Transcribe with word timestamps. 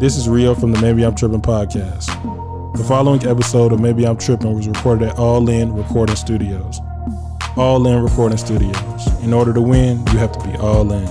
This 0.00 0.16
is 0.16 0.28
Rio 0.28 0.54
from 0.54 0.72
the 0.72 0.80
Maybe 0.80 1.04
I'm 1.04 1.14
Tripping 1.14 1.42
podcast. 1.42 2.06
The 2.74 2.84
following 2.84 3.22
episode 3.26 3.70
of 3.72 3.80
Maybe 3.80 4.06
I'm 4.06 4.16
Tripping 4.16 4.54
was 4.54 4.66
recorded 4.66 5.08
at 5.08 5.18
All 5.18 5.46
In 5.50 5.74
Recording 5.74 6.16
Studios. 6.16 6.80
All 7.56 7.86
In 7.86 8.02
Recording 8.02 8.38
Studios. 8.38 9.22
In 9.22 9.34
order 9.34 9.52
to 9.52 9.60
win, 9.60 9.98
you 10.06 10.18
have 10.18 10.32
to 10.32 10.48
be 10.48 10.56
all 10.56 10.90
in. 10.90 11.06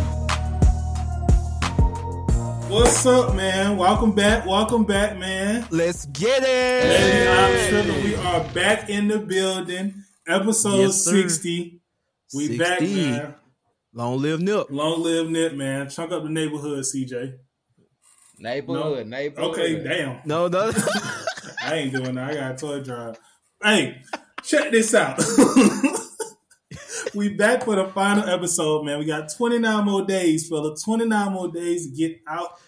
What's 2.70 3.06
up, 3.06 3.36
man? 3.36 3.78
Welcome 3.78 4.14
back. 4.14 4.48
Welcome 4.48 4.86
back, 4.86 5.18
man. 5.20 5.68
Let's 5.70 6.06
get 6.08 6.42
it. 6.44 6.88
Maybe 6.88 7.30
I'm 7.30 7.70
tripping. 7.86 8.04
We 8.04 8.16
are 8.16 8.44
back 8.56 8.90
in 8.90 9.08
the 9.08 9.20
building. 9.20 10.04
Episode 10.28 10.80
Yes, 10.80 11.06
60. 11.06 11.80
We 12.34 12.58
60. 12.58 12.58
back, 12.58 12.82
man. 12.82 13.36
Long 13.94 14.20
live 14.20 14.40
Nip. 14.42 14.68
Long 14.72 15.04
live 15.04 15.30
Nip, 15.30 15.54
man. 15.54 15.90
Chunk 15.90 16.12
up 16.12 16.24
the 16.24 16.30
neighborhood, 16.30 16.84
CJ. 16.84 17.36
Neighborhood, 18.40 19.08
neighborhood. 19.08 19.52
Okay, 19.52 19.84
damn. 19.84 20.22
No, 20.26 20.48
no. 20.48 20.72
I 21.64 21.76
ain't 21.76 21.94
doing 21.94 22.16
that. 22.16 22.32
I 22.32 22.34
got 22.36 22.52
a 22.52 22.58
toy 22.58 22.82
drive. 22.82 23.20
Hey, 23.62 24.02
check 24.44 24.72
this 24.72 24.94
out. 24.94 25.18
we 27.14 27.30
back 27.30 27.64
for 27.64 27.76
the 27.76 27.88
final 27.94 28.30
episode, 28.30 28.86
man. 28.86 29.00
We 29.00 29.06
got 29.06 29.32
29 29.32 29.86
more 29.86 30.06
days, 30.06 30.48
fella. 30.48 30.76
29 30.76 31.34
more 31.34 31.52
days 31.52 31.90
to 31.90 31.96
get 31.96 32.22
out 32.28 32.60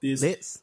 this, 0.00 0.22
Let's 0.22 0.58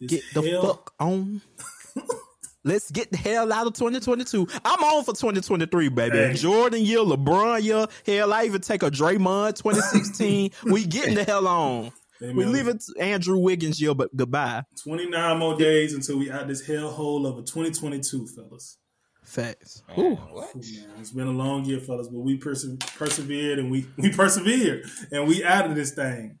this 0.00 0.08
get 0.08 0.22
the 0.34 0.60
fuck 0.62 0.92
on. 0.98 1.42
Let's 2.64 2.92
get 2.92 3.10
the 3.10 3.16
hell 3.16 3.52
out 3.52 3.66
of 3.66 3.72
2022. 3.72 4.46
I'm 4.64 4.84
on 4.84 5.02
for 5.02 5.12
2023, 5.12 5.88
baby. 5.88 6.16
Hey. 6.16 6.34
Jordan 6.34 6.82
year, 6.82 7.00
LeBron 7.00 7.62
year. 7.62 7.88
Hell, 8.06 8.32
I 8.32 8.44
even 8.44 8.60
take 8.60 8.84
a 8.84 8.90
Draymond 8.90 9.56
2016. 9.56 10.52
we 10.66 10.86
getting 10.86 11.16
the 11.16 11.24
hell 11.24 11.48
on. 11.48 11.90
Hey, 12.22 12.32
We 12.32 12.44
man, 12.44 12.52
leaving 12.52 12.80
Andrew 13.00 13.36
Wiggins 13.38 13.80
year, 13.82 13.94
but 13.94 14.14
goodbye. 14.14 14.62
29 14.84 15.38
more 15.38 15.56
days 15.58 15.92
until 15.92 16.18
we 16.18 16.30
out 16.30 16.46
this 16.46 16.64
hellhole 16.64 17.26
of 17.26 17.36
a 17.36 17.42
2022, 17.42 18.28
fellas. 18.28 18.78
Facts. 19.24 19.82
Man, 19.88 19.98
Ooh. 19.98 20.14
what? 20.14 20.54
Man, 20.54 20.64
it's 21.00 21.10
been 21.10 21.26
a 21.26 21.32
long 21.32 21.64
year, 21.64 21.80
fellas, 21.80 22.06
but 22.06 22.20
we 22.20 22.36
perse- 22.36 22.76
persevered 22.96 23.58
and 23.58 23.72
we 23.72 23.86
we 23.96 24.10
persevered 24.10 24.84
and 25.10 25.26
we 25.26 25.42
out 25.42 25.68
of 25.68 25.74
this 25.74 25.90
thing. 25.94 26.38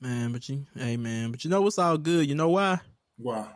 Man, 0.00 0.32
but 0.32 0.48
you, 0.48 0.66
hey 0.76 0.96
man, 0.96 1.30
but 1.30 1.44
you 1.44 1.50
know 1.50 1.62
what's 1.62 1.78
all 1.78 1.96
good? 1.96 2.28
You 2.28 2.34
know 2.34 2.50
why? 2.50 2.80
Wow. 3.16 3.48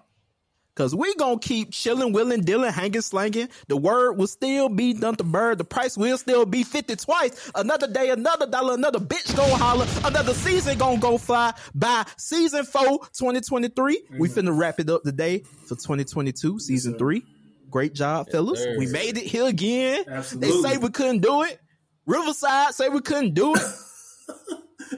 Cause 0.80 0.94
we 0.94 1.14
gonna 1.16 1.38
keep 1.38 1.72
chilling, 1.72 2.14
willing, 2.14 2.40
dealing, 2.40 2.72
hanging, 2.72 3.02
slanging. 3.02 3.50
The 3.68 3.76
word 3.76 4.14
will 4.14 4.26
still 4.26 4.70
be 4.70 4.94
done 4.94 5.14
to 5.16 5.24
bird. 5.24 5.58
The 5.58 5.64
price 5.64 5.94
will 5.94 6.16
still 6.16 6.46
be 6.46 6.62
50 6.62 6.96
twice. 6.96 7.50
Another 7.54 7.86
day, 7.86 8.08
another 8.08 8.46
dollar, 8.46 8.72
another 8.72 8.98
bitch 8.98 9.36
gonna 9.36 9.56
holler. 9.56 9.86
Another 10.06 10.32
season 10.32 10.78
gonna 10.78 10.98
go 10.98 11.18
fly 11.18 11.52
by 11.74 12.06
season 12.16 12.64
four, 12.64 13.00
2023. 13.12 14.04
We 14.18 14.30
finna 14.30 14.58
wrap 14.58 14.80
it 14.80 14.88
up 14.88 15.02
today 15.02 15.40
for 15.40 15.74
2022, 15.74 16.58
season 16.58 16.96
three. 16.96 17.24
Great 17.68 17.92
job, 17.92 18.30
fellas. 18.30 18.62
sir. 18.62 18.78
We 18.78 18.86
made 18.86 19.18
it 19.18 19.24
here 19.24 19.48
again. 19.48 20.06
Absolutely. 20.08 20.62
They 20.62 20.68
say 20.70 20.78
we 20.78 20.88
couldn't 20.88 21.20
do 21.20 21.42
it. 21.42 21.60
Riverside 22.06 22.72
say 22.72 22.88
we 22.88 23.02
couldn't 23.02 23.34
do 23.34 23.54
it. 23.54 23.62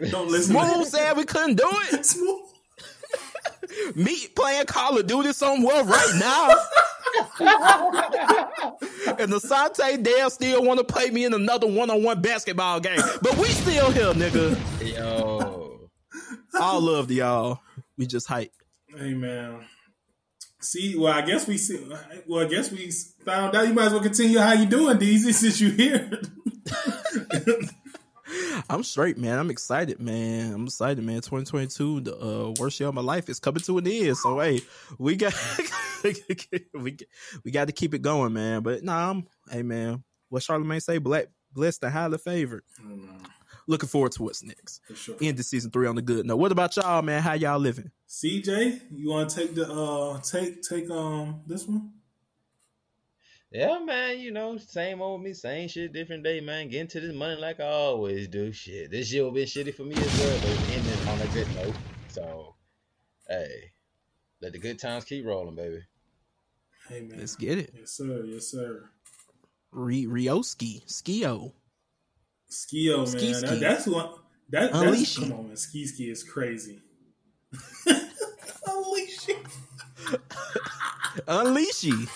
Don't 0.12 0.30
listen 0.30 0.54
Smooth 0.54 0.86
said 0.86 1.16
we 1.16 1.24
couldn't 1.24 1.56
do 1.56 1.68
it. 1.92 2.06
Smooth. 2.06 2.51
Me 3.94 4.26
playing 4.34 4.66
Call 4.66 4.98
of 4.98 5.06
Duty 5.06 5.32
somewhere 5.32 5.84
right 5.84 6.12
now. 6.18 6.48
and 9.18 9.32
the 9.32 9.40
Sante 9.40 9.96
Dale 9.98 10.30
still 10.30 10.64
want 10.64 10.78
to 10.78 10.84
play 10.84 11.10
me 11.10 11.24
in 11.24 11.34
another 11.34 11.66
one-on-one 11.66 12.20
basketball 12.22 12.80
game. 12.80 13.00
But 13.20 13.36
we 13.36 13.48
still 13.48 13.90
here, 13.90 14.12
nigga. 14.12 14.56
Yo. 14.94 15.88
All 16.60 16.80
love 16.80 17.08
to 17.08 17.14
y'all. 17.14 17.60
We 17.96 18.06
just 18.06 18.26
hype. 18.26 18.52
Hey 18.96 19.14
man. 19.14 19.64
See, 20.60 20.96
well, 20.96 21.12
I 21.12 21.22
guess 21.22 21.48
we 21.48 21.58
see. 21.58 21.84
Well, 22.26 22.46
I 22.46 22.48
guess 22.48 22.70
we 22.70 22.90
found 23.24 23.56
out. 23.56 23.66
You 23.66 23.74
might 23.74 23.86
as 23.86 23.92
well 23.92 24.02
continue 24.02 24.38
how 24.38 24.52
you 24.52 24.66
doing, 24.66 24.96
DZ, 24.96 25.32
since 25.34 25.60
you 25.60 25.70
here. 25.70 26.20
I'm 28.70 28.82
straight, 28.82 29.18
man. 29.18 29.38
I'm 29.38 29.50
excited, 29.50 30.00
man. 30.00 30.52
I'm 30.54 30.64
excited, 30.64 31.04
man. 31.04 31.16
2022, 31.16 32.00
the 32.00 32.16
uh, 32.16 32.54
worst 32.58 32.78
year 32.80 32.88
of 32.88 32.94
my 32.94 33.00
life 33.02 33.28
is 33.28 33.38
coming 33.40 33.62
to 33.62 33.78
an 33.78 33.86
end. 33.86 34.16
So 34.16 34.38
hey, 34.40 34.60
we 34.98 35.16
got 35.16 35.34
we 36.74 36.96
we 37.44 37.50
got 37.50 37.66
to 37.66 37.72
keep 37.72 37.94
it 37.94 38.02
going, 38.02 38.32
man. 38.32 38.62
But 38.62 38.82
nah, 38.82 39.10
I'm 39.10 39.26
hey 39.50 39.62
man. 39.62 40.04
What 40.28 40.42
Charlamagne 40.42 40.82
say? 40.82 40.98
Black 40.98 41.26
blessed 41.52 41.84
and 41.84 41.92
highly 41.92 42.18
favored. 42.18 42.64
oh, 42.80 42.88
no, 42.94 43.12
Looking 43.68 43.88
forward 43.88 44.12
to 44.12 44.22
what's 44.24 44.42
next. 44.42 44.80
for 44.86 44.94
sure. 44.94 45.16
end 45.20 45.38
of 45.38 45.44
season 45.44 45.70
three 45.70 45.86
on 45.86 45.94
the 45.94 46.02
good 46.02 46.26
note. 46.26 46.36
What 46.36 46.50
about 46.52 46.76
y'all, 46.76 47.02
man? 47.02 47.22
How 47.22 47.34
y'all 47.34 47.58
living? 47.60 47.90
CJ, 48.08 48.80
you 48.90 49.10
want 49.10 49.30
to 49.30 49.36
take 49.36 49.54
the 49.54 49.70
uh 49.70 50.18
take 50.20 50.62
take 50.62 50.90
um 50.90 51.42
this 51.46 51.66
one? 51.66 51.92
Yeah, 53.52 53.80
man, 53.84 54.18
you 54.18 54.30
know, 54.30 54.56
same 54.56 55.02
old 55.02 55.22
me, 55.22 55.34
same 55.34 55.68
shit, 55.68 55.92
different 55.92 56.24
day, 56.24 56.40
man. 56.40 56.68
Getting 56.70 56.88
to 56.88 57.00
this 57.00 57.14
money 57.14 57.38
like 57.38 57.60
I 57.60 57.64
always 57.64 58.26
do. 58.28 58.50
Shit. 58.50 58.90
This 58.90 59.12
year 59.12 59.30
been 59.30 59.44
shitty 59.44 59.74
for 59.74 59.82
me 59.82 59.94
as 59.94 60.18
well, 60.20 60.38
but 60.40 60.50
it's 60.50 60.70
ending 60.70 61.08
on 61.08 61.20
a 61.20 61.26
good 61.34 61.54
note. 61.56 61.74
So, 62.08 62.54
hey, 63.28 63.72
let 64.40 64.52
the 64.52 64.58
good 64.58 64.78
times 64.78 65.04
keep 65.04 65.26
rolling, 65.26 65.54
baby. 65.54 65.80
Hey 66.88 67.02
man. 67.02 67.18
Let's 67.18 67.36
get 67.36 67.58
it. 67.58 67.74
Yes 67.78 67.90
sir. 67.90 68.24
Yes 68.24 68.48
sir. 68.50 68.88
Re- 69.70 70.06
Rioski, 70.06 70.84
Skio. 70.86 71.52
Skio, 72.50 72.98
man. 72.98 73.06
Ski 73.06 73.32
That, 73.32 73.46
ski. 73.48 73.58
that's 73.60 73.86
what. 73.86 74.18
That, 74.50 74.72
that's, 74.72 74.82
Unleash 74.84 75.16
come 75.18 75.30
it. 75.30 75.34
on, 75.34 75.46
man. 75.48 75.56
Ski 75.56 75.86
ski 75.86 76.10
is 76.10 76.22
crazy. 76.24 76.80
Unleash 78.66 79.28
it. 79.28 79.46
Unleashy. 81.28 82.08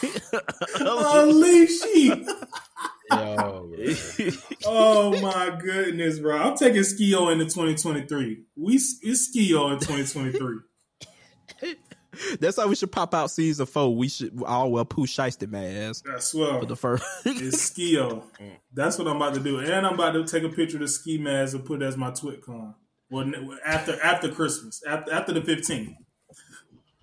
Unleash 0.81 1.81
it. 1.83 2.29
Yo. 3.11 3.71
Oh 4.65 5.21
my 5.21 5.57
goodness, 5.61 6.19
bro! 6.19 6.37
I'm 6.39 6.57
taking 6.57 6.83
Skio 6.83 7.31
into 7.33 7.45
2023. 7.45 8.43
We 8.57 8.75
it's 8.75 9.31
Skio 9.31 9.73
in 9.73 9.79
2023. 9.79 10.57
That's 12.41 12.57
how 12.57 12.67
we 12.67 12.75
should 12.75 12.91
pop 12.91 13.15
out 13.15 13.31
season 13.31 13.67
four. 13.67 13.95
We 13.95 14.09
should 14.09 14.43
all 14.45 14.73
well 14.73 14.85
Pooh 14.85 15.07
Shiesty 15.07 15.49
masks 15.49 16.09
I 16.13 16.19
swear, 16.19 16.59
for 16.59 16.67
the 16.67 16.75
first. 16.75 17.05
it's 17.25 17.71
Skio. 17.71 18.25
That's 18.73 18.99
what 18.99 19.07
I'm 19.07 19.17
about 19.17 19.35
to 19.35 19.41
do, 19.41 19.61
and 19.61 19.87
I'm 19.87 19.95
about 19.95 20.13
to 20.13 20.25
take 20.25 20.43
a 20.43 20.49
picture 20.49 20.79
of 20.79 20.81
the 20.81 20.89
ski 20.89 21.19
mask 21.19 21.55
and 21.55 21.65
put 21.65 21.83
it 21.83 21.85
as 21.85 21.97
my 21.97 22.11
TwitCon. 22.11 22.75
Well, 23.11 23.33
after 23.65 24.01
after 24.03 24.33
Christmas, 24.33 24.83
after 24.85 25.13
after 25.13 25.33
the 25.33 25.43
15th. 25.43 25.95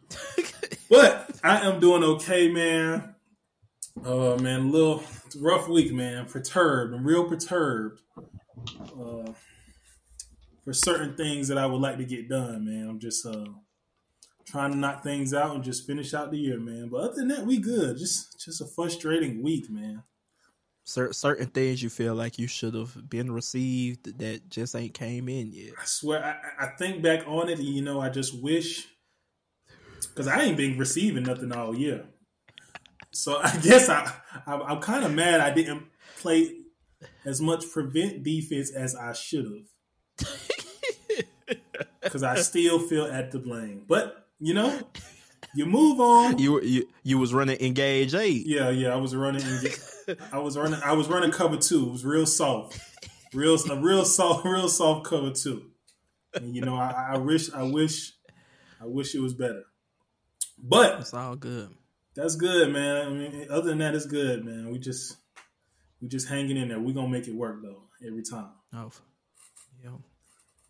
But 0.93 1.31
I 1.43 1.65
am 1.67 1.79
doing 1.79 2.03
okay, 2.03 2.51
man. 2.51 3.15
Oh 4.05 4.37
man, 4.37 4.59
a 4.59 4.63
little 4.65 5.03
rough 5.39 5.67
week, 5.67 5.91
man. 5.91 6.27
Perturbed. 6.27 6.93
I'm 6.93 7.03
real 7.03 7.27
perturbed. 7.27 7.99
Uh, 8.79 9.31
for 10.63 10.71
certain 10.71 11.17
things 11.17 11.47
that 11.47 11.57
I 11.57 11.65
would 11.65 11.81
like 11.81 11.97
to 11.97 12.05
get 12.05 12.29
done, 12.29 12.65
man. 12.65 12.87
I'm 12.87 12.99
just 12.99 13.25
uh 13.25 13.45
trying 14.45 14.71
to 14.73 14.77
knock 14.77 15.01
things 15.01 15.33
out 15.33 15.55
and 15.55 15.63
just 15.63 15.87
finish 15.87 16.13
out 16.13 16.29
the 16.29 16.37
year, 16.37 16.59
man. 16.59 16.89
But 16.89 16.97
other 16.97 17.15
than 17.15 17.29
that, 17.29 17.47
we 17.47 17.57
good. 17.57 17.97
Just 17.97 18.39
just 18.39 18.61
a 18.61 18.67
frustrating 18.67 19.41
week, 19.41 19.71
man. 19.71 20.03
Cer- 20.83 21.13
certain 21.13 21.47
things 21.47 21.81
you 21.81 21.89
feel 21.89 22.13
like 22.13 22.37
you 22.37 22.45
should 22.45 22.75
have 22.75 23.09
been 23.09 23.31
received 23.31 24.19
that 24.19 24.47
just 24.47 24.75
ain't 24.75 24.93
came 24.93 25.27
in 25.27 25.53
yet. 25.53 25.73
I 25.81 25.85
swear, 25.85 26.23
I, 26.59 26.65
I 26.65 26.67
think 26.67 27.01
back 27.01 27.27
on 27.27 27.49
it, 27.49 27.57
and 27.57 27.67
you 27.67 27.81
know, 27.81 27.99
I 27.99 28.09
just 28.09 28.39
wish 28.39 28.92
because 30.13 30.27
I 30.27 30.41
ain't 30.41 30.57
been 30.57 30.77
receiving 30.77 31.23
nothing 31.23 31.51
all 31.51 31.75
year. 31.75 32.05
So 33.11 33.39
I 33.43 33.57
guess 33.57 33.89
I, 33.89 34.11
I 34.45 34.53
I'm 34.53 34.79
kind 34.79 35.03
of 35.03 35.13
mad 35.13 35.39
I 35.39 35.51
didn't 35.51 35.83
play 36.19 36.51
as 37.25 37.41
much 37.41 37.69
prevent 37.71 38.23
defense 38.23 38.71
as 38.71 38.95
I 38.95 39.13
should 39.13 39.45
have 39.45 40.29
because 42.01 42.23
I 42.23 42.35
still 42.35 42.79
feel 42.79 43.05
at 43.05 43.31
the 43.31 43.39
blame. 43.39 43.85
But 43.87 44.27
you 44.39 44.53
know, 44.53 44.79
you 45.55 45.65
move 45.65 45.99
on. 45.99 46.37
You 46.37 46.61
you 46.61 46.87
you 47.03 47.17
was 47.17 47.33
running 47.33 47.59
engage 47.59 48.13
eight. 48.13 48.45
Yeah, 48.45 48.69
yeah, 48.69 48.93
I 48.93 48.97
was 48.97 49.15
running. 49.15 49.41
In, 49.41 50.17
I 50.31 50.39
was 50.39 50.57
running. 50.57 50.81
I 50.83 50.93
was 50.93 51.07
running 51.07 51.31
cover 51.31 51.57
two. 51.57 51.87
It 51.87 51.91
was 51.91 52.05
real 52.05 52.25
soft, 52.25 52.79
real 53.33 53.57
a 53.69 53.75
real 53.75 54.05
soft, 54.05 54.45
real 54.45 54.67
soft 54.67 55.05
cover 55.05 55.31
two. 55.31 55.69
And 56.33 56.55
you 56.55 56.61
know, 56.61 56.75
I, 56.75 57.09
I 57.13 57.17
wish, 57.17 57.53
I 57.53 57.63
wish, 57.63 58.13
I 58.81 58.85
wish 58.85 59.13
it 59.13 59.19
was 59.19 59.33
better. 59.33 59.63
But 60.65 61.01
It's 61.01 61.13
all 61.13 61.35
good. 61.35 61.69
that's 62.15 62.35
good, 62.35 62.71
man. 62.71 63.05
I 63.05 63.09
mean, 63.09 63.47
other 63.49 63.69
than 63.69 63.79
that, 63.79 63.95
it's 63.95 64.05
good, 64.05 64.45
man. 64.45 64.71
We 64.71 64.79
just, 64.79 65.17
we 66.01 66.07
just 66.07 66.29
hanging 66.29 66.55
in 66.57 66.69
there. 66.69 66.79
We 66.79 66.93
gonna 66.93 67.09
make 67.09 67.27
it 67.27 67.35
work 67.35 67.61
though 67.61 67.83
every 68.05 68.23
time. 68.23 68.49
Oh, 68.73 68.89
yeah. 69.83 69.89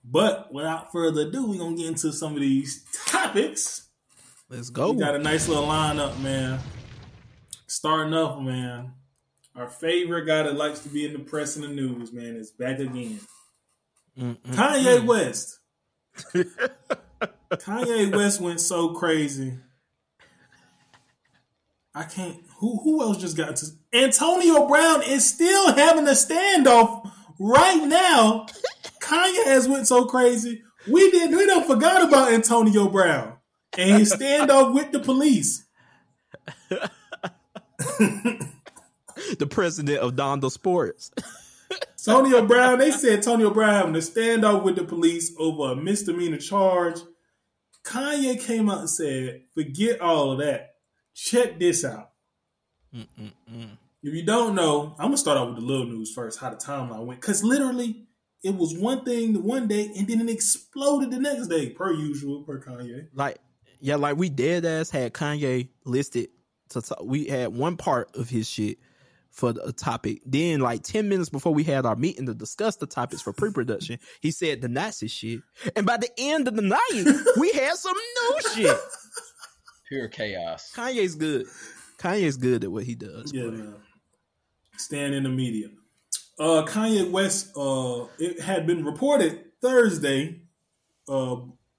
But 0.04 0.52
without 0.52 0.92
further 0.92 1.22
ado, 1.28 1.48
we 1.48 1.58
gonna 1.60 1.76
get 1.78 1.86
into 1.88 2.12
some 2.12 2.34
of 2.34 2.42
these 2.42 2.84
topics. 3.08 3.88
Let's 4.50 4.70
go. 4.72 4.92
We 4.92 5.00
got 5.00 5.16
a 5.16 5.20
nice 5.20 5.48
little 5.48 5.66
lineup, 5.68 6.20
man. 6.20 6.60
Starting 7.68 8.14
off, 8.14 8.42
man. 8.42 8.94
Our 9.56 9.70
favorite 9.70 10.26
guy 10.26 10.44
that 10.44 10.56
likes 10.56 10.80
to 10.80 10.90
be 10.90 11.06
in 11.06 11.14
the 11.14 11.20
press 11.20 11.56
and 11.56 11.64
the 11.64 11.70
news, 11.70 12.12
man, 12.12 12.36
is 12.36 12.50
back 12.52 12.80
again. 12.80 13.20
Mm, 14.20 14.38
mm, 14.38 14.54
Kanye. 14.56 15.06
West. 15.06 15.60
Kanye 17.52 18.16
West 18.16 18.42
went 18.42 18.60
so 18.60 18.90
crazy. 18.96 19.54
I 21.96 22.04
can't. 22.04 22.38
Who 22.58 22.80
who 22.84 23.02
else 23.02 23.18
just 23.18 23.38
got 23.38 23.56
to? 23.58 23.68
Antonio 23.94 24.68
Brown 24.68 25.04
is 25.04 25.28
still 25.28 25.74
having 25.74 26.08
a 26.08 26.12
standoff 26.12 27.12
right 27.40 27.84
now. 27.86 28.48
Kanye 29.02 29.46
has 29.46 29.68
went 29.68 29.88
so 29.88 30.06
crazy. 30.06 30.64
We 30.88 31.12
didn't. 31.12 31.38
We 31.38 31.46
don't 31.46 31.68
forgot 31.68 32.02
about 32.08 32.34
Antonio 32.34 32.90
Brown 32.90 33.38
and 33.78 34.00
his 34.00 34.14
standoff 34.14 34.74
with 34.74 34.92
the 34.92 35.00
police. 35.00 35.66
the 39.38 39.48
president 39.50 40.00
of 40.00 40.14
Donda 40.14 40.52
Sports. 40.52 41.12
Antonio 42.08 42.46
Brown, 42.46 42.80
they 42.80 42.92
said 42.92 43.20
Antonio 43.20 43.50
Brown 43.50 43.74
having 43.74 43.96
a 43.96 44.00
standoff 44.00 44.64
with 44.64 44.76
the 44.76 44.84
police 44.84 45.34
over 45.38 45.72
a 45.72 45.76
misdemeanor 45.76 46.38
charge. 46.38 47.00
Kanye 47.86 48.40
came 48.40 48.70
out 48.70 48.80
and 48.80 48.90
said, 48.90 49.44
forget 49.54 50.02
all 50.02 50.32
of 50.34 50.40
that. 50.40 50.73
Check 51.16 51.60
this 51.60 51.86
out. 51.86 52.10
Mm-mm-mm. 52.96 53.78
If 54.02 54.14
you 54.14 54.26
don't 54.26 54.56
know, 54.56 54.96
I'm 55.00 55.08
gonna 55.08 55.18
start 55.18 55.38
off 55.38 55.50
with 55.50 55.58
the 55.58 55.66
little 55.66 55.86
news 55.86 56.12
first, 56.14 56.40
how 56.40 56.50
the 56.50 56.58
timeline 56.58 57.06
went. 57.06 57.22
Cause 57.22 57.44
literally 57.44 58.08
it 58.44 58.56
was 58.56 58.78
one 58.78 59.06
thing 59.06 59.34
the 59.34 59.40
one 59.40 59.68
day 59.68 59.90
and 59.98 60.08
then 60.08 60.22
it 60.22 60.30
exploded 60.30 61.12
the 61.12 61.20
next 61.20 61.48
day, 61.48 61.70
per 61.70 61.94
usual, 61.94 62.44
per 62.44 62.62
Kanye. 62.62 63.08
Like, 63.14 63.38
yeah, 63.80 63.96
like 63.96 64.18
we 64.18 64.30
dead 64.30 64.66
ass 64.66 64.90
had 64.90 65.14
Kanye 65.14 65.70
listed. 65.86 66.30
To 66.70 66.82
t- 66.82 66.96
we 67.04 67.26
had 67.26 67.54
one 67.54 67.78
part 67.78 68.16
of 68.16 68.30
his 68.30 68.50
shit 68.50 68.80
for 69.30 69.54
the 69.54 69.74
topic. 69.74 70.22
Then, 70.26 70.60
like 70.60 70.84
ten 70.84 71.08
minutes 71.08 71.30
before 71.30 71.54
we 71.54 71.64
had 71.64 71.86
our 71.86 71.96
meeting 71.96 72.26
to 72.26 72.34
discuss 72.34 72.78
the 72.78 72.88
topics 72.88 73.22
for 73.22 73.34
pre-production, 73.34 74.00
he 74.22 74.32
said 74.32 74.62
the 74.62 74.70
Nazi 74.70 75.08
shit. 75.08 75.42
And 75.76 75.86
by 75.86 75.98
the 75.98 76.10
end 76.18 76.48
of 76.48 76.56
the 76.56 76.62
night, 76.62 77.24
we 77.38 77.52
had 77.52 77.76
some 77.76 77.96
new 77.96 78.40
shit. 78.56 78.78
Pure 79.94 80.08
chaos. 80.08 80.72
Kanye's 80.76 81.14
good. 81.14 81.46
Kanye's 82.00 82.36
good 82.36 82.64
at 82.64 82.72
what 82.72 82.84
he 82.84 82.96
does. 82.96 83.32
Yeah, 83.32 83.44
man. 83.44 83.76
Stand 84.76 85.14
in 85.14 85.22
the 85.22 85.30
media. 85.30 85.68
Uh 86.40 86.66
Kanye 86.66 87.12
West, 87.12 87.56
uh 87.56 88.08
it 88.18 88.42
had 88.42 88.66
been 88.66 88.84
reported 88.84 89.52
Thursday, 89.62 90.42
uh 91.08 91.36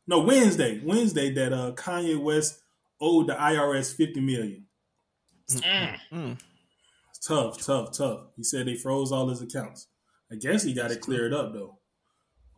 no 0.07 0.21
Wednesday, 0.21 0.81
Wednesday 0.85 1.33
that 1.33 1.53
uh 1.53 1.73
Kanye 1.73 2.17
West 2.17 2.61
owed 3.01 3.27
the 3.27 3.35
IRS 3.35 3.97
50 3.97 4.21
million. 4.21 4.67
Mm. 5.51 5.99
Mm. 6.13 6.41
Tough, 7.21 7.67
tough, 7.67 7.97
tough. 7.97 8.21
He 8.37 8.45
said 8.45 8.69
they 8.69 8.77
froze 8.77 9.11
all 9.11 9.29
his 9.29 9.43
accounts. 9.43 9.89
I 10.31 10.37
guess 10.37 10.63
he 10.63 10.73
got 10.73 10.93
it 10.93 11.01
cleared 11.01 11.35
up 11.35 11.53
though. 11.53 11.79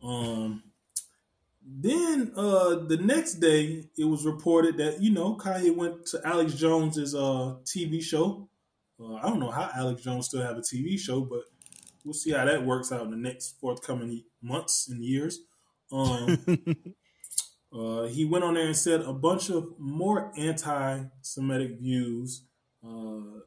Um 0.03 0.61
then 1.69 2.31
uh 2.35 2.75
the 2.87 2.97
next 2.97 3.35
day 3.35 3.89
it 3.97 4.05
was 4.05 4.25
reported 4.25 4.77
that, 4.77 5.01
you 5.01 5.11
know, 5.11 5.35
Kanye 5.35 5.75
went 5.75 6.05
to 6.07 6.21
Alex 6.25 6.53
Jones's 6.53 7.13
uh 7.13 7.55
TV 7.65 8.01
show. 8.01 8.49
Uh, 8.99 9.15
I 9.15 9.23
don't 9.23 9.39
know 9.39 9.51
how 9.51 9.69
Alex 9.75 10.01
Jones 10.01 10.27
still 10.27 10.41
have 10.41 10.57
a 10.57 10.61
TV 10.61 10.97
show, 10.97 11.21
but 11.21 11.41
we'll 12.05 12.13
see 12.13 12.31
how 12.31 12.45
that 12.45 12.65
works 12.65 12.91
out 12.91 13.03
in 13.03 13.11
the 13.11 13.17
next 13.17 13.59
forthcoming 13.59 14.23
months 14.41 14.87
and 14.89 15.03
years. 15.03 15.41
Um 15.91 16.37
uh, 17.77 18.03
he 18.03 18.23
went 18.23 18.45
on 18.45 18.53
there 18.53 18.67
and 18.67 18.75
said 18.75 19.01
a 19.01 19.13
bunch 19.13 19.49
of 19.49 19.67
more 19.77 20.31
anti-Semitic 20.37 21.79
views, 21.79 22.45
uh, 22.87 23.41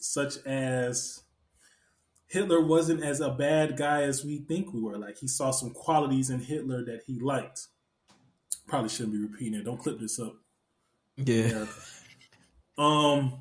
such 0.00 0.38
as 0.46 1.24
Hitler 2.28 2.60
wasn't 2.60 3.02
as 3.02 3.20
a 3.20 3.30
bad 3.30 3.76
guy 3.76 4.02
as 4.02 4.24
we 4.24 4.38
think 4.38 4.72
we 4.72 4.80
were. 4.80 4.98
Like 4.98 5.18
he 5.18 5.26
saw 5.26 5.50
some 5.50 5.70
qualities 5.70 6.30
in 6.30 6.40
Hitler 6.40 6.84
that 6.84 7.02
he 7.06 7.18
liked. 7.18 7.66
Probably 8.66 8.90
shouldn't 8.90 9.14
be 9.14 9.22
repeating 9.22 9.58
it. 9.58 9.64
Don't 9.64 9.78
clip 9.78 9.98
this 9.98 10.20
up. 10.20 10.36
Yeah. 11.16 11.44
America. 11.44 11.72
Um, 12.76 13.40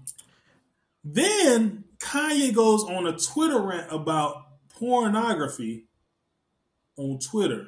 then 1.04 1.84
Kanye 2.00 2.54
goes 2.54 2.84
on 2.84 3.06
a 3.08 3.18
Twitter 3.18 3.62
rant 3.62 3.92
about 3.92 4.44
pornography 4.70 5.86
on 6.98 7.20
Twitter. 7.20 7.68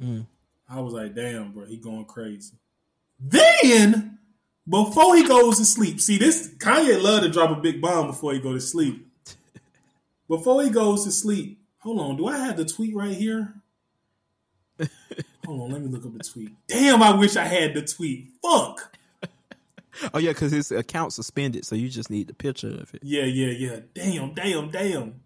Mm. 0.00 0.26
I 0.68 0.80
was 0.80 0.92
like, 0.92 1.14
damn, 1.14 1.52
bro, 1.52 1.66
he 1.66 1.78
going 1.78 2.04
crazy. 2.04 2.56
Then, 3.18 4.18
before 4.68 5.16
he 5.16 5.26
goes 5.26 5.58
to 5.58 5.64
sleep, 5.64 6.00
see 6.00 6.18
this 6.18 6.54
Kanye 6.58 7.02
love 7.02 7.22
to 7.22 7.28
drop 7.28 7.56
a 7.56 7.60
big 7.60 7.80
bomb 7.80 8.08
before 8.08 8.34
he 8.34 8.40
go 8.40 8.52
to 8.52 8.60
sleep. 8.60 9.06
Before 10.32 10.62
he 10.62 10.70
goes 10.70 11.04
to 11.04 11.10
sleep, 11.10 11.60
hold 11.80 12.00
on, 12.00 12.16
do 12.16 12.26
I 12.26 12.38
have 12.38 12.56
the 12.56 12.64
tweet 12.64 12.96
right 12.96 13.14
here? 13.14 13.52
hold 15.44 15.60
on, 15.60 15.70
let 15.70 15.82
me 15.82 15.88
look 15.88 16.06
up 16.06 16.14
the 16.14 16.24
tweet. 16.24 16.48
Damn, 16.68 17.02
I 17.02 17.14
wish 17.14 17.36
I 17.36 17.44
had 17.44 17.74
the 17.74 17.82
tweet. 17.82 18.30
Fuck. 18.42 18.96
Oh 20.14 20.18
yeah, 20.18 20.30
because 20.30 20.50
his 20.50 20.72
account 20.72 21.12
suspended, 21.12 21.66
so 21.66 21.74
you 21.74 21.90
just 21.90 22.08
need 22.08 22.28
the 22.28 22.34
picture 22.34 22.68
of 22.68 22.94
it. 22.94 23.02
Yeah, 23.02 23.24
yeah, 23.24 23.48
yeah. 23.48 23.80
Damn, 23.92 24.32
damn, 24.32 24.70
damn. 24.70 25.20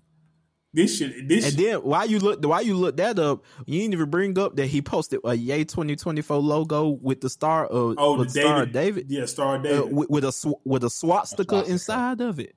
This 0.74 0.98
shit, 0.98 1.28
this 1.28 1.44
And 1.44 1.54
shit, 1.54 1.64
then 1.64 1.82
why 1.84 2.02
you 2.02 2.18
look 2.18 2.44
why 2.44 2.62
you 2.62 2.74
look 2.74 2.96
that 2.96 3.20
up, 3.20 3.44
you 3.64 3.78
didn't 3.78 3.94
even 3.94 4.10
bring 4.10 4.36
up 4.36 4.56
that 4.56 4.66
he 4.66 4.82
posted 4.82 5.20
a 5.22 5.36
Yay 5.36 5.62
2024 5.62 6.36
logo 6.38 6.88
with 6.88 7.20
the 7.20 7.30
star 7.30 7.64
of 7.64 7.94
oh, 7.96 8.16
the 8.16 8.24
the 8.24 8.30
star 8.30 8.62
of 8.64 8.72
David, 8.72 9.06
David 9.06 9.10
yeah, 9.20 9.26
Star 9.26 9.54
uh, 9.54 9.62
David. 9.62 9.94
with, 9.94 10.10
with 10.10 10.24
a 10.24 10.32
sw- 10.32 10.60
with 10.64 10.82
a 10.82 10.90
swastika, 10.90 11.48
swastika. 11.48 11.70
inside 11.70 12.20
of 12.20 12.40
it. 12.40 12.56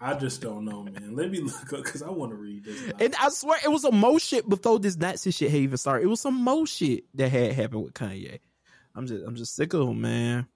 I 0.00 0.14
just 0.14 0.40
don't 0.40 0.64
know, 0.64 0.82
man. 0.82 1.14
Let 1.14 1.30
me 1.30 1.40
look 1.40 1.72
up 1.74 1.84
because 1.84 2.02
I 2.02 2.08
want 2.08 2.32
to 2.32 2.36
read 2.36 2.64
this. 2.64 2.90
And 2.98 3.14
I 3.20 3.28
swear 3.28 3.58
it 3.62 3.70
was 3.70 3.82
some 3.82 3.98
more 3.98 4.18
shit 4.18 4.48
before 4.48 4.78
this 4.78 4.96
Nazi 4.96 5.30
shit 5.30 5.50
had 5.50 5.60
even 5.60 5.76
started. 5.76 6.04
It 6.04 6.08
was 6.08 6.20
some 6.20 6.42
more 6.42 6.66
shit 6.66 7.04
that 7.14 7.30
had 7.30 7.52
happened 7.52 7.84
with 7.84 7.94
Kanye. 7.94 8.38
I'm 8.94 9.06
just 9.06 9.24
I'm 9.26 9.36
just 9.36 9.54
sick 9.54 9.74
of 9.74 9.88
him, 9.88 10.00
man. 10.00 10.46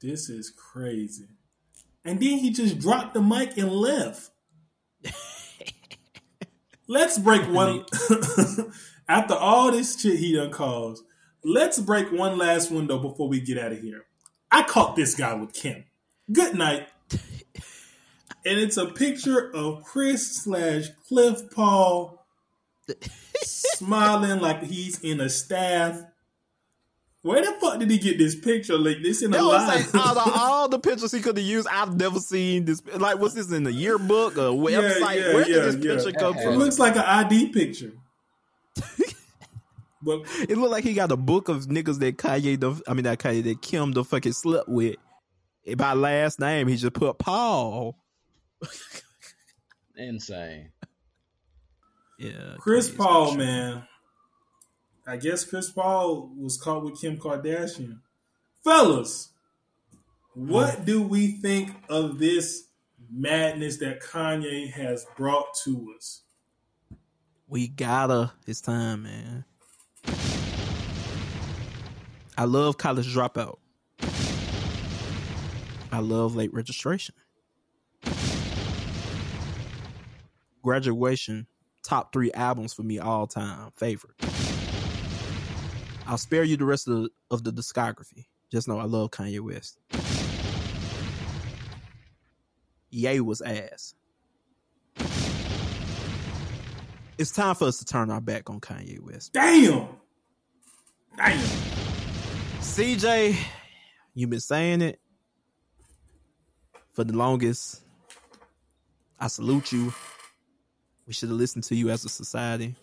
This 0.00 0.28
is 0.28 0.50
crazy. 0.50 1.28
And 2.04 2.20
then 2.20 2.38
he 2.38 2.50
just 2.50 2.78
dropped 2.78 3.14
the 3.14 3.22
mic 3.22 3.56
and 3.56 3.72
left. 3.72 4.30
let's 6.86 7.18
break 7.18 7.42
one. 7.48 7.84
After 9.08 9.34
all 9.34 9.72
this 9.72 9.98
shit 9.98 10.18
he 10.18 10.34
done 10.34 10.50
caused, 10.50 11.02
let's 11.42 11.78
break 11.78 12.12
one 12.12 12.36
last 12.36 12.70
window 12.70 12.98
before 12.98 13.28
we 13.28 13.40
get 13.40 13.58
out 13.58 13.72
of 13.72 13.80
here. 13.80 14.04
I 14.50 14.62
caught 14.64 14.96
this 14.96 15.14
guy 15.14 15.34
with 15.34 15.54
Kim. 15.54 15.84
Good 16.30 16.54
night. 16.54 16.88
and 18.44 18.58
it's 18.58 18.76
a 18.76 18.86
picture 18.86 19.50
of 19.54 19.84
Chris 19.84 20.36
slash 20.42 20.86
Cliff 21.08 21.40
Paul 21.54 22.24
smiling 23.42 24.40
like 24.40 24.62
he's 24.64 25.00
in 25.00 25.20
a 25.20 25.28
staff. 25.28 26.00
Where 27.22 27.44
the 27.44 27.52
fuck 27.60 27.78
did 27.80 27.90
he 27.90 27.98
get 27.98 28.16
this 28.16 28.36
picture? 28.38 28.78
Like 28.78 28.98
this 29.02 29.22
in 29.22 29.34
a 29.34 29.36
That 29.38 29.44
was 29.44 29.66
live? 29.66 29.92
like 29.94 30.06
out 30.06 30.16
of 30.16 30.32
all 30.40 30.68
the 30.68 30.78
pictures 30.78 31.12
he 31.12 31.20
could 31.20 31.36
have 31.36 31.44
used, 31.44 31.66
I've 31.70 31.96
never 31.96 32.20
seen 32.20 32.64
this. 32.64 32.80
Like, 32.94 33.18
what's 33.18 33.34
this 33.34 33.50
in 33.52 33.64
the 33.64 33.72
yearbook 33.72 34.38
or 34.38 34.52
website? 34.52 35.16
yeah, 35.16 35.34
Where 35.34 35.40
yeah, 35.48 35.54
did 35.64 35.64
this 35.64 35.84
yeah. 35.84 35.94
picture 35.96 36.12
come 36.18 36.34
That 36.34 36.42
It 36.42 36.44
from? 36.46 36.54
looks 36.56 36.78
like 36.78 36.94
an 36.96 37.02
ID 37.02 37.48
picture. 37.48 37.92
but 40.02 40.20
It 40.48 40.56
looked 40.56 40.70
like 40.72 40.84
he 40.84 40.94
got 40.94 41.10
a 41.12 41.16
book 41.16 41.48
of 41.48 41.66
niggas 41.66 41.98
that 41.98 42.16
Kanye, 42.18 42.58
the, 42.58 42.80
I 42.86 42.94
mean, 42.94 43.02
not 43.04 43.18
Kanye, 43.18 43.42
that 43.44 43.62
Kim 43.62 43.92
the 43.92 44.04
fucking 44.04 44.32
slept 44.32 44.68
with. 44.68 44.96
And 45.66 45.76
By 45.76 45.94
last 45.94 46.38
name, 46.40 46.68
he 46.68 46.76
just 46.76 46.94
put 46.94 47.18
Paul. 47.18 47.98
Insane. 49.96 50.70
Yeah, 52.18 52.54
Chris 52.58 52.90
Paul, 52.90 53.30
got 53.30 53.38
man. 53.38 53.88
I 55.06 55.16
guess 55.16 55.44
Chris 55.44 55.70
Paul 55.70 56.30
was 56.36 56.60
caught 56.60 56.84
with 56.84 57.00
Kim 57.00 57.16
Kardashian. 57.16 58.00
Fellas, 58.62 59.30
what 60.34 60.74
hmm. 60.74 60.84
do 60.84 61.02
we 61.02 61.32
think 61.32 61.70
of 61.88 62.18
this 62.18 62.64
madness 63.10 63.78
that 63.78 64.02
Kanye 64.02 64.70
has 64.70 65.06
brought 65.16 65.54
to 65.64 65.94
us? 65.96 66.22
We 67.48 67.68
gotta. 67.68 68.32
It's 68.46 68.60
time, 68.60 69.04
man. 69.04 69.44
I 72.36 72.44
love 72.44 72.76
college 72.76 73.12
dropout. 73.12 73.58
I 75.90 76.00
love 76.00 76.36
late 76.36 76.52
registration. 76.52 77.14
Graduation, 80.62 81.46
top 81.82 82.12
three 82.12 82.32
albums 82.32 82.74
for 82.74 82.82
me 82.82 82.98
all 82.98 83.26
time 83.26 83.70
favorite. 83.76 84.14
I'll 86.06 86.18
spare 86.18 86.42
you 86.42 86.56
the 86.56 86.64
rest 86.64 86.88
of 86.88 87.02
the, 87.02 87.10
of 87.30 87.44
the 87.44 87.52
discography. 87.52 88.26
Just 88.50 88.66
know 88.66 88.78
I 88.78 88.84
love 88.84 89.10
Kanye 89.10 89.40
West. 89.40 89.78
Ye 92.90 93.20
was 93.20 93.42
ass. 93.42 93.94
It's 97.18 97.32
time 97.32 97.54
for 97.56 97.66
us 97.66 97.78
to 97.78 97.84
turn 97.84 98.10
our 98.10 98.20
back 98.20 98.48
on 98.48 98.60
Kanye 98.60 99.00
West. 99.00 99.32
Damn! 99.32 99.88
Damn! 101.16 101.38
CJ, 102.60 103.36
you've 104.14 104.30
been 104.30 104.40
saying 104.40 104.82
it 104.82 105.00
for 106.94 107.04
the 107.04 107.12
longest. 107.12 107.82
I 109.20 109.26
salute 109.26 109.72
you. 109.72 109.92
We 111.08 111.14
should 111.14 111.30
have 111.30 111.38
listened 111.38 111.64
to 111.64 111.74
you 111.74 111.88
as 111.88 112.04
a 112.04 112.10
society. 112.10 112.76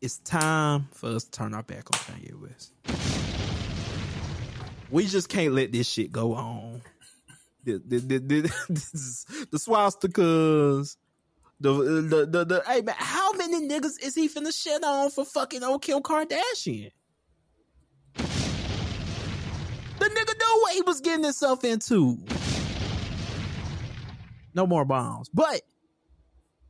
it's 0.00 0.20
time 0.20 0.86
for 0.92 1.08
us 1.08 1.24
to 1.24 1.30
turn 1.32 1.52
our 1.52 1.64
back 1.64 1.86
on 1.92 1.98
Kanye 1.98 2.40
West. 2.40 2.72
We 4.88 5.06
just 5.06 5.28
can't 5.28 5.54
let 5.54 5.72
this 5.72 5.88
shit 5.88 6.12
go 6.12 6.34
on. 6.34 6.82
The 7.64 7.82
the 7.84 7.98
the, 7.98 8.18
the, 8.18 8.40
the 9.50 9.58
swastikas, 9.58 10.96
the, 11.58 11.72
the 11.72 12.26
the 12.26 12.44
the 12.44 12.62
hey 12.64 12.82
man, 12.82 12.94
how 12.96 13.32
many 13.32 13.68
niggas 13.68 14.00
is 14.00 14.14
he 14.14 14.28
finna 14.28 14.56
shit 14.56 14.84
on 14.84 15.10
for 15.10 15.24
fucking 15.24 15.64
old 15.64 15.82
Kim 15.82 16.00
Kardashian? 16.00 16.92
The 18.14 20.04
nigga 20.04 20.38
knew 20.38 20.60
what 20.62 20.74
he 20.74 20.82
was 20.82 21.00
getting 21.00 21.24
himself 21.24 21.64
into. 21.64 22.18
No 24.54 24.64
more 24.64 24.84
bombs, 24.84 25.28
but 25.34 25.62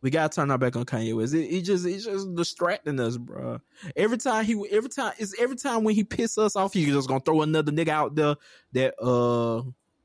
we 0.01 0.11
gotta 0.11 0.35
turn 0.35 0.51
our 0.51 0.59
back 0.59 0.77
on 0.77 0.85
Kanye 0.85 1.15
West. 1.15 1.35
It, 1.35 1.47
it 1.47 1.63
just 1.63 1.87
it's 1.87 2.05
just 2.05 2.35
distracting 2.35 3.01
us, 3.01 3.17
bro. 3.17 3.61
Every 3.97 4.19
time 4.19 4.45
he, 4.45 4.55
every 4.71 4.91
time 4.91 5.13
it's 5.19 5.35
every 5.41 5.57
time 5.57 5.85
when 5.85 5.95
he 5.95 6.05
piss 6.05 6.39
us 6.39 6.57
off, 6.57 6.73
he 6.73 6.87
just 6.87 7.09
gonna 7.09 7.21
throw 7.21 7.43
another 7.43 7.73
nigga 7.73 7.89
out 7.89 8.15
there 8.15 8.37
that 8.73 8.95
uh 9.03 9.63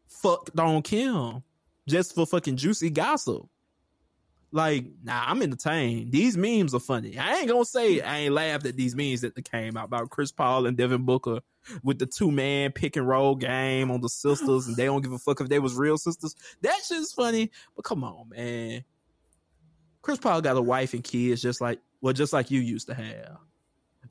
fucked 0.08 0.60
on 0.60 0.82
Kim 0.82 1.44
just 1.88 2.16
for 2.16 2.26
fucking 2.26 2.58
juicy 2.58 2.90
gossip. 2.90 3.48
Like, 4.52 4.86
nah, 5.04 5.24
I'm 5.26 5.42
entertained. 5.42 6.12
These 6.12 6.38
memes 6.38 6.76
are 6.76 6.80
funny. 6.80 7.18
I 7.18 7.38
ain't 7.38 7.48
gonna 7.48 7.66
say 7.66 8.02
I 8.02 8.20
ain't 8.20 8.34
laughed 8.34 8.68
at 8.68 8.76
these 8.76 8.96
memes 8.96 9.22
that 9.22 9.34
came 9.50 9.76
out 9.78 9.86
about 9.86 10.12
Chris 10.12 10.32
Paul 10.32 10.68
and 10.68 10.78
Devin 10.78 11.06
Booker 11.06 11.40
with 11.84 11.98
the 11.98 12.06
two 12.06 12.32
man 12.32 12.72
pick 12.72 12.96
and 12.96 13.08
roll 13.08 13.36
game 13.36 13.90
on 13.90 14.02
the 14.02 14.10
sisters, 14.10 14.68
and 14.68 14.76
they 14.76 14.86
don't 14.86 15.02
give 15.02 15.12
a 15.12 15.18
fuck 15.18 15.42
if 15.42 15.50
they 15.50 15.60
was 15.60 15.76
real 15.76 15.98
sisters. 15.98 16.36
That 16.62 16.80
shit's 16.88 17.14
funny, 17.14 17.52
but 17.76 17.84
come 17.84 18.04
on, 18.04 18.30
man. 18.30 18.84
Chris 20.04 20.20
Paul 20.20 20.42
got 20.42 20.58
a 20.58 20.62
wife 20.62 20.94
and 20.94 21.04
kids 21.04 21.42
just 21.42 21.60
like 21.60 21.80
well, 22.02 22.14
just 22.14 22.34
like 22.34 22.52
you 22.52 22.60
used 22.60 22.88
to 22.88 22.94
have. 22.94 23.38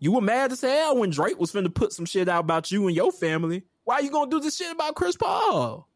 You 0.01 0.13
were 0.13 0.23
mad 0.23 0.51
as 0.51 0.63
hell 0.63 0.97
when 0.97 1.11
Drake 1.11 1.39
was 1.39 1.53
finna 1.53 1.73
put 1.73 1.93
some 1.93 2.07
shit 2.07 2.29
out 2.29 2.41
about 2.41 2.73
you 2.73 2.89
and 2.89 2.97
your 2.97 3.13
family. 3.13 3.63
Why 3.85 3.97
are 3.97 4.03
you 4.03 4.11
gonna 4.11 4.31
do 4.31 4.41
this 4.41 4.57
shit 4.57 4.73
about 4.73 4.97
Chris 4.97 5.17
Paul? 5.17 5.89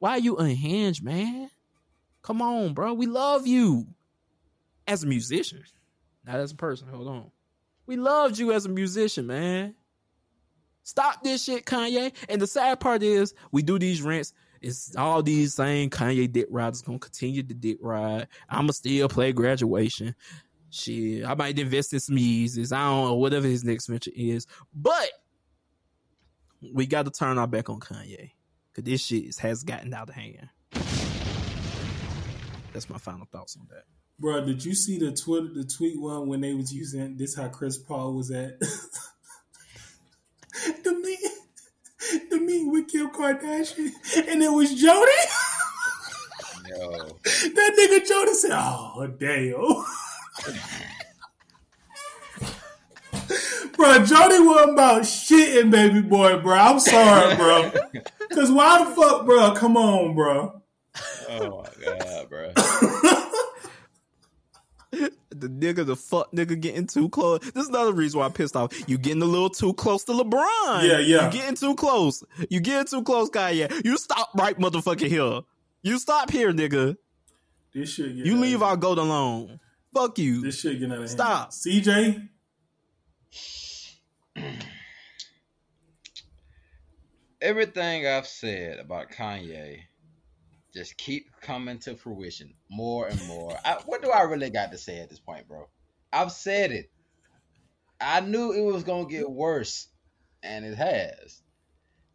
Why 0.00 0.10
are 0.10 0.18
you 0.18 0.36
unhinged, 0.36 1.02
man? 1.02 1.50
Come 2.22 2.42
on, 2.42 2.74
bro. 2.74 2.92
We 2.92 3.06
love 3.06 3.46
you 3.46 3.86
as 4.86 5.04
a 5.04 5.06
musician, 5.06 5.62
not 6.26 6.36
as 6.40 6.52
a 6.52 6.56
person. 6.56 6.88
Hold 6.88 7.08
on. 7.08 7.30
We 7.86 7.96
loved 7.96 8.38
you 8.38 8.52
as 8.52 8.66
a 8.66 8.68
musician, 8.68 9.26
man. 9.26 9.74
Stop 10.82 11.22
this 11.22 11.44
shit, 11.44 11.66
Kanye. 11.66 12.12
And 12.28 12.42
the 12.42 12.46
sad 12.46 12.80
part 12.80 13.02
is, 13.02 13.34
we 13.52 13.62
do 13.62 13.78
these 13.78 14.02
rants. 14.02 14.32
It's 14.60 14.94
all 14.96 15.22
these 15.22 15.54
same 15.54 15.88
Kanye 15.90 16.30
dick 16.30 16.46
riders 16.50 16.82
gonna 16.82 16.98
continue 16.98 17.42
to 17.42 17.54
dick 17.54 17.78
ride. 17.80 18.28
I'ma 18.48 18.72
still 18.72 19.08
play 19.08 19.32
graduation. 19.32 20.14
Shit, 20.70 21.24
I 21.26 21.34
might 21.34 21.58
invest 21.58 21.92
in 21.92 22.00
some 22.00 22.16
Yeezys. 22.16 22.72
I 22.72 22.84
don't 22.84 23.04
know 23.04 23.14
whatever 23.14 23.46
his 23.46 23.64
next 23.64 23.88
venture 23.88 24.12
is, 24.14 24.46
but 24.72 25.10
we 26.72 26.86
got 26.86 27.06
to 27.06 27.10
turn 27.10 27.38
our 27.38 27.46
back 27.46 27.68
on 27.70 27.80
Kanye 27.80 28.32
because 28.72 28.84
this 28.84 29.04
shit 29.04 29.36
has 29.38 29.64
gotten 29.64 29.92
out 29.94 30.08
of 30.08 30.14
hand. 30.14 30.48
That's 32.72 32.88
my 32.88 32.98
final 32.98 33.26
thoughts 33.26 33.56
on 33.58 33.66
that. 33.70 33.84
Bro, 34.18 34.46
did 34.46 34.64
you 34.64 34.74
see 34.74 34.98
the 34.98 35.12
Twitter 35.12 35.48
the 35.52 35.64
tweet 35.64 36.00
one 36.00 36.28
when 36.28 36.40
they 36.42 36.54
was 36.54 36.72
using 36.72 37.16
this 37.16 37.34
how 37.34 37.48
Chris 37.48 37.78
Paul 37.78 38.14
was 38.14 38.30
at 38.30 38.60
the 40.84 40.92
meet 40.92 41.18
the 42.30 42.38
meet 42.40 42.70
with 42.70 42.88
Kim 42.88 43.10
Kardashian 43.10 43.92
and 44.28 44.42
it 44.42 44.52
was 44.52 44.74
Jody? 44.74 45.10
Yo. 46.68 47.18
that 47.24 47.76
nigga 47.78 48.06
Jody 48.08 48.34
said, 48.34 48.50
Oh 48.52 49.06
damn. 49.18 49.84
bro, 53.76 54.04
Jody 54.04 54.40
wasn't 54.40 54.72
about 54.72 55.02
shitting, 55.02 55.70
baby 55.70 56.02
boy, 56.02 56.38
bro. 56.40 56.54
I'm 56.56 56.80
sorry, 56.80 57.36
bro. 57.36 57.72
Cause 58.32 58.50
why 58.50 58.84
the 58.84 58.90
fuck, 58.94 59.26
bro? 59.26 59.52
Come 59.54 59.76
on, 59.76 60.14
bro. 60.14 60.62
Oh 61.28 61.62
my 61.62 61.68
god, 61.84 62.28
bro. 62.28 62.52
the 65.40 65.48
nigga, 65.48 65.84
the 65.86 65.96
fuck 65.96 66.30
nigga 66.32 66.60
getting 66.60 66.86
too 66.86 67.08
close. 67.08 67.40
This 67.40 67.64
is 67.64 67.68
another 67.68 67.92
reason 67.92 68.20
why 68.20 68.26
I'm 68.26 68.32
pissed 68.32 68.56
off. 68.56 68.72
You 68.88 68.98
getting 68.98 69.22
a 69.22 69.26
little 69.26 69.50
too 69.50 69.72
close 69.74 70.04
to 70.04 70.12
LeBron. 70.12 70.82
Yeah, 70.82 70.98
yeah. 70.98 71.26
You 71.26 71.32
getting 71.32 71.56
too 71.56 71.74
close. 71.74 72.22
You 72.48 72.60
getting 72.60 72.86
too 72.86 73.02
close, 73.02 73.30
Kanye. 73.30 73.84
You 73.84 73.96
stop 73.96 74.30
right 74.36 74.58
motherfucking 74.58 75.08
here. 75.08 75.40
You 75.82 75.98
stop 75.98 76.30
here, 76.30 76.52
nigga. 76.52 76.96
This 77.74 77.90
shit. 77.90 78.12
You 78.12 78.36
leave 78.36 78.62
our 78.62 78.76
goat 78.76 78.98
alone. 78.98 79.60
Fuck 79.94 80.18
you. 80.18 80.42
This 80.42 80.60
shit 80.60 80.74
getting 80.74 80.92
out 80.92 80.98
of 80.98 81.00
hand. 81.00 81.10
Stop. 81.10 81.50
CJ. 81.50 82.28
Everything 87.40 88.06
I've 88.06 88.26
said 88.26 88.78
about 88.78 89.10
Kanye 89.10 89.84
just 90.72 90.96
keep 90.96 91.30
coming 91.40 91.78
to 91.80 91.96
fruition 91.96 92.54
more 92.70 93.06
and 93.06 93.26
more. 93.26 93.56
I, 93.64 93.78
what 93.86 94.02
do 94.02 94.10
I 94.10 94.22
really 94.22 94.50
got 94.50 94.72
to 94.72 94.78
say 94.78 95.00
at 95.00 95.10
this 95.10 95.20
point, 95.20 95.48
bro? 95.48 95.68
I've 96.12 96.32
said 96.32 96.72
it. 96.72 96.90
I 98.00 98.20
knew 98.20 98.52
it 98.52 98.62
was 98.62 98.82
gonna 98.82 99.08
get 99.08 99.30
worse, 99.30 99.88
and 100.42 100.64
it 100.64 100.74
has. 100.76 101.42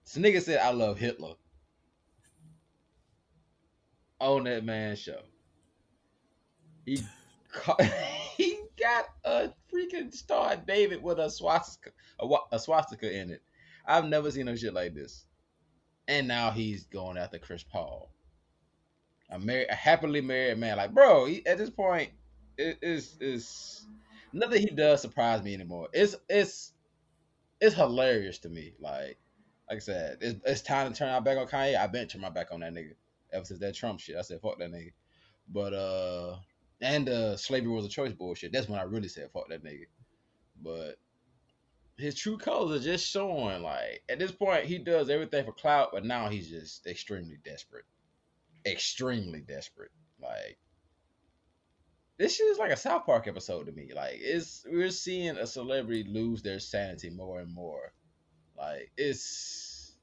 This 0.05 0.17
nigga 0.17 0.41
said 0.41 0.59
I 0.59 0.71
love 0.71 0.97
Hitler 0.97 1.35
on 4.19 4.45
that 4.45 4.63
man 4.63 4.95
show. 4.95 5.21
He 6.85 6.99
he 8.37 8.59
got 8.79 9.05
a 9.23 9.49
freaking 9.73 10.13
star 10.13 10.55
David 10.55 11.01
with 11.01 11.19
a 11.19 11.29
swastika 11.29 11.91
a, 12.19 12.27
a 12.51 12.59
swastika 12.59 13.11
in 13.11 13.31
it. 13.31 13.41
I've 13.85 14.05
never 14.05 14.31
seen 14.31 14.47
no 14.47 14.55
shit 14.55 14.73
like 14.73 14.93
this. 14.93 15.25
And 16.07 16.27
now 16.27 16.51
he's 16.51 16.85
going 16.85 17.17
after 17.17 17.39
Chris 17.39 17.63
Paul. 17.63 18.11
A 19.29 19.39
married, 19.39 19.67
a 19.69 19.75
happily 19.75 20.21
married 20.21 20.57
man. 20.57 20.77
Like, 20.77 20.93
bro, 20.93 21.25
he, 21.25 21.45
at 21.45 21.57
this 21.57 21.69
point, 21.69 22.11
it 22.57 22.77
is 22.81 23.17
is 23.19 23.85
nothing 24.33 24.61
he 24.61 24.69
does 24.73 25.01
surprise 25.01 25.41
me 25.41 25.53
anymore. 25.53 25.89
It's 25.93 26.15
it's 26.29 26.73
it's 27.59 27.75
hilarious 27.75 28.37
to 28.39 28.49
me. 28.49 28.73
Like, 28.79 29.17
like 29.69 29.77
I 29.77 29.79
said, 29.79 30.17
it's, 30.21 30.39
it's 30.45 30.61
time 30.61 30.91
to 30.91 30.97
turn 30.97 31.09
our 31.09 31.21
back 31.21 31.37
on 31.37 31.47
Kanye. 31.47 31.77
I've 31.77 31.91
been 31.91 32.07
turning 32.07 32.23
my 32.23 32.29
back 32.29 32.51
on 32.51 32.59
that 32.59 32.73
nigga 32.73 32.93
ever 33.33 33.45
since 33.45 33.59
that 33.59 33.75
Trump 33.75 33.99
shit. 33.99 34.15
I 34.15 34.21
said 34.21 34.41
fuck 34.41 34.59
that 34.59 34.71
nigga. 34.71 34.91
But 35.49 35.73
uh, 35.73 36.37
and 36.81 37.09
uh, 37.09 37.37
slavery 37.37 37.71
was 37.71 37.85
a 37.85 37.89
choice 37.89 38.13
bullshit. 38.13 38.51
That's 38.51 38.69
when 38.69 38.79
I 38.79 38.83
really 38.83 39.07
said 39.07 39.29
fuck 39.33 39.49
that 39.49 39.63
nigga. 39.63 39.85
But 40.61 40.97
his 41.97 42.15
true 42.15 42.37
colors 42.37 42.81
are 42.81 42.83
just 42.83 43.07
showing. 43.09 43.63
Like 43.63 44.03
at 44.09 44.19
this 44.19 44.31
point, 44.31 44.65
he 44.65 44.77
does 44.77 45.09
everything 45.09 45.45
for 45.45 45.51
clout, 45.51 45.89
but 45.93 46.05
now 46.05 46.29
he's 46.29 46.49
just 46.49 46.85
extremely 46.85 47.37
desperate. 47.43 47.85
Extremely 48.65 49.41
desperate. 49.41 49.91
Like 50.21 50.57
this 52.17 52.35
shit 52.35 52.47
is 52.47 52.57
like 52.57 52.71
a 52.71 52.77
South 52.77 53.05
Park 53.05 53.27
episode 53.27 53.65
to 53.65 53.71
me. 53.71 53.91
Like 53.95 54.17
it's 54.19 54.65
we're 54.69 54.89
seeing 54.89 55.37
a 55.37 55.45
celebrity 55.45 56.05
lose 56.07 56.41
their 56.41 56.59
sanity 56.59 57.09
more 57.09 57.39
and 57.39 57.53
more. 57.53 57.93
Like 58.57 58.91
it's 58.97 59.93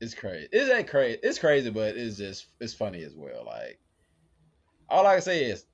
it's 0.00 0.14
crazy. 0.14 0.48
It's 0.52 0.68
that 0.68 0.88
crazy. 0.88 1.18
It's 1.22 1.38
crazy, 1.38 1.70
but 1.70 1.96
it's 1.96 2.16
just 2.16 2.46
it's 2.60 2.74
funny 2.74 3.02
as 3.02 3.14
well. 3.14 3.44
Like 3.44 3.78
all 4.88 5.06
I 5.06 5.14
can 5.14 5.22
say 5.22 5.44
is, 5.44 5.64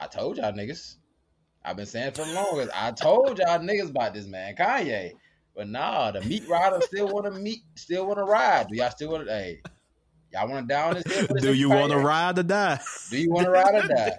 I 0.00 0.06
told 0.06 0.36
y'all 0.36 0.52
niggas. 0.52 0.96
I've 1.64 1.76
been 1.76 1.86
saying 1.86 2.12
for 2.12 2.24
the 2.24 2.32
longest. 2.32 2.70
I 2.74 2.90
told 2.90 3.38
y'all 3.38 3.60
niggas 3.60 3.90
about 3.90 4.14
this 4.14 4.26
man, 4.26 4.56
Kanye. 4.56 5.12
But 5.54 5.68
nah, 5.68 6.10
the 6.10 6.22
meat 6.22 6.48
riders 6.48 6.86
still 6.86 7.08
want 7.08 7.26
to 7.26 7.38
meet, 7.38 7.60
still 7.76 8.06
want 8.06 8.18
to 8.18 8.24
ride. 8.24 8.68
Do 8.68 8.76
y'all 8.76 8.90
still 8.90 9.10
want 9.10 9.26
to? 9.26 9.32
Hey, 9.32 9.62
y'all 10.32 10.48
want 10.48 10.68
to 10.68 10.74
down 10.74 10.94
this? 10.94 11.04
hill 11.04 11.26
this 11.30 11.42
Do 11.42 11.52
you 11.52 11.68
want 11.68 11.92
to 11.92 11.98
ride 11.98 12.38
or 12.38 12.42
die? 12.42 12.80
Do 13.10 13.18
you 13.18 13.30
want 13.30 13.46
to 13.46 13.50
ride 13.50 13.74
or 13.74 13.88
die? 13.88 14.12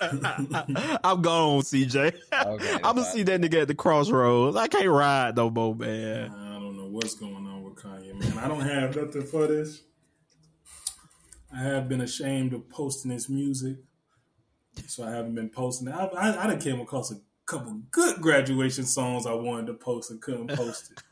I'm 0.02 1.20
gone, 1.20 1.60
CJ. 1.60 1.96
Okay, 1.96 2.14
I'm 2.32 2.80
gonna 2.80 3.00
that's 3.00 3.12
see 3.12 3.22
that 3.24 3.40
nigga 3.40 3.62
at 3.62 3.68
the 3.68 3.74
crossroads. 3.74 4.56
I 4.56 4.66
can't 4.66 4.88
ride 4.88 5.36
no 5.36 5.50
more, 5.50 5.74
man. 5.74 6.30
I 6.30 6.58
don't 6.58 6.76
know 6.76 6.86
what's 6.86 7.14
going 7.14 7.34
on 7.34 7.62
with 7.62 7.74
Kanye, 7.76 8.14
man. 8.14 8.38
I 8.38 8.48
don't 8.48 8.62
have 8.62 8.96
nothing 8.96 9.26
for 9.26 9.46
this. 9.46 9.82
I 11.52 11.62
have 11.62 11.88
been 11.88 12.00
ashamed 12.00 12.54
of 12.54 12.68
posting 12.70 13.10
his 13.10 13.28
music, 13.28 13.76
so 14.86 15.04
I 15.04 15.10
haven't 15.10 15.34
been 15.34 15.50
posting 15.50 15.88
it. 15.88 15.94
I, 15.94 16.06
I, 16.06 16.44
I 16.44 16.46
done 16.46 16.60
came 16.60 16.80
across 16.80 17.10
a 17.10 17.16
couple 17.44 17.82
good 17.90 18.20
graduation 18.22 18.84
songs 18.84 19.26
I 19.26 19.34
wanted 19.34 19.66
to 19.66 19.74
post 19.74 20.10
and 20.10 20.22
couldn't 20.22 20.48
post 20.48 20.92
it. 20.92 21.02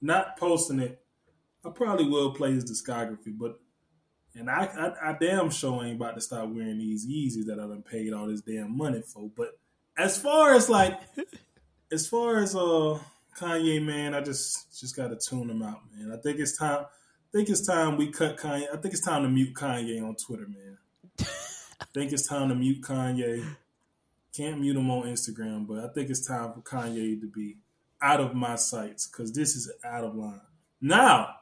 Not 0.00 0.36
posting 0.36 0.78
it, 0.80 1.02
I 1.66 1.70
probably 1.70 2.08
will 2.08 2.32
play 2.32 2.52
his 2.52 2.64
discography, 2.64 3.36
but 3.36 3.58
and 4.34 4.50
I, 4.50 4.64
I, 4.64 5.10
I 5.10 5.16
damn 5.18 5.50
sure 5.50 5.82
ain't 5.84 5.96
about 5.96 6.14
to 6.14 6.20
stop 6.20 6.48
wearing 6.48 6.78
these 6.78 7.06
Yeezys 7.06 7.46
that 7.46 7.58
I 7.58 7.66
done 7.66 7.82
paid 7.82 8.12
all 8.12 8.26
this 8.26 8.42
damn 8.42 8.76
money 8.76 9.02
for. 9.02 9.30
But 9.34 9.58
as 9.96 10.18
far 10.18 10.54
as 10.54 10.68
like, 10.68 11.00
as 11.92 12.06
far 12.06 12.38
as 12.38 12.54
uh 12.54 12.98
Kanye, 13.38 13.82
man, 13.82 14.14
I 14.14 14.20
just 14.20 14.78
just 14.78 14.94
gotta 14.94 15.16
tune 15.16 15.50
him 15.50 15.62
out, 15.62 15.80
man. 15.94 16.12
I 16.12 16.20
think 16.20 16.38
it's 16.38 16.56
time. 16.56 16.84
I 16.84 17.28
think 17.32 17.48
it's 17.48 17.66
time 17.66 17.96
we 17.96 18.12
cut 18.12 18.36
Kanye. 18.36 18.66
I 18.72 18.76
think 18.76 18.94
it's 18.94 19.04
time 19.04 19.22
to 19.22 19.28
mute 19.28 19.54
Kanye 19.54 20.02
on 20.02 20.16
Twitter, 20.16 20.46
man. 20.46 20.78
I 21.20 21.84
think 21.92 22.12
it's 22.12 22.26
time 22.26 22.50
to 22.50 22.54
mute 22.54 22.82
Kanye. 22.82 23.44
Can't 24.34 24.60
mute 24.60 24.76
him 24.76 24.90
on 24.90 25.04
Instagram, 25.04 25.66
but 25.66 25.78
I 25.78 25.88
think 25.88 26.10
it's 26.10 26.26
time 26.26 26.52
for 26.52 26.60
Kanye 26.60 27.18
to 27.20 27.26
be 27.26 27.56
out 28.02 28.20
of 28.20 28.34
my 28.34 28.56
sights 28.56 29.06
because 29.06 29.32
this 29.32 29.56
is 29.56 29.72
out 29.82 30.04
of 30.04 30.14
line. 30.14 30.40
Now, 30.80 31.36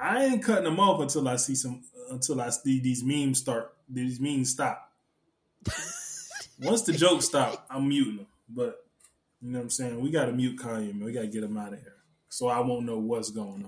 I 0.00 0.24
ain't 0.24 0.42
cutting 0.44 0.64
them 0.64 0.80
off 0.80 1.00
until 1.00 1.26
I 1.28 1.36
see 1.36 1.54
some 1.54 1.82
until 2.10 2.40
I 2.40 2.50
see 2.50 2.80
these 2.80 3.02
memes 3.04 3.38
start. 3.38 3.74
These 3.88 4.20
memes 4.20 4.50
stop. 4.50 4.92
Once 6.60 6.82
the 6.82 6.92
jokes 6.92 7.26
stop, 7.26 7.66
I'm 7.70 7.88
muting 7.88 8.16
them. 8.18 8.26
But 8.48 8.84
you 9.40 9.50
know 9.50 9.58
what 9.58 9.64
I'm 9.64 9.70
saying? 9.70 10.00
We 10.00 10.10
gotta 10.10 10.32
mute 10.32 10.58
Kanye, 10.58 10.94
man. 10.94 11.04
We 11.04 11.12
gotta 11.12 11.26
get 11.26 11.44
him 11.44 11.56
out 11.56 11.72
of 11.72 11.80
here. 11.80 11.94
So 12.28 12.48
I 12.48 12.60
won't 12.60 12.86
know 12.86 12.98
what's 12.98 13.30
going 13.30 13.66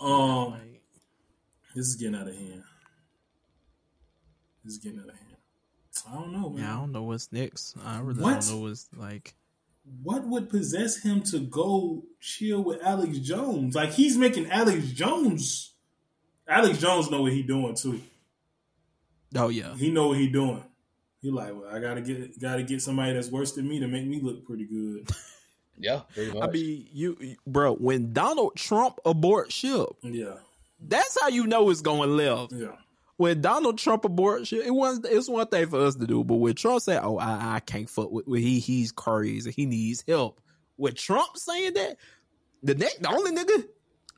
on. 0.00 0.50
Um 0.52 0.60
this 1.74 1.86
is 1.86 1.96
getting 1.96 2.14
out 2.14 2.28
of 2.28 2.34
hand. 2.34 2.62
This 4.64 4.74
is 4.74 4.78
getting 4.78 5.00
out 5.00 5.08
of 5.08 5.14
hand. 5.14 5.24
I 6.10 6.14
don't 6.14 6.32
know, 6.32 6.48
man. 6.50 6.62
yeah, 6.62 6.74
I 6.74 6.76
don't 6.80 6.92
know 6.92 7.02
what's 7.02 7.30
next. 7.32 7.76
I 7.84 8.00
really 8.00 8.22
What? 8.22 8.40
don't 8.40 8.50
know 8.50 8.60
what's 8.68 8.88
like. 8.96 9.34
What 10.02 10.26
would 10.26 10.48
possess 10.50 10.96
him 11.02 11.22
to 11.24 11.38
go 11.40 12.04
chill 12.20 12.62
with 12.62 12.82
Alex 12.82 13.18
Jones? 13.18 13.74
Like 13.74 13.90
he's 13.92 14.16
making 14.16 14.50
Alex 14.50 14.86
Jones. 14.92 15.72
Alex 16.46 16.78
Jones 16.78 17.10
know 17.10 17.22
what 17.22 17.32
he 17.32 17.42
doing 17.42 17.74
too. 17.74 18.00
Oh 19.34 19.48
yeah, 19.48 19.74
He 19.76 19.90
know 19.90 20.08
what 20.08 20.18
he 20.18 20.28
doing. 20.28 20.62
He 21.20 21.30
like, 21.30 21.52
well, 21.52 21.68
I 21.70 21.78
gotta 21.80 22.00
get 22.00 22.40
gotta 22.40 22.62
get 22.62 22.80
somebody 22.80 23.12
that's 23.12 23.28
worse 23.30 23.52
than 23.52 23.68
me 23.68 23.80
to 23.80 23.88
make 23.88 24.06
me 24.06 24.20
look 24.20 24.46
pretty 24.46 24.64
good. 24.66 25.08
Yeah, 25.80 26.00
much. 26.16 26.42
I 26.42 26.48
mean, 26.48 26.88
you, 26.92 27.16
you- 27.20 27.36
bro. 27.46 27.72
When 27.72 28.12
Donald 28.12 28.56
Trump 28.56 28.98
abort 29.04 29.52
ship, 29.52 29.86
Yeah, 30.02 30.34
that's 30.80 31.16
how 31.20 31.28
you 31.28 31.46
know 31.46 31.70
it's 31.70 31.82
going 31.82 32.16
left. 32.16 32.50
yeah. 32.52 32.74
When 33.18 33.40
Donald 33.40 33.78
Trump 33.78 34.04
abort 34.04 34.46
ship, 34.46 34.64
it 34.64 34.70
was 34.70 35.00
it's 35.04 35.28
one 35.28 35.48
thing 35.48 35.66
for 35.66 35.80
us 35.80 35.96
to 35.96 36.06
do, 36.06 36.22
but 36.22 36.36
when 36.36 36.54
Trump 36.54 36.80
said, 36.80 37.00
"Oh, 37.02 37.18
I, 37.18 37.56
I 37.56 37.60
can't 37.60 37.90
fuck 37.90 38.12
with, 38.12 38.28
with 38.28 38.40
he, 38.40 38.60
he's 38.60 38.92
crazy, 38.92 39.50
he 39.50 39.66
needs 39.66 40.04
help," 40.06 40.40
with 40.76 40.94
Trump 40.94 41.36
saying 41.36 41.74
that, 41.74 41.96
the 42.62 42.76
next, 42.76 43.02
the 43.02 43.10
only 43.10 43.32
nigga 43.32 43.66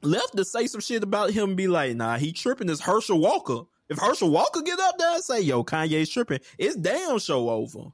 left 0.03 0.37
to 0.37 0.45
say 0.45 0.67
some 0.67 0.83
shit 0.83 1.03
about 1.03 1.31
him 1.31 1.49
and 1.49 1.57
be 1.57 1.67
like, 1.67 1.97
"Nah, 1.97 2.19
he 2.19 2.31
tripping." 2.31 2.69
Is 2.69 2.83
Herschel 2.83 3.19
Walker? 3.19 3.63
If 3.89 3.99
Herschel 3.99 4.31
Walker 4.31 4.61
get 4.61 4.79
up 4.79 4.99
there 4.99 5.15
and 5.15 5.25
say, 5.25 5.41
"Yo, 5.41 5.65
Kanye's 5.65 6.11
tripping," 6.11 6.41
it's 6.59 6.77
damn 6.77 7.19
show 7.19 7.49
over. 7.49 7.93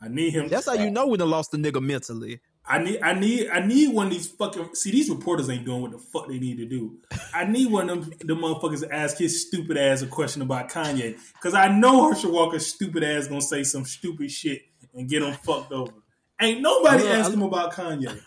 I 0.00 0.06
need 0.06 0.30
him. 0.34 0.48
That's 0.48 0.66
how 0.66 0.74
you 0.74 0.90
know 0.90 1.08
when 1.08 1.18
they 1.18 1.26
lost 1.26 1.50
the 1.50 1.56
nigga 1.56 1.82
mentally. 1.82 2.40
I 2.66 2.78
need, 2.78 3.00
I 3.02 3.12
need, 3.12 3.50
I 3.50 3.60
need 3.60 3.92
one 3.92 4.06
of 4.06 4.12
these 4.12 4.26
fucking. 4.26 4.74
See, 4.74 4.90
these 4.90 5.10
reporters 5.10 5.50
ain't 5.50 5.66
doing 5.66 5.82
what 5.82 5.90
the 5.90 5.98
fuck 5.98 6.28
they 6.28 6.38
need 6.38 6.56
to 6.58 6.64
do. 6.64 6.96
I 7.34 7.44
need 7.44 7.70
one 7.70 7.90
of 7.90 8.08
them, 8.08 8.18
the 8.20 8.34
motherfuckers 8.34 8.80
to 8.80 8.94
ask 8.94 9.18
his 9.18 9.46
stupid 9.46 9.76
ass 9.76 10.00
a 10.00 10.06
question 10.06 10.40
about 10.40 10.70
Kanye, 10.70 11.18
because 11.34 11.52
I 11.52 11.68
know 11.68 12.08
Herschel 12.08 12.32
Walker's 12.32 12.66
stupid 12.66 13.04
ass 13.04 13.28
gonna 13.28 13.42
say 13.42 13.64
some 13.64 13.84
stupid 13.84 14.30
shit 14.30 14.62
and 14.94 15.08
get 15.08 15.22
him 15.22 15.34
fucked 15.34 15.72
over. 15.72 15.92
Ain't 16.40 16.62
nobody 16.62 17.06
I 17.06 17.16
asked 17.16 17.30
I 17.30 17.34
him 17.34 17.42
about 17.42 17.74
Kanye. 17.74 18.18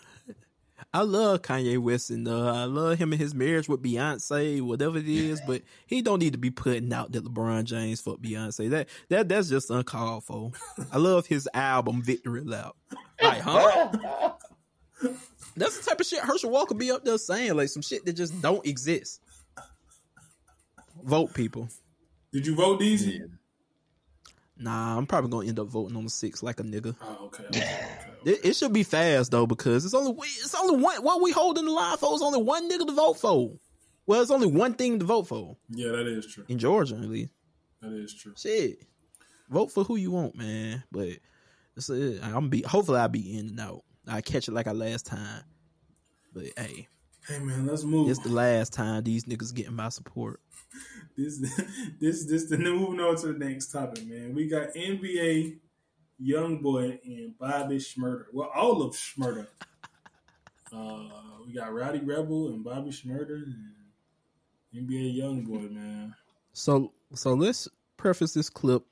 I 0.92 1.02
love 1.02 1.42
Kanye 1.42 1.78
West 1.78 2.08
and 2.10 2.26
uh, 2.26 2.54
I 2.54 2.64
love 2.64 2.98
him 2.98 3.12
and 3.12 3.20
his 3.20 3.34
marriage 3.34 3.68
with 3.68 3.82
Beyonce, 3.82 4.62
whatever 4.62 4.96
it 4.98 5.08
is, 5.08 5.40
but 5.46 5.62
he 5.86 6.00
don't 6.00 6.18
need 6.18 6.32
to 6.32 6.38
be 6.38 6.50
putting 6.50 6.92
out 6.92 7.12
that 7.12 7.24
LeBron 7.24 7.64
James 7.64 8.00
fuck 8.00 8.18
Beyonce. 8.20 8.70
That 8.70 8.88
that 9.10 9.28
that's 9.28 9.50
just 9.50 9.70
uncalled 9.70 10.24
for. 10.24 10.52
I 10.92 10.96
love 10.96 11.26
his 11.26 11.46
album 11.52 12.02
Victory 12.02 12.42
Lap. 12.42 12.74
Like, 13.22 13.40
huh? 13.40 13.90
That's 15.56 15.78
the 15.78 15.90
type 15.90 16.00
of 16.00 16.06
shit 16.06 16.20
Herschel 16.20 16.50
Walker 16.50 16.74
be 16.74 16.90
up 16.90 17.04
there 17.04 17.18
saying, 17.18 17.54
like 17.54 17.68
some 17.68 17.82
shit 17.82 18.06
that 18.06 18.14
just 18.14 18.40
don't 18.40 18.64
exist. 18.66 19.20
Vote 21.04 21.34
people. 21.34 21.68
Did 22.32 22.46
you 22.46 22.54
vote 22.54 22.80
these? 22.80 23.06
Nah, 24.60 24.96
I'm 24.98 25.06
probably 25.06 25.30
gonna 25.30 25.46
end 25.46 25.58
up 25.60 25.68
voting 25.68 25.96
on 25.96 26.04
the 26.04 26.10
six 26.10 26.42
like 26.42 26.58
a 26.60 26.64
nigga. 26.64 26.96
Oh, 27.00 27.26
okay. 27.26 27.44
okay, 27.44 27.58
okay. 27.60 28.30
It, 28.30 28.44
it 28.44 28.56
should 28.56 28.72
be 28.72 28.82
fast 28.82 29.30
though 29.30 29.46
because 29.46 29.84
it's 29.84 29.94
only 29.94 30.12
it's 30.20 30.54
only 30.54 30.82
one. 30.82 31.02
What 31.02 31.20
we 31.22 31.30
holding 31.30 31.64
the 31.64 31.70
line 31.70 31.96
for 31.96 32.14
is 32.14 32.22
only 32.22 32.42
one 32.42 32.68
nigga 32.68 32.86
to 32.86 32.92
vote 32.92 33.14
for. 33.18 33.52
Well, 34.06 34.20
it's 34.22 34.30
only 34.30 34.48
one 34.48 34.74
thing 34.74 34.98
to 34.98 35.04
vote 35.04 35.28
for 35.28 35.56
Yeah, 35.68 35.92
that 35.92 36.06
is 36.06 36.26
true. 36.26 36.44
in 36.48 36.58
Georgia, 36.58 36.96
at 36.96 37.02
least. 37.02 37.30
That 37.82 37.92
is 37.92 38.12
true. 38.14 38.32
Shit, 38.36 38.78
vote 39.48 39.70
for 39.70 39.84
who 39.84 39.94
you 39.96 40.10
want, 40.10 40.34
man. 40.34 40.82
But 40.90 41.10
it's 41.76 41.88
it. 41.90 42.20
I'm 42.24 42.48
be. 42.48 42.62
Hopefully, 42.62 42.98
I'll 42.98 43.08
be 43.08 43.38
in 43.38 43.48
and 43.50 43.60
out. 43.60 43.84
I 44.08 44.22
catch 44.22 44.48
it 44.48 44.52
like 44.52 44.66
I 44.66 44.72
last 44.72 45.06
time. 45.06 45.42
But 46.34 46.46
hey, 46.56 46.88
Hey 47.28 47.38
man, 47.38 47.66
let's 47.66 47.84
move. 47.84 48.08
it's 48.10 48.18
the 48.20 48.30
last 48.30 48.72
time 48.72 49.04
these 49.04 49.24
niggas 49.24 49.54
getting 49.54 49.74
my 49.76 49.90
support. 49.90 50.40
This 51.18 51.38
this 52.00 52.24
this 52.26 52.44
the 52.44 52.56
moving 52.56 53.00
on 53.00 53.16
to 53.16 53.32
the 53.32 53.38
next 53.44 53.72
topic, 53.72 54.06
man. 54.06 54.34
We 54.34 54.46
got 54.46 54.72
NBA 54.74 55.56
young 56.20 56.62
boy 56.62 57.00
and 57.04 57.36
Bobby 57.36 57.78
Shmurda. 57.78 58.26
Well, 58.32 58.50
all 58.54 58.82
of 58.82 58.94
Shmurda. 58.94 59.48
Uh, 60.72 61.08
we 61.46 61.52
got 61.54 61.72
Rowdy 61.74 62.00
Rebel 62.00 62.48
and 62.48 62.62
Bobby 62.62 62.90
Shmurda 62.90 63.42
and 63.42 63.72
NBA 64.74 65.16
young 65.16 65.42
boy, 65.44 65.68
man. 65.68 66.14
So 66.52 66.92
so 67.14 67.34
let's 67.34 67.68
preface 67.96 68.32
this 68.32 68.48
clip 68.48 68.84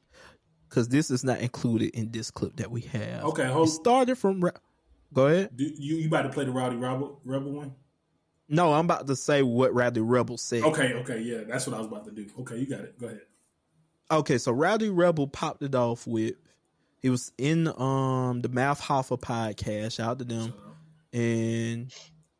because 0.68 0.88
this 0.88 1.12
is 1.12 1.22
not 1.22 1.40
included 1.40 1.90
in 1.94 2.10
this 2.10 2.30
clip 2.32 2.56
that 2.56 2.70
we 2.70 2.80
have. 2.82 3.22
Okay, 3.24 3.44
It 3.44 3.52
hold. 3.52 3.70
started 3.70 4.16
from. 4.16 4.40
Ra- 4.42 4.50
Go 5.14 5.28
ahead. 5.28 5.56
Do, 5.56 5.64
you 5.64 5.96
you 5.98 6.08
about 6.08 6.22
to 6.22 6.30
play 6.30 6.44
the 6.44 6.50
Rowdy 6.50 6.74
Rebel 6.76 7.20
Rebel 7.24 7.52
one? 7.52 7.74
No, 8.48 8.72
I'm 8.72 8.84
about 8.84 9.06
to 9.08 9.16
say 9.16 9.42
what 9.42 9.74
Rowdy 9.74 10.00
Rebel 10.00 10.38
said. 10.38 10.62
Okay, 10.62 10.94
okay, 10.94 11.20
yeah, 11.20 11.44
that's 11.48 11.66
what 11.66 11.74
I 11.74 11.78
was 11.78 11.88
about 11.88 12.04
to 12.04 12.12
do. 12.12 12.26
Okay, 12.40 12.58
you 12.58 12.66
got 12.66 12.80
it. 12.80 12.98
Go 12.98 13.06
ahead. 13.06 13.20
Okay, 14.10 14.38
so 14.38 14.52
Rowdy 14.52 14.88
Rebel 14.88 15.26
popped 15.26 15.62
it 15.62 15.74
off 15.74 16.06
with 16.06 16.34
he 17.00 17.10
was 17.10 17.32
in 17.38 17.68
um 17.80 18.40
the 18.40 18.48
Math 18.48 18.82
Hoffa 18.82 19.20
podcast, 19.20 19.94
shout 19.94 20.10
out 20.10 20.18
to 20.20 20.24
them, 20.24 20.54
and 21.12 21.92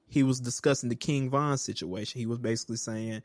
he 0.06 0.22
was 0.22 0.40
discussing 0.40 0.88
the 0.88 0.96
King 0.96 1.28
Von 1.30 1.58
situation. 1.58 2.20
He 2.20 2.26
was 2.26 2.38
basically 2.38 2.76
saying 2.76 3.22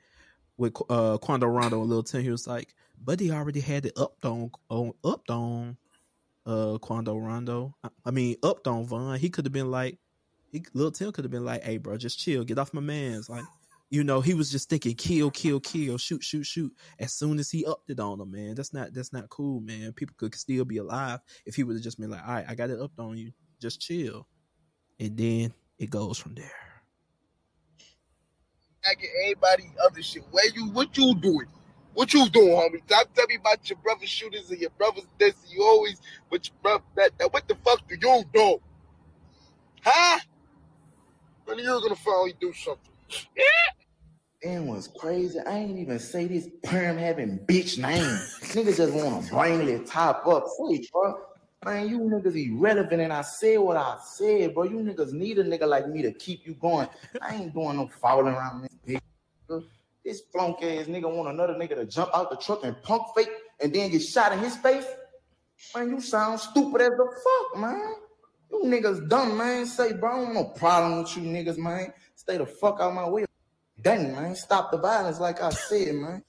with 0.58 0.76
uh 0.90 1.18
Quando 1.20 1.48
Rondo 1.48 1.82
and 1.82 1.90
Lil 1.90 2.04
Tim, 2.04 2.24
he 2.24 2.32
was 2.32 2.48
like, 2.48 2.74
but 3.04 3.20
he 3.20 3.32
already 3.32 3.60
had 3.62 3.86
it 3.86 3.98
up 3.98 4.14
on 4.24 4.52
on 4.70 4.94
upped 5.04 5.30
on 5.30 5.78
uh 6.48 6.80
Quando 6.80 7.16
Rondo. 7.16 7.76
I, 7.84 7.90
I 8.06 8.12
mean 8.12 8.38
up 8.42 8.66
on 8.68 8.86
Von. 8.86 9.20
He 9.20 9.30
could 9.30 9.46
have 9.46 9.54
been 9.54 9.72
like 9.72 10.00
he 10.52 10.60
Tim 10.60 11.12
could 11.12 11.24
have 11.24 11.32
been 11.32 11.46
like, 11.46 11.64
hey 11.64 11.78
bro, 11.78 11.98
just 11.98 12.20
chill, 12.20 12.44
get 12.44 12.60
off 12.60 12.74
my 12.74 12.82
man's 12.82 13.30
like 13.30 13.46
you 13.92 14.06
know, 14.06 14.22
he 14.22 14.34
was 14.34 14.50
just 14.50 14.70
thinking 14.70 14.96
kill, 14.96 15.30
kill, 15.30 15.60
kill, 15.60 15.98
shoot, 15.98 16.24
shoot, 16.24 16.46
shoot. 16.46 16.74
As 16.98 17.14
soon 17.14 17.40
as 17.40 17.52
he 17.52 17.66
upped 17.66 17.90
it 17.90 18.00
on 18.00 18.22
him, 18.22 18.32
man, 18.32 18.56
that's 18.56 18.74
not 18.74 18.94
that's 18.94 19.12
not 19.12 19.30
cool, 19.30 19.60
man. 19.60 19.92
People 19.92 20.16
could 20.18 20.34
still 20.34 20.64
be 20.64 20.78
alive 20.78 21.20
if 21.46 21.56
he 21.56 21.64
would 21.64 21.76
have 21.76 21.84
just 21.84 22.00
been 22.00 22.10
like, 22.10 22.26
all 22.26 22.36
right, 22.36 22.46
I 22.48 22.56
got 22.56 22.70
it 22.70 22.80
upped 22.80 23.00
on 23.00 23.18
you, 23.18 23.34
just 23.62 23.82
chill, 23.82 24.26
and 24.98 25.18
then 25.18 25.54
it 25.78 25.90
goes 25.90 26.18
from 26.18 26.36
there. 26.36 26.50
I 28.90 28.96
get 28.96 29.10
everybody 29.26 29.72
other 29.86 30.02
shit. 30.02 30.24
Where 30.32 30.50
you 30.56 30.70
what 30.70 30.98
you 30.98 31.14
doing? 31.16 31.48
What 31.94 32.14
you 32.14 32.30
doing, 32.30 32.48
homie? 32.48 32.82
Stop 32.86 33.14
telling 33.14 33.28
me 33.28 33.36
about 33.36 33.70
your 33.70 33.78
brother 33.80 34.06
shooters 34.06 34.50
and 34.50 34.62
your 34.62 34.70
brothers 34.72 35.06
this. 35.20 35.36
You 35.50 35.64
always 35.64 36.00
with 36.30 36.48
your 36.48 36.56
brother 36.64 36.84
that, 36.96 37.12
that 37.20 37.34
what 37.34 37.46
the 37.50 37.56
fuck 37.56 37.86
do 37.90 37.96
you 37.96 38.24
do? 38.34 38.62
Huh? 39.84 40.20
When 41.46 41.60
you're 41.60 41.82
gonna 41.82 41.96
finally 41.96 42.34
do 42.40 42.54
something. 42.54 42.92
Damn 44.42 44.68
was 44.68 44.88
crazy. 44.88 45.40
I 45.40 45.58
ain't 45.60 45.78
even 45.78 46.00
say 46.00 46.26
this 46.26 46.50
perm 46.64 46.98
having 46.98 47.40
bitch 47.46 47.78
name. 47.78 48.02
Niggas 48.42 48.78
just 48.78 48.94
wanna 48.94 49.22
brainly 49.28 49.88
top 49.90 50.26
up. 50.28 50.46
Wait, 50.60 50.92
bro. 50.92 51.16
Man, 51.64 51.90
you 51.90 52.00
niggas 52.00 52.36
irrelevant 52.36 53.02
and 53.02 53.14
I 53.14 53.22
said 53.22 53.60
what 53.60 53.78
I 53.78 53.98
said, 54.04 54.56
bro. 54.56 54.64
You 54.64 54.78
niggas 54.78 55.12
need 55.12 55.38
a 55.38 55.44
nigga 55.44 55.68
like 55.68 55.88
me 55.88 56.02
to 56.02 56.12
keep 56.12 56.48
you 56.48 56.56
going. 56.56 56.88
I 57.22 57.36
ain't 57.36 57.54
doing 57.54 57.78
no 57.78 57.88
falling 57.88 58.34
around 58.34 58.64
this 58.64 59.00
bitch. 59.48 59.64
This 60.04 60.22
flunk 60.32 60.64
ass 60.64 60.88
nigga 60.88 61.14
want 61.14 61.30
another 61.30 61.54
nigga 61.54 61.76
to 61.76 61.86
jump 61.86 62.10
out 62.16 62.32
the 62.32 62.38
truck 62.38 62.64
and 62.64 62.82
punk 62.82 63.04
fake 63.16 63.30
and 63.60 63.72
then 63.72 63.92
get 63.92 64.02
shot 64.02 64.34
in 64.34 64.40
his 64.40 64.56
face. 64.56 64.88
Man, 65.76 65.90
you 65.90 66.02
sound 66.02 66.40
stupid 66.40 66.82
as 66.82 66.90
the 66.90 67.22
fuck, 67.24 67.62
man. 67.62 67.94
You 68.52 68.64
niggas 68.66 69.08
dumb, 69.08 69.38
man. 69.38 69.66
Say, 69.66 69.94
bro, 69.94 70.12
I 70.12 70.26
don't 70.26 70.34
no 70.34 70.44
problem 70.44 71.00
with 71.00 71.16
you 71.16 71.24
niggas, 71.24 71.58
man. 71.58 71.94
Stay 72.16 72.38
the 72.38 72.46
fuck 72.46 72.80
out 72.82 72.94
my 72.94 73.08
way. 73.08 73.26
Dang, 73.82 74.12
man. 74.12 74.36
Stop 74.36 74.72
the 74.72 74.78
violence, 74.78 75.20
like 75.20 75.42
I 75.42 75.50
said, 75.50 75.96
man. 75.96 76.24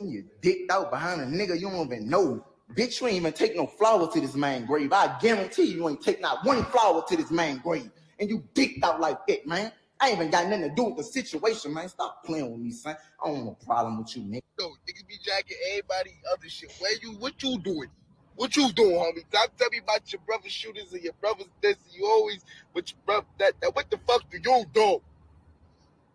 You 0.00 0.24
dicked 0.42 0.70
out 0.70 0.90
behind 0.90 1.20
a 1.20 1.24
nigga 1.24 1.58
you 1.58 1.68
don't 1.70 1.86
even 1.86 2.08
know. 2.08 2.44
Bitch, 2.74 3.00
you 3.00 3.06
ain't 3.06 3.16
even 3.16 3.32
take 3.32 3.56
no 3.56 3.66
flower 3.66 4.10
to 4.10 4.20
this 4.20 4.34
man 4.34 4.66
grave. 4.66 4.92
I 4.92 5.16
guarantee 5.20 5.64
you 5.64 5.88
ain't 5.88 6.02
take 6.02 6.20
not 6.20 6.44
one 6.44 6.64
flower 6.66 7.02
to 7.08 7.16
this 7.16 7.30
man 7.30 7.58
grave. 7.58 7.90
And 8.18 8.28
you 8.28 8.44
dicked 8.54 8.84
out 8.84 9.00
like 9.00 9.26
that, 9.26 9.46
man. 9.46 9.72
I 10.00 10.08
ain't 10.08 10.18
even 10.18 10.30
got 10.30 10.46
nothing 10.46 10.68
to 10.68 10.74
do 10.74 10.84
with 10.84 10.96
the 10.98 11.04
situation, 11.04 11.72
man. 11.72 11.88
Stop 11.88 12.24
playing 12.24 12.50
with 12.50 12.60
me, 12.60 12.70
son. 12.70 12.96
I 13.22 13.26
don't 13.26 13.34
want 13.34 13.46
no 13.46 13.66
problem 13.66 13.98
with 13.98 14.14
you, 14.16 14.22
nigga. 14.22 14.42
No, 14.58 14.68
niggas 14.68 15.06
be 15.06 15.16
jacking 15.24 15.56
everybody 15.70 16.10
other 16.32 16.48
shit. 16.48 16.72
Where 16.78 16.92
you 17.02 17.12
what 17.18 17.42
you 17.42 17.58
doing? 17.58 17.88
What 18.36 18.54
you 18.56 18.70
doing, 18.72 18.94
homie? 18.96 19.24
Stop 19.30 19.56
telling 19.56 19.72
me 19.72 19.78
about 19.78 20.12
your 20.12 20.20
brother 20.26 20.48
shooters 20.48 20.92
and 20.92 21.02
your 21.02 21.14
brothers 21.14 21.46
this. 21.62 21.76
You 21.92 22.06
always 22.06 22.44
with 22.74 22.90
your 22.90 22.98
brother 23.06 23.26
that, 23.38 23.54
that 23.62 23.74
what 23.74 23.90
the 23.90 23.98
fuck 24.06 24.22
do 24.30 24.38
you 24.38 24.64
do? 24.72 24.94
Is 24.96 25.00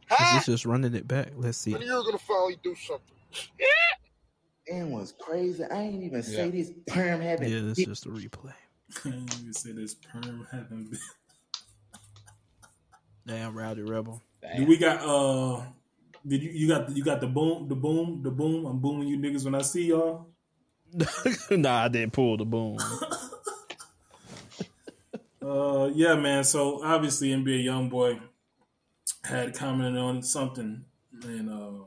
Huh? 0.08 0.36
this 0.36 0.46
just 0.46 0.66
running 0.66 0.94
it 0.94 1.08
back? 1.08 1.30
Let's 1.36 1.58
see. 1.58 1.74
When 1.74 1.82
you're 1.82 2.04
gonna 2.04 2.18
finally 2.20 2.58
do 2.64 2.76
something. 2.76 3.16
Dan 4.68 4.92
was 4.92 5.14
crazy. 5.20 5.64
I 5.64 5.82
ain't 5.82 6.04
even 6.04 6.22
say 6.22 6.50
this 6.52 6.72
perm 6.88 7.22
having 7.22 7.50
Yeah, 7.50 7.72
it's 7.72 7.80
bitch 7.80 7.86
just 7.86 8.06
a 8.06 8.10
replay. 8.10 8.54
I 9.06 9.10
ain't 9.10 9.34
even 9.42 9.54
say 9.54 9.72
this 9.72 9.96
perm 9.96 10.48
having 10.52 10.86
been. 10.86 11.00
Damn, 13.26 13.56
Rowdy 13.58 13.82
Rebel. 13.82 14.22
Do 14.42 14.48
Damn. 14.60 14.68
we 14.68 14.78
got 14.78 15.02
uh? 15.02 15.64
Did 16.28 16.44
you 16.44 16.52
you 16.52 16.68
got 16.68 16.96
you 16.96 17.04
got 17.04 17.22
the 17.22 17.28
boom 17.28 17.68
the 17.68 17.76
boom 17.76 18.22
the 18.22 18.32
boom? 18.32 18.66
I'm 18.66 18.80
booming 18.80 19.08
you 19.08 19.18
niggas 19.18 19.46
when 19.46 19.56
I 19.56 19.62
see 19.62 19.86
y'all. 19.88 20.28
nah, 21.52 21.84
I 21.84 21.88
didn't 21.88 22.14
pull 22.14 22.38
the 22.38 22.46
boom. 22.46 22.78
Uh, 25.44 25.90
yeah, 25.96 26.16
man. 26.16 26.44
So 26.44 26.84
obviously, 26.84 27.30
NBA 27.30 27.66
YoungBoy 27.66 28.22
had 29.24 29.56
commented 29.56 30.00
on 30.00 30.22
something, 30.22 30.86
and 31.24 31.50
uh, 31.50 31.82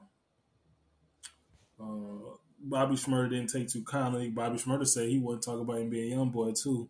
uh, 1.80 2.34
Bobby 2.60 2.96
Shmurda 2.96 3.30
didn't 3.30 3.50
take 3.50 3.68
too 3.68 3.84
kindly. 3.84 4.28
Bobby 4.28 4.58
Shmurda 4.58 4.86
said 4.86 5.08
he 5.08 5.18
wouldn't 5.18 5.44
talk 5.44 5.60
about 5.60 5.76
NBA 5.76 6.12
YoungBoy 6.12 6.60
too. 6.60 6.88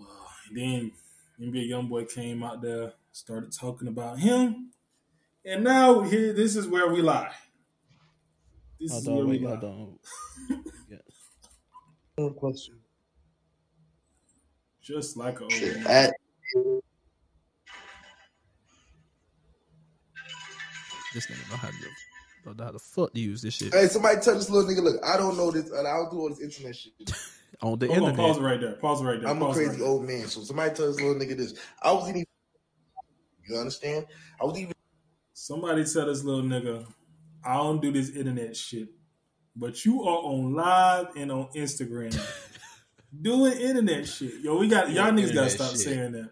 Uh, 0.00 0.04
then 0.52 0.90
NBA 1.40 1.68
YoungBoy 1.68 2.12
came 2.12 2.42
out 2.42 2.62
there, 2.62 2.94
started 3.12 3.52
talking 3.52 3.88
about 3.88 4.18
him, 4.18 4.70
and 5.44 5.62
now 5.62 6.00
here, 6.00 6.32
this 6.32 6.56
is 6.56 6.66
where 6.66 6.88
we 6.88 7.02
lie. 7.02 7.30
This 8.80 8.92
is 8.92 9.06
where 9.06 9.18
on, 9.18 9.28
we 9.28 9.38
wait, 9.38 9.62
lie. 9.62 9.86
hold 12.16 12.30
on. 12.30 12.32
One 12.32 12.34
question. 12.34 12.74
Just 14.82 15.16
like 15.16 15.40
a 15.40 15.44
old 15.44 15.52
man. 15.52 15.86
at- 15.86 16.14
This 21.14 21.26
nigga 21.28 21.50
know 21.50 21.56
how 21.56 21.68
to 21.68 21.74
don't 22.44 22.58
know 22.58 22.64
how 22.64 22.72
the 22.72 22.78
fuck 22.78 23.12
to 23.14 23.20
use 23.20 23.42
this 23.42 23.54
shit 23.54 23.74
Hey, 23.74 23.88
somebody 23.88 24.20
tell 24.20 24.34
this 24.34 24.48
little 24.48 24.70
nigga, 24.70 24.82
look, 24.82 25.04
I 25.04 25.16
don't 25.16 25.36
know 25.36 25.50
this, 25.50 25.70
and 25.70 25.86
I 25.88 25.96
don't 25.96 26.10
do 26.10 26.20
all 26.20 26.28
this 26.28 26.40
internet 26.40 26.76
shit. 26.76 26.92
on 27.62 27.78
the 27.78 27.88
Hold 27.88 28.10
on, 28.10 28.16
pause 28.16 28.38
right 28.38 28.60
there. 28.60 28.74
Pause 28.74 29.02
right 29.02 29.20
there. 29.20 29.28
I'm 29.30 29.38
a 29.38 29.46
pause 29.46 29.58
it 29.58 29.64
crazy 29.66 29.80
right 29.82 29.88
old 29.88 30.04
man, 30.04 30.26
so 30.28 30.42
somebody 30.42 30.74
tell 30.74 30.86
this 30.86 31.00
little 31.00 31.14
nigga 31.14 31.36
this. 31.36 31.54
I 31.82 31.92
was 31.92 32.08
even, 32.08 32.24
you 33.48 33.56
understand? 33.56 34.06
I 34.40 34.44
was 34.44 34.58
even 34.58 34.72
Somebody 35.32 35.84
tell 35.84 36.06
this 36.06 36.22
little 36.24 36.42
nigga, 36.42 36.86
I 37.44 37.54
don't 37.56 37.80
do 37.82 37.92
this 37.92 38.10
internet 38.10 38.56
shit, 38.56 38.88
but 39.56 39.84
you 39.84 40.02
are 40.02 40.18
on 40.18 40.54
live 40.54 41.08
and 41.16 41.32
on 41.32 41.48
Instagram 41.56 42.16
doing 43.22 43.52
internet 43.54 44.06
shit. 44.06 44.40
Yo, 44.40 44.58
we 44.58 44.68
got 44.68 44.90
y'all 44.90 45.10
niggas 45.10 45.34
gotta 45.34 45.50
stop 45.50 45.70
shit. 45.70 45.80
saying 45.80 46.12
that. 46.12 46.30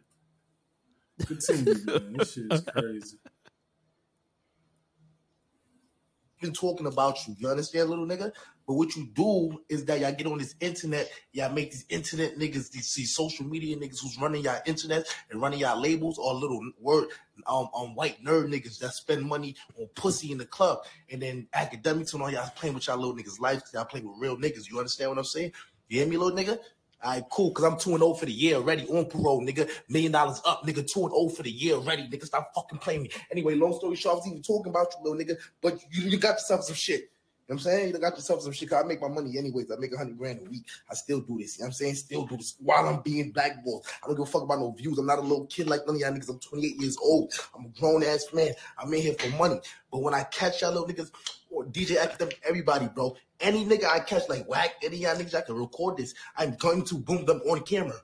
Continue, 1.26 1.74
man. 1.86 2.16
This 2.18 2.32
shit 2.34 2.52
is 2.52 2.64
crazy. 2.76 3.16
Been 6.44 6.52
talking 6.52 6.86
about 6.86 7.26
you. 7.26 7.34
You 7.38 7.48
understand, 7.48 7.88
little 7.88 8.06
nigga? 8.06 8.30
But 8.66 8.74
what 8.74 8.94
you 8.96 9.06
do 9.14 9.62
is 9.70 9.86
that 9.86 10.00
y'all 10.00 10.12
get 10.12 10.26
on 10.26 10.36
this 10.36 10.54
internet, 10.60 11.10
y'all 11.32 11.50
make 11.50 11.70
these 11.70 11.86
internet 11.88 12.36
niggas, 12.36 12.70
these, 12.70 12.92
these 12.92 13.14
social 13.14 13.46
media 13.46 13.74
niggas 13.78 14.02
who's 14.02 14.18
running 14.20 14.44
y'all 14.44 14.60
internet 14.66 15.06
and 15.30 15.40
running 15.40 15.60
y'all 15.60 15.80
labels, 15.80 16.18
or 16.18 16.34
little 16.34 16.60
word 16.78 17.08
um, 17.46 17.70
um 17.74 17.94
white 17.94 18.22
nerd 18.22 18.48
niggas 18.52 18.78
that 18.80 18.92
spend 18.92 19.22
money 19.24 19.56
on 19.80 19.88
pussy 19.94 20.32
in 20.32 20.36
the 20.36 20.44
club, 20.44 20.80
and 21.10 21.22
then 21.22 21.48
Akademiks 21.54 22.12
and 22.12 22.22
all 22.22 22.30
y'all 22.30 22.52
playing 22.54 22.74
with 22.74 22.88
y'all 22.88 22.98
little 22.98 23.16
niggas' 23.16 23.40
life, 23.40 23.62
y'all 23.72 23.86
playing 23.86 24.06
with 24.06 24.18
real 24.18 24.36
niggas. 24.36 24.68
You 24.70 24.78
understand 24.78 25.12
what 25.12 25.18
I'm 25.18 25.24
saying? 25.24 25.52
You 25.88 26.00
hear 26.00 26.08
me, 26.08 26.18
little 26.18 26.36
nigga? 26.36 26.58
All 27.02 27.12
right, 27.12 27.24
cool, 27.30 27.50
because 27.50 27.64
I'm 27.64 27.78
2 27.78 27.90
and 27.90 27.98
0 27.98 28.14
for 28.14 28.26
the 28.26 28.32
year 28.32 28.56
already 28.56 28.86
on 28.88 29.06
parole, 29.06 29.42
nigga. 29.42 29.70
Million 29.88 30.12
dollars 30.12 30.40
up, 30.46 30.62
nigga. 30.66 30.86
2 30.90 31.04
and 31.04 31.14
0 31.14 31.28
for 31.28 31.42
the 31.42 31.50
year 31.50 31.74
already, 31.74 32.02
nigga. 32.04 32.24
Stop 32.24 32.52
fucking 32.54 32.78
playing 32.78 33.02
me. 33.02 33.10
Anyway, 33.30 33.54
long 33.54 33.74
story 33.74 33.96
short, 33.96 34.14
I 34.14 34.16
was 34.18 34.26
even 34.28 34.42
talking 34.42 34.70
about 34.70 34.92
you, 34.92 35.10
little 35.10 35.34
nigga, 35.34 35.38
but 35.60 35.78
you, 35.90 36.08
you 36.08 36.18
got 36.18 36.34
yourself 36.34 36.64
some 36.64 36.74
shit. 36.74 37.10
You 37.46 37.54
know 37.54 37.56
what 37.56 37.66
I'm 37.66 37.72
saying? 37.72 37.94
You 37.94 37.98
got 37.98 38.14
yourself 38.14 38.40
some 38.40 38.52
shit. 38.52 38.72
I 38.72 38.84
make 38.84 39.02
my 39.02 39.08
money 39.08 39.36
anyways. 39.36 39.70
I 39.70 39.76
make 39.76 39.92
a 39.92 39.98
hundred 39.98 40.16
grand 40.16 40.40
a 40.46 40.50
week. 40.50 40.64
I 40.90 40.94
still 40.94 41.20
do 41.20 41.36
this. 41.36 41.58
You 41.58 41.62
know 41.62 41.66
what 41.66 41.68
I'm 41.68 41.72
saying? 41.74 41.94
Still 41.96 42.24
do 42.24 42.38
this 42.38 42.56
while 42.58 42.88
I'm 42.88 43.02
being 43.02 43.32
blackballed. 43.32 43.84
I 44.02 44.06
don't 44.06 44.16
give 44.16 44.26
a 44.26 44.30
fuck 44.30 44.44
about 44.44 44.60
no 44.60 44.70
views. 44.70 44.96
I'm 44.96 45.04
not 45.04 45.18
a 45.18 45.20
little 45.20 45.44
kid 45.44 45.66
like 45.66 45.86
none 45.86 45.96
of 45.96 46.00
y'all 46.00 46.10
niggas. 46.10 46.30
I'm 46.30 46.38
28 46.38 46.80
years 46.80 46.96
old. 47.02 47.34
I'm 47.54 47.66
a 47.66 47.68
grown 47.78 48.02
ass 48.02 48.28
man. 48.32 48.54
I'm 48.78 48.94
in 48.94 49.02
here 49.02 49.12
for 49.12 49.28
money. 49.36 49.60
But 49.92 50.00
when 50.00 50.14
I 50.14 50.22
catch 50.24 50.62
y'all 50.62 50.72
little 50.72 50.88
niggas, 50.88 51.10
or 51.50 51.66
DJ 51.66 52.00
Academic, 52.00 52.40
everybody, 52.48 52.88
bro, 52.88 53.14
any 53.40 53.66
nigga 53.66 53.84
I 53.84 54.00
catch 54.00 54.26
like 54.30 54.48
whack, 54.48 54.76
any 54.82 54.96
y'all 54.96 55.14
niggas 55.14 55.34
I 55.34 55.42
can 55.42 55.56
record 55.56 55.98
this. 55.98 56.14
I'm 56.38 56.54
going 56.54 56.82
to 56.86 56.94
boom 56.94 57.26
them 57.26 57.42
on 57.46 57.60
camera. 57.60 58.00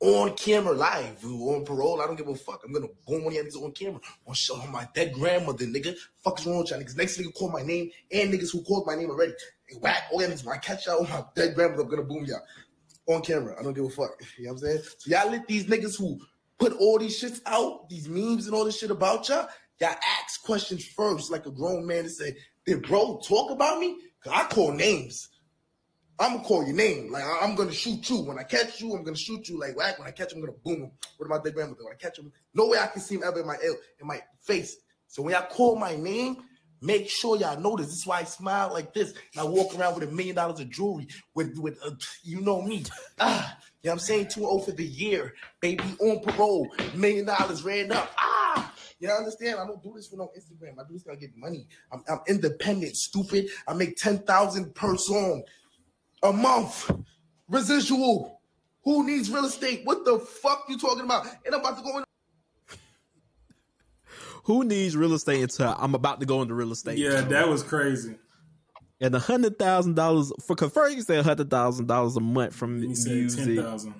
On 0.00 0.34
camera, 0.36 0.72
live, 0.72 1.24
on 1.24 1.64
parole. 1.64 2.02
I 2.02 2.06
don't 2.06 2.16
give 2.16 2.28
a 2.28 2.34
fuck. 2.34 2.60
I'm 2.64 2.72
gonna 2.72 2.86
one 3.06 3.26
of 3.26 3.32
y'all 3.32 3.44
niggas 3.44 3.62
on 3.62 3.72
camera. 3.72 4.00
On 4.26 4.34
show 4.34 4.56
on 4.56 4.70
my 4.70 4.86
dead 4.94 5.14
grandmother, 5.14 5.64
nigga. 5.64 5.96
Fuck 6.22 6.38
is 6.40 6.46
wrong 6.46 6.58
with 6.58 6.70
y'all 6.70 6.80
niggas? 6.80 6.96
Next 6.96 7.16
nigga 7.18 7.34
call 7.34 7.50
my 7.50 7.62
name 7.62 7.90
and 8.12 8.32
niggas 8.32 8.52
who 8.52 8.62
called 8.62 8.86
my 8.86 8.94
name 8.94 9.10
already. 9.10 9.32
Hey, 9.66 9.76
whack, 9.80 10.08
all 10.12 10.20
y'all 10.20 10.30
niggas. 10.30 10.44
When 10.44 10.54
I 10.54 10.58
catch 10.58 10.86
y'all 10.86 11.02
on 11.02 11.08
my 11.08 11.24
dead 11.34 11.54
grandmother, 11.54 11.84
I'm 11.84 11.88
gonna 11.88 12.02
boom 12.02 12.26
y'all 12.26 12.42
on 13.06 13.22
camera. 13.22 13.56
I 13.58 13.62
don't 13.62 13.72
give 13.72 13.84
a 13.84 13.90
fuck. 13.90 14.20
You 14.38 14.46
know 14.46 14.52
what 14.52 14.62
I'm 14.62 14.68
saying? 14.68 14.82
So 14.98 15.10
y'all 15.10 15.30
let 15.30 15.46
these 15.46 15.64
niggas 15.64 15.98
who 15.98 16.20
put 16.58 16.74
all 16.74 16.98
these 16.98 17.20
shits 17.20 17.40
out, 17.46 17.88
these 17.88 18.08
memes 18.08 18.46
and 18.46 18.54
all 18.54 18.64
this 18.64 18.78
shit 18.78 18.90
about 18.90 19.28
y'all, 19.28 19.48
y'all 19.80 19.94
ask 20.22 20.42
questions 20.42 20.84
first, 20.84 21.30
like 21.30 21.46
a 21.46 21.50
grown 21.50 21.86
man 21.86 22.04
to 22.04 22.10
say, 22.10 22.36
did 22.66 22.82
bro 22.86 23.20
talk 23.26 23.50
about 23.50 23.78
me? 23.78 23.96
Cause 24.22 24.32
I 24.34 24.44
call 24.48 24.72
names. 24.72 25.28
I'm 26.18 26.36
gonna 26.36 26.44
call 26.48 26.64
your 26.66 26.74
name. 26.76 27.10
Like 27.12 27.24
I- 27.24 27.40
I'm 27.42 27.54
gonna 27.54 27.72
shoot 27.72 28.08
you. 28.08 28.20
When 28.22 28.38
I 28.38 28.42
catch 28.42 28.80
you, 28.80 28.94
I'm 28.94 29.04
gonna 29.04 29.16
shoot 29.16 29.48
you. 29.48 29.58
Like 29.58 29.76
whack. 29.76 29.98
When 29.98 30.08
I 30.08 30.12
catch 30.12 30.32
him, 30.32 30.38
I'm 30.38 30.46
gonna 30.46 30.58
boom 30.64 30.84
him. 30.84 30.90
What 31.18 31.26
about 31.26 31.44
dead 31.44 31.54
grandmother? 31.54 31.84
When 31.84 31.92
I 31.92 31.96
catch 31.96 32.18
him, 32.18 32.32
no 32.54 32.68
way 32.68 32.78
I 32.78 32.86
can 32.86 33.02
see 33.02 33.16
him 33.16 33.22
ever 33.24 33.40
in 33.40 33.46
my 33.46 33.56
in 34.00 34.06
my 34.06 34.20
face. 34.40 34.76
So 35.08 35.22
when 35.22 35.34
y'all 35.34 35.46
call 35.46 35.76
my 35.76 35.94
name, 35.96 36.38
make 36.80 37.08
sure 37.08 37.36
y'all 37.36 37.60
notice. 37.60 37.86
This 37.86 37.96
is 37.96 38.06
why 38.06 38.20
I 38.20 38.24
smile 38.24 38.72
like 38.72 38.94
this. 38.94 39.10
And 39.10 39.40
I 39.40 39.44
walk 39.44 39.78
around 39.78 39.98
with 39.98 40.08
a 40.08 40.12
million 40.12 40.36
dollars 40.36 40.60
of 40.60 40.70
jewelry. 40.70 41.06
With 41.34 41.56
with 41.58 41.78
uh, 41.84 41.90
you 42.22 42.40
know 42.40 42.62
me. 42.62 42.84
Ah, 43.18 43.56
you 43.82 43.88
know 43.88 43.92
what 43.94 44.00
I'm 44.00 44.06
saying? 44.06 44.28
2 44.28 44.46
over 44.46 44.72
the 44.72 44.84
year, 44.84 45.34
baby, 45.60 45.84
on 46.00 46.20
parole, 46.20 46.68
million 46.94 47.26
dollars 47.26 47.62
ran 47.62 47.92
up. 47.92 48.10
Ah, 48.18 48.74
you 48.98 49.06
know, 49.08 49.14
understand? 49.14 49.60
I 49.60 49.66
don't 49.66 49.82
do 49.82 49.92
this 49.94 50.08
for 50.08 50.16
no 50.16 50.30
Instagram. 50.36 50.72
I 50.78 50.88
do 50.88 50.94
this 50.94 51.02
to 51.04 51.16
get 51.16 51.36
money. 51.36 51.66
I'm, 51.92 52.02
I'm 52.08 52.20
independent, 52.26 52.96
stupid. 52.96 53.46
I 53.68 53.74
make 53.74 53.96
10,000 53.96 54.74
per 54.74 54.96
song 54.96 55.42
a 56.22 56.32
month. 56.32 56.90
Residual. 57.48 58.40
Who 58.84 59.04
needs 59.06 59.30
real 59.30 59.44
estate? 59.46 59.82
What 59.84 60.04
the 60.04 60.18
fuck 60.18 60.64
you 60.68 60.78
talking 60.78 61.04
about? 61.04 61.26
And 61.44 61.54
I'm 61.54 61.60
about 61.60 61.76
to 61.78 61.82
go 61.84 61.98
in. 61.98 62.04
Who 64.44 64.64
needs 64.64 64.96
real 64.96 65.14
estate 65.14 65.42
until 65.42 65.74
I'm 65.78 65.94
about 65.94 66.20
to 66.20 66.26
go 66.26 66.42
into 66.42 66.54
real 66.54 66.72
estate? 66.72 66.98
Yeah, 66.98 67.20
that 67.22 67.48
was 67.48 67.62
crazy. 67.62 68.14
and 69.00 69.14
a 69.14 69.18
hundred 69.18 69.58
thousand 69.58 69.94
dollars 69.94 70.32
for 70.46 70.54
convert. 70.56 70.92
You 70.92 71.02
said 71.02 71.18
a 71.18 71.22
hundred 71.22 71.50
thousand 71.50 71.86
dollars 71.88 72.16
a 72.16 72.20
month 72.20 72.54
from 72.54 72.80
He 72.80 72.94
said 72.94 73.12
music. 73.12 73.44
ten 73.44 73.56
thousand. 73.64 73.94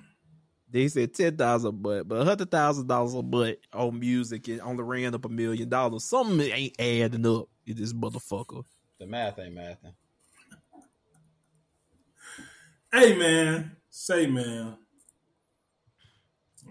They 0.69 0.87
said 0.87 1.13
ten 1.13 1.35
thousand 1.37 1.81
but 1.81 2.07
but 2.07 2.21
a 2.21 2.25
hundred 2.25 2.49
thousand 2.51 2.87
dollars 2.87 3.13
a 3.13 3.21
month 3.21 3.57
on 3.73 3.99
music 3.99 4.47
and 4.47 4.61
only 4.61 4.83
ran 4.83 5.13
up 5.15 5.25
a 5.25 5.29
million 5.29 5.67
dollars. 5.69 6.05
Something 6.05 6.39
ain't 6.41 6.79
adding 6.79 7.25
up. 7.25 7.47
You 7.65 7.73
this 7.73 7.93
motherfucker. 7.93 8.63
The 8.99 9.05
math 9.05 9.37
ain't 9.39 9.53
mathing. 9.55 9.93
Hey 12.91 13.17
man, 13.17 13.75
say 13.89 14.27
man. 14.27 14.77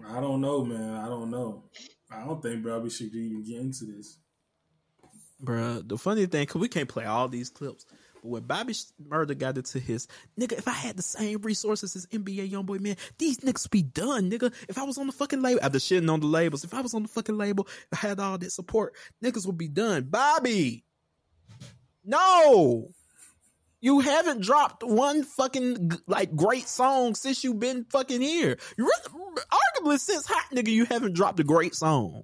I 0.09 0.19
don't 0.19 0.41
know, 0.41 0.63
man. 0.65 0.95
I 0.95 1.07
don't 1.07 1.29
know. 1.29 1.65
I 2.11 2.25
don't 2.25 2.41
think 2.41 2.63
Bobby 2.63 2.89
should 2.89 3.13
even 3.13 3.43
get 3.43 3.59
into 3.59 3.85
this. 3.85 4.17
Bruh, 5.43 5.87
the 5.87 5.97
funny 5.97 6.25
thing, 6.25 6.45
cause 6.47 6.59
we 6.59 6.69
can't 6.69 6.89
play 6.89 7.05
all 7.05 7.27
these 7.27 7.49
clips. 7.49 7.85
But 8.23 8.29
when 8.29 8.43
Bobby 8.43 8.73
Murder 9.07 9.35
got 9.35 9.57
into 9.57 9.79
his 9.79 10.07
nigga, 10.39 10.53
if 10.53 10.67
I 10.67 10.71
had 10.71 10.97
the 10.97 11.03
same 11.03 11.39
resources 11.41 11.95
as 11.95 12.07
NBA 12.07 12.49
YoungBoy, 12.49 12.79
man, 12.79 12.95
these 13.19 13.39
niggas 13.39 13.65
would 13.65 13.71
be 13.71 13.83
done, 13.83 14.31
nigga. 14.31 14.51
If 14.67 14.79
I 14.79 14.83
was 14.83 14.97
on 14.97 15.07
the 15.07 15.13
fucking 15.13 15.41
label, 15.41 15.59
after 15.61 15.77
shitting 15.77 16.11
on 16.11 16.21
the 16.21 16.25
labels, 16.25 16.63
if 16.63 16.73
I 16.73 16.81
was 16.81 16.95
on 16.95 17.03
the 17.03 17.09
fucking 17.09 17.37
label, 17.37 17.67
I 17.93 17.97
had 17.97 18.19
all 18.19 18.39
that 18.39 18.51
support, 18.51 18.95
niggas 19.23 19.45
would 19.45 19.57
be 19.57 19.67
done. 19.67 20.05
Bobby, 20.05 20.83
no, 22.03 22.89
you 23.79 23.99
haven't 23.99 24.41
dropped 24.41 24.83
one 24.83 25.23
fucking 25.23 25.91
like 26.07 26.35
great 26.35 26.67
song 26.67 27.15
since 27.15 27.43
you've 27.43 27.59
been 27.59 27.85
fucking 27.85 28.21
here. 28.21 28.57
You 28.77 28.85
really, 28.85 29.41
arguably 29.51 29.99
since 29.99 30.25
Hot 30.27 30.45
Nigga, 30.51 30.69
you 30.69 30.85
haven't 30.85 31.13
dropped 31.13 31.39
a 31.39 31.43
great 31.43 31.75
song. 31.75 32.23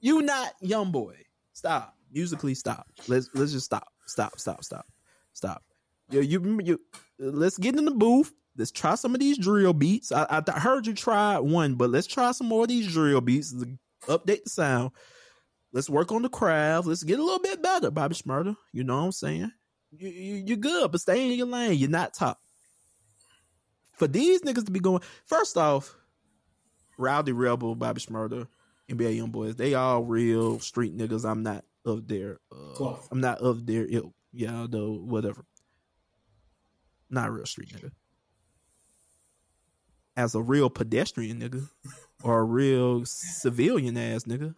You 0.00 0.22
not 0.22 0.52
young 0.60 0.92
boy. 0.92 1.16
Stop. 1.52 1.94
Musically 2.12 2.54
stop. 2.54 2.86
Let's 3.08 3.28
let's 3.34 3.52
just 3.52 3.66
stop. 3.66 3.88
Stop. 4.06 4.38
Stop. 4.38 4.64
Stop. 4.64 4.86
Stop. 5.32 5.62
You 6.10 6.20
you 6.20 6.60
you. 6.62 6.80
Let's 7.18 7.58
get 7.58 7.76
in 7.76 7.84
the 7.84 7.90
booth. 7.90 8.32
Let's 8.56 8.70
try 8.70 8.94
some 8.94 9.14
of 9.14 9.20
these 9.20 9.36
drill 9.38 9.74
beats. 9.74 10.12
I, 10.12 10.42
I, 10.46 10.58
heard 10.58 10.86
you 10.86 10.94
try 10.94 11.38
one, 11.38 11.74
but 11.74 11.90
let's 11.90 12.06
try 12.06 12.32
some 12.32 12.46
more 12.46 12.62
of 12.62 12.68
these 12.68 12.90
drill 12.90 13.20
beats. 13.20 13.52
Update 14.06 14.44
the 14.44 14.50
sound. 14.50 14.92
Let's 15.72 15.90
work 15.90 16.10
on 16.10 16.22
the 16.22 16.30
craft. 16.30 16.86
Let's 16.86 17.02
get 17.02 17.18
a 17.18 17.22
little 17.22 17.40
bit 17.40 17.62
better, 17.62 17.90
Bobby 17.90 18.14
Shmurda. 18.14 18.56
You 18.72 18.84
know 18.84 18.96
what 18.96 19.04
I'm 19.04 19.12
saying? 19.12 19.52
You, 19.92 20.08
you 20.08 20.34
you're 20.46 20.56
good, 20.56 20.90
but 20.90 21.00
stay 21.00 21.30
in 21.30 21.38
your 21.38 21.46
lane. 21.46 21.78
You're 21.78 21.90
not 21.90 22.14
top. 22.14 22.40
For 23.94 24.06
these 24.06 24.42
niggas 24.42 24.66
to 24.66 24.70
be 24.70 24.80
going, 24.80 25.02
first 25.24 25.56
off, 25.56 25.96
Rowdy 26.98 27.32
Rebel, 27.32 27.74
Bobby 27.74 28.00
Shmurda, 28.00 28.46
NBA 28.90 29.16
Young 29.16 29.30
Boys, 29.30 29.56
they 29.56 29.74
all 29.74 30.02
real 30.02 30.60
street 30.60 30.96
niggas. 30.96 31.28
I'm 31.28 31.42
not 31.42 31.64
of 31.84 32.06
their, 32.06 32.38
uh, 32.52 32.94
I'm 33.10 33.20
not 33.20 33.38
of 33.38 33.66
their 33.66 33.86
ilk. 33.88 34.12
Yeah, 34.32 34.66
though, 34.68 34.92
whatever. 34.92 35.44
Not 37.08 37.28
a 37.28 37.30
real 37.30 37.46
street 37.46 37.70
nigga. 37.70 37.90
As 40.16 40.34
a 40.34 40.42
real 40.42 40.68
pedestrian 40.68 41.40
nigga 41.40 41.68
or 42.22 42.40
a 42.40 42.44
real 42.44 43.04
civilian 43.06 43.96
ass 43.96 44.24
nigga. 44.24 44.54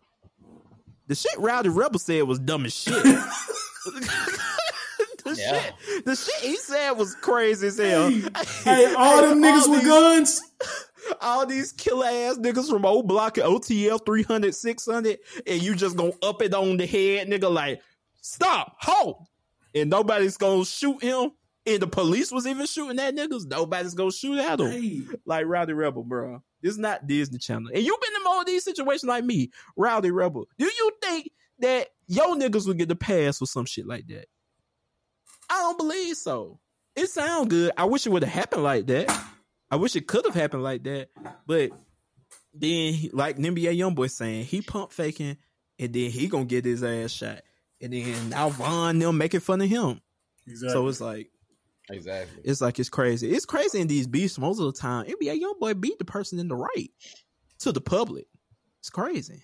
The 1.07 1.15
shit 1.15 1.39
Rowdy 1.39 1.69
Rebel 1.69 1.99
said 1.99 2.25
was 2.25 2.39
dumb 2.39 2.67
as 2.67 2.75
shit. 2.75 3.05
the, 5.29 5.37
Yeah. 5.41 5.61
shit 5.61 6.05
the 6.05 6.17
shit 6.17 6.35
he 6.41 6.57
said 6.57 6.93
was 6.93 7.15
crazy 7.17 7.67
as 7.69 7.79
hell. 7.79 8.11
Hey, 8.11 8.23
hey, 8.65 8.95
all 8.95 9.23
them 9.23 9.41
niggas 9.43 9.63
all 9.63 9.71
with 9.71 9.81
these- 9.81 9.89
guns. 9.89 10.43
all 11.21 11.47
these 11.47 11.73
killer 11.73 12.07
ass 12.07 12.39
niggas 12.39 12.69
from 12.69 12.85
old 12.85 13.07
block 13.09 13.39
of 13.39 13.45
OTL 13.45 14.05
300, 14.05 14.55
600, 14.55 15.19
and 15.47 15.63
you 15.63 15.75
just 15.75 15.97
gonna 15.97 16.13
up 16.23 16.43
it 16.43 16.53
on 16.55 16.77
the 16.77 16.87
head, 16.87 17.29
nigga, 17.29 17.51
like, 17.51 17.81
stop, 18.21 18.77
halt. 18.81 19.25
And 19.75 19.89
nobody's 19.91 20.37
gonna 20.37 20.65
shoot 20.65 21.03
him. 21.03 21.31
And 21.67 21.81
the 21.81 21.87
police 21.87 22.33
was 22.33 22.47
even 22.47 22.65
shooting 22.67 22.99
at 22.99 23.15
niggas. 23.15 23.47
Nobody's 23.47 23.95
gonna 23.95 24.11
shoot 24.11 24.39
at 24.39 24.59
him. 24.59 24.71
Hey, 24.71 25.03
Like 25.27 25.45
Rowdy 25.47 25.75
Rebel, 25.75 26.03
bro. 26.03 26.43
This 26.63 26.73
is 26.73 26.79
not 26.79 27.07
Disney 27.07 27.39
Channel. 27.39 27.71
And 27.75 27.83
you've 27.85 28.01
been 28.01 28.11
in 28.21 28.27
all 28.27 28.45
these 28.45 28.65
situations 28.65 29.05
like 29.09 29.25
me, 29.25 29.51
Rowdy 29.77 30.11
Rebel. 30.11 30.47
Do 30.59 30.65
you 30.65 30.91
think 31.03 31.31
that 31.61 31.89
yo 32.07 32.35
niggas 32.35 32.67
would 32.67 32.79
get 32.79 32.89
the 32.89 32.97
pass 32.97 33.39
for 33.39 33.47
some 33.47 33.67
shit 33.67 33.87
like 33.87 34.07
that? 34.09 34.27
I 35.51 35.55
don't 35.61 35.79
believe 35.79 36.17
so. 36.17 36.59
It 36.97 37.09
sounds 37.09 37.49
good. 37.49 37.73
I 37.77 37.85
wish 37.85 38.07
it 38.07 38.11
would 38.11 38.25
have 38.25 38.33
happened 38.33 38.63
like 38.65 38.87
that. 38.89 39.25
I 39.71 39.77
wish 39.77 39.95
it 39.97 40.07
could 40.07 40.25
have 40.25 40.35
happened 40.35 40.63
like 40.63 40.83
that. 40.85 41.09
But 41.47 41.71
then, 42.55 43.11
like 43.13 43.37
NBA 43.37 43.77
YoungBoy 43.79 44.11
saying, 44.11 44.45
he 44.47 44.63
pump 44.63 44.93
faking, 44.93 45.37
and 45.79 45.93
then 45.93 46.11
he 46.11 46.27
gonna 46.29 46.45
get 46.45 46.65
his 46.65 46.83
ass 46.83 47.13
shot. 47.13 47.43
And 47.81 47.93
then 47.93 48.31
now 48.31 48.49
Von 48.49 48.99
them 48.99 49.17
making 49.19 49.41
fun 49.41 49.61
of 49.61 49.69
him. 49.69 50.01
exactly. 50.47 50.73
So 50.73 50.89
it's 50.89 51.01
like 51.01 51.31
Exactly. 51.91 52.43
it's 52.45 52.61
like 52.61 52.79
it's 52.81 52.89
crazy. 52.89 53.31
It's 53.31 53.47
crazy 53.47 53.81
in 53.81 53.87
these 53.87 54.07
beefs 54.07 54.39
most 54.39 54.59
of 54.61 54.67
the 54.67 54.79
time. 54.79 55.07
NBA 55.07 55.41
YoungBoy 55.41 55.81
beat 55.81 55.99
the 55.99 56.05
person 56.05 56.39
in 56.39 56.49
the 56.49 56.57
right 56.57 56.91
to 57.61 57.73
the 57.73 57.81
public. 57.81 58.27
It's 58.81 58.91
crazy. 58.91 59.43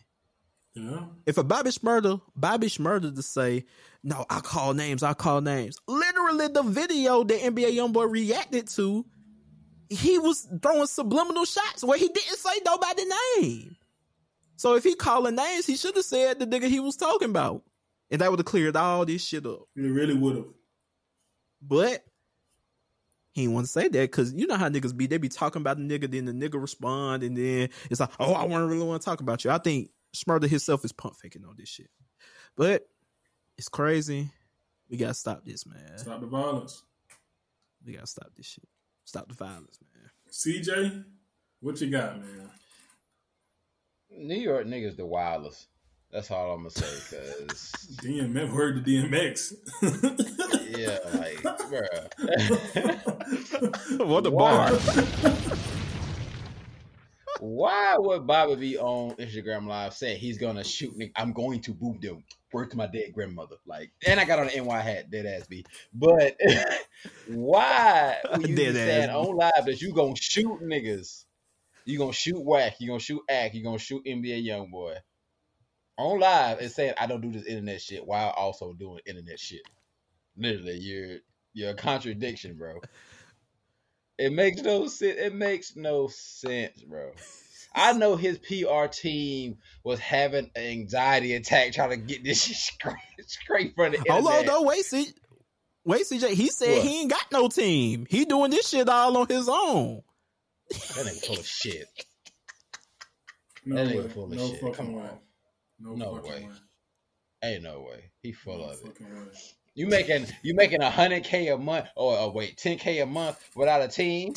Yeah. 0.74 1.04
If 1.26 1.38
a 1.38 1.44
Bobby 1.44 1.70
Shmurda, 1.70 2.20
Bobby 2.34 2.66
Shmurda 2.66 3.14
to 3.14 3.22
say, 3.22 3.64
no, 4.02 4.26
I 4.28 4.40
call 4.40 4.74
names, 4.74 5.02
I 5.02 5.14
call 5.14 5.40
names. 5.40 5.78
Literally 5.86 6.48
the 6.48 6.62
video 6.62 7.22
that 7.22 7.40
NBA 7.40 7.76
YoungBoy 7.76 8.10
reacted 8.10 8.68
to, 8.70 9.06
he 9.88 10.18
was 10.18 10.48
throwing 10.62 10.86
subliminal 10.86 11.44
shots 11.44 11.84
where 11.84 11.98
he 11.98 12.08
didn't 12.08 12.38
say 12.38 12.60
nobody's 12.64 13.12
name. 13.38 13.76
So 14.56 14.74
if 14.74 14.84
he 14.84 14.94
calling 14.94 15.36
names, 15.36 15.66
he 15.66 15.76
should 15.76 15.96
have 15.96 16.04
said 16.04 16.38
the 16.38 16.46
nigga 16.46 16.68
he 16.68 16.80
was 16.80 16.96
talking 16.96 17.30
about. 17.30 17.62
And 18.10 18.20
that 18.20 18.30
would 18.30 18.40
have 18.40 18.46
cleared 18.46 18.76
all 18.76 19.04
this 19.04 19.24
shit 19.24 19.46
up. 19.46 19.62
It 19.76 19.82
really 19.82 20.14
would 20.14 20.36
have. 20.36 20.46
But 21.62 22.04
he 23.32 23.42
didn't 23.42 23.54
want 23.54 23.66
to 23.66 23.72
say 23.72 23.88
that 23.88 23.92
because 23.92 24.32
you 24.32 24.46
know 24.46 24.56
how 24.56 24.68
niggas 24.68 24.96
be. 24.96 25.06
They 25.06 25.18
be 25.18 25.28
talking 25.28 25.60
about 25.60 25.76
the 25.76 25.82
nigga, 25.82 26.10
then 26.10 26.24
the 26.26 26.32
nigga 26.32 26.60
respond, 26.60 27.22
and 27.22 27.36
then 27.36 27.70
it's 27.90 28.00
like, 28.00 28.10
oh, 28.20 28.32
I 28.32 28.44
want 28.44 28.62
to 28.62 28.66
really 28.66 28.86
want 28.86 29.02
to 29.02 29.04
talk 29.04 29.20
about 29.20 29.44
you. 29.44 29.50
I 29.50 29.58
think 29.58 29.90
Shmurda 30.14 30.48
himself 30.48 30.84
is 30.84 30.92
pump 30.92 31.16
faking 31.16 31.44
on 31.44 31.56
this 31.58 31.68
shit. 31.68 31.90
But 32.56 32.86
it's 33.58 33.68
crazy. 33.68 34.30
We 34.88 34.96
gotta 34.96 35.14
stop 35.14 35.44
this, 35.44 35.66
man. 35.66 35.98
Stop 35.98 36.20
the 36.20 36.26
violence. 36.26 36.82
We 37.84 37.94
gotta 37.94 38.06
stop 38.06 38.30
this 38.36 38.46
shit. 38.46 38.68
Stop 39.04 39.28
the 39.28 39.34
violence, 39.34 39.78
man. 39.92 40.10
CJ, 40.30 41.04
what 41.60 41.80
you 41.80 41.90
got, 41.90 42.18
man? 42.18 42.50
New 44.16 44.36
York 44.36 44.66
niggas 44.66 44.96
the 44.96 45.06
wildest. 45.06 45.66
That's 46.12 46.30
all 46.30 46.52
I'm 46.52 46.58
gonna 46.58 46.70
say. 46.70 47.16
Cause 47.48 47.72
DMX, 48.02 48.52
word 48.52 48.84
to 48.84 48.90
DMX. 48.90 49.54
yeah, 50.78 50.98
like, 51.18 51.42
bruh. 51.68 52.06
what 54.06 54.22
the 54.22 54.30
bar. 54.30 54.70
Why 57.40 57.96
would 57.98 58.26
Bobby 58.26 58.56
be 58.56 58.78
on 58.78 59.16
Instagram 59.16 59.66
Live 59.66 59.94
saying 59.94 60.18
he's 60.18 60.38
gonna 60.38 60.64
shoot 60.64 60.96
me? 60.96 61.12
I'm 61.16 61.32
going 61.32 61.60
to 61.62 61.74
boom 61.74 61.98
them. 62.00 62.24
Word 62.52 62.70
to 62.70 62.76
my 62.76 62.86
dead 62.86 63.12
grandmother. 63.12 63.56
Like, 63.66 63.90
and 64.06 64.20
I 64.20 64.24
got 64.24 64.38
on 64.38 64.48
an 64.48 64.66
NY 64.66 64.80
hat, 64.80 65.10
dead 65.10 65.26
ass 65.26 65.46
B. 65.48 65.64
But 65.92 66.38
why 67.26 68.16
would 68.30 68.48
you 68.48 68.54
be 68.54 68.64
Dead 68.64 68.74
saying 68.74 69.10
on 69.10 69.36
live 69.36 69.64
that 69.66 69.82
you 69.82 69.92
gonna 69.92 70.14
shoot 70.14 70.60
niggas? 70.62 71.24
You 71.84 71.98
gonna 71.98 72.12
shoot 72.12 72.40
whack? 72.40 72.76
You 72.78 72.86
gonna 72.88 73.00
shoot 73.00 73.22
act? 73.28 73.54
You 73.54 73.64
gonna 73.64 73.78
shoot 73.78 74.04
NBA 74.04 74.44
young 74.44 74.70
boy? 74.70 74.94
On 75.98 76.18
live 76.20 76.60
and 76.60 76.70
saying 76.70 76.94
I 76.98 77.06
don't 77.06 77.20
do 77.20 77.32
this 77.32 77.46
internet 77.46 77.80
shit 77.80 78.06
while 78.06 78.30
also 78.30 78.72
doing 78.72 79.00
internet 79.04 79.40
shit. 79.40 79.62
Literally, 80.36 80.78
you're 80.78 81.18
you're 81.54 81.70
a 81.70 81.74
contradiction, 81.74 82.56
bro. 82.56 82.80
It 84.18 84.32
makes 84.32 84.62
no 84.62 84.86
sense. 84.86 85.18
It 85.18 85.34
makes 85.34 85.76
no 85.76 86.08
sense, 86.08 86.82
bro. 86.82 87.12
I 87.74 87.92
know 87.92 88.14
his 88.14 88.38
PR 88.38 88.86
team 88.86 89.58
was 89.82 89.98
having 89.98 90.50
an 90.54 90.62
anxiety 90.62 91.34
attack 91.34 91.72
trying 91.72 91.90
to 91.90 91.96
get 91.96 92.22
this 92.22 92.42
shit 92.46 92.56
straight, 92.56 92.94
straight 93.26 93.74
from 93.74 93.92
the 93.92 93.98
internet. 93.98 94.22
Hold 94.22 94.26
on, 94.28 94.46
though. 94.46 94.62
Wait, 94.62 94.84
see. 94.84 95.08
Wait, 95.84 96.02
CJ. 96.06 96.28
He 96.30 96.48
said 96.48 96.76
What? 96.76 96.82
he 96.82 97.00
ain't 97.00 97.10
got 97.10 97.26
no 97.32 97.48
team. 97.48 98.06
He 98.08 98.24
doing 98.24 98.50
this 98.50 98.68
shit 98.68 98.88
all 98.88 99.16
on 99.18 99.26
his 99.28 99.48
own. 99.48 100.02
That 100.70 101.06
ain't 101.06 101.24
full 101.24 101.38
of 101.38 101.46
shit. 101.46 101.86
No 103.66 103.84
That 103.84 103.96
way. 103.96 104.08
full 104.08 104.24
of 104.24 104.30
no 104.30 104.48
shit. 104.48 104.60
fucking 104.60 104.74
Come 104.74 104.94
way. 104.94 105.02
on. 105.02 105.18
No, 105.80 105.94
No 105.96 106.16
fucking 106.16 106.30
way. 106.30 106.48
way. 106.48 106.54
Ain't 107.42 107.62
no 107.64 107.80
way. 107.80 108.10
He 108.22 108.32
full 108.32 108.58
No 108.58 108.64
of 108.64 108.78
it. 108.80 108.84
way. 108.84 108.92
You 109.74 109.88
making 109.88 110.26
you 110.42 110.54
making 110.54 110.82
a 110.82 110.90
hundred 110.90 111.24
k 111.24 111.48
a 111.48 111.58
month 111.58 111.88
or 111.96 112.16
oh, 112.16 112.30
wait 112.30 112.56
ten 112.56 112.78
k 112.78 113.00
a 113.00 113.06
month 113.06 113.38
without 113.56 113.82
a 113.82 113.88
team. 113.88 114.34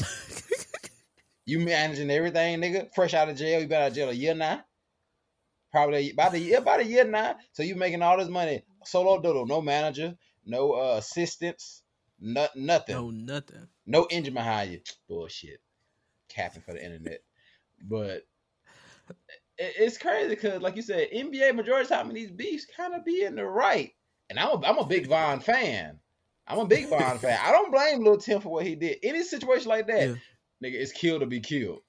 you 1.45 1.59
managing 1.59 2.09
everything, 2.09 2.59
nigga. 2.59 2.93
Fresh 2.95 3.13
out 3.13 3.29
of 3.29 3.37
jail, 3.37 3.61
you 3.61 3.67
been 3.67 3.81
out 3.81 3.89
of 3.89 3.93
jail 3.93 4.09
a 4.09 4.13
year 4.13 4.33
now. 4.33 4.63
Probably 5.71 6.11
about 6.11 6.33
a 6.33 6.39
year, 6.39 6.57
about 6.57 6.79
a 6.79 6.85
year 6.85 7.03
now. 7.03 7.35
So 7.51 7.61
you 7.61 7.75
making 7.75 8.01
all 8.01 8.17
this 8.17 8.29
money 8.29 8.63
solo 8.83 9.21
doodle, 9.21 9.45
no 9.45 9.61
manager, 9.61 10.15
no 10.45 10.71
uh, 10.73 10.97
assistants, 10.97 11.83
no, 12.19 12.47
nothing. 12.55 12.95
No, 12.95 13.11
nothing. 13.11 13.67
No 13.85 14.05
engine 14.09 14.33
behind 14.33 14.71
you. 14.71 14.81
Bullshit. 15.07 15.59
Capping 16.29 16.63
for 16.63 16.73
the 16.73 16.83
internet. 16.83 17.19
But 17.81 18.23
it- 19.57 19.75
it's 19.77 19.97
crazy 19.97 20.29
because, 20.29 20.61
like 20.61 20.75
you 20.75 20.81
said, 20.81 21.09
NBA 21.11 21.53
majority 21.53 21.83
of 21.83 21.89
the 21.89 21.95
time 21.95 22.09
in 22.09 22.15
these 22.15 22.31
beefs 22.31 22.65
kind 22.65 22.95
of 22.95 23.05
be 23.05 23.23
in 23.23 23.35
the 23.35 23.45
right. 23.45 23.93
And 24.29 24.39
I'm 24.39 24.49
a, 24.63 24.65
I'm 24.67 24.77
a 24.77 24.85
big 24.85 25.07
Von 25.07 25.39
fan. 25.39 25.99
I'm 26.47 26.59
a 26.59 26.65
big 26.65 26.87
Von 26.89 27.17
fan. 27.19 27.39
I 27.43 27.51
don't 27.51 27.71
blame 27.71 28.03
Lil 28.03 28.17
Tim 28.17 28.41
for 28.41 28.49
what 28.49 28.65
he 28.65 28.75
did. 28.75 28.97
Any 29.03 29.23
situation 29.23 29.69
like 29.69 29.87
that, 29.87 30.09
Yeah. 30.09 30.15
nigga, 30.63 30.73
it's 30.75 30.91
kill 30.91 31.19
to 31.19 31.25
be 31.25 31.39
killed. 31.39 31.79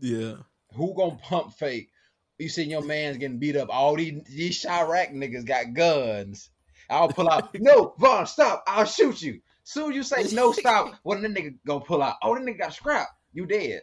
Yeah. 0.00 0.34
Who 0.74 0.94
gonna 0.94 1.16
pump 1.22 1.52
fake? 1.54 1.90
You 2.38 2.48
seen 2.48 2.70
your 2.70 2.82
man's 2.82 3.18
getting 3.18 3.38
beat 3.38 3.56
up. 3.56 3.68
All 3.70 3.94
these 3.96 4.22
these 4.24 4.64
Chiraq 4.64 5.12
niggas 5.12 5.44
got 5.46 5.74
guns. 5.74 6.50
I'll 6.90 7.08
pull 7.08 7.28
out. 7.28 7.54
no, 7.60 7.94
Von, 7.98 8.26
stop. 8.26 8.64
I'll 8.66 8.84
shoot 8.86 9.20
you. 9.22 9.40
Soon 9.64 9.92
you 9.92 10.02
say 10.02 10.24
no, 10.34 10.50
stop. 10.52 10.94
What 11.04 11.20
the 11.20 11.28
nigga 11.28 11.54
gonna 11.66 11.84
pull 11.84 12.02
out? 12.02 12.16
Oh, 12.22 12.34
the 12.34 12.40
nigga 12.40 12.58
got 12.58 12.74
scrap. 12.74 13.08
You 13.32 13.46
dead. 13.46 13.82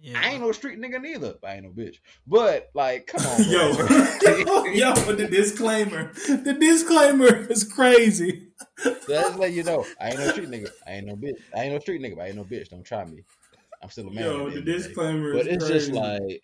Yeah. 0.00 0.20
I 0.22 0.30
ain't 0.30 0.40
no 0.40 0.52
street 0.52 0.78
nigga 0.80 1.02
neither. 1.02 1.34
I 1.44 1.54
ain't 1.54 1.64
no 1.64 1.70
bitch. 1.70 1.96
But 2.26 2.70
like, 2.74 3.06
come 3.08 3.26
on, 3.26 3.44
Yo, 3.50 3.74
bro. 3.74 3.86
yo, 4.72 4.94
but 4.94 5.18
the 5.18 5.28
disclaimer, 5.28 6.12
the 6.12 6.56
disclaimer 6.58 7.50
is 7.50 7.64
crazy. 7.64 8.48
That's 9.08 9.36
let 9.36 9.52
you 9.52 9.64
know. 9.64 9.84
I 10.00 10.10
ain't 10.10 10.18
no 10.18 10.30
street 10.30 10.50
nigga. 10.50 10.70
I 10.86 10.92
ain't 10.92 11.06
no 11.06 11.16
bitch. 11.16 11.40
I 11.54 11.62
ain't 11.64 11.74
no 11.74 11.80
street 11.80 12.00
nigga. 12.00 12.16
But 12.16 12.22
I 12.22 12.26
ain't 12.28 12.36
no 12.36 12.44
bitch. 12.44 12.68
Don't 12.68 12.84
try 12.84 13.04
me. 13.04 13.24
I'm 13.82 13.90
still 13.90 14.08
a 14.08 14.12
man. 14.12 14.24
Yo, 14.24 14.50
the 14.50 14.56
end 14.56 14.64
disclaimer 14.66 15.32
But 15.32 15.46
is 15.46 15.56
it's 15.56 15.64
crazy. 15.64 15.78
just 15.78 15.92
like, 15.92 16.42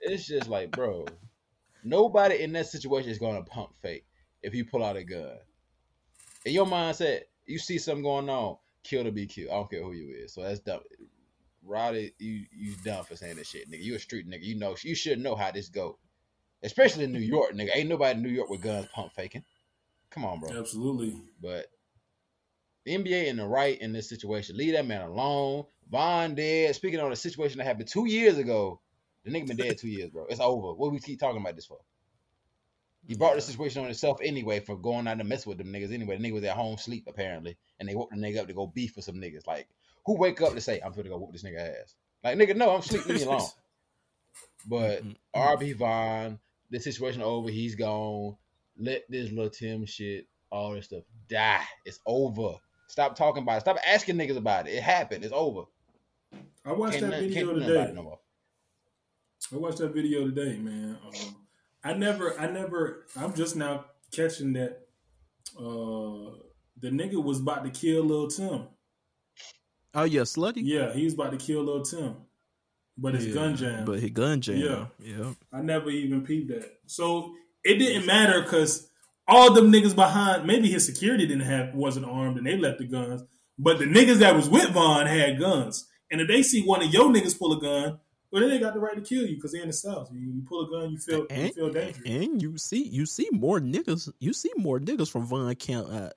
it's 0.00 0.26
just 0.26 0.48
like, 0.48 0.70
bro, 0.70 1.06
nobody 1.84 2.42
in 2.42 2.52
that 2.52 2.66
situation 2.66 3.10
is 3.10 3.18
gonna 3.18 3.42
pump 3.42 3.70
fake 3.80 4.06
if 4.42 4.54
you 4.54 4.64
pull 4.64 4.84
out 4.84 4.96
a 4.96 5.04
gun. 5.04 5.36
In 6.44 6.52
your 6.52 6.66
mindset, 6.66 7.22
you 7.46 7.58
see 7.58 7.78
something 7.78 8.02
going 8.04 8.28
on, 8.28 8.56
kill 8.84 9.04
to 9.04 9.12
be 9.12 9.26
killed. 9.26 9.50
I 9.50 9.54
don't 9.54 9.70
care 9.70 9.82
who 9.82 9.92
you 9.92 10.14
is. 10.16 10.34
So 10.34 10.42
that's 10.42 10.60
dumb. 10.60 10.80
Rowdy, 11.68 12.12
you 12.18 12.46
you 12.50 12.74
dumb 12.84 13.04
for 13.04 13.16
saying 13.16 13.36
this 13.36 13.48
shit, 13.48 13.70
nigga. 13.70 13.82
You 13.82 13.96
a 13.96 13.98
street 13.98 14.28
nigga. 14.28 14.42
You 14.42 14.56
know 14.56 14.76
you 14.82 14.94
should 14.94 15.18
know 15.20 15.36
how 15.36 15.50
this 15.50 15.68
go. 15.68 15.98
Especially 16.62 17.04
in 17.04 17.12
New 17.12 17.18
York, 17.36 17.52
nigga. 17.52 17.70
Ain't 17.74 17.88
nobody 17.88 18.16
in 18.16 18.22
New 18.22 18.30
York 18.30 18.50
with 18.50 18.62
guns 18.62 18.86
pump 18.92 19.12
faking. 19.12 19.44
Come 20.10 20.24
on, 20.24 20.40
bro. 20.40 20.50
Absolutely. 20.58 21.16
But 21.40 21.66
the 22.84 22.96
NBA 22.96 23.26
in 23.26 23.36
the 23.36 23.46
right 23.46 23.78
in 23.78 23.92
this 23.92 24.08
situation. 24.08 24.56
Leave 24.56 24.72
that 24.72 24.86
man 24.86 25.02
alone. 25.02 25.66
Von 25.90 26.34
dead. 26.34 26.74
Speaking 26.74 27.00
on 27.00 27.12
a 27.12 27.16
situation 27.16 27.58
that 27.58 27.66
happened 27.66 27.88
two 27.88 28.06
years 28.06 28.38
ago. 28.38 28.80
The 29.24 29.30
nigga 29.30 29.48
been 29.48 29.56
dead 29.58 29.78
two 29.78 29.88
years, 29.88 30.10
bro. 30.10 30.26
It's 30.28 30.40
over. 30.40 30.72
What 30.72 30.90
we 30.90 31.00
keep 31.00 31.20
talking 31.20 31.40
about 31.40 31.54
this 31.54 31.66
for? 31.66 31.78
He 33.06 33.14
brought 33.14 33.34
the 33.34 33.40
situation 33.40 33.80
on 33.80 33.86
himself 33.86 34.20
anyway 34.22 34.60
for 34.60 34.76
going 34.76 35.06
out 35.06 35.18
and 35.18 35.28
mess 35.28 35.46
with 35.46 35.58
them 35.58 35.72
niggas 35.72 35.92
anyway. 35.92 36.16
The 36.18 36.24
nigga 36.24 36.34
was 36.34 36.44
at 36.44 36.56
home 36.56 36.76
sleep 36.76 37.04
apparently, 37.08 37.56
and 37.78 37.88
they 37.88 37.94
woke 37.94 38.10
the 38.10 38.16
nigga 38.16 38.38
up 38.38 38.48
to 38.48 38.52
go 38.54 38.66
beef 38.66 38.96
with 38.96 39.04
some 39.04 39.16
niggas. 39.16 39.46
Like, 39.46 39.68
who 40.06 40.18
wake 40.18 40.40
up 40.40 40.54
to 40.54 40.60
say 40.60 40.80
I'm 40.80 40.92
gonna 40.92 41.08
go 41.08 41.18
whoop 41.18 41.32
this 41.32 41.42
nigga 41.42 41.80
ass? 41.82 41.94
Like, 42.24 42.36
nigga, 42.38 42.56
no, 42.56 42.74
I'm 42.74 42.82
sleeping 42.82 43.12
Leave 43.16 43.20
me 43.26 43.26
alone. 43.32 43.48
But. 44.66 45.02
RB 45.34 45.76
Von, 45.76 46.38
the 46.70 46.80
situation 46.80 47.22
over. 47.22 47.48
He's 47.50 47.74
gone. 47.76 48.36
Let 48.76 49.02
this 49.10 49.30
little 49.30 49.50
Tim 49.50 49.86
shit, 49.86 50.26
all 50.50 50.72
this 50.74 50.86
stuff 50.86 51.04
die. 51.28 51.62
It's 51.84 52.00
over. 52.06 52.54
Stop 52.88 53.16
talking 53.16 53.42
about 53.42 53.58
it. 53.58 53.60
Stop 53.60 53.76
asking 53.86 54.16
niggas 54.16 54.36
about 54.36 54.66
it. 54.68 54.72
It 54.74 54.82
happened. 54.82 55.24
It's 55.24 55.32
over. 55.34 55.62
I 56.64 56.72
watched 56.72 56.98
Can't, 56.98 57.02
that 57.04 57.10
nothing- 57.10 57.28
video 57.28 57.46
can't 57.46 57.54
do 57.54 57.60
nothing 57.60 57.76
about 57.76 57.82
today. 57.86 57.94
no 57.94 58.02
more. 58.02 58.18
I 59.52 59.56
watched 59.56 59.78
that 59.78 59.94
video 59.94 60.24
today, 60.26 60.56
man. 60.58 60.98
Um, 61.06 61.36
I 61.84 61.92
never, 61.94 62.38
I 62.38 62.50
never, 62.50 63.06
I'm 63.16 63.34
just 63.34 63.54
now 63.56 63.84
catching 64.12 64.52
that 64.54 64.80
uh, 65.56 66.34
the 66.80 66.90
nigga 66.90 67.22
was 67.22 67.40
about 67.40 67.64
to 67.64 67.70
kill 67.70 68.04
Lil 68.04 68.28
Tim. 68.28 68.66
Oh 69.94 70.04
yeah, 70.04 70.22
slutty. 70.22 70.60
Yeah, 70.64 70.92
he 70.92 71.04
was 71.04 71.14
about 71.14 71.30
to 71.32 71.38
kill 71.38 71.62
Lil 71.64 71.82
Tim, 71.82 72.16
but 72.96 73.14
it's 73.14 73.24
Yeah, 73.26 73.34
gun 73.34 73.56
jam. 73.56 73.84
But 73.84 74.00
he 74.00 74.10
gun 74.10 74.40
jam. 74.40 74.56
Yeah. 74.58 74.86
Yeah. 75.00 75.32
I 75.52 75.62
never 75.62 75.90
even 75.90 76.24
peeped 76.24 76.48
that. 76.48 76.70
So 76.86 77.34
it 77.64 77.78
didn't 77.78 78.06
matter 78.06 78.42
because 78.42 78.88
all 79.26 79.52
them 79.52 79.72
niggas 79.72 79.94
behind, 79.94 80.46
maybe 80.46 80.70
his 80.70 80.86
security 80.86 81.26
didn't 81.26 81.46
have 81.46 81.74
wasn't 81.74 82.06
armed 82.06 82.36
and 82.38 82.46
they 82.46 82.56
left 82.56 82.78
the 82.78 82.86
guns, 82.86 83.22
but 83.58 83.78
the 83.78 83.84
niggas 83.86 84.18
that 84.18 84.36
was 84.36 84.48
with 84.48 84.70
Von 84.70 85.06
had 85.06 85.38
guns. 85.38 85.86
And 86.10 86.20
if 86.20 86.28
they 86.28 86.42
see 86.42 86.62
one 86.64 86.82
of 86.82 86.92
your 86.92 87.10
niggas 87.10 87.38
pull 87.38 87.52
a 87.56 87.60
gun, 87.60 87.98
well, 88.30 88.40
then 88.42 88.50
they 88.50 88.58
got 88.58 88.74
the 88.74 88.80
right 88.80 88.94
to 88.94 89.00
kill 89.02 89.26
you 89.26 89.36
because 89.36 89.52
they're 89.52 89.62
in 89.62 89.68
the 89.68 89.72
south. 89.74 90.10
You, 90.12 90.20
you 90.20 90.42
pull 90.46 90.66
a 90.66 90.70
gun, 90.70 90.90
you 90.92 90.98
feel 90.98 91.20
you 91.20 91.26
And, 91.30 91.54
feel 91.54 91.70
dangerous. 91.70 92.06
and 92.06 92.42
you 92.42 92.56
see 92.58 92.82
you 92.86 93.04
see 93.06 93.28
more 93.32 93.58
niggas 93.60 94.10
you 94.20 94.32
see 94.34 94.50
more 94.56 94.78
niggas 94.80 95.10
from 95.10 95.24
Von 95.26 95.54
Camp 95.56 95.86
uh, 95.90 96.10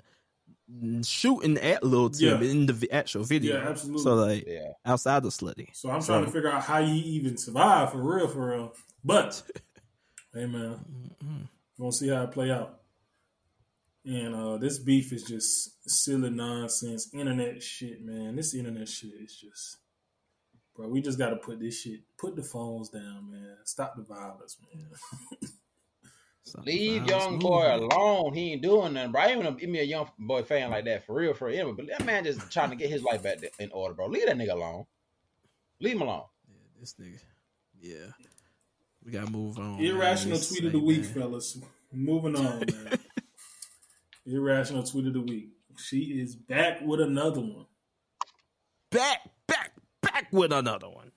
shooting 1.03 1.57
at 1.57 1.83
Lil 1.83 2.09
Tim 2.09 2.41
Yeah. 2.41 2.49
in 2.49 2.65
the 2.65 2.89
actual 2.91 3.23
video. 3.23 3.57
Yeah, 3.61 3.69
absolutely. 3.69 4.03
So 4.03 4.13
like 4.15 4.47
Yeah. 4.47 4.71
outside 4.85 5.23
the 5.23 5.29
slutty. 5.29 5.69
So 5.75 5.89
I'm 5.91 6.01
trying 6.01 6.25
to 6.25 6.31
figure 6.31 6.51
out 6.51 6.63
how 6.63 6.79
you 6.79 6.95
even 6.95 7.37
survive 7.37 7.91
for 7.91 8.01
real, 8.01 8.27
for 8.27 8.49
real. 8.51 8.73
But 9.03 9.41
hey, 10.33 10.45
man, 10.45 10.79
we're 11.77 11.83
gonna 11.85 11.91
see 11.91 12.09
how 12.09 12.23
it 12.23 12.31
play 12.31 12.51
out. 12.51 12.77
And 14.03 14.33
uh, 14.33 14.57
this 14.57 14.79
beef 14.79 15.13
is 15.13 15.23
just 15.23 15.87
silly 15.87 16.31
nonsense, 16.31 17.13
internet 17.13 17.61
shit, 17.61 18.03
man. 18.03 18.35
This 18.35 18.55
internet 18.55 18.87
shit 18.89 19.11
is 19.21 19.35
just, 19.39 19.77
bro. 20.75 20.87
We 20.87 21.01
just 21.01 21.19
gotta 21.19 21.35
put 21.35 21.59
this 21.59 21.79
shit, 21.81 21.99
put 22.17 22.35
the 22.35 22.41
phones 22.41 22.89
down, 22.89 23.29
man. 23.29 23.57
Stop 23.63 23.95
the 23.95 24.01
violence, 24.03 24.57
man. 24.73 24.87
So, 26.43 26.59
Leave 26.65 27.03
violence 27.03 27.11
young 27.11 27.39
boy 27.39 27.69
movement. 27.69 27.93
alone. 27.93 28.33
He 28.33 28.53
ain't 28.53 28.61
doing 28.63 28.93
nothing, 28.93 29.11
bro. 29.11 29.21
I 29.21 29.25
ain't 29.27 29.59
give 29.59 29.69
me 29.69 29.79
a 29.79 29.83
young 29.83 30.09
boy 30.17 30.41
fan 30.43 30.71
like 30.71 30.85
that 30.85 31.05
for 31.05 31.13
real, 31.13 31.33
for 31.33 31.47
real. 31.47 31.73
But 31.73 31.87
that 31.87 32.03
man 32.05 32.23
just 32.23 32.51
trying 32.51 32.71
to 32.71 32.75
get 32.75 32.89
his 32.89 33.03
life 33.03 33.21
back 33.23 33.37
in 33.59 33.71
order, 33.71 33.93
bro. 33.93 34.07
Leave 34.07 34.25
that 34.25 34.35
nigga 34.37 34.53
alone. 34.53 34.85
Leave 35.79 35.95
him 35.95 36.01
alone. 36.01 36.23
Yeah, 36.47 36.55
this 36.79 36.95
nigga. 36.99 37.19
Yeah. 37.79 38.07
We 39.05 39.11
gotta 39.11 39.31
move 39.31 39.57
on. 39.59 39.79
Irrational 39.79 40.37
This 40.37 40.49
tweet 40.49 40.65
of 40.65 40.71
the 40.73 40.77
ain't 40.79 40.87
week, 40.87 41.01
bad. 41.03 41.13
fellas. 41.13 41.57
Moving 41.91 42.35
on, 42.35 42.59
man. 42.59 42.99
Irrational 44.25 44.83
tweet 44.83 45.07
of 45.07 45.13
the 45.13 45.21
week. 45.21 45.49
She 45.77 45.99
is 46.21 46.35
back 46.35 46.81
with 46.81 47.01
another 47.01 47.41
one. 47.41 47.65
Back, 48.91 49.19
back, 49.47 49.71
back 50.01 50.27
with 50.31 50.51
another 50.51 50.89
one. 50.89 51.11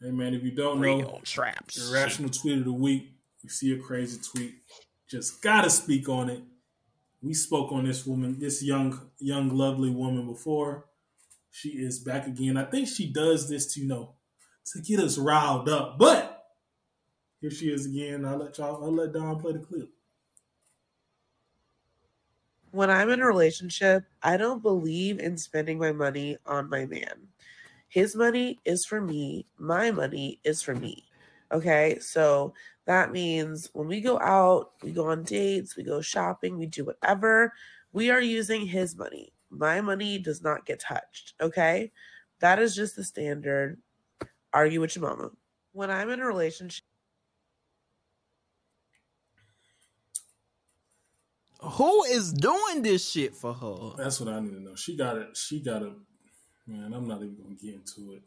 Hey, 0.00 0.10
man, 0.10 0.34
if 0.34 0.42
you 0.42 0.50
don't 0.50 0.80
know, 0.80 0.96
Real 0.98 1.20
traps. 1.24 1.90
Irrational 1.90 2.28
tweet 2.30 2.58
of 2.58 2.64
the 2.64 2.72
week. 2.72 3.10
You 3.42 3.48
see 3.50 3.72
a 3.72 3.78
crazy 3.78 4.20
tweet, 4.20 4.54
just 5.08 5.42
gotta 5.42 5.70
speak 5.70 6.08
on 6.08 6.30
it. 6.30 6.42
We 7.22 7.34
spoke 7.34 7.72
on 7.72 7.84
this 7.84 8.06
woman, 8.06 8.38
this 8.38 8.62
young, 8.62 9.10
young, 9.18 9.50
lovely 9.50 9.90
woman 9.90 10.26
before. 10.26 10.86
She 11.50 11.70
is 11.70 12.00
back 12.00 12.26
again. 12.26 12.56
I 12.56 12.64
think 12.64 12.88
she 12.88 13.12
does 13.12 13.48
this 13.48 13.74
to 13.74 13.80
you 13.80 13.88
know 13.88 14.14
to 14.66 14.80
get 14.80 15.00
us 15.00 15.18
riled 15.18 15.68
up. 15.68 15.98
But 15.98 16.44
here 17.40 17.50
she 17.50 17.70
is 17.72 17.86
again. 17.86 18.24
I'll 18.24 18.38
let 18.38 18.58
y'all. 18.58 18.84
I'll 18.84 18.92
let 18.92 19.12
Don 19.12 19.38
play 19.40 19.52
the 19.52 19.58
clip. 19.60 19.90
when 22.72 22.90
I'm 22.90 23.10
in 23.10 23.20
a 23.20 23.26
relationship, 23.26 24.04
I 24.22 24.36
don't 24.36 24.62
believe 24.62 25.18
in 25.20 25.36
spending 25.36 25.78
my 25.78 25.92
money 25.92 26.38
on 26.46 26.70
my 26.70 26.86
man. 26.86 27.28
His 27.88 28.16
money 28.16 28.58
is 28.64 28.86
for 28.86 29.00
me, 29.00 29.46
my 29.58 29.90
money 29.90 30.40
is 30.44 30.62
for 30.62 30.74
me. 30.74 31.04
Okay, 31.52 31.98
so 32.00 32.54
that 32.86 33.12
means 33.12 33.70
when 33.72 33.86
we 33.86 34.00
go 34.00 34.18
out, 34.18 34.72
we 34.82 34.90
go 34.92 35.08
on 35.08 35.22
dates, 35.22 35.76
we 35.76 35.84
go 35.84 36.00
shopping, 36.00 36.58
we 36.58 36.66
do 36.66 36.84
whatever, 36.84 37.52
we 37.92 38.10
are 38.10 38.20
using 38.20 38.66
his 38.66 38.96
money. 38.96 39.32
My 39.50 39.80
money 39.80 40.18
does 40.18 40.42
not 40.42 40.66
get 40.66 40.80
touched. 40.80 41.34
Okay, 41.40 41.92
that 42.40 42.58
is 42.58 42.74
just 42.74 42.96
the 42.96 43.04
standard. 43.04 43.78
Argue 44.52 44.80
with 44.80 44.96
your 44.96 45.08
mama. 45.08 45.30
When 45.72 45.90
I'm 45.90 46.10
in 46.10 46.20
a 46.20 46.26
relationship, 46.26 46.84
Who 51.62 52.02
is 52.04 52.32
doing 52.32 52.82
this 52.82 53.08
shit 53.08 53.36
for 53.36 53.54
her? 53.54 54.02
That's 54.02 54.18
what 54.18 54.34
I 54.34 54.40
need 54.40 54.50
to 54.50 54.60
know. 54.60 54.74
She 54.74 54.96
got 54.96 55.16
it. 55.16 55.36
She 55.36 55.60
got 55.60 55.82
it. 55.82 55.92
Man, 56.66 56.92
I'm 56.92 57.06
not 57.06 57.22
even 57.22 57.36
gonna 57.36 57.54
get 57.54 57.74
into 57.74 58.14
it. 58.14 58.22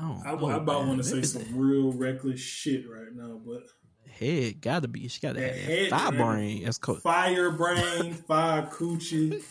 Oh, 0.00 0.22
I, 0.24 0.30
don't 0.30 0.38
I, 0.38 0.40
know, 0.40 0.48
I 0.48 0.54
about 0.56 0.86
want 0.86 0.98
to 0.98 1.04
say 1.04 1.22
some 1.22 1.44
real 1.56 1.92
reckless 1.92 2.40
shit 2.40 2.88
right 2.88 3.14
now, 3.14 3.40
but 3.44 3.62
Head 4.10 4.60
gotta 4.60 4.88
be. 4.88 5.08
She 5.08 5.20
gotta 5.20 5.40
The 5.40 5.46
have 5.48 5.56
head, 5.56 5.90
that 5.90 6.14
man. 6.14 6.22
brain. 6.22 6.64
That's 6.64 6.78
cool. 6.78 6.96
fire 6.96 7.50
brain, 7.50 8.12
fire 8.28 8.68
coochie, 8.70 9.42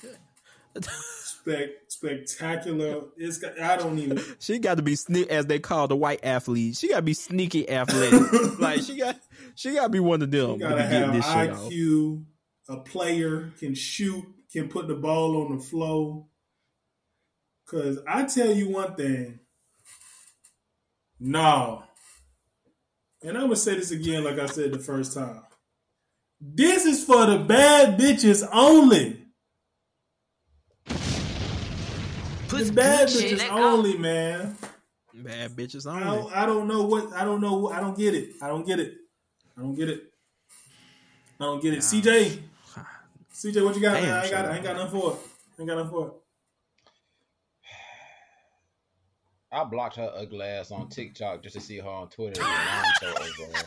spec, 1.24 1.70
spectacular. 1.88 3.02
It's 3.18 3.38
got, 3.40 3.60
I 3.60 3.78
don't 3.78 3.98
even. 3.98 4.22
She 4.40 4.60
got 4.60 4.76
to 4.76 4.84
be 4.84 4.96
sneak, 4.96 5.30
as 5.30 5.48
they 5.48 5.60
call 5.60 5.88
the 5.88 5.96
white 5.96 6.24
athlete. 6.24 6.78
She 6.78 6.90
got 6.90 6.98
to 6.98 7.02
be 7.02 7.14
sneaky 7.14 7.70
athletic. 7.70 8.60
like 8.60 8.82
she 8.82 8.98
got, 9.00 9.18
she 9.56 9.74
got 9.74 9.84
to 9.84 9.90
be 9.90 10.00
one 10.00 10.22
of 10.22 10.30
them. 10.32 10.54
To 10.54 10.58
gotta 10.60 10.84
have 10.84 11.14
this. 11.14 11.26
IQ. 11.26 12.24
A 12.70 12.78
player 12.78 13.52
can 13.60 13.74
shoot, 13.74 14.24
can 14.54 14.70
put 14.70 14.88
the 14.88 14.96
ball 14.96 15.44
on 15.44 15.58
the 15.58 15.64
flow. 15.64 16.28
Cause 17.66 18.00
I 18.08 18.24
tell 18.24 18.52
you 18.52 18.70
one 18.70 18.96
thing. 18.96 19.40
No. 21.24 21.84
And 23.22 23.38
I'm 23.38 23.44
gonna 23.44 23.56
say 23.56 23.76
this 23.76 23.92
again, 23.92 24.24
like 24.24 24.40
I 24.40 24.48
said 24.48 24.74
the 24.74 24.80
first 24.80 25.14
time. 25.14 25.44
This 26.40 26.86
is 26.86 27.06
for 27.06 27.28
the 27.28 27.38
bad 27.38 28.00
bitches 28.00 28.48
only. 28.52 29.24
The 30.88 32.72
bad 32.74 33.10
bitches 33.10 33.48
only, 33.52 34.00
man. 34.00 34.58
Bad 35.14 35.52
bitches 35.52 35.90
I 35.90 36.02
only. 36.02 36.24
don't, 36.24 36.36
I 36.36 36.46
don't 36.48 36.68
know 36.68 36.88
what 36.88 37.14
I 37.14 37.24
don't 37.24 37.40
know. 37.40 37.70
I 37.70 37.80
don't 37.80 37.96
get 37.96 38.16
it. 38.16 38.32
I 38.42 38.48
don't 38.48 38.66
get 38.66 38.80
it. 38.80 38.96
I 39.56 39.62
don't 39.62 39.76
get 39.76 39.90
it. 39.90 40.02
I 41.40 41.44
don't 41.44 41.62
get 41.62 41.76
it. 41.76 41.82
CJ, 41.82 42.40
CJ, 43.34 43.64
what 43.64 43.76
you 43.76 43.82
got? 43.82 43.94
Damn, 43.94 44.04
man? 44.04 44.14
I 44.14 44.24
ain't 44.24 44.32
got. 44.32 44.46
I 44.46 44.56
ain't 44.56 44.64
got 44.64 44.76
nothing 44.76 45.00
for 45.00 45.12
it. 45.12 45.18
I 45.20 45.62
ain't 45.62 45.70
got 45.70 45.78
nothing 45.78 45.92
for 45.92 46.08
it. 46.08 46.14
I 49.52 49.66
blocked 49.66 49.98
her 49.98 50.12
ugly 50.16 50.46
ass 50.46 50.72
on 50.72 50.82
mm-hmm. 50.82 50.90
TikTok 50.90 51.44
just 51.44 51.56
to 51.56 51.62
see 51.62 51.80
her 51.80 51.90
on 51.90 52.10
Twitter. 52.10 52.42
and 52.42 52.50
I'm 52.50 52.94
so 53.02 53.08
over 53.10 53.58
her. 53.58 53.66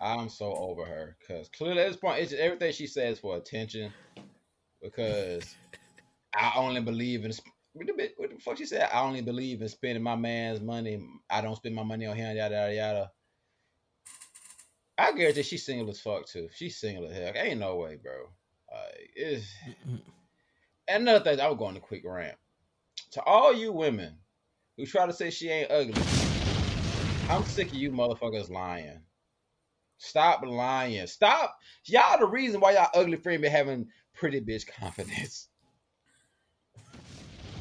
I'm 0.00 0.28
so 0.28 0.54
over 0.54 0.84
her 0.84 1.16
because 1.20 1.48
clearly 1.48 1.80
at 1.80 1.88
this 1.88 1.96
point, 1.96 2.20
it's 2.20 2.30
just 2.30 2.40
everything 2.40 2.72
she 2.72 2.86
says 2.86 3.18
for 3.18 3.36
attention. 3.36 3.92
Because 4.80 5.56
I 6.32 6.52
only 6.56 6.80
believe 6.80 7.24
in 7.24 7.32
what 7.72 7.86
the, 7.86 8.10
what 8.16 8.30
the 8.30 8.38
fuck 8.38 8.58
she 8.58 8.66
said. 8.66 8.88
I 8.92 9.00
only 9.00 9.22
believe 9.22 9.60
in 9.60 9.68
spending 9.68 10.04
my 10.04 10.14
man's 10.14 10.60
money. 10.60 11.04
I 11.28 11.40
don't 11.40 11.56
spend 11.56 11.74
my 11.74 11.82
money 11.82 12.06
on 12.06 12.16
him. 12.16 12.36
Yada 12.36 12.54
yada 12.54 12.74
yada. 12.74 13.10
I 14.96 15.12
guarantee 15.12 15.42
she's 15.42 15.66
single 15.66 15.90
as 15.90 16.00
fuck 16.00 16.26
too. 16.26 16.48
She's 16.54 16.78
single 16.78 17.08
as 17.08 17.16
hell. 17.16 17.32
Ain't 17.34 17.58
no 17.58 17.76
way, 17.76 17.96
bro. 17.96 18.12
Like 18.70 19.10
it's. 19.16 19.46
And 20.86 21.02
another 21.02 21.24
thing, 21.24 21.40
I 21.40 21.48
was 21.48 21.58
going 21.58 21.74
to 21.74 21.80
quick 21.80 22.02
rant 22.06 22.36
to 23.12 23.22
all 23.22 23.52
you 23.52 23.72
women 23.72 24.16
who 24.76 24.86
try 24.86 25.06
to 25.06 25.12
say 25.12 25.30
she 25.30 25.48
ain't 25.48 25.70
ugly. 25.70 26.02
I'm 27.30 27.44
sick 27.44 27.68
of 27.68 27.74
you 27.74 27.90
motherfuckers 27.90 28.50
lying. 28.50 29.00
Stop 29.98 30.44
lying. 30.44 31.06
Stop. 31.06 31.58
Y'all 31.84 32.18
the 32.18 32.26
reason 32.26 32.60
why 32.60 32.72
y'all 32.72 32.88
ugly 32.94 33.16
friend 33.16 33.42
be 33.42 33.48
having 33.48 33.88
pretty 34.14 34.40
bitch 34.40 34.66
confidence. 34.66 35.48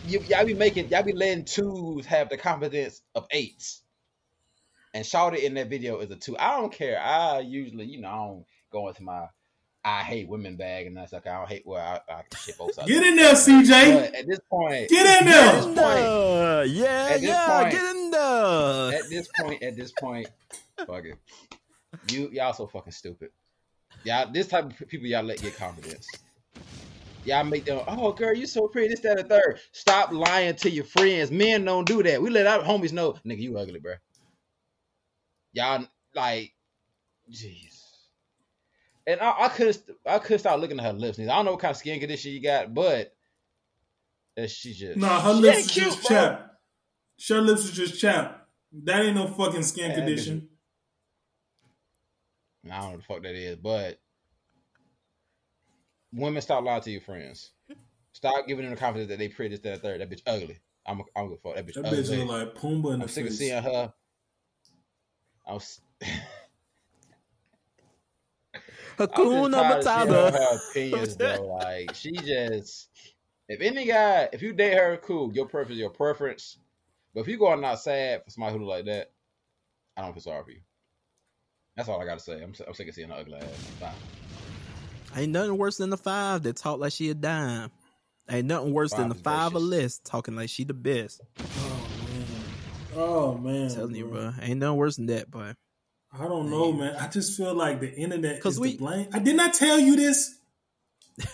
You, 0.07 0.22
y'all 0.30 0.45
be 0.45 0.53
making 0.53 0.89
y'all 0.89 1.03
be 1.03 1.13
letting 1.13 1.45
twos 1.45 2.05
have 2.05 2.30
the 2.30 2.38
confidence 2.38 3.01
of 3.15 3.28
eights. 3.32 3.82
And 4.93 5.03
Shawty 5.03 5.43
in 5.43 5.55
that 5.55 5.69
video 5.69 5.99
is 5.99 6.09
a 6.11 6.15
two. 6.15 6.38
I 6.38 6.59
don't 6.59 6.72
care. 6.72 6.99
I 6.99 7.39
usually, 7.39 7.86
you 7.86 7.99
know, 7.99 8.07
I 8.07 8.15
don't 8.28 8.45
go 8.72 8.88
into 8.88 9.03
my 9.03 9.28
I 9.89 10.03
hate 10.03 10.27
women 10.27 10.57
bag 10.57 10.85
and 10.88 10.97
that's 10.97 11.13
like 11.13 11.25
I 11.27 11.38
don't 11.38 11.47
hate 11.47 11.63
well 11.65 12.01
I, 12.09 12.13
I 12.13 12.21
shit 12.38 12.57
both 12.57 12.73
sides. 12.73 12.89
Get 12.89 13.03
in 13.03 13.15
there, 13.15 13.33
CJ. 13.35 13.93
But 13.93 14.15
at 14.15 14.27
this 14.27 14.39
point, 14.49 14.89
Get 14.89 15.21
in 15.21 15.27
there. 15.27 15.61
point, 15.61 15.77
Uh, 15.77 16.63
yeah, 16.67 17.07
At 17.11 17.21
this 17.21 17.29
yeah, 17.29 17.59
point- 17.61 17.71
get 17.71 17.95
in 17.95 18.11
there. 18.11 18.99
at 18.99 19.09
this 19.09 19.27
point, 19.39 19.63
at 19.63 19.75
this 19.77 19.91
point, 19.93 20.27
fuck 20.85 21.05
it. 21.05 21.15
You 22.11 22.29
y'all 22.33 22.51
so 22.53 22.67
fucking 22.67 22.91
stupid. 22.91 23.29
Y'all 24.03 24.29
this 24.31 24.47
type 24.47 24.65
of 24.79 24.88
people 24.89 25.07
y'all 25.07 25.23
let 25.23 25.41
get 25.41 25.55
confidence. 25.55 26.07
Y'all 27.23 27.43
make 27.43 27.65
them, 27.65 27.81
oh 27.88 28.11
girl, 28.13 28.33
you 28.33 28.45
so 28.45 28.67
pretty, 28.67 28.89
this, 28.89 28.99
that, 29.01 29.19
and 29.19 29.29
third. 29.29 29.59
Stop 29.73 30.11
lying 30.11 30.55
to 30.55 30.69
your 30.69 30.85
friends. 30.85 31.29
Men 31.31 31.65
don't 31.65 31.85
do 31.85 32.01
that. 32.03 32.21
We 32.21 32.29
let 32.29 32.47
our 32.47 32.59
homies 32.63 32.93
know, 32.93 33.13
nigga, 33.25 33.39
you 33.39 33.57
ugly, 33.57 33.79
bro. 33.79 33.93
Y'all 35.53 35.85
like, 36.15 36.53
jeez. 37.31 37.76
And 39.08 39.20
I, 39.22 39.45
I 39.45 39.49
could 39.49 39.78
I 40.05 40.20
could 40.20 40.39
start 40.39 40.60
looking 40.60 40.80
at 40.80 40.86
her 40.86 40.93
lips. 40.93 41.18
I 41.20 41.24
don't 41.24 41.45
know 41.45 41.51
what 41.51 41.62
kind 41.62 41.72
of 41.72 41.78
skin 41.78 41.99
condition 41.99 42.34
you 42.34 42.41
got, 42.41 42.74
but 42.74 43.16
that 44.36 44.51
she 44.51 44.74
just 44.74 44.97
Nah, 44.99 45.20
her 45.22 45.34
she 45.34 45.41
lips 45.41 45.58
ain't 45.58 45.66
is 45.68 45.72
cute, 45.72 45.86
just 45.88 46.08
bro. 46.08 46.16
chapped. 46.18 46.55
Her 47.30 47.41
lips 47.41 47.64
is 47.66 47.72
just 47.72 47.99
chapped. 47.99 48.47
That 48.84 49.05
ain't 49.05 49.16
no 49.16 49.28
fucking 49.28 49.64
skin 49.64 49.89
Yeah, 49.91 49.95
condition. 49.95 50.49
I 52.66 52.70
don't 52.70 52.84
know 52.84 52.89
what 52.91 52.97
the 52.97 53.03
fuck 53.03 53.24
that 53.24 53.36
is, 53.36 53.55
but 53.58 53.99
women 56.14 56.41
stop 56.41 56.64
lying 56.64 56.82
to 56.82 56.91
your 56.91 57.01
friends. 57.01 57.51
Stop 58.14 58.47
giving 58.47 58.66
them 58.66 58.74
the 58.76 58.80
confidence 58.80 59.10
that 59.10 59.20
they 59.20 59.30
pretty, 59.30 59.55
this, 59.55 59.62
that, 59.64 59.74
and 59.74 59.82
third. 59.82 60.01
That 60.01 60.10
bitch 60.10 60.22
ugly. 60.28 60.60
I'm 60.86 61.01
I'm 61.16 61.26
gonna 61.28 61.38
fuck 61.38 61.55
that 61.55 61.66
bitch 61.66 61.76
That 61.76 61.86
ugly. 61.86 61.99
bitch 62.03 62.18
look 62.18 62.28
like 62.30 62.55
Pumbaa 62.55 62.93
in 62.93 62.99
the 62.99 63.03
I'm 63.05 63.10
sick 63.10 63.28
of 63.28 63.34
seeing 63.34 63.62
her. 63.64 63.93
I 65.47 65.53
was. 65.53 65.82
I'm 69.00 69.08
just 69.08 69.20
Hakuna 69.20 69.84
tired 69.84 69.88
of 69.88 69.93
seeing 69.93 70.08
Matata. 70.08 70.32
her 70.34 70.60
opinions, 70.70 71.16
bro. 71.16 71.58
Like 71.62 71.95
she 71.95 72.12
just, 72.12 72.89
if 73.48 73.62
any 73.62 73.86
guy, 73.86 74.30
if 74.34 74.41
you 74.41 74.54
date 74.54 74.78
her, 74.78 74.98
cool. 74.98 75.32
Your 75.34 75.45
preference, 75.45 75.80
your 75.80 75.89
preference. 75.89 76.58
But 77.14 77.22
if 77.22 77.28
you 77.28 77.38
go 77.38 77.52
out 77.52 77.62
not 77.62 77.80
sad 77.80 78.24
for 78.24 78.32
somebody 78.32 78.54
who 78.54 78.66
look 78.66 78.70
like 78.70 78.86
that, 78.86 79.12
I 79.95 80.02
don't 80.02 80.14
feel 80.14 80.22
sorry 80.22 80.43
for 80.43 80.52
you. 80.52 80.62
That's 81.76 81.89
all 81.89 82.02
I 82.02 82.06
gotta 82.06 82.20
say. 82.20 82.41
I'm, 82.41 82.54
I'm 82.68 82.74
sick 82.74 82.88
of 82.88 82.95
seeing 82.95 83.10
her 83.10 83.16
ugly 83.16 83.36
ass. 83.36 83.72
Bye. 83.80 83.91
Ain't 85.16 85.32
nothing 85.32 85.58
worse 85.58 85.78
than 85.78 85.89
the 85.89 85.98
five 85.98 86.43
that 86.43 86.56
talk 86.56 86.80
like 86.80 86.91
she 86.91 87.10
a 87.10 87.14
dime. 87.14 87.72
Ain't 88.30 88.48
nothing 88.48 88.74
worse 88.74 88.91
than 88.91 89.10
the 89.10 89.16
Five 89.16 89.52
is 89.52 89.54
five 89.54 89.56
a 89.56 89.60
list 89.60 90.04
talking 90.04 90.36
like 90.36 90.50
she 90.50 90.66
the 90.66 90.74
best. 90.74 91.22
Oh 91.39 91.45
man. 92.14 92.95
Oh 92.95 93.38
man. 93.38 93.64
I'm 93.70 93.76
telling 93.76 93.95
you, 93.95 94.06
bro. 94.06 94.32
bro. 94.32 94.34
Ain't 94.41 94.60
nothing 94.60 94.78
worse 94.78 94.95
than 94.98 95.06
that, 95.08 95.32
boy. 95.32 95.54
I 96.12 96.24
don't 96.28 96.49
know, 96.49 96.72
man. 96.72 96.95
I 96.95 97.08
just 97.08 97.38
feel 97.38 97.53
like 97.53 97.80
the 97.80 97.93
internet 97.93 98.43
is 98.45 98.60
we- 98.60 98.74
to 98.74 98.78
blame. 98.80 99.08
I 99.14 99.20
did 99.20 99.36
not 99.36 99.53
tell 99.53 99.80
you 99.80 99.95
this. 99.95 100.36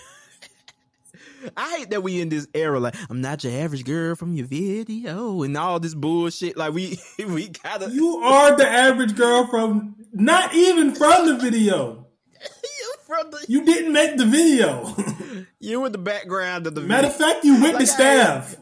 I 1.56 1.76
hate 1.78 1.90
that 1.90 2.02
we 2.02 2.20
in 2.20 2.28
this 2.30 2.46
era. 2.54 2.80
Like, 2.80 2.94
I'm 3.10 3.20
not 3.20 3.44
your 3.44 3.52
average 3.52 3.84
girl 3.84 4.14
from 4.14 4.34
your 4.34 4.46
video 4.46 5.42
and 5.42 5.56
all 5.56 5.78
this 5.78 5.94
bullshit. 5.94 6.56
Like, 6.56 6.72
we 6.72 6.98
we 7.18 7.48
gotta 7.48 7.90
You 7.90 8.16
are 8.18 8.56
the 8.56 8.66
average 8.66 9.14
girl 9.16 9.46
from 9.46 9.96
not 10.12 10.54
even 10.54 10.94
from 10.94 11.26
the 11.26 11.36
video. 11.36 12.06
you 12.64 12.94
from 13.06 13.30
the 13.30 13.44
You 13.48 13.64
didn't 13.64 13.92
make 13.92 14.16
the 14.16 14.24
video. 14.26 14.94
you 15.60 15.80
were 15.80 15.90
the 15.90 15.98
background 15.98 16.66
of 16.66 16.74
the 16.74 16.80
Matter 16.80 17.08
video. 17.08 17.26
of 17.26 17.32
fact, 17.34 17.44
you 17.44 17.54
with 17.54 17.72
Like, 17.74 17.78
the 17.78 17.86
staff. 17.86 18.56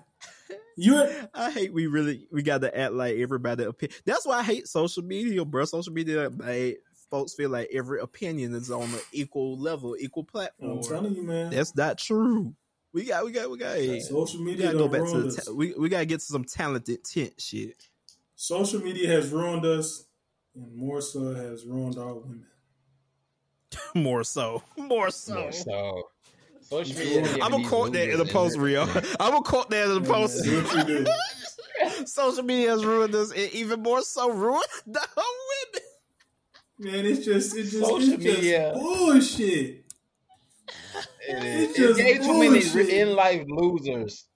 You 0.77 1.07
I 1.35 1.51
hate 1.51 1.73
we 1.73 1.87
really 1.87 2.27
we 2.31 2.43
got 2.43 2.63
to 2.63 2.77
act 2.77 2.93
like 2.93 3.17
everybody 3.17 3.65
opinion. 3.65 3.97
That's 4.05 4.27
why 4.27 4.39
I 4.39 4.43
hate 4.43 4.69
social 4.69 5.03
media, 5.03 5.45
bro. 5.45 5.65
Social 5.65 5.93
media 5.93 6.31
made 6.31 6.79
folks 7.11 7.35
feel 7.35 7.51
like 7.51 7.69
every 7.73 8.01
opinion 8.01 8.55
is 8.55 8.71
on 8.71 8.85
an 8.85 9.01
equal 9.13 9.59
level, 9.59 9.97
equal 10.01 10.25
platform. 10.25 10.79
I'm 10.79 10.83
telling 10.83 11.15
you, 11.15 11.23
man. 11.23 11.51
That's 11.51 11.77
not 11.77 11.99
true. 11.99 12.55
We 12.95 13.05
got, 13.05 13.25
we 13.25 13.33
got, 13.33 13.51
we 13.51 13.59
got. 13.59 13.77
Hey, 13.77 14.01
Social 14.01 14.41
we 14.41 14.47
media 14.47 14.67
gotta 14.67 14.79
go 14.79 14.89
back 14.89 15.01
to 15.01 15.07
ruined 15.07 15.25
the. 15.33 15.39
us. 15.39 15.45
Ta- 15.47 15.53
we 15.53 15.75
we 15.75 15.89
gotta 15.89 16.07
get 16.07 16.21
to 16.21 16.27
some 16.27 16.45
talented 16.45 17.05
tent 17.05 17.41
shit. 17.41 17.89
Social 18.35 18.81
media 18.81 19.09
has 19.09 19.31
ruined 19.31 19.65
us, 19.65 20.05
and 20.55 20.75
more 20.77 21.01
so 21.01 21.35
has 21.35 21.65
ruined 21.65 21.99
our 21.99 22.15
women. 22.15 22.47
More 23.95 24.23
so, 24.23 24.63
more 24.77 25.11
so. 25.11 25.35
More 25.35 25.53
so, 25.53 26.03
social. 26.73 27.19
I'm 27.19 27.43
I'm 27.43 27.51
gonna 27.53 27.69
quote 27.69 27.93
that 27.93 28.09
in 28.11 28.19
the 28.19 28.25
post, 28.25 28.59
Rio. 28.59 28.83
I'm 29.21 29.33
gonna 29.33 29.43
quote 29.43 29.71
that 29.71 29.89
in 29.89 30.03
the 30.03 30.09
post. 30.09 30.45
man, 30.45 30.55
do 30.55 30.63
what 30.63 30.89
you 30.89 31.05
do. 31.05 31.13
Social 32.07 32.43
media 32.45 32.71
has 32.71 32.85
ruined 32.85 33.15
us, 33.15 33.31
and 33.33 33.51
even 33.53 33.83
more 33.83 34.03
so 34.03 34.31
ruined 34.31 34.63
the 34.87 35.01
whole 35.17 35.35
women. 35.75 36.95
Man, 36.95 37.07
it's 37.07 37.25
just 37.25 37.57
it's 37.57 37.73
just 37.73 37.85
Social 37.85 38.15
it's 38.15 38.25
just 38.25 38.75
bullshit. 38.75 39.85
It, 41.29 41.45
It's 41.45 41.77
just 41.77 42.01
it 42.01 42.03
gave 42.03 42.23
too 42.23 42.39
many 42.39 42.91
in 43.01 43.15
life 43.15 43.45
losers. 43.47 44.27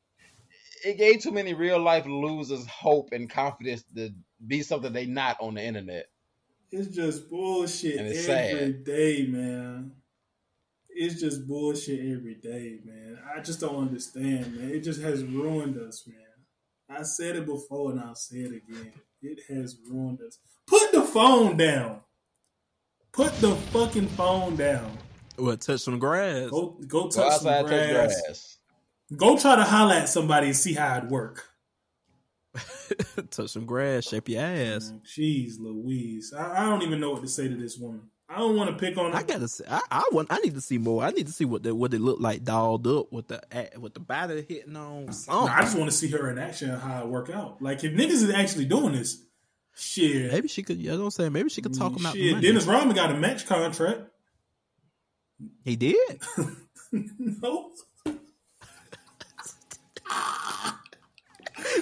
It 0.85 0.99
gave 0.99 1.21
too 1.23 1.33
many 1.33 1.55
real 1.55 1.81
life 1.81 2.07
losers 2.07 2.67
hope 2.67 3.09
and 3.13 3.29
confidence 3.29 3.83
to 3.97 4.11
be 4.47 4.63
something 4.63 4.93
they 4.93 5.07
not 5.07 5.37
on 5.41 5.55
the 5.55 5.65
internet. 5.65 6.07
It's 6.71 6.89
just 6.95 7.29
bullshit 7.31 7.97
And 7.97 8.07
it's 8.07 8.29
every 8.29 8.73
sad. 8.73 8.85
day, 8.85 9.27
man. 9.29 9.93
It's 10.99 11.21
just 11.21 11.47
bullshit 11.47 12.01
every 12.01 12.37
day, 12.37 12.79
man. 12.83 13.19
I 13.37 13.43
just 13.43 13.61
don't 13.61 13.77
understand, 13.77 14.57
man. 14.57 14.71
It 14.71 14.81
just 14.81 15.03
has 15.03 15.23
ruined 15.23 15.77
us, 15.77 16.07
man. 16.07 16.19
I 16.89 17.03
said 17.03 17.37
it 17.37 17.45
before 17.45 17.91
and 17.91 18.01
I'll 18.01 18.15
say 18.15 18.39
it 18.39 18.53
again. 18.53 18.93
It 19.21 19.41
has 19.49 19.77
ruined 19.91 20.21
us. 20.27 20.39
Put 20.67 20.93
the 20.93 21.03
phone 21.03 21.59
down. 21.59 22.01
Put 23.13 23.35
the 23.41 23.55
fucking 23.55 24.09
phone 24.09 24.57
down. 24.57 24.97
What? 25.37 25.61
Touch 25.61 25.81
some 25.81 25.99
grass. 25.99 26.49
Go 26.49 26.79
go 26.87 27.09
touch 27.09 27.15
Go 27.17 27.31
some 27.31 27.49
outside, 27.49 27.63
touch 27.63 27.91
grass. 27.91 28.23
grass. 28.23 28.59
Go 29.15 29.37
try 29.39 29.57
to 29.57 29.65
holler 29.65 29.95
at 29.97 30.09
somebody 30.09 30.47
and 30.47 30.57
see 30.57 30.73
how 30.73 30.97
it 30.97 31.05
work. 31.09 31.45
touch 33.31 33.51
some 33.51 33.67
grass. 33.67 34.05
Shape 34.09 34.31
your 34.31 34.43
ass. 34.43 34.95
Jeez, 35.05 35.61
Louise. 35.61 36.33
I, 36.33 36.63
I 36.63 36.65
don't 36.71 36.83
even 36.83 37.01
know 37.01 37.11
what 37.11 37.23
to 37.23 37.29
say 37.29 37.49
to 37.49 37.55
this 37.55 37.77
woman. 37.77 38.09
I 38.29 38.39
don't 38.39 38.57
want 38.57 38.71
to 38.71 38.77
pick 38.77 38.99
on 38.99 39.13
her. 39.13 39.19
I 39.19 39.23
gotta 39.23 39.47
see. 39.47 39.65
I, 39.69 39.81
I 39.91 40.09
want. 40.11 40.29
I 40.31 40.39
need 40.39 40.55
to 40.55 40.61
see 40.61 40.79
more. 40.79 41.05
I 41.05 41.11
need 41.11 41.27
to 41.27 41.33
see 41.33 41.45
what 41.45 41.63
the 41.63 41.75
what 41.75 41.95
it 41.95 42.01
look 42.01 42.21
like 42.21 42.43
dolled 42.43 42.87
up 42.87 43.13
with 43.13 43.29
the 43.29 43.41
with 43.79 43.95
the 43.95 44.01
body 44.01 44.45
hitting 44.49 44.77
on. 44.77 45.13
Something. 45.13 45.55
I 45.55 45.61
just 45.61 45.77
want 45.77 45.91
to 45.91 45.97
see 45.97 46.09
her 46.09 46.29
in 46.31 46.39
action 46.39 46.71
and 46.71 46.83
how 46.83 47.03
it 47.03 47.09
work 47.09 47.31
out. 47.31 47.63
Like 47.63 47.85
if 47.85 47.93
niggas 47.93 48.11
is 48.11 48.31
actually 48.31 48.65
doing 48.65 48.95
this, 48.95 49.23
shit. 49.77 50.33
Maybe 50.33 50.49
she 50.49 50.65
could. 50.65 50.79
You 50.79 50.91
know 50.91 50.99
what 50.99 51.05
I'm 51.05 51.11
saying? 51.13 51.33
Maybe 51.33 51.51
she 51.51 51.63
could 51.63 51.75
talk 51.75 51.93
mm, 51.93 52.01
about 52.01 52.15
the 52.15 52.33
shit. 52.33 52.43
Dennis 52.43 52.65
Rodman 52.65 52.97
got 52.97 53.13
a 53.13 53.15
match 53.15 53.47
contract. 53.47 54.01
He 55.65 55.77
did. 55.77 56.21
no, 56.93 57.71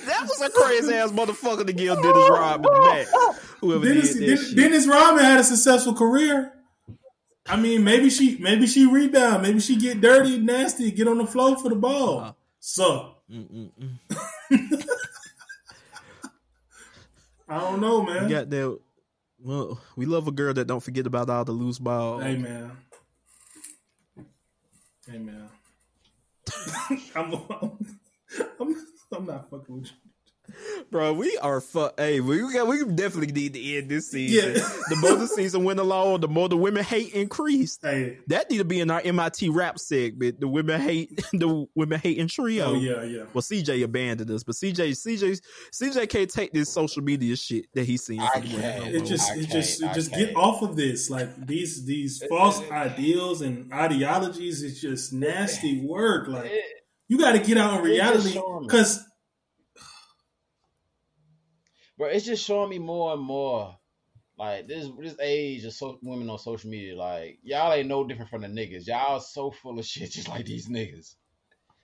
That 0.07 0.22
was 0.28 0.40
a 0.40 0.51
crazy 0.51 0.95
ass 0.95 1.11
motherfucker 1.12 1.66
to 1.66 1.72
give 1.72 1.97
Dennis 2.03 2.28
Rodman 2.30 2.72
the 2.72 2.80
match. 2.80 3.07
Whoever 3.61 3.84
Dennis, 3.84 4.12
did 4.14 4.22
that 4.22 4.26
Dennis, 4.26 4.49
shit. 4.49 4.57
Dennis 4.57 4.86
Rodman 4.86 5.24
had 5.24 5.40
a 5.40 5.45
successful 5.45 5.95
career. 5.95 6.53
I 7.47 7.57
mean, 7.57 7.84
maybe 7.84 8.09
she 8.11 8.38
maybe 8.38 8.66
she 8.66 8.86
rebound, 8.86 9.42
maybe 9.42 9.61
she 9.61 9.76
get 9.76 10.01
dirty, 10.01 10.38
nasty, 10.38 10.90
get 10.90 11.07
on 11.09 11.18
the 11.18 11.26
floor 11.26 11.57
for 11.59 11.68
the 11.68 11.76
ball. 11.76 12.20
Uh, 12.20 12.32
so 12.59 13.16
I 17.49 17.61
don't 17.61 17.80
know, 17.80 18.01
We 18.01 18.12
man. 18.14 18.28
got 18.28 18.51
that. 18.51 18.78
Well, 19.42 19.78
we 19.97 20.07
love 20.07 20.26
a 20.26 20.32
girl 20.32 20.55
that 20.55 20.66
don't 20.66 20.82
forget 20.82 21.07
about 21.07 21.28
all 21.28 21.45
the 21.45 21.53
loose 21.53 21.78
balls. 21.78 22.22
Hey 22.22 22.36
man. 22.36 22.72
Hey 25.07 25.18
man. 25.18 25.49
I'm, 27.14 27.34
I'm, 27.51 27.86
I'm 28.61 28.76
not 29.26 29.50
fucking 29.50 29.74
with 29.74 29.86
you. 29.86 29.90
Bro, 30.90 31.14
we 31.14 31.36
are 31.38 31.60
fuck. 31.60 31.98
Hey, 31.98 32.20
we 32.20 32.38
got. 32.52 32.66
We 32.66 32.84
definitely 32.84 33.32
need 33.32 33.54
to 33.54 33.76
end 33.76 33.88
this 33.88 34.10
season. 34.10 34.52
Yeah. 34.52 34.68
the 34.90 34.96
more 35.00 35.16
the 35.16 35.26
season 35.26 35.64
went 35.64 35.80
along, 35.80 36.20
the 36.20 36.28
more 36.28 36.48
the 36.50 36.56
women 36.56 36.84
hate 36.84 37.14
increased. 37.14 37.80
Hey. 37.82 38.18
That 38.28 38.50
need 38.50 38.58
to 38.58 38.64
be 38.64 38.80
in 38.80 38.90
our 38.90 39.00
MIT 39.02 39.48
rap 39.48 39.78
segment. 39.78 40.40
The 40.40 40.48
women 40.48 40.80
hate. 40.80 41.18
The 41.32 41.66
women 41.74 41.98
hating 41.98 42.28
trio. 42.28 42.66
Oh 42.66 42.74
yeah, 42.74 43.02
yeah. 43.02 43.24
Well, 43.32 43.42
CJ 43.42 43.82
abandoned 43.82 44.30
us, 44.30 44.44
but 44.44 44.54
CJ, 44.54 44.90
CJ, 44.90 45.40
CJ 45.72 46.08
can't 46.08 46.30
take 46.30 46.52
this 46.52 46.72
social 46.72 47.02
media 47.02 47.34
shit 47.34 47.66
that 47.74 47.84
he's 47.84 48.04
seeing. 48.04 48.20
I 48.20 48.28
from 48.30 48.42
the 48.42 48.48
can't. 48.60 48.94
It 48.94 49.04
just, 49.04 49.30
I 49.32 49.36
it 49.36 49.48
just, 49.48 49.80
can't, 49.80 49.90
it 49.90 49.94
just 49.94 50.12
get 50.12 50.36
off 50.36 50.62
of 50.62 50.76
this. 50.76 51.10
Like 51.10 51.46
these, 51.46 51.84
these 51.84 52.22
false 52.28 52.62
ideals 52.70 53.40
and 53.40 53.72
ideologies. 53.72 54.62
It's 54.62 54.80
just 54.80 55.12
nasty 55.12 55.84
work. 55.84 56.28
Like 56.28 56.50
It- 56.52 56.84
you 57.14 57.20
got 57.20 57.32
to 57.32 57.38
get 57.38 57.56
out 57.56 57.78
in 57.78 57.84
reality 57.84 58.40
because 58.62 59.04
bro, 61.96 62.08
it's 62.08 62.26
just 62.26 62.44
showing 62.44 62.70
me 62.70 62.80
more 62.80 63.12
and 63.12 63.22
more. 63.22 63.76
Like 64.36 64.66
this 64.66 64.88
this 64.98 65.14
age 65.20 65.62
of 65.64 65.72
so, 65.72 65.96
women 66.02 66.28
on 66.28 66.40
social 66.40 66.68
media, 66.68 66.96
like 66.96 67.38
y'all 67.44 67.72
ain't 67.72 67.86
no 67.86 68.02
different 68.02 68.30
from 68.30 68.42
the 68.42 68.48
niggas. 68.48 68.88
Y'all 68.88 69.20
so 69.20 69.52
full 69.52 69.78
of 69.78 69.86
shit, 69.92 70.10
just 70.10 70.28
like 70.28 70.44
these 70.44 70.68
niggas. 70.68 71.14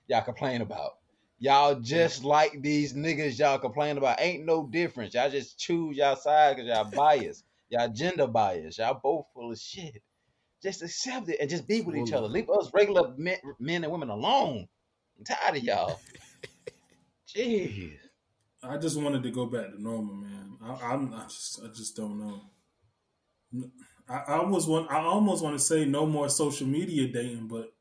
Y'all 0.09 0.23
complain 0.23 0.63
about. 0.63 0.95
Y'all 1.39 1.77
just 1.77 2.23
mm. 2.23 2.25
like 2.25 2.61
these 2.61 2.93
niggas. 2.93 3.39
Y'all 3.39 3.61
complain 3.61 3.99
about. 3.99 4.21
Ain't 4.21 4.45
no 4.45 4.67
difference. 4.67 5.15
Y'all 5.15 5.31
just 5.31 5.61
choose 5.61 5.97
y'all 5.97 6.17
side 6.17 6.57
because 6.57 6.69
y'all 6.69 6.91
biased. 6.91 7.45
Y'all 7.69 7.89
gender 7.89 8.27
biased. 8.27 8.79
Y'all 8.79 8.99
both 9.01 9.27
full 9.33 9.53
of 9.53 9.59
shit. 9.61 10.03
Just 10.61 10.83
accept 10.83 11.29
it 11.29 11.39
and 11.41 11.49
just 11.49 11.69
be 11.69 11.83
with 11.83 11.95
each 11.95 12.13
other. 12.13 12.27
Leave 12.27 12.51
us 12.51 12.69
regular 12.75 13.15
men, 13.17 13.39
men 13.61 13.85
and 13.85 13.93
women 13.93 14.11
alone. 14.11 14.67
I'm 15.21 15.25
tired 15.25 15.59
of 15.59 15.65
y'all. 15.65 16.01
Jeez. 17.29 17.93
I 18.63 18.77
just 18.79 18.99
wanted 18.99 19.23
to 19.23 19.31
go 19.31 19.47
back 19.47 19.71
to 19.71 19.83
normal, 19.83 20.15
man. 20.15 20.57
I, 20.63 20.93
I'm, 20.93 21.13
I 21.15 21.25
just, 21.25 21.61
I 21.63 21.69
just 21.69 21.97
don't 21.97 22.19
know. 22.19 23.69
I, 24.09 24.17
I 24.29 24.39
almost 24.39 24.69
want, 24.69 24.91
I 24.91 25.01
almost 25.01 25.43
want 25.43 25.59
to 25.59 25.65
say 25.65 25.85
no 25.85 26.07
more 26.07 26.29
social 26.29 26.67
media 26.67 27.09
dating, 27.09 27.49
but 27.49 27.73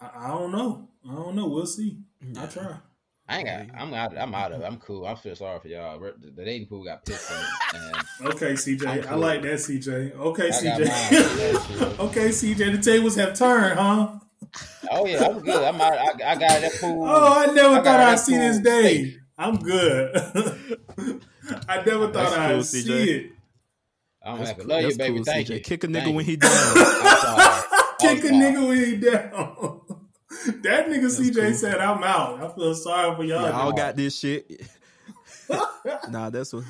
I, 0.00 0.10
I 0.26 0.28
don't 0.28 0.52
know. 0.52 0.88
I 1.08 1.14
don't 1.14 1.34
know. 1.34 1.48
We'll 1.48 1.66
see. 1.66 1.98
I 2.38 2.46
try. 2.46 2.76
I 3.28 3.38
ain't 3.38 3.46
got. 3.46 3.80
I'm 3.80 3.94
out. 3.94 4.16
I'm 4.16 4.34
out 4.34 4.52
of. 4.52 4.62
I'm 4.62 4.76
cool. 4.78 5.06
I 5.06 5.14
feel 5.14 5.34
sorry 5.34 5.58
for 5.60 5.68
y'all. 5.68 5.98
The, 5.98 6.30
the 6.30 6.44
dating 6.44 6.68
pool 6.68 6.84
got 6.84 7.04
pissed 7.04 7.30
in 7.74 8.26
Okay, 8.28 8.52
CJ. 8.52 9.06
I'm 9.06 9.08
I 9.08 9.14
like 9.16 9.42
that, 9.42 9.54
CJ. 9.54 10.14
Okay, 10.14 10.48
I. 10.48 10.50
CJ. 10.50 11.98
okay, 11.98 12.28
CJ. 12.28 12.76
The 12.76 12.82
tables 12.82 13.16
have 13.16 13.34
turned, 13.34 13.78
huh? 13.78 14.18
Oh 14.90 15.06
yeah, 15.06 15.26
I'm 15.26 15.40
good. 15.42 15.62
I'm 15.62 15.80
out. 15.80 15.92
I, 15.98 16.06
I 16.32 16.34
got 16.36 16.40
that 16.60 16.80
pool. 16.80 17.04
Oh, 17.08 17.38
I 17.42 17.46
never 17.52 17.76
I 17.76 17.82
thought 17.82 18.00
I'd 18.00 18.18
see 18.18 18.36
this 18.38 18.58
day. 18.58 18.82
safe. 19.04 19.16
I'm 19.38 19.56
good. 19.56 20.16
I 21.68 21.76
never 21.84 22.06
thought 22.06 22.12
That's 22.12 22.32
I'd 22.32 22.50
cool, 22.54 22.62
see 22.64 22.82
CJ. 22.82 23.06
it. 23.08 23.32
I'm 24.24 24.38
That's 24.38 24.50
happy. 24.50 24.62
cool- 24.62 24.70
Love 24.70 24.82
you, 24.90 24.96
baby. 24.96 25.14
cool, 25.16 25.24
Thank 25.24 25.46
CJ. 25.48 25.54
you. 25.54 25.60
Kick 25.60 25.84
a 25.84 25.86
Thank 25.88 26.06
nigga 26.06 26.14
when 26.14 26.24
he 26.24 26.36
down. 26.36 26.50
Kick 28.00 28.24
a 28.24 28.28
I'm 28.28 28.40
sorry. 28.40 28.54
nigga 28.54 28.68
when 28.68 28.76
he 28.84 28.96
down. 28.96 29.80
that 30.62 30.86
nigga 30.88 31.02
That's 31.02 31.20
CJ 31.20 31.34
cool. 31.50 31.54
said, 31.54 31.78
I'm 31.78 32.02
out. 32.02 32.42
I 32.42 32.54
feel 32.54 32.74
sorry 32.74 33.16
for 33.16 33.24
y'all. 33.24 33.42
Y'all 33.42 33.72
niggas. 33.72 33.76
got 33.76 33.96
this 33.96 34.18
shit. 34.18 34.60
nah, 36.10 36.30
that's 36.30 36.52
what. 36.52 36.64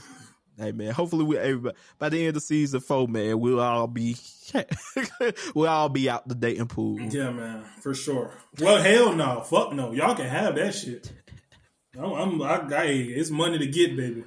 Hey 0.59 0.73
man, 0.73 0.93
hopefully 0.93 1.25
we 1.25 1.37
everybody 1.37 1.77
by 1.99 2.09
the 2.09 2.19
end 2.19 2.29
of 2.29 2.35
the 2.35 2.41
season 2.41 2.81
four, 2.81 3.07
man, 3.07 3.39
we'll 3.41 3.61
all 3.61 3.87
be 3.87 4.17
we'll 5.55 5.69
all 5.69 5.91
be 5.91 6.09
out 6.09 6.27
the 6.27 6.35
dating 6.35 6.69
pool. 6.69 6.99
Yeah, 6.99 7.31
man, 7.31 7.65
for 7.83 7.95
sure. 7.95 8.33
Well, 8.59 8.83
hell 8.83 9.13
no, 9.13 9.43
fuck 9.43 9.75
no. 9.75 9.93
Y'all 9.93 10.15
can 10.15 10.29
have 10.29 10.55
that 10.55 10.75
shit. 10.75 11.13
I'm, 11.99 12.13
I'm 12.13 12.43
I 12.43 12.67
got 12.69 12.87
it's 12.87 13.31
money 13.31 13.59
to 13.59 13.67
get, 13.67 13.97
baby. 13.97 14.25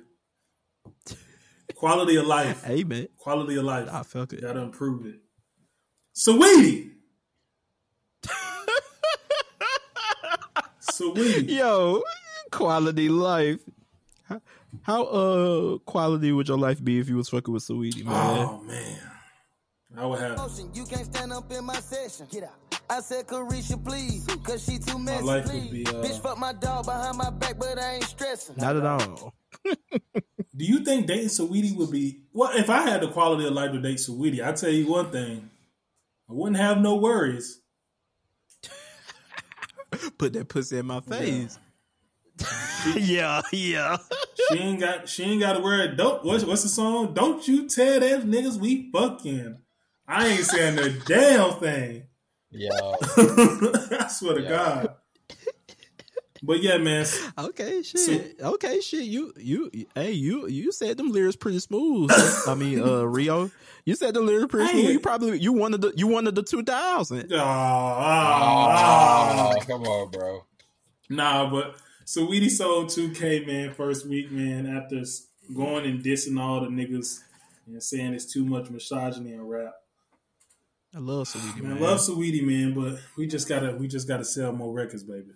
Quality 1.73 2.17
of 2.17 2.27
life, 2.27 2.63
Hey 2.63 2.83
man, 2.83 3.07
quality 3.17 3.55
of 3.55 3.63
life. 3.63 3.89
I 3.91 4.03
felt 4.03 4.31
it. 4.33 4.41
Gotta 4.41 4.59
improve 4.59 5.07
it. 5.07 5.15
Sweetie, 6.13 6.91
sweetie. 10.79 11.53
Yo, 11.53 12.03
quality 12.51 13.09
life. 13.09 13.61
How, 14.83 14.93
how 14.93 15.03
uh 15.03 15.77
quality 15.79 16.31
would 16.31 16.47
your 16.47 16.57
life 16.57 16.83
be 16.83 16.99
if 16.99 17.09
you 17.09 17.17
was 17.17 17.29
fucking 17.29 17.53
with 17.53 17.63
Sweetie, 17.63 18.03
man? 18.03 18.13
Oh 18.15 18.61
man, 18.65 18.99
I 19.97 20.05
would 20.05 20.19
have. 20.19 20.49
You 20.73 20.85
can't 20.85 21.05
stand 21.05 21.33
up 21.33 21.51
in 21.51 21.65
my 21.65 21.79
session. 21.79 22.27
Get 22.31 22.43
out. 22.43 22.81
I 22.89 23.01
said, 23.01 23.27
Chrisean, 23.27 23.85
please, 23.85 24.25
cause 24.43 24.65
she 24.65 24.79
too 24.79 24.97
messy. 24.97 25.23
My 25.23 25.33
life 25.35 25.53
would 25.53 25.71
be, 25.71 25.85
uh, 25.85 25.91
Bitch, 25.93 26.19
fuck 26.21 26.39
my 26.39 26.53
dog 26.53 26.85
behind 26.85 27.17
my 27.17 27.29
back, 27.29 27.59
but 27.59 27.77
I 27.77 27.95
ain't 27.95 28.03
stressing. 28.03 28.55
Not 28.57 28.77
at 28.77 28.85
all. 28.85 29.33
Do 29.63 30.65
you 30.65 30.79
think 30.83 31.05
dating 31.05 31.29
Sweetie 31.29 31.75
would 31.75 31.91
be 31.91 32.23
well? 32.33 32.51
If 32.57 32.69
I 32.69 32.81
had 32.81 33.01
the 33.01 33.09
quality 33.09 33.45
of 33.45 33.53
life 33.53 33.71
to 33.71 33.79
date 33.79 33.99
Sweetie, 33.99 34.43
I 34.43 34.53
tell 34.53 34.71
you 34.71 34.87
one 34.89 35.11
thing, 35.11 35.49
I 36.29 36.33
wouldn't 36.33 36.57
have 36.57 36.79
no 36.79 36.95
worries. 36.95 37.59
Put 40.17 40.33
that 40.33 40.49
pussy 40.49 40.77
in 40.77 40.85
my 40.87 41.01
face. 41.01 41.57
yeah, 42.95 43.41
yeah. 43.51 43.97
She 44.51 44.57
ain't 44.59 44.79
got 44.79 45.09
she 45.09 45.23
ain't 45.23 45.41
got 45.41 45.53
to 45.53 45.59
worry. 45.59 45.95
Don't 45.95 46.23
what's 46.23 46.43
what's 46.43 46.63
the 46.63 46.69
song? 46.69 47.13
Don't 47.13 47.45
you 47.47 47.67
tell 47.67 47.99
them 47.99 48.31
niggas 48.31 48.57
we 48.57 48.89
fucking. 48.91 49.57
I 50.07 50.27
ain't 50.27 50.45
saying 50.45 50.79
a 50.79 50.89
damn 50.89 51.53
thing. 51.59 52.03
Yeah. 52.51 52.69
I 52.73 54.07
swear 54.09 54.35
to 54.35 54.41
Yeah. 54.41 54.49
God. 54.49 54.95
But 56.41 56.63
yeah, 56.63 56.77
man. 56.77 57.05
Okay, 57.37 57.83
shit. 57.83 58.37
okay, 58.41 58.79
shit. 58.79 59.03
You, 59.03 59.33
you, 59.37 59.69
hey, 59.93 60.13
you, 60.13 60.47
you 60.47 60.71
said 60.71 60.95
them 60.95 61.11
lyrics 61.11 61.35
pretty 61.35 61.59
smooth. 61.59 62.09
I 62.47 62.55
mean, 62.55 62.79
uh, 62.81 63.03
Rio, 63.07 63.51
you 63.83 63.93
said 63.95 64.13
the 64.13 64.21
lyrics 64.21 64.49
pretty 64.49 64.71
smooth. 64.71 64.89
You 64.89 64.99
probably 65.01 65.37
you 65.37 65.51
wanted 65.51 65.81
the 65.81 65.91
you 65.97 66.07
wanted 66.07 66.35
the 66.35 66.43
two 66.43 66.63
thousand. 66.63 67.33
Oh, 67.33 67.37
oh, 67.37 69.51
oh, 69.53 69.59
come 69.65 69.83
on, 69.83 70.11
bro. 70.11 70.45
Nah, 71.09 71.49
but 71.49 71.75
Sweetie 72.09 72.49
sold 72.49 72.87
2K, 72.87 73.45
man, 73.45 73.71
first 73.71 74.07
week, 74.07 74.31
man, 74.31 74.65
after 74.65 75.03
going 75.55 75.85
and 75.85 76.03
dissing 76.03 76.41
all 76.41 76.59
the 76.59 76.65
niggas 76.65 77.19
and 77.67 77.83
saying 77.83 78.15
it's 78.15 78.25
too 78.25 78.43
much 78.43 78.71
misogyny 78.71 79.33
in 79.33 79.45
rap. 79.45 79.75
I 80.95 80.97
love 80.97 81.27
Sweetie, 81.27 81.61
Man, 81.61 81.77
I 81.77 81.79
love 81.79 82.01
Sweetie, 82.01 82.41
man, 82.41 82.73
but 82.73 82.99
we 83.15 83.27
just 83.27 83.47
gotta 83.47 83.75
we 83.75 83.87
just 83.87 84.07
gotta 84.07 84.25
sell 84.25 84.51
more 84.51 84.73
records, 84.73 85.03
baby. 85.03 85.33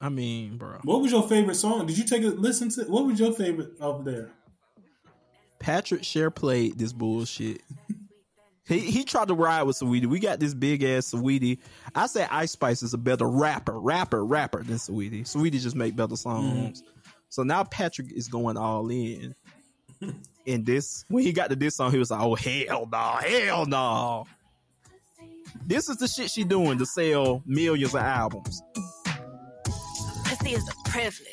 I 0.00 0.08
mean, 0.08 0.56
bro. 0.56 0.78
What 0.84 1.02
was 1.02 1.12
your 1.12 1.28
favorite 1.28 1.56
song? 1.56 1.84
Did 1.84 1.98
you 1.98 2.04
take 2.04 2.22
a 2.22 2.28
listen 2.28 2.70
to? 2.70 2.84
What 2.84 3.04
was 3.04 3.20
your 3.20 3.34
favorite 3.34 3.72
off 3.78 4.06
there? 4.06 4.30
Patrick 5.58 6.02
Share 6.02 6.30
played 6.30 6.78
this 6.78 6.94
bullshit. 6.94 7.60
He 8.68 8.80
he 8.80 9.04
tried 9.04 9.28
to 9.28 9.34
ride 9.34 9.62
with 9.62 9.76
Sweetie. 9.76 10.06
We 10.06 10.20
got 10.20 10.40
this 10.40 10.52
big 10.52 10.82
ass 10.82 11.08
Sweetie. 11.08 11.58
I 11.94 12.06
say 12.06 12.26
Ice 12.30 12.52
Spice 12.52 12.82
is 12.82 12.92
a 12.92 12.98
better 12.98 13.26
rapper, 13.26 13.80
rapper, 13.80 14.24
rapper 14.24 14.62
than 14.62 14.78
Sweetie. 14.78 15.24
Sweetie 15.24 15.58
just 15.58 15.74
make 15.74 15.96
better 15.96 16.16
songs. 16.16 16.82
Mm-hmm. 16.82 16.88
So 17.30 17.42
now 17.42 17.64
Patrick 17.64 18.12
is 18.12 18.28
going 18.28 18.56
all 18.56 18.90
in. 18.90 19.34
In 20.46 20.64
this, 20.64 21.04
when 21.08 21.24
he 21.24 21.32
got 21.32 21.50
to 21.50 21.56
this 21.56 21.76
song, 21.76 21.90
he 21.90 21.98
was 21.98 22.10
like, 22.10 22.20
"Oh 22.22 22.34
hell 22.34 22.88
no, 22.90 23.18
hell 23.20 23.66
no." 23.66 24.26
This 25.66 25.88
is 25.88 25.96
the 25.96 26.06
shit 26.06 26.30
she 26.30 26.44
doing 26.44 26.78
to 26.78 26.86
sell 26.86 27.42
millions 27.46 27.94
of 27.94 28.00
albums. 28.00 28.62
Pussy 30.24 30.52
is 30.54 30.68
a 30.68 30.88
privilege. 30.88 31.26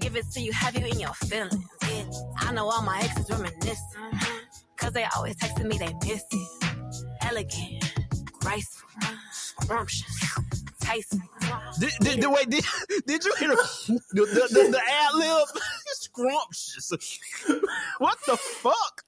Give 0.00 0.16
it 0.16 0.24
to 0.32 0.40
you, 0.40 0.52
have 0.52 0.76
you 0.76 0.86
in 0.86 0.98
your 0.98 1.14
feelings. 1.14 1.64
Yeah. 1.82 2.04
I 2.38 2.52
know 2.52 2.68
all 2.68 2.82
my 2.82 2.98
exes 2.98 3.30
reminiscing. 3.30 3.76
Mm-hmm. 4.02 4.43
Cause 4.84 4.92
they 4.92 5.06
always 5.16 5.34
texting 5.36 5.64
me 5.64 5.78
they 5.78 5.94
miss 6.06 6.22
it. 6.30 6.66
Elegant, 7.22 7.94
graceful, 8.34 8.86
scrumptious, 9.32 10.38
tasteful. 10.78 11.20
Did, 11.80 11.90
did, 12.00 12.20
did- 12.20 12.30
wait, 12.30 12.50
did, 12.50 12.64
did 13.06 13.24
you 13.24 13.34
hear 13.38 13.48
the, 13.48 13.96
the, 14.12 14.24
the, 14.26 14.70
the 14.72 14.80
ad 14.86 15.14
lib? 15.14 15.48
Scrumptious. 15.86 16.92
what 17.96 18.18
the 18.26 18.36
fuck? 18.36 19.04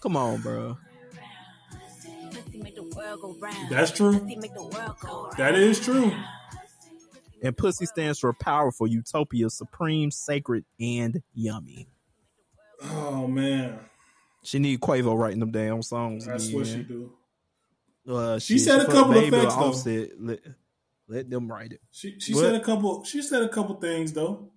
Come 0.00 0.16
on, 0.16 0.40
bro. 0.42 0.78
Pussy 2.30 2.58
make 2.62 2.76
the 2.76 2.84
world 2.84 3.20
go 3.20 3.34
round. 3.40 3.70
That's 3.70 3.90
true. 3.90 4.12
Pussy 4.20 4.36
make 4.36 4.54
the 4.54 4.62
world 4.62 4.94
go 5.00 5.24
round. 5.24 5.36
That 5.38 5.56
is 5.56 5.80
true. 5.80 6.12
And 7.42 7.56
pussy 7.56 7.86
stands 7.86 8.20
for 8.20 8.32
powerful, 8.32 8.86
utopia, 8.86 9.50
supreme, 9.50 10.12
sacred, 10.12 10.64
and 10.78 11.20
yummy. 11.34 11.88
Oh 12.80 13.26
man, 13.26 13.80
She 14.44 14.58
need 14.58 14.80
Quavo 14.80 15.18
writing 15.18 15.40
them 15.40 15.50
damn 15.50 15.82
songs. 15.82 16.26
that's 16.26 16.46
again. 16.46 16.58
what 16.58 16.66
she 16.68 16.82
do. 16.82 17.12
Uh, 18.06 18.38
She 18.38 18.54
shit, 18.58 18.64
said 18.66 18.80
a 18.82 18.86
couple 18.86 19.12
of 19.16 19.22
things 19.22 19.34
or 19.34 19.40
though. 19.42 19.48
Offset. 19.48 20.10
Let, 20.20 20.40
let 21.08 21.30
them 21.30 21.50
write 21.50 21.72
it, 21.72 21.80
She 21.90 22.18
she 22.20 22.32
said 22.34 22.54
a 22.54 22.60
couple. 22.60 23.04
She 23.04 23.20
said 23.22 23.42
a 23.42 23.48
couple 23.48 23.74
things 23.76 24.12
though. 24.12 24.50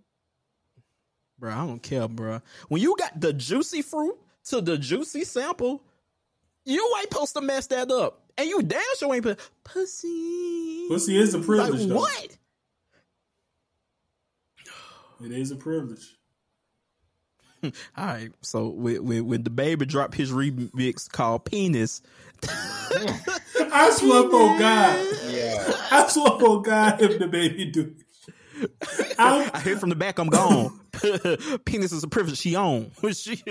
bro. 1.39 1.51
I 1.53 1.65
don't 1.65 1.81
care, 1.81 2.07
bro. 2.07 2.41
When 2.67 2.81
you 2.81 2.95
got 2.97 3.19
the 3.19 3.31
juicy 3.33 3.81
fruit 3.81 4.17
to 4.45 4.61
the 4.61 4.77
juicy 4.77 5.23
sample, 5.23 5.81
you 6.65 6.85
ain't 6.99 7.11
supposed 7.11 7.33
to 7.35 7.41
mess 7.41 7.67
that 7.67 7.89
up. 7.91 8.23
And 8.37 8.47
you 8.49 8.61
damn 8.61 8.81
sure 8.97 9.13
ain't 9.15 9.23
put 9.23 9.39
pussy. 9.63 10.85
Pussy 10.89 11.17
is 11.17 11.33
a 11.33 11.39
privilege, 11.39 11.85
Like, 11.85 11.97
what? 11.97 12.37
It 15.23 15.31
is 15.31 15.51
a 15.51 15.55
privilege. 15.55 16.16
All 17.63 17.71
right. 17.97 18.31
So 18.41 18.67
when, 18.69 19.03
when, 19.05 19.25
when 19.27 19.43
the 19.43 19.49
baby 19.49 19.85
dropped 19.85 20.15
his 20.15 20.31
remix 20.31 21.09
called 21.09 21.45
Penis, 21.45 22.01
I 22.47 23.91
swear 23.97 24.23
for 24.23 24.59
God, 24.59 25.07
Yeah. 25.29 25.73
I 25.91 26.07
swear 26.07 26.39
for 26.39 26.61
God, 26.61 27.01
if 27.01 27.19
the 27.19 27.27
baby 27.27 27.65
do, 27.65 27.95
I, 29.19 29.49
I 29.53 29.59
hear 29.61 29.77
from 29.77 29.89
the 29.89 29.95
back, 29.95 30.19
I'm 30.19 30.29
gone. 30.29 30.79
Penis 31.65 31.91
is 31.91 32.03
a 32.03 32.07
privilege 32.07 32.37
she 32.37 32.55
own. 32.55 32.91
she 33.13 33.41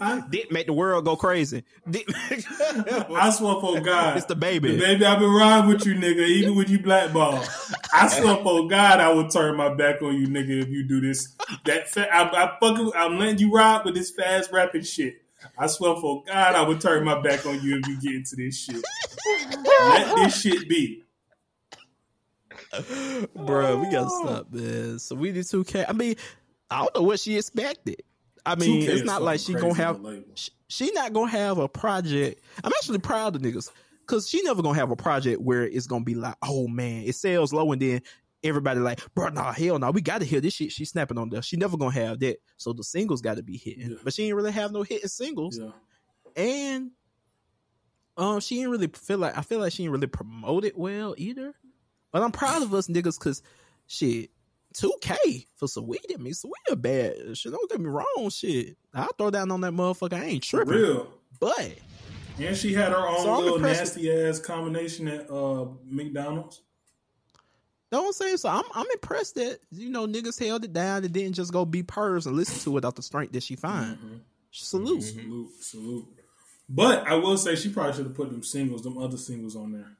I, 0.00 0.22
didn't 0.30 0.52
make 0.52 0.66
the 0.66 0.72
world 0.72 1.04
go 1.04 1.16
crazy. 1.16 1.64
I 1.86 3.30
swear 3.30 3.60
for 3.60 3.80
God, 3.80 4.16
it's 4.16 4.26
the 4.26 4.36
baby. 4.36 4.72
The 4.72 4.80
baby, 4.80 5.04
I've 5.04 5.18
been 5.18 5.30
riding 5.30 5.68
with 5.68 5.86
you, 5.86 5.94
nigga, 5.94 6.26
even 6.26 6.54
with 6.54 6.70
you 6.70 6.78
blackball. 6.80 7.44
I 7.92 8.08
swear 8.08 8.36
for 8.42 8.68
God, 8.68 9.00
I 9.00 9.12
would 9.12 9.30
turn 9.30 9.56
my 9.56 9.74
back 9.74 10.02
on 10.02 10.14
you, 10.14 10.28
nigga, 10.28 10.62
if 10.62 10.68
you 10.68 10.86
do 10.86 11.00
this. 11.00 11.36
That 11.64 11.88
fa- 11.88 12.12
I, 12.12 12.22
I 12.22 12.58
fucking, 12.60 12.92
I'm 12.94 13.18
letting 13.18 13.38
you 13.38 13.52
ride 13.52 13.84
with 13.84 13.94
this 13.94 14.10
fast 14.10 14.52
rapping 14.52 14.82
shit. 14.82 15.22
I 15.56 15.66
swear 15.66 15.96
for 15.96 16.22
God, 16.24 16.54
I 16.54 16.62
would 16.62 16.80
turn 16.80 17.04
my 17.04 17.20
back 17.20 17.46
on 17.46 17.62
you 17.62 17.78
if 17.78 17.88
you 17.88 18.00
get 18.00 18.14
into 18.14 18.36
this 18.36 18.58
shit. 18.58 18.84
Let 19.80 20.16
this 20.16 20.40
shit 20.40 20.68
be. 20.68 21.04
Bro, 23.34 23.78
we 23.80 23.90
gotta 23.90 24.10
stop, 24.10 24.52
man. 24.52 24.98
So 24.98 25.16
we 25.16 25.32
did 25.32 25.44
2K. 25.44 25.86
I 25.88 25.92
mean, 25.92 26.14
I 26.70 26.78
don't 26.82 26.94
know 26.94 27.02
what 27.02 27.20
she 27.20 27.36
expected. 27.36 28.02
I 28.46 28.54
mean, 28.54 28.88
it's 28.88 29.02
not 29.04 29.22
like 29.22 29.40
she 29.40 29.52
gonna 29.54 29.74
have 29.74 29.96
on 29.96 30.02
the 30.02 30.08
label. 30.10 30.24
she, 30.34 30.50
she 30.68 30.90
not 30.92 31.12
gonna 31.12 31.30
have 31.30 31.58
a 31.58 31.68
project. 31.68 32.42
I'm 32.64 32.72
actually 32.72 32.98
proud 32.98 33.36
of 33.36 33.42
niggas 33.42 33.70
because 34.06 34.28
she 34.28 34.42
never 34.42 34.62
gonna 34.62 34.78
have 34.78 34.90
a 34.90 34.96
project 34.96 35.40
where 35.42 35.64
it's 35.64 35.86
gonna 35.86 36.04
be 36.04 36.14
like, 36.14 36.34
oh 36.42 36.66
man, 36.68 37.02
it 37.04 37.14
sells 37.14 37.52
low 37.52 37.70
and 37.72 37.82
then 37.82 38.02
everybody 38.42 38.80
like, 38.80 39.00
bro, 39.14 39.28
nah, 39.28 39.52
hell 39.52 39.78
no, 39.78 39.90
we 39.90 40.00
gotta 40.00 40.24
hear 40.24 40.40
this 40.40 40.54
shit. 40.54 40.72
She's 40.72 40.90
snapping 40.90 41.18
on 41.18 41.28
there. 41.28 41.42
She 41.42 41.56
never 41.58 41.76
gonna 41.76 41.92
have 41.92 42.20
that. 42.20 42.38
So 42.56 42.72
the 42.72 42.82
singles 42.84 43.20
gotta 43.20 43.42
be 43.42 43.58
hitting, 43.58 43.90
Yeah. 43.90 43.96
but 44.02 44.14
she 44.14 44.24
ain't 44.24 44.36
really 44.36 44.52
have 44.52 44.72
no 44.72 44.82
hitting 44.82 45.08
singles, 45.08 45.58
Yeah. 45.58 45.72
and 46.42 46.90
um, 48.16 48.40
she 48.40 48.60
ain't 48.60 48.70
really 48.70 48.88
feel 48.88 49.18
like 49.18 49.36
I 49.36 49.42
feel 49.42 49.60
like 49.60 49.72
she 49.72 49.82
ain't 49.84 49.92
really 49.92 50.06
promote 50.06 50.64
it 50.64 50.76
well 50.78 51.14
either. 51.18 51.54
But 52.12 52.22
I'm 52.22 52.32
proud 52.32 52.62
of 52.62 52.74
us 52.74 52.88
niggas 52.88 53.18
because 53.18 53.42
shit, 53.86 54.30
Two 54.72 54.92
K 55.00 55.46
for 55.56 55.66
Sweetie. 55.66 56.14
I 56.14 56.18
mean, 56.18 56.34
Sweetie 56.34 56.76
bad. 56.76 57.36
Shit, 57.36 57.52
don't 57.52 57.70
get 57.70 57.80
me 57.80 57.88
wrong. 57.88 58.30
Shit, 58.30 58.76
I'll 58.94 59.08
throw 59.18 59.30
down 59.30 59.50
on 59.50 59.60
that 59.62 59.72
motherfucker. 59.72 60.14
I 60.14 60.24
ain't 60.24 60.42
tripping. 60.42 60.74
real. 60.74 61.08
But 61.40 61.74
And 62.38 62.56
she 62.56 62.72
had 62.74 62.92
her 62.92 63.08
own 63.08 63.22
So 63.22 63.38
little 63.38 63.58
nasty 63.58 64.12
ass 64.12 64.38
combination 64.38 65.08
at 65.08 65.30
uh, 65.30 65.66
McDonald's. 65.84 66.62
what 67.88 68.06
I'm 68.06 68.12
saying? 68.12 68.36
So 68.36 68.48
I'm 68.48 68.64
I'm 68.74 68.86
impressed 68.92 69.34
that 69.36 69.58
you 69.72 69.90
know 69.90 70.06
niggas 70.06 70.38
held 70.44 70.64
it 70.64 70.72
down 70.72 71.04
and 71.04 71.12
didn't 71.12 71.34
just 71.34 71.52
go 71.52 71.64
be 71.64 71.82
purrs 71.82 72.26
and 72.26 72.36
listen 72.36 72.60
to 72.60 72.78
it 72.78 72.84
out 72.84 72.94
the 72.96 73.02
strength 73.02 73.32
that 73.32 73.42
she 73.42 73.56
find. 73.56 73.96
Mm-hmm. 73.96 74.16
Salute. 74.52 75.02
Salute, 75.02 75.50
salute. 75.60 76.06
But 76.68 77.06
I 77.08 77.14
will 77.14 77.36
say 77.36 77.56
she 77.56 77.68
probably 77.68 77.94
should 77.94 78.06
have 78.06 78.14
put 78.14 78.30
them 78.30 78.44
singles, 78.44 78.82
them 78.82 78.96
other 78.98 79.16
singles 79.16 79.56
on 79.56 79.72
there. 79.72 79.96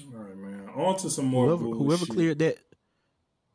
All 0.00 0.18
right, 0.20 0.36
man. 0.36 0.68
On 0.74 0.96
to 0.98 1.10
some 1.10 1.26
more. 1.26 1.46
Whoever 1.48 1.64
whoever 1.76 2.06
cleared 2.06 2.38
that 2.40 2.58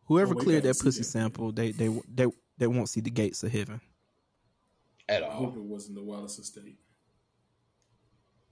whoever 0.05 0.35
Oh, 0.35 0.39
cleared 0.43 0.63
that 0.63 0.79
pussy 0.79 1.03
that. 1.03 1.09
sample, 1.09 1.51
they 1.51 1.71
they 1.71 1.87
they 2.07 2.27
they 2.57 2.67
won't 2.67 2.89
see 2.89 3.01
the 3.01 3.09
gates 3.11 3.43
of 3.43 3.51
heaven. 3.51 3.81
At 5.09 5.23
all. 5.23 5.29
I 5.31 5.35
hope 5.35 5.55
it 5.57 5.61
wasn't 5.63 5.95
the 5.95 6.03
Wallace 6.03 6.39
estate. 6.39 6.79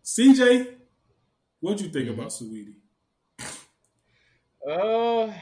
CJ, 0.04 0.78
what'd 1.60 1.82
you 1.82 1.90
think 1.92 2.10
Mm-hmm. 2.10 2.20
about 2.20 2.34
Sweetie? 2.34 2.78
Uh, 4.68 5.34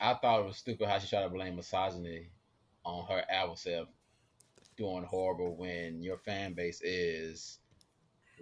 I 0.00 0.14
thought 0.14 0.40
it 0.40 0.46
was 0.46 0.56
stupid 0.56 0.88
how 0.88 0.98
she 0.98 1.08
tried 1.08 1.24
to 1.24 1.28
blame 1.30 1.56
misogyny 1.56 2.30
on 2.84 3.06
her 3.06 3.24
album 3.30 3.56
self 3.56 3.88
doing 4.76 5.04
horrible 5.04 5.56
when 5.56 6.02
your 6.02 6.18
fan 6.18 6.54
base 6.54 6.80
is 6.82 7.58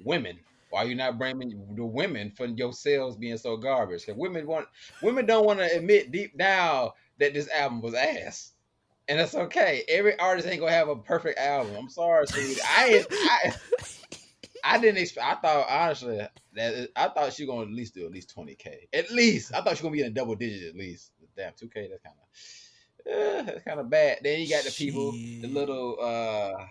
women. 0.05 0.39
Why 0.71 0.85
are 0.85 0.87
you 0.87 0.95
not 0.95 1.19
blaming 1.19 1.67
the 1.75 1.85
women 1.85 2.33
for 2.37 2.47
your 2.47 2.73
sales 2.73 3.17
being 3.17 3.37
so 3.37 3.57
garbage? 3.57 4.07
Because 4.07 4.19
women 4.19 4.47
want 4.47 4.67
women 5.03 5.27
don't 5.27 5.47
want 5.47 5.61
to 5.61 5.77
admit 5.77 6.11
deep 6.13 6.37
down 6.37 6.91
that 7.19 7.35
this 7.35 7.49
album 7.51 7.81
was 7.81 7.95
ass, 7.95 8.53
and 9.09 9.19
that's 9.19 9.35
okay. 9.35 9.85
Every 9.89 10.19
artist 10.19 10.49
ain't 10.49 10.61
gonna 10.61 10.73
have 10.73 10.89
a 10.89 10.97
perfect 10.97 11.39
album. 11.39 11.77
I'm 11.77 11.89
sorry, 11.89 12.27
sweetie. 12.27 12.61
I 12.63 13.05
I 13.11 13.55
I 14.65 14.79
didn't 14.79 14.99
expect. 14.99 15.27
I 15.27 15.35
thought 15.37 15.67
honestly 15.69 16.21
that 16.55 16.89
I 16.97 17.09
thought 17.09 17.33
she 17.33 17.45
was 17.45 17.55
gonna 17.55 17.71
at 17.71 17.73
least 17.73 17.95
do 17.95 18.07
at 18.07 18.13
least 18.13 18.31
twenty 18.31 18.55
k. 18.55 18.89
At 18.93 19.11
least 19.11 19.55
I 19.55 19.59
thought 19.59 19.77
she 19.77 19.83
was 19.83 19.83
gonna 19.83 19.93
be 19.93 20.01
in 20.01 20.07
a 20.07 20.11
double 20.11 20.35
digit 20.35 20.71
at 20.71 20.77
least. 20.77 21.13
Damn, 21.37 21.53
two 21.57 21.69
k. 21.69 21.89
That's 21.89 22.03
kind 22.03 22.17
of 22.17 22.25
uh, 23.07 23.43
that's 23.43 23.65
kind 23.65 23.81
of 23.81 23.91
bad. 23.91 24.19
Then 24.23 24.41
you 24.41 24.49
got 24.49 24.65
the 24.65 24.71
people, 24.71 25.13
the 25.13 25.47
little 25.47 25.99
uh 26.01 26.65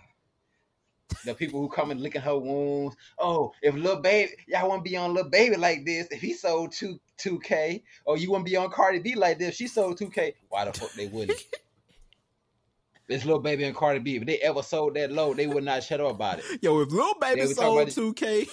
the 1.25 1.33
people 1.33 1.59
who 1.59 1.69
come 1.69 1.91
and 1.91 2.01
licking 2.01 2.21
her 2.21 2.37
wounds. 2.37 2.95
Oh, 3.19 3.51
if 3.61 3.75
little 3.75 4.01
baby, 4.01 4.31
y'all 4.47 4.69
want 4.69 4.83
to 4.83 4.89
be 4.89 4.97
on 4.97 5.13
Lil 5.13 5.29
Baby 5.29 5.55
like 5.57 5.85
this? 5.85 6.07
If 6.11 6.21
he 6.21 6.33
sold 6.33 6.71
two 6.71 6.99
two 7.17 7.39
k, 7.39 7.83
or 8.05 8.17
you 8.17 8.31
want 8.31 8.45
to 8.45 8.49
be 8.51 8.57
on 8.57 8.69
Cardi 8.71 8.99
B 8.99 9.15
like 9.15 9.39
this? 9.39 9.55
She 9.55 9.67
sold 9.67 9.97
two 9.97 10.09
k. 10.09 10.35
Why 10.49 10.65
the 10.65 10.73
fuck 10.73 10.91
they 10.93 11.07
wouldn't? 11.07 11.39
this 13.07 13.25
Lil 13.25 13.39
Baby 13.39 13.65
and 13.65 13.75
Cardi 13.75 13.99
B, 13.99 14.15
if 14.15 14.25
they 14.25 14.37
ever 14.39 14.63
sold 14.63 14.95
that 14.95 15.11
low, 15.11 15.33
they 15.33 15.47
would 15.47 15.63
not 15.63 15.83
shut 15.83 16.01
up 16.01 16.11
about 16.11 16.39
it. 16.39 16.45
Yo, 16.61 16.79
if 16.81 16.91
Lil 16.91 17.13
Baby 17.21 17.41
Yeah, 17.41 17.47
sold 17.47 17.91
two 17.91 18.13
K, 18.13 18.47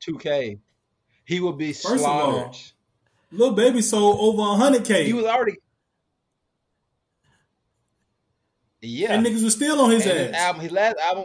Two 0.00 0.18
k, 0.18 0.58
he 1.24 1.40
would 1.40 1.58
be 1.58 1.72
First 1.72 2.04
of 2.04 2.10
all, 2.10 2.54
Lil 3.30 3.52
Baby 3.52 3.82
sold 3.82 4.18
over 4.20 4.56
hundred 4.56 4.84
k. 4.84 5.04
he 5.04 5.12
was 5.12 5.24
already. 5.24 5.56
Yeah, 8.84 9.12
and 9.12 9.24
niggas 9.24 9.44
was 9.44 9.54
still 9.54 9.80
on 9.80 9.90
his 9.92 10.04
and 10.06 10.18
ass. 10.18 10.26
his 10.26 10.36
album, 10.36 10.62
his 10.62 10.72
last 10.72 10.96
album, 10.98 11.24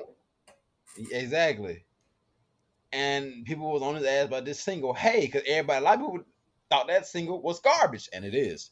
exactly. 0.98 1.86
And 2.92 3.46
people 3.46 3.72
was 3.72 3.82
on 3.82 3.96
his 3.96 4.06
ass 4.06 4.26
about 4.28 4.46
this 4.46 4.60
single. 4.60 4.94
Hey, 4.94 5.22
because 5.22 5.44
everybody, 5.48 5.80
a 5.80 5.84
lot 5.84 5.96
of 5.96 6.02
people 6.02 6.20
thought 6.70 6.88
that 6.88 7.06
single 7.06 7.42
was 7.42 7.60
garbage, 7.60 8.10
and 8.14 8.26
it 8.26 8.34
is. 8.36 8.72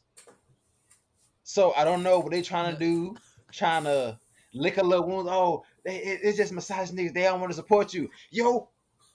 So 1.44 1.72
I 1.74 1.84
don't 1.84 2.02
know 2.02 2.18
what 2.20 2.32
they 2.32 2.42
trying 2.42 2.74
to 2.74 2.78
do, 2.78 3.16
trying 3.52 3.84
to 3.84 4.18
lick 4.54 4.78
a 4.78 4.82
little 4.82 5.06
wounds. 5.06 5.28
Oh, 5.30 5.64
they, 5.84 5.96
it- 5.96 6.20
it's 6.22 6.36
just 6.38 6.52
massage 6.52 6.90
niggas. 6.90 7.14
They 7.14 7.22
don't 7.22 7.40
want 7.40 7.52
to 7.52 7.56
support 7.56 7.94
you. 7.94 8.10
Yo, 8.30 8.70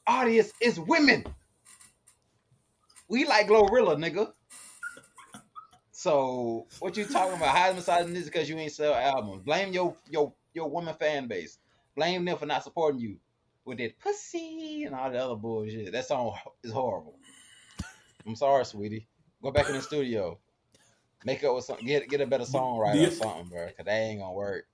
audience 0.08 0.54
is 0.62 0.80
women. 0.80 1.26
We 3.10 3.26
like 3.26 3.48
Glorilla, 3.48 3.98
nigga. 3.98 4.32
So 5.92 6.68
what 6.80 6.98
you 6.98 7.06
talking 7.06 7.36
about? 7.38 7.56
How 7.56 7.74
massaging 7.74 8.14
this 8.14 8.26
because 8.26 8.50
you 8.50 8.58
ain't 8.58 8.72
sell 8.72 8.94
albums? 8.94 9.44
Blame 9.44 9.74
your 9.74 9.96
your 10.10 10.34
your 10.54 10.70
woman 10.70 10.96
fan 10.96 11.28
base. 11.28 11.60
Blame 12.02 12.26
them 12.26 12.36
for 12.36 12.48
not 12.48 12.64
supporting 12.64 13.00
you 13.00 13.18
with 13.64 13.78
that 13.78 14.00
pussy 14.00 14.86
and 14.86 14.96
all 14.96 15.12
the 15.12 15.20
other 15.20 15.36
bullshit. 15.36 15.92
That 15.92 16.08
song 16.08 16.34
is 16.64 16.72
horrible. 16.72 17.14
I'm 18.26 18.36
sorry, 18.36 18.66
sweetie. 18.66 19.08
Go 19.44 19.52
back 19.52 19.70
in 19.70 19.76
the 19.76 19.84
studio. 19.84 20.40
Make 21.26 21.44
up 21.44 21.54
with 21.54 21.66
some 21.66 21.78
get 21.86 22.10
get 22.10 22.20
a 22.20 22.26
better 22.26 22.44
songwriter 22.44 23.08
or 23.08 23.12
something, 23.12 23.50
bro. 23.50 23.68
Cause 23.78 23.86
that 23.86 23.92
ain't 23.92 24.20
gonna 24.20 24.34
work. 24.34 24.66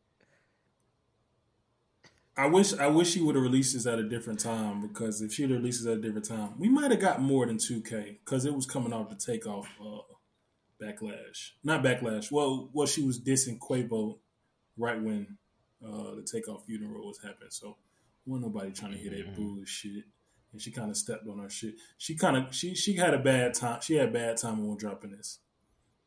I 2.38 2.46
wish 2.46 2.74
I 2.76 2.88
wish 2.88 3.12
she 3.12 3.20
would 3.20 3.36
have 3.36 3.44
released 3.44 3.74
this 3.74 3.86
at 3.86 4.00
a 4.00 4.08
different 4.08 4.40
time 4.40 4.88
because 4.88 5.22
if 5.22 5.34
she 5.34 5.42
would 5.42 5.52
have 5.52 5.60
released 5.60 5.84
this 5.84 5.92
at 5.92 5.98
a 5.98 6.02
different 6.02 6.30
time, 6.30 6.58
we 6.58 6.70
might 6.70 6.92
have 6.92 7.02
got 7.02 7.22
more 7.22 7.46
than 7.46 7.58
two 7.58 7.82
K 7.82 8.20
because 8.24 8.46
it 8.46 8.56
was 8.56 8.66
coming 8.66 8.94
off 8.94 9.10
the 9.10 9.16
takeoff 9.18 9.68
uh, 9.86 10.00
backlash, 10.82 11.50
not 11.62 11.84
backlash. 11.84 12.32
Well, 12.32 12.70
well, 12.72 12.88
she 12.88 13.04
was 13.04 13.20
dissing 13.20 13.60
Quavo 13.60 14.20
right 14.78 15.02
when 15.02 15.38
uh, 15.86 16.16
the 16.16 16.24
takeoff 16.24 16.66
funeral 16.66 17.08
was 17.08 17.20
happening, 17.22 17.50
so 17.50 17.78
wasn't 18.26 18.46
nobody 18.54 18.72
trying 18.72 18.92
to 18.94 18.98
hear 18.98 19.12
that 19.12 19.36
bullshit. 19.36 20.04
And 20.54 20.62
she 20.62 20.72
kind 20.72 20.90
of 20.90 20.98
stepped 20.98 21.28
on 21.28 21.40
her 21.40 21.50
shit. 21.50 21.76
She 21.98 22.16
kind 22.16 22.38
of 22.38 22.54
she 22.56 22.74
she 22.76 22.94
had 22.96 23.14
a 23.14 23.20
bad 23.20 23.54
time. 23.54 23.82
She 23.82 23.96
had 23.96 24.10
a 24.10 24.12
bad 24.12 24.38
time 24.38 24.66
when 24.68 24.78
dropping 24.78 25.12
this. 25.12 25.40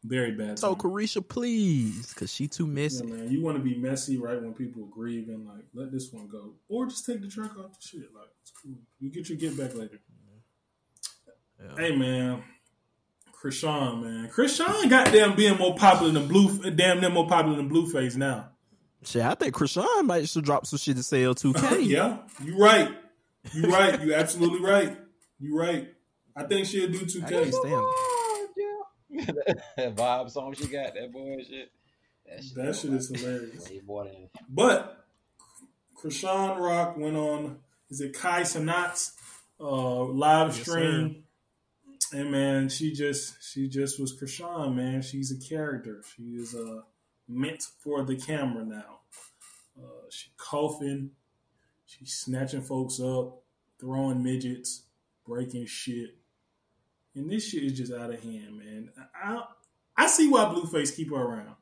Very 0.03 0.33
bad. 0.33 0.59
so. 0.59 0.75
Chrisean, 0.75 1.29
please, 1.29 2.15
cause 2.15 2.33
she 2.33 2.49
too 2.49 2.65
Yeah, 2.67 2.73
messy. 2.73 3.05
man. 3.05 3.31
You 3.31 3.43
want 3.43 3.59
to 3.59 3.63
be 3.63 3.77
messy 3.77 4.17
right 4.17 4.41
when 4.41 4.55
people 4.55 4.85
are 4.85 4.91
grieving. 4.91 5.47
Like, 5.47 5.65
let 5.75 5.93
this 5.93 6.11
one 6.11 6.27
go, 6.27 6.55
or 6.71 6.87
just 6.87 7.05
take 7.05 7.21
the 7.21 7.29
track 7.29 7.51
off 7.59 7.79
the 7.79 7.87
shit. 7.87 8.09
Like, 8.15 8.29
it's 8.41 8.51
cool. 8.51 8.77
You 8.99 9.11
get 9.11 9.29
your 9.29 9.37
get 9.37 9.59
back 9.59 9.75
later. 9.75 10.01
Hey, 11.77 11.95
man. 11.95 12.43
Chrisean, 13.43 14.03
man. 14.03 14.31
Chrisean, 14.31 14.89
goddamn, 14.89 15.37
being 15.37 15.59
more 15.59 15.75
popular 15.75 16.13
than 16.13 16.27
Blue. 16.29 16.71
Damn, 16.71 17.01
near 17.01 17.11
more 17.11 17.27
popular 17.29 17.57
than 17.59 17.69
Blueface 17.71 18.17
now. 18.17 18.49
Shit, 19.05 19.23
I 19.23 19.35
think 19.35 19.55
Chrisean 19.55 20.05
might 20.05 20.29
should 20.29 20.45
drop 20.45 20.67
some 20.67 20.79
shit 20.79 20.97
to 20.97 21.03
sell 21.03 21.35
two 21.35 21.53
K. 21.55 21.81
yeah, 21.83 22.19
you 22.45 22.59
right. 22.59 22.91
You 23.55 23.63
right. 23.71 24.01
You 24.03 24.15
absolutely 24.15 24.61
right. 24.61 24.97
You 25.39 25.59
right. 25.59 25.89
I 26.37 26.45
think 26.45 26.67
she'll 26.67 26.91
do 26.91 27.07
two 27.07 27.23
I 27.25 27.29
K. 27.29 27.35
can't 27.43 27.55
stand 27.55 27.85
it. 29.17 29.57
that 29.77 29.97
vibe 29.97 30.31
song 30.31 30.55
she 30.55 30.67
got, 30.67 30.95
that 30.95 31.13
boy 31.13 31.39
shit. 31.49 31.71
That 32.55 32.77
shit 32.77 32.93
is 32.93 33.09
hilarious. 33.09 33.69
Way 33.69 33.81
more 33.87 34.05
than 34.05 34.29
But 34.49 35.05
Chrisean 36.01 36.59
Rock 36.59 36.97
went 36.97 37.17
on, 37.17 37.59
is 37.91 38.01
it 38.01 38.13
Kai 38.17 38.43
Cenat's 38.43 39.13
uh, 39.59 40.05
live 40.05 40.49
Yes, 40.57 40.61
stream? 40.61 41.25
and 42.13 42.31
man, 42.31 42.69
she 42.69 42.93
just 42.93 43.43
she 43.43 43.69
just 43.69 43.99
was 44.01 44.17
Chrisean, 44.19 44.75
man. 44.77 45.03
She's 45.03 45.33
a 45.33 45.49
character. 45.49 46.03
She 46.17 46.23
is 46.35 46.55
uh, 46.55 46.83
meant 47.31 47.63
for 47.79 48.05
the 48.05 48.17
camera 48.17 48.65
now. 48.65 48.99
Uh, 49.81 50.09
she 50.11 50.31
coughing, 50.37 51.11
she's 51.87 52.13
snatching 52.15 52.63
folks 52.63 53.01
up, 53.01 53.43
throwing 53.79 54.23
midgets, 54.23 54.83
breaking 55.27 55.67
shit. 55.67 56.17
And 57.15 57.31
this 57.31 57.49
shit 57.49 57.65
is 57.65 57.77
just 57.79 57.93
out 57.93 58.13
of 58.13 58.23
hand, 58.23 58.59
man. 58.59 58.91
I 59.15 59.43
I 59.97 60.07
see 60.07 60.29
why 60.29 60.45
Blueface 60.45 60.95
keep 60.95 61.11
her 61.11 61.17
around. 61.17 61.55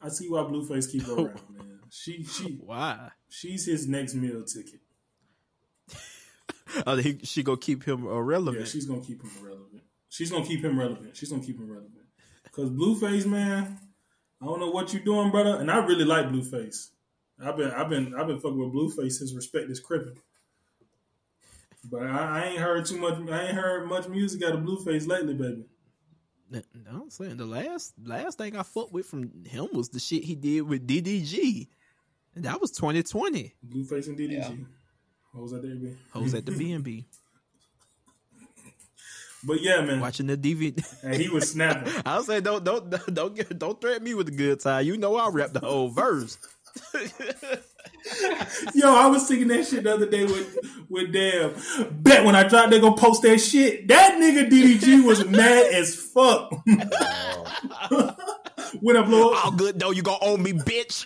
I 0.00 0.08
see 0.08 0.28
why 0.28 0.40
Blueface 0.42 0.90
keep 0.90 1.02
her 1.06 1.12
around, 1.14 1.40
man. 1.50 1.80
She 1.90 2.22
she 2.24 2.58
Why? 2.64 3.10
she's 3.28 3.66
his 3.66 3.88
next 3.88 4.14
meal 4.14 4.44
ticket. 4.44 4.80
Oh, 6.86 6.96
he, 6.96 7.18
she 7.22 7.42
gonna 7.42 7.56
keep 7.56 7.84
him 7.84 8.04
irrelevant. 8.06 8.58
Yeah, 8.66 8.70
she's 8.70 8.84
gonna 8.84 9.00
keep 9.00 9.22
him 9.22 9.30
relevant. 9.42 9.82
She's 10.10 10.30
gonna 10.30 10.44
keep 10.44 10.62
him 10.62 10.78
relevant. 10.78 11.16
She's 11.16 11.30
gonna 11.30 11.42
keep 11.42 11.58
him 11.58 11.66
relevant. 11.70 11.97
Cause 12.52 12.70
Blueface, 12.70 13.26
man, 13.26 13.78
I 14.40 14.44
don't 14.44 14.60
know 14.60 14.70
what 14.70 14.92
you 14.92 15.00
doing, 15.00 15.30
brother. 15.30 15.60
And 15.60 15.70
I 15.70 15.84
really 15.84 16.04
like 16.04 16.26
Blueface. 16.26 16.90
I've 17.44 17.56
been 17.56 17.70
I've 17.70 17.88
been 17.88 18.14
I've 18.14 18.26
been 18.26 18.40
fucking 18.40 18.58
with 18.58 18.72
Blueface 18.72 19.12
since 19.12 19.32
Respect 19.34 19.70
is 19.70 19.80
Crippin'. 19.80 20.16
But 21.84 22.02
I, 22.02 22.40
I 22.40 22.44
ain't 22.48 22.58
heard 22.58 22.84
too 22.86 22.98
much 22.98 23.14
I 23.30 23.46
ain't 23.46 23.56
heard 23.56 23.88
much 23.88 24.08
music 24.08 24.42
out 24.42 24.54
of 24.54 24.60
Blueface 24.60 25.06
lately, 25.06 25.34
baby. 25.34 25.64
No, 26.50 26.62
I'm 27.02 27.10
saying 27.10 27.36
the 27.36 27.44
last 27.44 27.92
last 28.02 28.38
thing 28.38 28.56
I 28.56 28.62
fucked 28.62 28.92
with 28.92 29.06
from 29.06 29.44
him 29.44 29.68
was 29.72 29.90
the 29.90 30.00
shit 30.00 30.24
he 30.24 30.34
did 30.34 30.62
with 30.62 30.86
DDG, 30.86 31.68
and 32.34 32.44
that 32.44 32.60
was 32.60 32.70
2020. 32.72 33.54
Blueface 33.68 34.08
and 34.08 34.18
DDG. 34.18 34.66
What 35.32 35.42
was 35.42 35.52
that 35.52 35.62
there, 35.62 35.74
baby? 35.74 35.96
Hoes 36.10 36.34
at 36.34 36.46
the 36.46 36.52
B 36.52 36.72
and 36.72 36.82
B 36.82 37.06
But 39.44 39.60
yeah, 39.60 39.80
man. 39.82 40.00
watching 40.00 40.26
the 40.26 40.36
DVD. 40.36 40.84
And 41.02 41.14
he 41.14 41.28
was 41.28 41.50
snapping. 41.50 41.92
I 42.06 42.16
was 42.18 42.26
saying 42.26 42.42
don't 42.42 42.64
don't 42.64 42.90
don't 43.14 43.34
get, 43.34 43.56
don't 43.58 43.80
threaten 43.80 44.02
me 44.04 44.14
with 44.14 44.28
a 44.28 44.32
good 44.32 44.60
time. 44.60 44.84
You 44.84 44.96
know 44.96 45.16
I 45.16 45.28
rap 45.30 45.52
the 45.52 45.60
whole 45.60 45.88
verse. 45.90 46.38
Yo, 48.74 48.94
I 48.94 49.06
was 49.06 49.26
singing 49.26 49.48
that 49.48 49.66
shit 49.66 49.84
the 49.84 49.92
other 49.94 50.06
day 50.08 50.24
with 50.24 50.56
with 50.88 51.12
Damn. 51.12 51.54
Bet 51.90 52.24
when 52.24 52.34
I 52.34 52.46
dropped, 52.48 52.70
they 52.70 52.80
gonna 52.80 52.96
post 52.96 53.22
that 53.22 53.38
shit. 53.38 53.86
That 53.88 54.14
nigga 54.20 54.48
DDG 54.48 55.04
was 55.04 55.24
mad 55.26 55.66
as 55.74 55.94
fuck. 55.94 56.50
when 58.80 58.96
I 58.96 59.02
blow 59.02 59.32
up, 59.32 59.44
All 59.46 59.50
good 59.52 59.78
though, 59.78 59.90
you 59.90 60.02
gonna 60.02 60.18
owe 60.22 60.36
me, 60.36 60.52
bitch. 60.52 61.04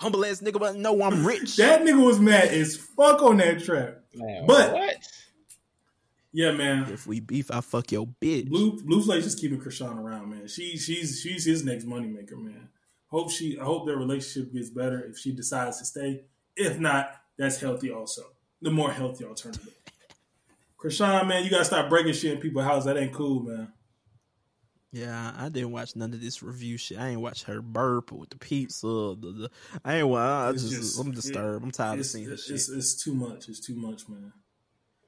Humble 0.00 0.24
ass 0.24 0.40
nigga, 0.40 0.58
but 0.58 0.76
no, 0.76 1.02
I'm 1.02 1.24
rich. 1.26 1.56
that 1.56 1.82
nigga 1.82 2.04
was 2.04 2.18
mad 2.20 2.48
as 2.48 2.76
fuck 2.76 3.22
on 3.22 3.36
that 3.38 3.62
track. 3.64 3.94
Man, 4.14 4.46
But- 4.46 4.72
what? 4.72 4.94
Yeah, 6.32 6.52
man. 6.52 6.90
If 6.90 7.06
we 7.06 7.20
beef, 7.20 7.50
I 7.50 7.60
fuck 7.60 7.92
your 7.92 8.06
bitch. 8.06 8.48
Blue 8.48 8.80
Blueface's 8.82 9.24
just 9.24 9.40
keeping 9.40 9.60
Chrisean 9.60 9.98
around, 9.98 10.30
man. 10.30 10.48
She 10.48 10.78
she's 10.78 11.20
she's 11.20 11.44
his 11.44 11.64
next 11.64 11.86
moneymaker, 11.86 12.38
man. 12.38 12.68
Hope 13.08 13.30
she 13.30 13.58
I 13.58 13.64
hope 13.64 13.86
their 13.86 13.98
relationship 13.98 14.52
gets 14.52 14.70
better 14.70 15.04
if 15.04 15.18
she 15.18 15.32
decides 15.32 15.78
to 15.78 15.84
stay. 15.84 16.22
If 16.56 16.78
not, 16.80 17.14
that's 17.36 17.60
healthy 17.60 17.90
also. 17.90 18.22
The 18.62 18.70
more 18.70 18.90
healthy 18.90 19.24
alternative. 19.24 19.74
Chrisean, 20.82 21.28
man, 21.28 21.44
you 21.44 21.50
gotta 21.50 21.64
stop 21.66 21.90
breaking 21.90 22.14
shit 22.14 22.32
in 22.32 22.40
people's 22.40 22.64
house. 22.64 22.84
That 22.86 22.96
ain't 22.96 23.12
cool, 23.12 23.42
man. 23.42 23.72
Yeah, 24.92 25.32
I 25.38 25.48
didn't 25.48 25.72
watch 25.72 25.96
none 25.96 26.12
of 26.12 26.20
this 26.20 26.42
review 26.42 26.76
shit. 26.76 26.98
I 26.98 27.08
ain't 27.08 27.20
watch 27.20 27.44
her 27.44 27.62
burp 27.62 28.12
with 28.12 28.28
the 28.28 28.36
pizza. 28.36 28.86
The, 28.86 29.16
the, 29.16 29.50
I 29.84 29.96
ain't. 29.96 30.14
I 30.14 30.52
just, 30.52 30.70
just- 30.70 31.00
I'm 31.00 31.12
disturbed. 31.12 31.64
I'm 31.64 31.70
tired 31.70 31.98
of 31.98 32.06
seeing 32.06 32.28
this 32.28 32.48
it's, 32.50 32.66
shit. 32.66 32.76
it's, 32.76 33.02
too 33.02 33.14
much. 33.14 33.48
It's 33.48 33.60
too 33.60 33.74
much, 33.74 34.06
man. 34.08 34.32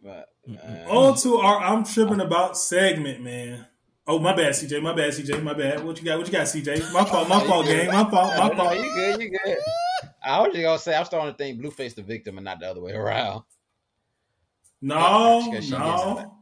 But, 0.04 0.28
man. 0.46 0.86
Uh, 0.86 0.90
On 0.90 1.16
to 1.16 1.36
our 1.38 1.58
I'm 1.60 1.82
tripping 1.84 2.20
about 2.20 2.56
segment, 2.58 3.22
man. 3.22 3.66
Oh, 4.06 4.18
my 4.18 4.36
bad, 4.36 4.52
CJ. 4.52 4.82
My 4.82 4.92
bad, 4.92 5.12
CJ. 5.14 5.42
My 5.42 5.54
bad. 5.54 5.82
What 5.82 5.98
you 5.98 6.04
got? 6.04 6.18
What 6.18 6.26
you 6.26 6.32
got, 6.32 6.42
CJ? 6.46 6.92
My 6.92 7.04
fault. 7.10 7.26
My 7.28 7.40
fault, 7.40 7.64
gang. 7.66 7.86
My 7.86 8.08
fault. 8.10 8.34
My 8.36 8.48
No, 8.48 8.54
no, 8.54 8.64
fault. 8.64 8.76
you 8.76 8.94
good, 8.94 9.20
you 9.22 9.30
good. 9.30 9.56
I 10.22 10.40
was 10.40 10.52
just 10.52 10.62
gonna 10.62 10.78
say 10.78 10.94
I'm 10.94 11.04
starting 11.06 11.32
to 11.32 11.36
think 11.38 11.58
Blueface 11.60 11.94
the 11.94 12.02
victim 12.02 12.36
and 12.38 12.44
not 12.44 12.60
the 12.60 12.66
other 12.70 12.82
way 12.82 12.92
around. 12.92 13.44
No, 14.82 15.42
Because 15.50 15.64
she 15.64 15.70
gets 15.70 15.82
no. 15.82 16.36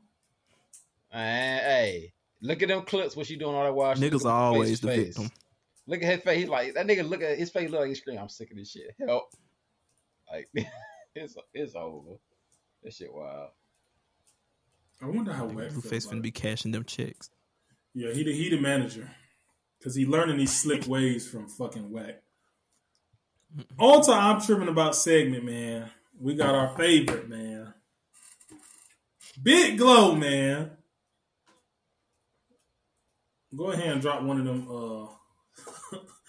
Man, 1.13 1.59
hey, 1.61 2.13
look 2.41 2.63
at 2.63 2.69
them 2.69 2.83
clips. 2.83 3.15
What 3.15 3.27
she 3.27 3.37
doing 3.37 3.55
all 3.55 3.63
that 3.65 3.75
while 3.75 3.95
Niggas 3.95 4.25
are 4.25 4.31
always 4.47 4.81
the 4.81 4.89
face. 4.89 5.07
victim. 5.17 5.31
Look 5.87 6.03
at 6.03 6.11
his 6.13 6.21
face. 6.23 6.39
He's 6.41 6.49
like 6.49 6.75
that 6.75 6.87
nigga. 6.87 7.09
Look 7.09 7.23
at 7.23 7.39
his 7.39 7.51
face. 7.51 7.71
Look 7.71 7.81
like 7.81 7.89
he's 7.91 7.99
screaming. 7.99 8.23
I'm 8.23 8.29
sick 8.29 8.51
of 8.51 8.57
this 8.57 8.71
shit. 8.71 8.95
Help! 9.07 9.31
Like 10.31 10.49
it's 11.15 11.37
it's 11.53 11.75
over. 11.77 12.17
This 12.83 12.97
shit 12.97 13.13
wild. 13.13 13.51
I 15.01 15.07
wonder 15.07 15.33
how 15.33 15.47
wet. 15.47 15.73
Blueface 15.73 16.09
finna 16.09 16.23
be 16.23 16.31
cashing 16.31 16.73
them 16.73 16.85
checks. 16.85 17.31
Yeah, 17.95 18.13
he 18.13 18.25
the 18.25 18.33
he 18.33 18.49
the 18.51 18.61
manager 18.61 19.11
because 19.79 19.95
he 19.95 20.07
learning 20.07 20.39
these 20.39 20.55
slick 20.55 20.87
ways 20.87 21.29
from 21.29 21.49
fucking 21.49 21.91
whack. 21.91 22.23
On 23.79 24.03
to 24.03 24.13
I'm 24.13 24.41
tripping 24.41 24.69
about 24.69 24.97
segment, 24.97 25.45
man. 25.45 25.91
We 26.19 26.35
got 26.35 26.55
our 26.55 26.77
favorite 26.77 27.29
man, 27.29 27.75
Big 29.43 29.79
Glo, 29.79 30.15
man. 30.15 30.71
Go 33.55 33.71
ahead 33.71 33.93
and 33.93 34.01
drop 34.01 34.23
one 34.23 34.41
of 34.41 34.47
them 34.47 34.69
uh 34.71 35.07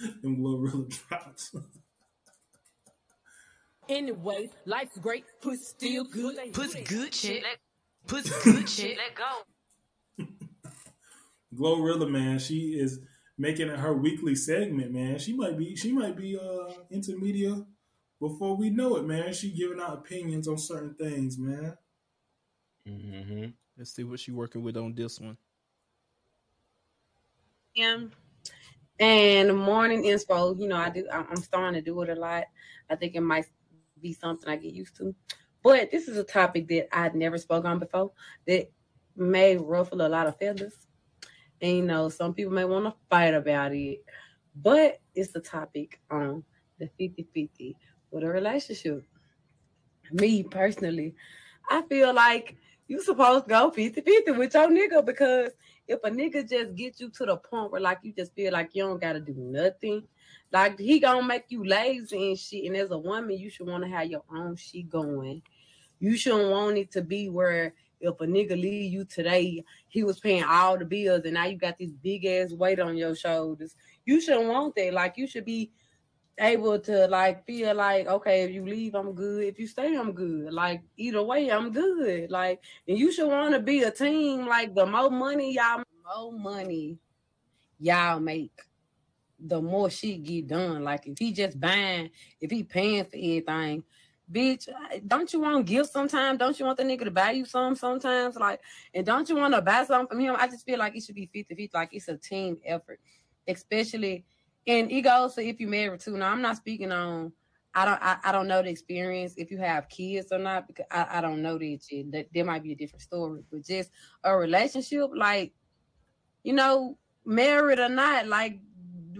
them 0.21 0.37
Glorilla 0.37 1.07
drops. 1.07 1.55
Anyways, 3.89 4.49
life's 4.65 4.97
great, 4.97 5.25
pussy 5.41 5.63
still 5.63 6.05
good. 6.05 6.38
Pussy 6.53 6.81
good 6.88 7.13
shit. 7.13 7.43
Pussy 8.07 8.31
good 8.43 8.69
shit. 8.69 8.97
Let 8.97 9.15
go. 9.15 10.25
Glorilla, 11.55 12.09
man, 12.09 12.39
she 12.39 12.79
is 12.79 12.99
making 13.38 13.69
it 13.69 13.79
her 13.79 13.93
weekly 13.93 14.36
segment, 14.36 14.91
man. 14.91 15.19
She 15.19 15.34
might 15.34 15.57
be 15.57 15.75
she 15.75 15.91
might 15.91 16.15
be 16.15 16.38
uh 16.38 16.73
into 16.89 17.17
media 17.17 17.65
before 18.19 18.55
we 18.55 18.69
know 18.69 18.95
it, 18.95 19.05
man. 19.05 19.34
She 19.34 19.51
giving 19.51 19.79
out 19.79 19.93
opinions 19.93 20.47
on 20.47 20.57
certain 20.57 20.95
things, 20.95 21.38
man. 21.38 21.77
Mm-hmm. 22.88 23.45
Let's 23.77 23.93
see 23.93 24.03
what 24.03 24.19
she 24.19 24.31
working 24.31 24.63
with 24.63 24.77
on 24.77 24.93
this 24.93 25.19
one. 25.19 25.38
am. 27.77 28.11
And 28.99 29.57
morning 29.57 30.03
inspo, 30.03 30.57
you 30.59 30.67
know, 30.67 30.77
I 30.77 30.89
do. 30.89 31.05
I'm 31.11 31.25
I'm 31.29 31.38
starting 31.38 31.73
to 31.73 31.81
do 31.81 32.01
it 32.01 32.09
a 32.09 32.15
lot. 32.15 32.45
I 32.89 32.95
think 32.95 33.15
it 33.15 33.21
might 33.21 33.45
be 34.03 34.13
something 34.13 34.47
I 34.47 34.57
get 34.57 34.73
used 34.73 34.95
to. 34.97 35.15
But 35.63 35.89
this 35.89 36.07
is 36.07 36.17
a 36.17 36.23
topic 36.23 36.67
that 36.67 36.95
I'd 36.95 37.15
never 37.15 37.37
spoke 37.37 37.65
on 37.65 37.79
before 37.79 38.11
that 38.45 38.69
may 39.15 39.57
ruffle 39.57 40.05
a 40.05 40.09
lot 40.09 40.27
of 40.27 40.37
feathers. 40.37 40.73
And 41.61 41.77
you 41.77 41.83
know, 41.83 42.09
some 42.09 42.33
people 42.33 42.53
may 42.53 42.65
want 42.65 42.85
to 42.85 42.93
fight 43.09 43.33
about 43.33 43.73
it, 43.73 44.03
but 44.55 44.99
it's 45.15 45.31
the 45.31 45.39
topic 45.39 46.01
on 46.11 46.43
the 46.77 46.89
50-50 46.99 47.75
with 48.11 48.23
a 48.23 48.27
relationship. 48.27 49.03
Me 50.11 50.43
personally, 50.43 51.15
I 51.69 51.81
feel 51.83 52.13
like 52.13 52.57
you 52.87 53.01
supposed 53.01 53.45
to 53.45 53.49
go 53.49 53.71
50-50 53.71 54.37
with 54.37 54.53
your 54.53 54.69
nigga 54.69 55.05
because 55.05 55.51
if 55.87 55.99
a 56.03 56.09
nigga 56.09 56.47
just 56.47 56.75
get 56.75 56.99
you 56.99 57.09
to 57.09 57.25
the 57.25 57.37
point 57.37 57.71
where 57.71 57.81
like 57.81 57.99
you 58.03 58.11
just 58.13 58.35
feel 58.35 58.51
like 58.51 58.71
you 58.73 58.83
don't 58.83 58.99
gotta 58.99 59.21
do 59.21 59.33
nothing, 59.37 60.03
like 60.53 60.79
he 60.79 60.99
gonna 60.99 61.25
make 61.25 61.45
you 61.49 61.65
lazy 61.65 62.29
and 62.29 62.39
shit. 62.39 62.65
And 62.65 62.77
as 62.77 62.91
a 62.91 62.97
woman, 62.97 63.37
you 63.37 63.49
should 63.49 63.67
want 63.67 63.83
to 63.83 63.89
have 63.89 64.05
your 64.05 64.23
own 64.31 64.55
shit 64.55 64.87
going. 64.87 65.41
You 65.99 66.15
shouldn't 66.15 66.51
want 66.51 66.77
it 66.77 66.91
to 66.91 67.01
be 67.01 67.29
where 67.29 67.73
if 67.99 68.21
a 68.21 68.25
nigga 68.25 68.51
leave 68.51 68.93
you 68.93 69.05
today, 69.05 69.63
he 69.87 70.03
was 70.03 70.19
paying 70.19 70.43
all 70.43 70.77
the 70.77 70.85
bills 70.85 71.21
and 71.25 71.33
now 71.33 71.45
you 71.45 71.57
got 71.57 71.79
this 71.79 71.91
big 71.91 72.25
ass 72.25 72.51
weight 72.51 72.79
on 72.79 72.95
your 72.95 73.15
shoulders. 73.15 73.75
You 74.05 74.21
shouldn't 74.21 74.47
want 74.47 74.75
that. 74.75 74.93
Like 74.93 75.17
you 75.17 75.25
should 75.25 75.45
be 75.45 75.71
able 76.39 76.79
to 76.79 77.07
like 77.07 77.45
feel 77.45 77.75
like 77.75 78.07
okay 78.07 78.41
if 78.41 78.49
you 78.49 78.65
leave 78.65 78.95
i'm 78.95 79.13
good 79.13 79.43
if 79.43 79.59
you 79.59 79.67
stay 79.67 79.95
i'm 79.95 80.11
good 80.13 80.51
like 80.51 80.81
either 80.97 81.21
way 81.21 81.51
i'm 81.51 81.71
good 81.71 82.31
like 82.31 82.59
and 82.87 82.97
you 82.97 83.11
should 83.11 83.27
want 83.27 83.53
to 83.53 83.59
be 83.59 83.83
a 83.83 83.91
team 83.91 84.47
like 84.47 84.73
the 84.73 84.83
more 84.83 85.11
money 85.11 85.53
y'all 85.53 85.83
more 86.03 86.31
money 86.31 86.97
y'all 87.79 88.19
make 88.19 88.51
the 89.45 89.61
more 89.61 89.89
shit 89.89 90.23
get 90.23 90.47
done 90.47 90.83
like 90.83 91.05
if 91.05 91.17
he 91.17 91.31
just 91.31 91.59
buying 91.59 92.09
if 92.41 92.49
he 92.49 92.63
paying 92.63 93.03
for 93.03 93.15
anything 93.15 93.83
bitch 94.31 94.67
don't 95.05 95.33
you 95.33 95.41
want 95.41 95.65
gifts 95.65 95.91
sometimes 95.91 96.39
don't 96.39 96.57
you 96.57 96.65
want 96.65 96.77
the 96.77 96.83
nigga 96.83 97.03
to 97.03 97.11
buy 97.11 97.31
you 97.31 97.45
some 97.45 97.75
sometimes 97.75 98.35
like 98.37 98.59
and 98.93 99.05
don't 99.05 99.27
you 99.27 99.35
want 99.35 99.53
to 99.53 99.61
buy 99.61 99.83
something 99.83 100.07
from 100.07 100.19
him 100.19 100.35
i 100.39 100.47
just 100.47 100.65
feel 100.65 100.79
like 100.79 100.95
it 100.95 101.03
should 101.03 101.15
be 101.15 101.29
50 101.33 101.55
50 101.55 101.71
like 101.73 101.89
it's 101.91 102.07
a 102.07 102.17
team 102.17 102.57
effort 102.65 102.99
especially 103.47 104.25
and 104.65 104.91
it 104.91 105.01
goes 105.01 105.35
to 105.35 105.45
if 105.45 105.59
you 105.59 105.67
married 105.67 105.99
too. 105.99 106.17
Now 106.17 106.31
I'm 106.31 106.41
not 106.41 106.57
speaking 106.57 106.91
on. 106.91 107.31
I 107.75 107.85
don't. 107.85 108.01
I, 108.01 108.17
I 108.23 108.31
don't 108.31 108.47
know 108.47 108.61
the 108.61 108.69
experience 108.69 109.33
if 109.35 109.51
you 109.51 109.57
have 109.57 109.89
kids 109.89 110.31
or 110.31 110.37
not 110.37 110.67
because 110.67 110.85
I, 110.91 111.17
I 111.17 111.21
don't 111.21 111.41
know 111.41 111.57
that 111.57 111.79
yet. 111.91 112.11
That 112.11 112.27
there 112.33 112.45
might 112.45 112.63
be 112.63 112.73
a 112.73 112.75
different 112.75 113.01
story, 113.01 113.41
but 113.51 113.65
just 113.65 113.89
a 114.23 114.35
relationship, 114.37 115.09
like 115.15 115.53
you 116.43 116.53
know, 116.53 116.97
married 117.25 117.79
or 117.79 117.89
not, 117.89 118.27
like 118.27 118.59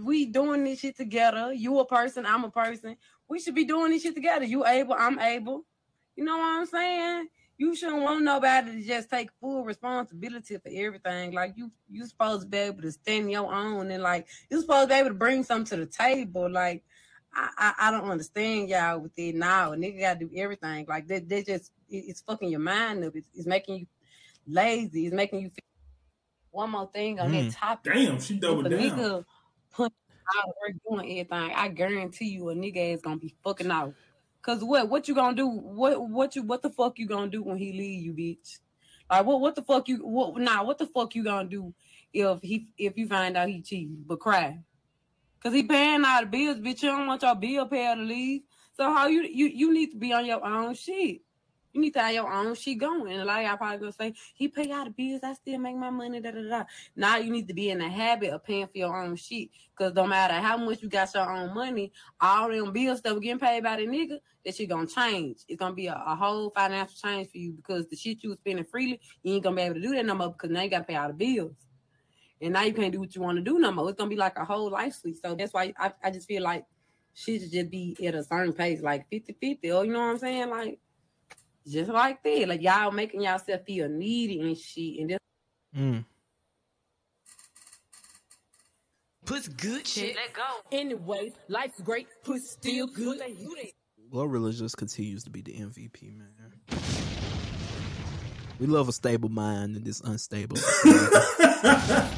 we 0.02 0.26
doing 0.26 0.64
this 0.64 0.80
shit 0.80 0.96
together. 0.96 1.52
You 1.52 1.78
a 1.80 1.86
person, 1.86 2.26
I'm 2.26 2.44
a 2.44 2.50
person. 2.50 2.96
We 3.28 3.40
should 3.40 3.54
be 3.54 3.64
doing 3.64 3.90
this 3.92 4.02
shit 4.02 4.14
together. 4.14 4.44
You 4.44 4.66
able, 4.66 4.94
I'm 4.94 5.18
able. 5.18 5.64
You 6.16 6.24
know 6.24 6.36
what 6.36 6.44
I'm 6.60 6.66
saying? 6.66 7.28
You 7.56 7.74
shouldn't 7.76 8.02
want 8.02 8.22
nobody 8.24 8.72
to 8.72 8.82
just 8.86 9.08
take 9.10 9.30
full 9.40 9.64
responsibility 9.64 10.56
for 10.56 10.70
everything. 10.72 11.32
Like 11.32 11.54
you, 11.56 11.70
you 11.88 12.04
supposed 12.06 12.42
to 12.42 12.48
be 12.48 12.58
able 12.58 12.82
to 12.82 12.90
stand 12.92 13.30
your 13.30 13.52
own 13.52 13.90
and 13.90 14.02
like 14.02 14.26
you 14.50 14.60
supposed 14.60 14.88
to 14.88 14.94
be 14.94 14.98
able 14.98 15.10
to 15.10 15.14
bring 15.14 15.44
something 15.44 15.78
to 15.78 15.84
the 15.84 15.90
table. 15.90 16.50
Like 16.50 16.82
I, 17.32 17.48
I, 17.56 17.88
I 17.88 17.90
don't 17.90 18.10
understand 18.10 18.68
y'all 18.68 18.98
with 19.00 19.12
it 19.16 19.34
now. 19.36 19.72
A 19.72 19.76
nigga 19.76 20.00
gotta 20.00 20.18
do 20.20 20.30
everything. 20.36 20.86
Like 20.88 21.06
they, 21.06 21.20
they 21.20 21.42
just 21.44 21.70
it- 21.88 22.04
it's 22.08 22.22
fucking 22.22 22.50
your 22.50 22.60
mind 22.60 23.04
up. 23.04 23.14
It's, 23.14 23.28
it's 23.34 23.46
making 23.46 23.78
you 23.78 23.86
lazy. 24.46 25.06
It's 25.06 25.14
making 25.14 25.40
you 25.40 25.48
feel. 25.50 25.58
One 26.50 26.70
more 26.70 26.88
thing 26.92 27.18
on 27.18 27.30
Mm. 27.32 27.46
that 27.50 27.52
topic. 27.56 27.94
Damn, 27.94 28.20
she 28.20 28.36
doubled 28.38 28.70
down. 28.70 28.78
Nigga 28.80 29.24
put 29.74 29.92
out 30.38 30.54
doing 30.88 31.20
everything. 31.20 31.52
I 31.54 31.68
guarantee 31.68 32.28
you, 32.28 32.48
a 32.50 32.54
nigga 32.54 32.94
is 32.94 33.02
gonna 33.02 33.16
be 33.16 33.34
fucking 33.44 33.70
out. 33.70 33.94
Cause 34.42 34.62
what? 34.62 34.88
What 34.88 35.08
you 35.08 35.14
gonna 35.14 35.36
do? 35.36 35.48
What? 35.48 36.08
What 36.08 36.36
you? 36.36 36.42
What 36.42 36.62
the 36.62 36.70
fuck 36.70 36.98
you 36.98 37.06
gonna 37.06 37.30
do 37.30 37.42
when 37.42 37.56
he 37.56 37.72
leave 37.72 38.02
you, 38.02 38.12
bitch? 38.12 38.58
Like 39.10 39.26
what? 39.26 39.40
What 39.40 39.54
the 39.54 39.62
fuck 39.62 39.88
you? 39.88 39.98
What? 40.06 40.36
Nah. 40.38 40.62
What 40.62 40.78
the 40.78 40.86
fuck 40.86 41.14
you 41.14 41.24
gonna 41.24 41.48
do 41.48 41.72
if 42.12 42.40
he? 42.42 42.68
If 42.76 42.96
you 42.96 43.08
find 43.08 43.36
out 43.36 43.48
he 43.48 43.62
cheating, 43.62 44.04
but 44.06 44.20
cry. 44.20 44.58
Cause 45.42 45.52
he 45.52 45.62
paying 45.62 46.04
all 46.04 46.20
the 46.20 46.26
bills, 46.26 46.58
bitch. 46.58 46.82
You 46.82 46.90
don't 46.90 47.06
want 47.06 47.22
your 47.22 47.34
bill 47.34 47.66
payer 47.66 47.94
to 47.94 48.00
leave. 48.00 48.42
So 48.74 48.84
how 48.84 49.06
you 49.06 49.22
you 49.22 49.46
you 49.46 49.72
need 49.72 49.92
to 49.92 49.96
be 49.96 50.12
on 50.12 50.26
your 50.26 50.44
own 50.44 50.74
shit. 50.74 51.20
You 51.74 51.80
need 51.80 51.94
to 51.94 52.00
have 52.00 52.14
your 52.14 52.32
own 52.32 52.54
shit 52.54 52.78
going. 52.78 53.12
And 53.12 53.22
a 53.22 53.24
lot 53.24 53.40
of 53.40 53.46
y'all 53.46 53.56
probably 53.56 53.78
gonna 53.78 53.92
say, 53.92 54.14
he 54.34 54.46
pay 54.46 54.70
all 54.70 54.84
the 54.84 54.90
bills, 54.90 55.22
I 55.24 55.34
still 55.34 55.58
make 55.58 55.76
my 55.76 55.90
money, 55.90 56.20
da 56.20 56.30
da 56.30 56.48
da. 56.48 56.64
Now 56.94 57.16
you 57.16 57.32
need 57.32 57.48
to 57.48 57.54
be 57.54 57.70
in 57.70 57.78
the 57.78 57.88
habit 57.88 58.30
of 58.30 58.44
paying 58.44 58.68
for 58.68 58.78
your 58.78 58.96
own 58.96 59.16
shit. 59.16 59.48
Cause 59.74 59.92
no 59.92 60.06
matter 60.06 60.34
how 60.34 60.56
much 60.56 60.82
you 60.82 60.88
got 60.88 61.12
your 61.12 61.28
own 61.28 61.52
money, 61.52 61.92
all 62.20 62.48
them 62.48 62.72
bills 62.72 63.02
that 63.02 63.12
were 63.12 63.18
getting 63.18 63.40
paid 63.40 63.64
by 63.64 63.74
the 63.74 63.86
nigga, 63.88 64.20
that 64.44 64.54
shit 64.54 64.68
gonna 64.68 64.86
change. 64.86 65.38
It's 65.48 65.58
gonna 65.58 65.74
be 65.74 65.88
a, 65.88 66.00
a 66.06 66.14
whole 66.14 66.50
financial 66.50 66.94
change 66.94 67.30
for 67.32 67.38
you 67.38 67.52
because 67.54 67.88
the 67.88 67.96
shit 67.96 68.22
you 68.22 68.30
was 68.30 68.38
spending 68.38 68.64
freely, 68.64 69.00
you 69.24 69.34
ain't 69.34 69.42
gonna 69.42 69.56
be 69.56 69.62
able 69.62 69.74
to 69.74 69.80
do 69.80 69.94
that 69.96 70.06
no 70.06 70.14
more 70.14 70.30
because 70.30 70.50
now 70.50 70.62
you 70.62 70.70
gotta 70.70 70.84
pay 70.84 70.94
all 70.94 71.08
the 71.08 71.14
bills. 71.14 71.56
And 72.40 72.52
now 72.52 72.62
you 72.62 72.72
can't 72.72 72.92
do 72.92 73.00
what 73.00 73.16
you 73.16 73.20
want 73.20 73.38
to 73.38 73.42
do 73.42 73.58
no 73.58 73.72
more. 73.72 73.88
It's 73.88 73.98
gonna 73.98 74.10
be 74.10 74.16
like 74.16 74.38
a 74.38 74.44
whole 74.44 74.70
life 74.70 74.94
switch. 74.94 75.16
So 75.24 75.34
that's 75.34 75.52
why 75.52 75.72
I, 75.76 75.92
I 76.04 76.12
just 76.12 76.28
feel 76.28 76.44
like 76.44 76.66
she 77.14 77.38
should 77.38 77.50
just 77.50 77.70
be 77.70 77.96
at 78.06 78.14
a 78.14 78.22
certain 78.22 78.52
pace, 78.52 78.80
like 78.82 79.08
50-50, 79.10 79.74
or 79.74 79.84
you 79.84 79.92
know 79.92 80.00
what 80.00 80.10
I'm 80.10 80.18
saying? 80.18 80.50
Like 80.50 80.78
just 81.66 81.90
like 81.90 82.22
that. 82.22 82.48
Like 82.48 82.62
y'all 82.62 82.90
making 82.90 83.22
yourself 83.22 83.62
feel 83.66 83.88
needy 83.88 84.40
and 84.40 84.56
shit. 84.56 85.00
And 85.00 85.10
this 85.10 85.18
Mm. 85.76 86.04
Puss 89.26 89.48
good 89.48 89.86
shit. 89.86 90.14
Let 90.14 90.32
go. 90.34 90.42
Anyways, 90.70 91.32
life's 91.48 91.80
great. 91.80 92.06
Puss 92.22 92.50
still 92.50 92.86
good. 92.86 93.20
Glorilla 94.12 94.56
just 94.56 94.76
continues 94.76 95.24
to 95.24 95.30
be 95.30 95.40
the 95.40 95.52
MVP, 95.52 96.16
man. 96.16 96.52
We 98.60 98.66
love 98.66 98.88
a 98.88 98.92
stable 98.92 99.28
mind 99.30 99.76
in 99.76 99.82
this 99.82 100.00
unstable. 100.00 100.58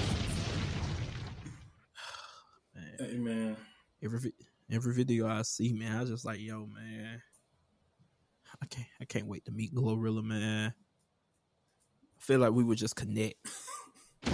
Hey 2.99 3.19
man, 3.19 3.57
every 4.03 4.33
every 4.71 4.95
video 4.95 5.29
I 5.29 5.43
see, 5.43 5.75
man, 5.75 6.01
I 6.01 6.05
just 6.05 6.25
like, 6.25 6.41
yo, 6.41 6.67
man, 6.67 7.21
I 8.63 8.67
can't 8.67 8.89
I 9.01 9.05
can't 9.05 9.27
wait 9.27 9.45
to 9.47 9.53
meet 9.53 9.75
Glorilla, 9.75 10.23
man. 10.23 10.75
I 12.17 12.23
feel 12.23 12.41
like 12.41 12.53
we 12.53 12.65
would 12.65 12.79
just 12.79 12.97
connect. 12.97 13.35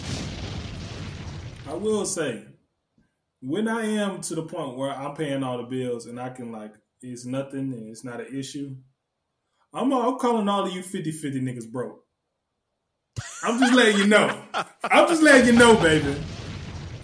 I 1.68 1.74
will 1.74 2.04
say, 2.04 2.44
when 3.40 3.68
I 3.68 3.84
am 3.86 4.20
to 4.22 4.34
the 4.34 4.42
point 4.42 4.76
where 4.76 4.90
I'm 4.90 5.14
paying 5.14 5.42
all 5.42 5.58
the 5.58 5.64
bills 5.64 6.06
and 6.06 6.20
I 6.20 6.30
can 6.30 6.52
like, 6.52 6.74
it's 7.00 7.24
nothing 7.24 7.72
and 7.72 7.88
it's 7.88 8.04
not 8.04 8.20
an 8.20 8.34
issue. 8.34 8.76
I'm, 9.72 9.92
I'm 9.92 10.18
calling 10.18 10.48
all 10.48 10.66
of 10.66 10.72
you 10.72 10.82
50-50 10.82 11.40
niggas 11.40 11.70
broke. 11.70 12.02
I'm 13.42 13.58
just 13.58 13.74
letting 13.74 13.98
you 13.98 14.06
know. 14.06 14.42
I'm 14.84 15.08
just 15.08 15.22
letting 15.22 15.46
you 15.46 15.58
know, 15.58 15.76
baby. 15.76 16.14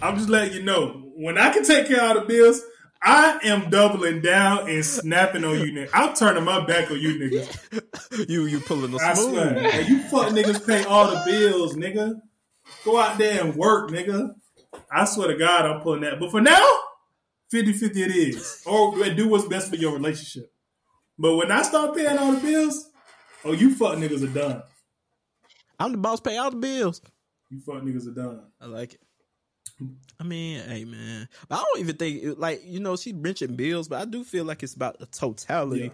I'm 0.01 0.17
just 0.17 0.29
letting 0.29 0.53
you 0.53 0.63
know. 0.63 1.03
When 1.15 1.37
I 1.37 1.51
can 1.51 1.63
take 1.63 1.87
care 1.87 2.15
of 2.15 2.15
the 2.15 2.21
bills, 2.21 2.61
I 3.01 3.39
am 3.43 3.69
doubling 3.69 4.21
down 4.21 4.69
and 4.69 4.83
snapping 4.85 5.45
on 5.45 5.59
you 5.59 5.71
niggas. 5.71 5.89
I'm 5.93 6.13
turning 6.15 6.43
my 6.43 6.65
back 6.65 6.91
on 6.91 6.99
you 6.99 7.15
niggas. 7.15 8.27
you 8.29 8.45
you 8.45 8.59
pulling 8.59 8.91
the 8.91 8.99
I 8.99 9.13
smooth. 9.13 9.33
swear. 9.33 9.71
Hey, 9.71 9.87
you 9.87 10.03
fuck 10.03 10.27
niggas 10.33 10.65
pay 10.67 10.83
all 10.83 11.09
the 11.09 11.21
bills, 11.25 11.75
nigga. 11.75 12.15
Go 12.83 12.99
out 12.99 13.17
there 13.17 13.43
and 13.43 13.55
work, 13.55 13.89
nigga. 13.89 14.33
I 14.91 15.05
swear 15.05 15.29
to 15.29 15.37
God, 15.37 15.65
I'm 15.65 15.81
pulling 15.81 16.01
that. 16.01 16.19
But 16.19 16.31
for 16.31 16.41
now, 16.41 16.67
50 17.51 17.73
50 17.73 18.03
it 18.03 18.11
is. 18.11 18.63
Or 18.65 18.95
do 19.09 19.29
what's 19.29 19.47
best 19.47 19.69
for 19.69 19.75
your 19.77 19.93
relationship. 19.93 20.51
But 21.17 21.35
when 21.35 21.51
I 21.51 21.61
start 21.63 21.95
paying 21.95 22.17
all 22.17 22.33
the 22.33 22.39
bills, 22.39 22.89
oh, 23.45 23.53
you 23.53 23.73
fuck 23.75 23.97
niggas 23.97 24.23
are 24.23 24.33
done. 24.33 24.63
I'm 25.79 25.93
the 25.93 25.97
boss, 25.97 26.19
pay 26.19 26.37
all 26.37 26.51
the 26.51 26.57
bills. 26.57 27.01
You 27.49 27.59
fuck 27.61 27.81
niggas 27.81 28.07
are 28.07 28.13
done. 28.13 28.41
I 28.61 28.65
like 28.65 28.93
it. 28.93 29.01
I 30.19 30.23
mean, 30.23 30.59
hey 30.67 30.83
man, 30.85 31.29
but 31.47 31.55
I 31.59 31.63
don't 31.63 31.79
even 31.79 31.95
think 31.95 32.37
like 32.37 32.61
you 32.65 32.79
know 32.79 32.95
she 32.97 33.13
mentioned 33.13 33.55
bills, 33.57 33.87
but 33.87 34.01
I 34.01 34.05
do 34.05 34.23
feel 34.23 34.43
like 34.45 34.63
it's 34.63 34.75
about 34.75 34.99
the 34.99 35.05
totality 35.05 35.83
Yeah. 35.83 35.93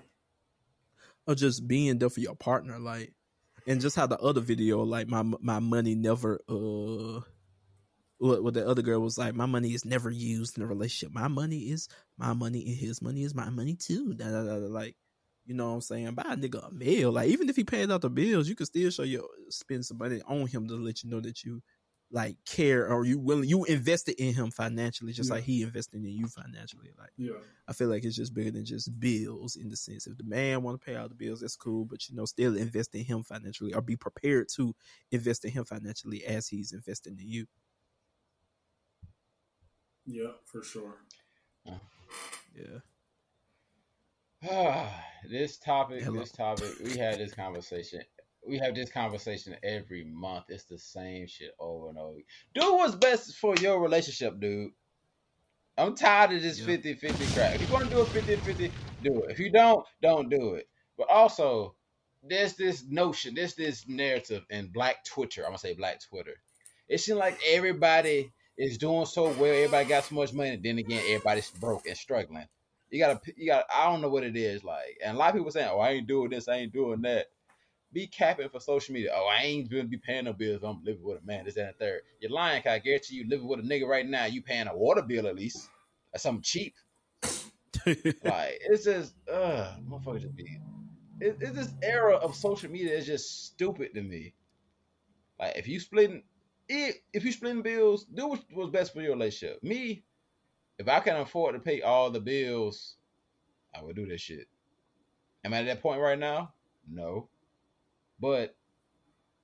of 1.27 1.37
just 1.37 1.67
being 1.67 1.97
there 1.99 2.09
for 2.09 2.19
your 2.19 2.35
partner, 2.35 2.79
like, 2.79 3.13
and 3.67 3.81
just 3.81 3.95
how 3.95 4.07
the 4.07 4.17
other 4.19 4.41
video, 4.41 4.83
like 4.83 5.07
my 5.07 5.23
my 5.23 5.59
money 5.59 5.95
never, 5.95 6.39
uh, 6.49 7.21
what 8.17 8.43
what 8.43 8.53
the 8.53 8.67
other 8.67 8.81
girl 8.81 8.99
was 9.01 9.17
like, 9.17 9.35
my 9.35 9.45
money 9.45 9.73
is 9.73 9.85
never 9.85 10.09
used 10.09 10.57
in 10.57 10.63
a 10.63 10.67
relationship. 10.67 11.13
My 11.13 11.27
money 11.27 11.69
is 11.71 11.87
my 12.17 12.33
money, 12.33 12.65
and 12.67 12.75
his 12.77 13.01
money 13.01 13.23
is 13.23 13.35
my 13.35 13.49
money 13.49 13.75
too. 13.75 14.13
Da, 14.13 14.25
da, 14.25 14.43
da, 14.43 14.59
da, 14.59 14.67
like, 14.67 14.95
you 15.45 15.53
know 15.53 15.67
what 15.67 15.73
I'm 15.75 15.81
saying? 15.81 16.13
Buy 16.15 16.23
a 16.25 16.35
nigga 16.35 16.67
a 16.67 16.71
meal, 16.73 17.11
like 17.11 17.29
even 17.29 17.49
if 17.49 17.55
he 17.55 17.63
paid 17.63 17.91
out 17.91 18.01
the 18.01 18.09
bills, 18.09 18.47
you 18.49 18.55
could 18.55 18.67
still 18.67 18.89
show 18.89 19.03
your 19.03 19.25
spend 19.49 19.85
some 19.85 19.97
money 19.97 20.21
on 20.27 20.47
him 20.47 20.67
to 20.67 20.75
let 20.75 21.03
you 21.03 21.09
know 21.09 21.19
that 21.21 21.43
you 21.43 21.61
like 22.15 22.37
care 22.45 22.87
or 22.87 23.05
you 23.05 23.19
willing 23.19 23.49
you 23.49 23.65
invested 23.65 24.15
in 24.17 24.33
him 24.33 24.49
financially 24.49 25.11
just 25.11 25.29
Yeah. 25.29 25.35
like 25.35 25.43
he 25.43 25.63
invested 25.63 25.97
in 26.01 26.09
you 26.09 26.27
financially 26.27 26.91
like 26.97 27.11
Yeah. 27.17 27.33
i 27.67 27.73
feel 27.73 27.89
like 27.89 28.05
it's 28.05 28.15
just 28.15 28.33
bigger 28.33 28.51
than 28.51 28.63
just 28.63 28.97
bills 29.01 29.57
in 29.57 29.67
the 29.67 29.75
sense 29.75 30.07
if 30.07 30.17
the 30.17 30.23
man 30.23 30.63
want 30.63 30.79
to 30.79 30.85
pay 30.85 30.95
all 30.95 31.09
the 31.09 31.13
bills 31.13 31.41
that's 31.41 31.57
cool 31.57 31.83
but 31.83 32.07
you 32.07 32.15
know 32.15 32.23
still 32.23 32.55
invest 32.55 32.95
in 32.95 33.03
him 33.03 33.21
financially 33.21 33.73
or 33.73 33.81
be 33.81 33.97
prepared 33.97 34.47
to 34.55 34.73
invest 35.11 35.43
in 35.43 35.51
him 35.51 35.65
financially 35.65 36.23
as 36.25 36.47
he's 36.47 36.71
investing 36.71 37.17
in 37.19 37.27
you 37.27 37.45
Yeah, 40.05 40.31
for 40.45 40.63
sure. 40.63 40.95
yeah 42.55 42.79
this 45.29 45.57
topic, 45.57 46.03
Hello. 46.03 46.19
this 46.19 46.31
topic, 46.31 46.69
we 46.83 46.95
had 46.97 47.17
this 47.19 47.33
conversation. 47.33 48.01
We 48.47 48.57
have 48.59 48.75
this 48.75 48.91
conversation 48.91 49.55
every 49.63 50.03
month. 50.03 50.45
It's 50.49 50.65
the 50.65 50.77
same 50.77 51.27
shit 51.27 51.55
over 51.59 51.89
and 51.89 51.97
over. 51.97 52.19
Do 52.53 52.75
what's 52.75 52.95
best 52.95 53.35
for 53.37 53.55
your 53.55 53.81
relationship, 53.81 54.39
dude. 54.39 54.71
I'm 55.77 55.95
tired 55.95 56.31
of 56.33 56.41
this 56.41 56.59
50 56.59 56.93
50 56.93 57.25
crap. 57.33 57.55
If 57.55 57.67
you 57.67 57.73
want 57.73 57.85
to 57.85 57.91
do 57.91 57.99
a 57.99 58.05
50 58.05 58.35
50, 58.37 58.71
do 59.03 59.23
it. 59.23 59.31
If 59.31 59.39
you 59.39 59.51
don't, 59.51 59.85
don't 60.01 60.29
do 60.29 60.53
it. 60.53 60.69
But 60.97 61.09
also, 61.09 61.75
there's 62.23 62.53
this 62.53 62.85
notion, 62.87 63.35
there's 63.35 63.55
this 63.55 63.87
narrative 63.87 64.45
in 64.49 64.67
black 64.67 65.03
Twitter. 65.03 65.41
I'm 65.41 65.49
going 65.49 65.57
to 65.57 65.61
say 65.61 65.73
black 65.73 65.99
Twitter. 66.01 66.35
It 66.87 66.99
seems 66.99 67.17
like 67.17 67.39
everybody 67.47 68.31
is 68.57 68.77
doing 68.77 69.05
so 69.05 69.23
well. 69.33 69.53
Everybody 69.53 69.89
got 69.89 70.05
so 70.05 70.15
much 70.15 70.33
money. 70.33 70.55
Then 70.55 70.77
again, 70.77 71.03
everybody's 71.07 71.49
broke 71.49 71.87
and 71.87 71.97
struggling. 71.97 72.47
You 72.89 72.99
gotta, 72.99 73.19
you 73.35 73.47
got. 73.47 73.67
to 73.67 73.75
I 73.75 73.85
don't 73.85 74.01
know 74.01 74.09
what 74.09 74.23
it 74.23 74.37
is 74.37 74.63
like, 74.63 74.99
and 75.03 75.15
a 75.15 75.19
lot 75.19 75.29
of 75.29 75.35
people 75.35 75.51
saying, 75.51 75.69
"Oh, 75.71 75.79
I 75.79 75.89
ain't 75.91 76.07
doing 76.07 76.29
this, 76.29 76.47
I 76.47 76.57
ain't 76.57 76.71
doing 76.71 77.01
that." 77.01 77.25
Be 77.95 78.07
capping 78.07 78.49
for 78.49 78.59
social 78.59 78.93
media. 78.93 79.11
Oh, 79.15 79.25
I 79.25 79.43
ain't 79.43 79.71
gonna 79.71 79.85
be 79.85 79.95
paying 79.95 80.25
no 80.25 80.33
bills. 80.33 80.63
I'm 80.63 80.83
living 80.83 81.01
with 81.01 81.23
a 81.23 81.25
man. 81.25 81.45
This, 81.45 81.53
that, 81.55 81.61
and 81.61 81.69
the 81.69 81.85
third. 81.85 82.01
You're 82.19 82.29
lying. 82.29 82.61
Cause 82.61 82.73
I 82.73 82.79
guarantee 82.79 83.15
you, 83.15 83.29
living 83.29 83.47
with 83.47 83.61
a 83.61 83.63
nigga 83.63 83.87
right 83.87 84.05
now, 84.05 84.25
you 84.25 84.41
paying 84.41 84.67
a 84.67 84.75
water 84.75 85.01
bill 85.01 85.27
at 85.27 85.35
least. 85.37 85.69
That's 86.11 86.21
something 86.21 86.41
cheap. 86.41 86.75
like 87.85 88.59
it's 88.65 88.83
just, 88.83 89.13
uh, 89.31 89.75
motherfucker 89.89 90.19
just 90.19 90.35
be. 90.35 90.59
It, 91.21 91.37
it's 91.39 91.55
this 91.55 91.73
era 91.81 92.15
of 92.15 92.35
social 92.35 92.69
media 92.69 92.97
is 92.97 93.05
just 93.05 93.45
stupid 93.45 93.93
to 93.93 94.01
me. 94.01 94.33
Like 95.39 95.55
if 95.55 95.65
you 95.65 95.79
splitting, 95.79 96.23
if, 96.67 96.97
if 97.13 97.23
you 97.23 97.31
splitting 97.31 97.61
bills, 97.61 98.03
do 98.03 98.27
what- 98.27 98.43
what's 98.51 98.71
best 98.71 98.93
for 98.93 99.01
your 99.01 99.13
relationship. 99.13 99.63
Me, 99.63 100.03
if 100.77 100.89
I 100.89 100.99
can 100.99 101.15
afford 101.15 101.55
to 101.55 101.61
pay 101.61 101.81
all 101.81 102.11
the 102.11 102.19
bills, 102.19 102.97
I 103.73 103.81
would 103.81 103.95
do 103.95 104.05
this 104.05 104.19
shit. 104.19 104.49
Am 105.45 105.53
I 105.53 105.59
at 105.59 105.67
that 105.67 105.81
point 105.81 106.01
right 106.01 106.19
now? 106.19 106.51
No. 106.91 107.29
But 108.19 108.55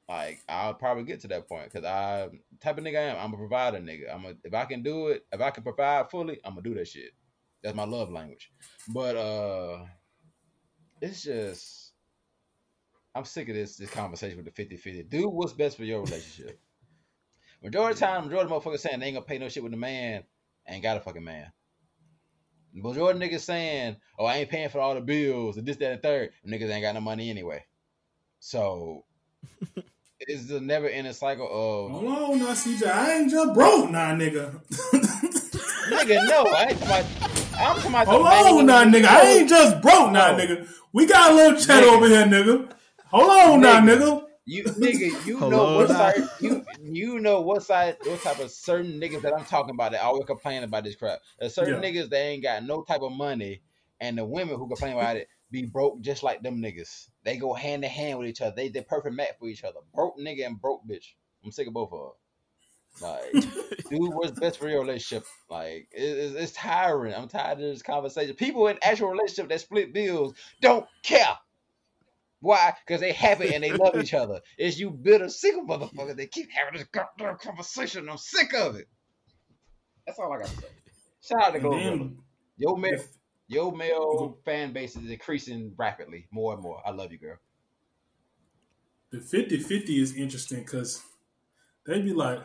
like 0.08 0.40
I'll 0.50 0.74
probably 0.74 1.04
get 1.04 1.22
to 1.22 1.28
that 1.30 1.48
point 1.48 1.72
because 1.72 1.86
I 1.86 2.30
type 2.62 2.78
of 2.78 2.84
nigga 2.84 2.98
I 2.98 3.02
am. 3.04 3.18
I'm 3.18 3.34
a 3.34 3.38
provider 3.38 3.78
nigga. 3.80 4.14
I'm 4.14 4.26
a 4.26 4.34
if 4.44 4.54
I 4.54 4.66
can 4.66 4.84
do 4.84 5.08
it, 5.08 5.26
if 5.32 5.42
I 5.42 5.52
can 5.52 5.64
provide 5.64 6.10
fully, 6.12 6.40
I'm 6.44 6.52
gonna 6.56 6.64
do 6.64 6.74
that 6.76 6.88
shit. 6.88 7.12
That's 7.64 7.76
my 7.76 7.86
love 7.86 8.12
language. 8.12 8.52
But 8.90 9.16
uh 9.16 9.86
it's 11.02 11.24
just 11.24 11.94
I'm 13.16 13.26
sick 13.26 13.50
of 13.50 13.56
this 13.56 13.78
this 13.78 13.90
conversation 13.90 14.38
with 14.38 14.54
the 14.54 14.66
50-50. 14.66 15.10
Do 15.10 15.30
what's 15.30 15.54
best 15.54 15.78
for 15.78 15.84
your 15.84 16.02
relationship. 16.02 16.60
Majority 17.64 17.94
of 17.94 18.00
the 18.00 18.06
time, 18.06 18.26
majority 18.26 18.52
of 18.52 18.64
motherfuckers 18.64 18.80
saying 18.80 19.00
they 19.00 19.06
ain't 19.08 19.16
gonna 19.16 19.26
pay 19.26 19.38
no 19.38 19.48
shit 19.48 19.62
with 19.62 19.72
the 19.72 19.78
man, 19.78 20.24
ain't 20.68 20.82
got 20.82 20.98
a 20.98 21.00
fucking 21.00 21.24
man. 21.24 21.52
Majority 22.74 23.24
of 23.24 23.32
niggas 23.32 23.42
saying, 23.42 23.98
oh, 24.18 24.26
I 24.26 24.38
ain't 24.38 24.50
paying 24.50 24.70
for 24.70 24.80
all 24.80 24.96
the 24.96 25.02
bills 25.02 25.58
and 25.58 25.68
this, 25.68 25.78
that, 25.78 25.92
and 25.92 26.02
third. 26.02 26.32
Niggas 26.48 26.70
ain't 26.72 26.82
got 26.82 26.96
no 26.96 27.02
money 27.02 27.30
anyway. 27.30 27.64
So 28.44 29.06
it's 30.20 30.50
a 30.50 30.60
never 30.60 30.88
ending 30.90 31.14
cycle 31.14 31.46
of 31.46 31.92
Hold 31.92 32.06
on 32.34 32.40
now, 32.40 32.46
CJ. 32.54 32.88
I 32.92 33.14
ain't 33.14 33.30
just 33.32 33.54
broke 33.54 33.90
now, 33.92 34.14
nigga. 34.16 34.60
nigga, 35.92 36.28
no, 36.28 36.44
I 36.52 36.66
ain't 36.70 36.80
talking 36.80 36.88
about 36.88 37.06
I'm 37.60 37.76
talking 37.76 37.92
about 37.92 38.08
Hold 38.08 38.26
on 38.28 38.66
now, 38.66 38.84
who- 38.84 38.92
nigga. 38.92 39.06
I 39.06 39.28
ain't 39.28 39.50
just 39.50 39.80
broke 39.82 40.12
now, 40.12 40.32
No. 40.36 40.38
nigga. 40.44 40.68
We 40.92 41.06
got 41.06 41.32
a 41.32 41.36
little 41.36 41.60
chat 41.60 41.84
Nigga. 41.84 41.94
over 41.94 42.08
here, 42.08 42.26
nigga. 42.26 42.72
Hold 43.06 43.30
on 43.30 43.62
now, 43.62 43.80
Nigga. 43.80 44.00
nigga. 44.00 44.26
You 44.46 44.64
nigga, 44.64 45.26
you 45.26 45.38
Hold 45.38 45.52
know 45.52 45.78
what 45.78 45.90
now. 45.90 45.98
side 45.98 46.16
you 46.40 46.66
you 46.82 47.20
know 47.20 47.42
what 47.42 47.62
side 47.62 47.98
what 48.04 48.24
type 48.24 48.40
of 48.40 48.50
certain 48.52 49.00
niggas 49.00 49.22
that 49.22 49.34
I'm 49.38 49.46
talking 49.46 49.76
about 49.76 49.92
that 49.92 50.02
always 50.02 50.26
complain 50.26 50.64
about 50.64 50.84
this 50.84 50.96
crap. 50.96 51.20
There's 51.40 51.54
certain 51.54 51.82
Yeah. 51.82 51.90
niggas 51.90 52.10
that 52.10 52.18
ain't 52.18 52.42
got 52.44 52.64
no 52.64 52.82
type 52.82 53.02
of 53.02 53.12
money, 53.12 53.62
and 54.00 54.18
the 54.18 54.26
women 54.26 54.56
who 54.58 54.68
complain 54.68 54.94
about 54.94 55.16
it 55.18 55.28
be 55.52 55.66
broke 55.68 56.02
just 56.02 56.24
like 56.24 56.42
them 56.42 56.58
niggas. 56.58 57.08
They 57.24 57.38
go 57.38 57.54
hand 57.54 57.84
in 57.84 57.90
hand 57.90 58.20
with 58.20 58.28
each 58.28 58.42
other. 58.42 58.56
They 58.56 58.70
they 58.70 58.82
perfect 58.82 59.16
match 59.16 59.36
for 59.40 59.48
each 59.48 59.64
other. 59.64 59.80
Broke 59.94 60.18
nigga 60.18 60.46
and 60.46 60.60
broke 60.60 60.88
bitch. 60.88 61.14
I'm 61.44 61.52
sick 61.52 61.68
of 61.68 61.74
both 61.74 61.92
of 61.94 62.00
them. 62.00 62.12
Like, 63.02 63.32
do 63.90 64.10
what's 64.12 64.40
best 64.40 64.60
for 64.60 64.68
your 64.68 64.82
relationship. 64.82 65.26
Like, 65.50 65.88
it, 65.92 66.02
it's, 66.02 66.36
it's 66.36 66.52
tiring. 66.52 67.14
I'm 67.14 67.28
tired 67.28 67.60
of 67.60 67.64
this 67.64 67.82
conversation. 67.82 68.36
People 68.36 68.68
in 68.68 68.78
actual 68.82 69.10
relationship 69.10 69.50
that 69.50 69.62
split 69.62 69.94
bills 69.94 70.34
don't 70.62 70.86
care. 71.04 71.38
Why? 72.42 72.74
Because 72.86 73.02
they 73.02 73.12
happy 73.12 73.54
and 73.54 73.64
they 73.64 73.74
love 73.74 73.96
each 73.96 74.16
other. 74.16 74.42
It's 74.58 74.80
you 74.80 74.90
bitter, 74.90 75.30
single 75.30 75.66
motherfuckers 75.66 76.16
They 76.16 76.28
keep 76.28 76.50
having 76.52 76.80
this 76.80 76.88
goddamn 76.92 77.38
conversation. 77.38 78.10
I'm 78.10 78.18
sick 78.18 78.54
of 78.56 78.76
it. 78.76 78.88
That's 80.06 80.18
all 80.18 80.34
I 80.34 80.40
got 80.40 80.48
to 80.48 80.58
say. 80.58 80.68
Shout 81.22 81.44
out 81.44 81.50
to 81.50 81.54
And 81.56 81.64
Go 81.64 81.78
then 81.78 82.18
Your 82.58 82.78
male, 82.78 83.00
your 83.52 83.72
male 83.74 84.16
mm-hmm. 84.18 84.42
fan 84.46 84.72
base 84.72 84.96
is 84.96 85.10
increasing 85.10 85.74
rapidly, 85.76 86.26
more 86.32 86.54
and 86.54 86.64
more. 86.64 86.82
I 86.86 86.92
love 86.92 87.12
you, 87.12 87.18
girl. 87.18 87.38
the 89.12 89.18
50-50 89.18 90.02
is 90.02 90.16
interesting 90.16 90.60
because 90.60 91.04
they'd 91.86 92.06
be 92.06 92.14
like, 92.14 92.40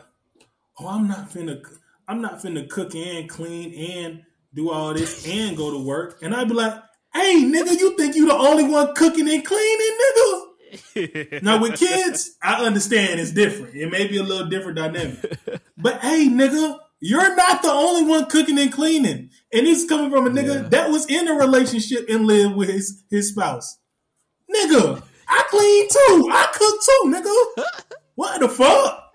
"Oh, 0.79 0.87
I'm 0.87 1.07
not 1.07 1.29
finna, 1.29 1.65
I'm 2.07 2.21
not 2.21 2.41
finna 2.41 2.69
cook 2.69 2.93
and 2.93 3.29
clean 3.29 3.73
and 3.73 4.23
do 4.53 4.69
all 4.69 4.93
this, 4.93 5.25
and 5.25 5.55
go 5.55 5.71
to 5.71 5.83
work, 5.83 6.19
and 6.21 6.35
I'd 6.35 6.49
be 6.49 6.55
like, 6.55 6.73
"Hey, 7.13 7.41
nigga, 7.43 7.79
you 7.79 7.95
think 7.95 8.15
you 8.15 8.27
the 8.27 8.35
only 8.35 8.65
one 8.65 8.93
cooking 8.93 9.29
and 9.29 9.45
cleaning, 9.45 9.97
nigga?" 10.03 11.41
now 11.41 11.61
with 11.61 11.79
kids, 11.79 12.35
I 12.43 12.65
understand 12.65 13.21
it's 13.21 13.31
different. 13.31 13.75
It 13.75 13.89
may 13.89 14.07
be 14.07 14.17
a 14.17 14.23
little 14.23 14.49
different 14.49 14.77
dynamic, 14.77 15.37
but 15.77 16.01
hey, 16.01 16.27
nigga, 16.27 16.77
you're 16.99 17.35
not 17.35 17.61
the 17.61 17.71
only 17.71 18.03
one 18.09 18.25
cooking 18.25 18.57
and 18.59 18.71
cleaning, 18.71 19.29
and 19.53 19.65
this 19.67 19.83
is 19.83 19.89
coming 19.89 20.09
from 20.11 20.27
a 20.27 20.29
nigga 20.29 20.63
Yeah. 20.63 20.69
that 20.69 20.89
was 20.89 21.05
in 21.07 21.27
a 21.27 21.33
relationship 21.33 22.05
and 22.09 22.25
lived 22.25 22.55
with 22.55 22.69
his 22.69 23.03
his 23.09 23.29
spouse. 23.29 23.77
Nigga, 24.53 25.03
I 25.27 25.43
clean 25.49 25.87
too. 25.89 26.29
I 26.31 26.47
cook 26.53 26.81
too, 26.83 27.11
nigga. 27.13 27.63
What 28.15 28.39
the 28.39 28.49
fuck? 28.49 29.11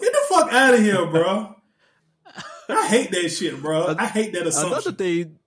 Get 0.00 0.12
the 0.12 0.20
fuck 0.28 0.52
out 0.52 0.74
of 0.74 0.80
here, 0.80 1.06
bro. 1.06 1.54
I 2.68 2.86
hate 2.88 3.12
that 3.12 3.28
shit, 3.28 3.62
bro. 3.62 3.94
I 3.96 4.06
hate 4.06 4.32
that 4.32 4.48
assumption. 4.48 4.72
Another 4.72 4.92
thing, 4.92 5.38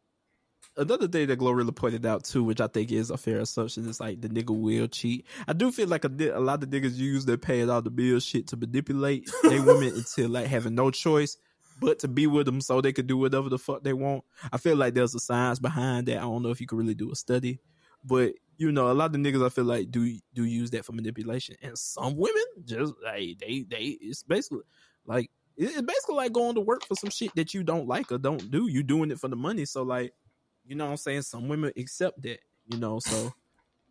another 0.77 1.07
thing 1.07 1.27
that 1.27 1.39
Glorilla 1.39 1.75
pointed 1.75 2.05
out 2.05 2.23
too, 2.23 2.43
which 2.43 2.61
I 2.61 2.67
think 2.67 2.91
is 2.91 3.09
a 3.09 3.17
fair 3.17 3.39
assumption, 3.39 3.87
is 3.87 3.99
like 3.99 4.21
the 4.21 4.29
nigga 4.29 4.57
will 4.57 4.87
cheat. 4.87 5.25
I 5.47 5.53
do 5.53 5.71
feel 5.71 5.87
like 5.87 6.05
a, 6.05 6.11
a 6.33 6.39
lot 6.39 6.63
of 6.63 6.69
niggas 6.69 6.95
use 6.95 7.25
their 7.25 7.37
paying 7.37 7.69
all 7.69 7.81
the 7.81 7.89
bills 7.89 8.23
shit 8.23 8.47
to 8.47 8.57
manipulate 8.57 9.29
they 9.43 9.59
women 9.59 9.95
into 9.95 10.27
like 10.27 10.47
having 10.47 10.75
no 10.75 10.91
choice 10.91 11.37
but 11.79 11.99
to 11.99 12.07
be 12.07 12.27
with 12.27 12.45
them 12.45 12.61
so 12.61 12.81
they 12.81 12.93
could 12.93 13.07
do 13.07 13.17
whatever 13.17 13.49
the 13.49 13.57
fuck 13.57 13.83
they 13.83 13.93
want. 13.93 14.23
I 14.51 14.57
feel 14.57 14.75
like 14.75 14.93
there's 14.93 15.15
a 15.15 15.19
science 15.19 15.59
behind 15.59 16.07
that. 16.07 16.17
I 16.17 16.21
don't 16.21 16.43
know 16.43 16.49
if 16.49 16.61
you 16.61 16.67
could 16.67 16.77
really 16.77 16.95
do 16.95 17.11
a 17.11 17.15
study, 17.15 17.59
but 18.03 18.33
you 18.57 18.71
know, 18.71 18.91
a 18.91 18.93
lot 18.93 19.13
of 19.13 19.21
niggas 19.21 19.45
I 19.45 19.49
feel 19.49 19.65
like 19.65 19.91
do 19.91 20.17
do 20.33 20.43
use 20.43 20.71
that 20.71 20.85
for 20.85 20.93
manipulation, 20.93 21.55
and 21.61 21.77
some 21.77 22.17
women 22.17 22.43
just 22.65 22.93
like 23.03 23.37
they 23.39 23.65
they 23.67 23.97
it's 24.01 24.23
basically 24.23 24.63
like 25.05 25.29
it's 25.55 25.81
basically 25.81 26.15
like 26.15 26.33
going 26.33 26.55
to 26.55 26.61
work 26.61 26.85
for 26.85 26.95
some 26.95 27.09
shit 27.09 27.33
that 27.35 27.53
you 27.53 27.63
don't 27.63 27.87
like 27.87 28.11
or 28.11 28.17
don't 28.17 28.49
do. 28.51 28.67
You 28.67 28.83
doing 28.83 29.11
it 29.11 29.19
for 29.19 29.27
the 29.27 29.35
money, 29.35 29.65
so 29.65 29.83
like 29.83 30.13
you 30.67 30.75
know 30.75 30.85
what 30.85 30.91
I'm 30.91 30.97
saying. 30.97 31.21
Some 31.23 31.47
women 31.47 31.71
accept 31.77 32.21
that, 32.23 32.39
you 32.67 32.77
know. 32.77 32.99
So, 32.99 33.33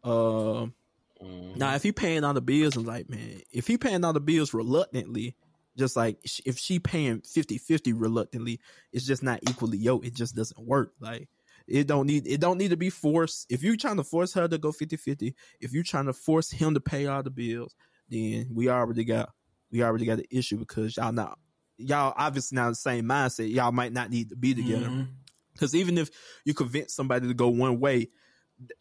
um, 0.05 0.75
Mm-hmm. 1.23 1.59
now 1.59 1.75
if 1.75 1.83
he 1.83 1.93
paying 1.93 2.25
all 2.25 2.35
the 2.35 2.43
bills 2.43 2.77
and 2.77 2.87
like 2.87 3.09
man, 3.09 3.41
if 3.51 3.67
he 3.67 3.79
paying 3.79 4.05
all 4.05 4.13
the 4.13 4.21
bills 4.21 4.53
reluctantly, 4.53 5.35
just 5.79 5.97
like 5.97 6.19
if 6.45 6.59
she 6.59 6.79
paying 6.79 7.21
50-50 7.23 7.95
reluctantly, 7.97 8.61
it's 8.93 9.07
just 9.07 9.23
not 9.23 9.41
equally 9.49 9.79
yoked. 9.79 10.05
It 10.05 10.15
just 10.15 10.37
doesn't 10.37 10.63
work. 10.67 10.93
Like 11.01 11.31
it 11.67 11.87
don't 11.87 12.07
need 12.07 12.27
it 12.27 12.39
don't 12.39 12.59
need 12.59 12.69
to 12.69 12.77
be 12.77 12.91
forced. 12.91 13.47
If 13.51 13.63
you 13.63 13.79
trying 13.79 13.97
to 13.97 14.05
force 14.05 14.35
her 14.35 14.47
to 14.47 14.59
go 14.59 14.73
50-50, 14.73 15.33
if 15.59 15.73
you 15.73 15.83
trying 15.83 16.05
to 16.05 16.13
force 16.13 16.51
him 16.51 16.75
to 16.75 16.81
pay 16.81 17.07
all 17.07 17.23
the 17.23 17.31
bills, 17.31 17.75
then 18.11 18.51
we 18.53 18.69
already 18.69 19.05
got 19.05 19.31
we 19.73 19.83
already 19.83 20.05
got 20.05 20.19
an 20.19 20.27
issue 20.31 20.59
because 20.59 20.99
y'all 20.99 21.13
not 21.13 21.39
y'all 21.79 22.13
obviously 22.15 22.57
not 22.57 22.69
the 22.69 22.75
same 22.75 23.07
mindset. 23.07 23.51
Y'all 23.51 23.73
might 23.73 23.95
not 23.95 24.11
need 24.11 24.29
to 24.29 24.37
be 24.37 24.53
together. 24.55 24.89
Mhm. 24.91 25.09
Because 25.57 25.75
even 25.75 25.99
if 25.99 26.11
you 26.45 26.55
convince 26.55 26.95
somebody 26.95 27.29
to 27.29 27.35
go 27.35 27.49
one 27.49 27.81
way, 27.81 28.09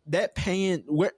that 0.08 0.36
paying 0.36 0.84
where 0.88 1.12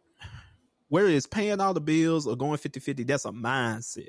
where 0.89 1.07
is 1.07 1.27
paying 1.27 1.59
all 1.59 1.73
the 1.73 1.81
bills 1.81 2.27
or 2.27 2.35
going 2.37 2.57
50-50, 2.57 3.05
that's 3.05 3.25
a 3.25 3.31
mindset. 3.31 4.07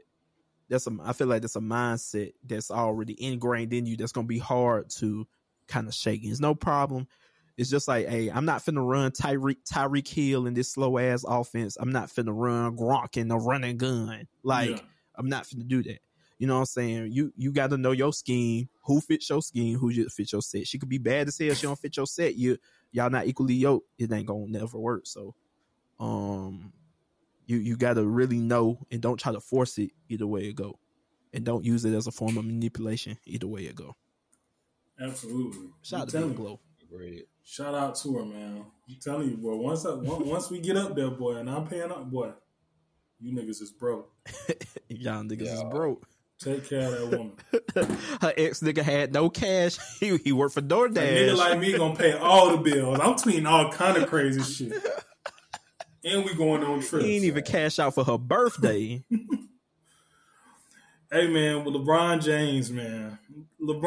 That's 0.68 0.86
a 0.86 0.96
I 1.02 1.12
feel 1.12 1.26
like 1.26 1.42
that's 1.42 1.56
a 1.56 1.60
mindset 1.60 2.34
that's 2.44 2.70
already 2.70 3.20
ingrained 3.22 3.72
in 3.72 3.86
you 3.86 3.96
that's 3.96 4.12
gonna 4.12 4.26
be 4.26 4.38
hard 4.38 4.90
to 4.98 5.26
kind 5.66 5.88
of 5.88 5.94
shake. 5.94 6.20
It's 6.24 6.40
no 6.40 6.54
problem. 6.54 7.08
It's 7.56 7.70
just 7.70 7.88
like, 7.88 8.06
hey, 8.06 8.30
I'm 8.30 8.44
not 8.44 8.64
finna 8.64 8.86
run 8.86 9.10
Tyreek 9.10 9.64
Tyreek 9.68 10.06
Hill 10.06 10.46
in 10.46 10.54
this 10.54 10.70
slow 10.70 10.98
ass 10.98 11.24
offense. 11.26 11.76
I'm 11.80 11.90
not 11.90 12.08
finna 12.08 12.32
run 12.32 12.76
Gronk 12.76 13.16
in 13.16 13.28
the 13.28 13.36
running 13.36 13.78
gun. 13.78 14.28
Like, 14.44 14.70
Yeah. 14.70 14.80
I'm 15.16 15.28
not 15.28 15.44
finna 15.44 15.66
do 15.66 15.82
that. 15.82 15.98
You 16.38 16.46
know 16.46 16.54
what 16.54 16.60
I'm 16.60 16.66
saying? 16.66 17.12
You 17.12 17.32
you 17.36 17.52
got 17.52 17.70
to 17.70 17.76
know 17.76 17.90
your 17.90 18.12
scheme, 18.12 18.68
who 18.84 19.00
fits 19.00 19.28
your 19.28 19.42
scheme, 19.42 19.76
who 19.76 19.92
just 19.92 20.16
fits 20.16 20.32
your 20.32 20.42
set. 20.42 20.68
She 20.68 20.78
could 20.78 20.88
be 20.88 20.98
bad 20.98 21.28
as 21.28 21.36
hell. 21.36 21.54
She 21.54 21.66
don't 21.66 21.78
fit 21.78 21.96
your 21.96 22.06
set. 22.06 22.36
You 22.36 22.58
y'all 22.92 23.10
not 23.10 23.26
equally 23.26 23.54
yoked. 23.54 23.88
It 23.98 24.12
ain't 24.12 24.26
gonna 24.26 24.46
never 24.46 24.78
work. 24.78 25.06
So, 25.06 25.34
um, 25.98 26.72
you 27.46 27.56
you 27.56 27.76
got 27.76 27.94
to 27.94 28.06
really 28.06 28.38
know 28.38 28.78
and 28.90 29.00
don't 29.00 29.18
try 29.18 29.32
to 29.32 29.40
force 29.40 29.78
it 29.78 29.90
either 30.08 30.28
way 30.28 30.42
it 30.42 30.54
go, 30.54 30.78
and 31.32 31.44
don't 31.44 31.64
use 31.64 31.84
it 31.84 31.92
as 31.92 32.06
a 32.06 32.12
form 32.12 32.38
of 32.38 32.44
manipulation 32.44 33.18
either 33.26 33.48
way 33.48 33.62
it 33.62 33.74
go. 33.74 33.96
Absolutely. 35.00 35.70
Shout 35.82 35.98
I'm 35.98 36.02
out 36.02 36.08
to 36.08 36.12
telling 36.12 36.28
Big. 36.30 36.38
Glo. 36.38 36.60
Agreed. 36.82 37.24
Shout 37.44 37.74
out 37.74 37.96
to 37.96 38.14
her, 38.14 38.24
man. 38.24 38.64
I'm 38.88 38.96
telling 39.02 39.28
you, 39.28 39.36
boy. 39.36 39.56
Once 39.56 39.84
I, 39.84 39.94
once 39.94 40.24
once 40.24 40.50
we 40.50 40.60
get 40.60 40.76
up 40.76 40.94
there, 40.94 41.10
boy, 41.10 41.36
and 41.36 41.50
I'm 41.50 41.66
paying 41.66 41.90
up, 41.90 42.08
boy, 42.10 42.30
you 43.18 43.32
niggas 43.32 43.60
is 43.60 43.70
broke. 43.70 44.12
Y'all 44.88 45.24
niggas 45.24 45.52
is 45.52 45.64
broke. 45.64 46.06
Take 46.40 46.68
care 46.68 46.82
of 46.82 47.10
that 47.10 47.18
woman. 47.18 47.32
Her 48.20 48.32
ex 48.36 48.60
nigga 48.60 48.82
had 48.82 49.12
no 49.12 49.28
cash. 49.28 49.76
He, 50.00 50.16
he 50.18 50.32
worked 50.32 50.54
for 50.54 50.60
A 50.60 50.62
DoorDash. 50.62 50.94
nigga 50.94 51.36
like 51.36 51.58
me 51.58 51.76
gonna 51.76 51.96
pay 51.96 52.12
all 52.12 52.50
the 52.56 52.58
bills. 52.58 53.00
I'm 53.00 53.14
tweeting 53.14 53.48
all 53.48 53.72
kind 53.72 53.96
of 53.96 54.08
crazy 54.08 54.42
shit. 54.42 54.80
And 56.04 56.24
we 56.24 56.34
going 56.34 56.62
on 56.62 56.80
trips. 56.80 57.04
he 57.04 57.16
ain't 57.16 57.24
even 57.24 57.42
cash 57.42 57.78
out 57.80 57.94
for 57.94 58.04
her 58.04 58.18
birthday. 58.18 59.02
Hey 61.10 61.26
man, 61.26 61.64
with 61.64 61.74
LeBron 61.74 62.22
James, 62.22 62.70
man. 62.70 63.18
LeBron, 63.62 63.80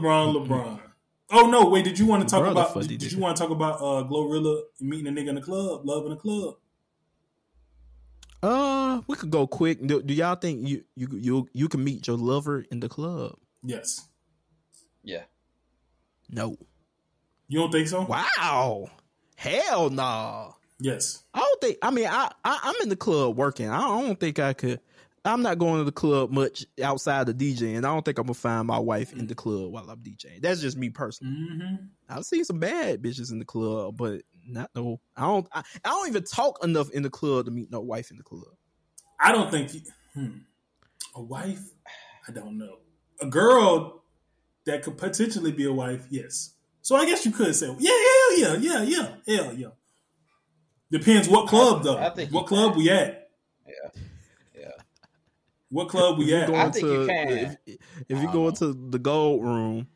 LeBron, 0.00 0.46
LeBron. 0.46 0.80
Oh 1.28 1.50
no, 1.50 1.68
wait, 1.68 1.84
did 1.84 1.98
you 1.98 2.06
want 2.06 2.22
to 2.22 2.28
talk 2.30 2.42
Brother 2.44 2.60
about 2.70 2.86
did, 2.88 3.00
did 3.00 3.10
you 3.10 3.18
want 3.18 3.36
to 3.36 3.42
talk 3.42 3.50
about 3.50 3.80
uh 3.80 4.06
Glorilla 4.08 4.62
meeting 4.80 5.08
a 5.08 5.10
nigga 5.20 5.30
in 5.30 5.34
the 5.34 5.40
club, 5.40 5.84
love 5.84 6.04
in 6.04 6.10
the 6.10 6.16
club? 6.16 6.54
Uh, 8.42 9.00
we 9.06 9.16
could 9.16 9.30
go 9.30 9.46
quick. 9.46 9.84
Do, 9.84 10.02
do 10.02 10.14
y'all 10.14 10.36
think 10.36 10.66
you 10.66 10.84
you 10.94 11.08
you 11.12 11.48
you 11.52 11.68
can 11.68 11.82
meet 11.82 12.06
your 12.06 12.16
lover 12.16 12.64
in 12.70 12.80
the 12.80 12.88
club? 12.88 13.36
Yes. 13.62 14.08
Yeah. 15.02 15.22
No. 16.30 16.56
You 17.48 17.60
don't 17.60 17.72
think 17.72 17.88
so? 17.88 18.02
Wow. 18.02 18.90
Hell 19.36 19.90
no. 19.90 20.54
Yes. 20.80 21.24
I 21.34 21.40
don't 21.40 21.60
think. 21.60 21.78
I 21.82 21.90
mean, 21.90 22.06
I, 22.06 22.30
I 22.44 22.60
I'm 22.62 22.74
in 22.82 22.88
the 22.88 22.96
club 22.96 23.36
working. 23.36 23.68
I 23.68 23.80
don't 23.80 24.20
think 24.20 24.38
I 24.38 24.52
could. 24.52 24.80
I'm 25.24 25.42
not 25.42 25.58
going 25.58 25.78
to 25.78 25.84
the 25.84 25.92
club 25.92 26.30
much 26.30 26.64
outside 26.82 27.28
of 27.28 27.36
DJing. 27.36 27.78
I 27.78 27.80
don't 27.80 28.04
think 28.04 28.18
I'm 28.18 28.26
gonna 28.26 28.34
find 28.34 28.66
my 28.66 28.78
wife 28.78 29.12
in 29.12 29.26
the 29.26 29.34
club 29.34 29.72
while 29.72 29.90
I'm 29.90 29.98
DJing. 29.98 30.40
That's 30.40 30.60
just 30.60 30.76
me 30.76 30.90
personally. 30.90 31.34
Mm-hmm. 31.34 31.74
I've 32.08 32.24
seen 32.24 32.44
some 32.44 32.60
bad 32.60 33.02
bitches 33.02 33.32
in 33.32 33.38
the 33.38 33.44
club, 33.44 33.96
but 33.96 34.22
not 34.48 34.70
no. 34.74 35.00
I 35.16 35.22
don't. 35.22 35.46
I, 35.52 35.62
I 35.84 35.88
don't 35.88 36.08
even 36.08 36.24
talk 36.24 36.64
enough 36.64 36.90
in 36.90 37.02
the 37.02 37.10
club 37.10 37.44
to 37.46 37.50
meet 37.50 37.70
no 37.70 37.80
wife 37.80 38.10
in 38.10 38.16
the 38.16 38.22
club. 38.22 38.54
I 39.20 39.32
don't 39.32 39.50
think 39.50 39.70
he- 39.70 39.84
hmm. 40.14 40.38
a 41.14 41.22
wife. 41.22 41.62
I 42.28 42.32
don't 42.32 42.58
know. 42.58 42.78
A 43.20 43.26
girl 43.26 44.02
that 44.66 44.82
could 44.82 44.98
potentially 44.98 45.52
be 45.52 45.64
a 45.64 45.72
wife. 45.72 46.06
Yes. 46.10 46.54
So 46.82 46.96
I 46.96 47.04
guess 47.06 47.24
you 47.26 47.32
could 47.32 47.54
say, 47.54 47.74
yeah, 47.78 47.90
yeah, 47.90 48.36
yeah, 48.36 48.54
yeah, 48.54 48.82
yeah, 48.82 49.36
hell 49.36 49.54
yeah. 49.54 49.68
Depends 50.90 51.28
what 51.28 51.48
club 51.48 51.82
though. 51.82 51.98
I 51.98 52.10
think 52.10 52.32
what 52.32 52.42
you 52.42 52.46
club 52.46 52.76
we 52.76 52.90
at? 52.90 53.30
Yeah. 53.66 54.02
Yeah. 54.58 54.70
What 55.70 55.88
club 55.88 56.18
we 56.18 56.34
at? 56.34 56.48
you 56.48 56.54
I 56.54 56.70
think 56.70 56.86
to 56.86 56.92
you 56.92 57.06
can. 57.06 57.28
if, 57.28 57.76
if 58.08 58.22
you 58.22 58.32
go 58.32 58.48
into 58.48 58.72
the 58.72 58.98
gold 58.98 59.44
room, 59.44 59.88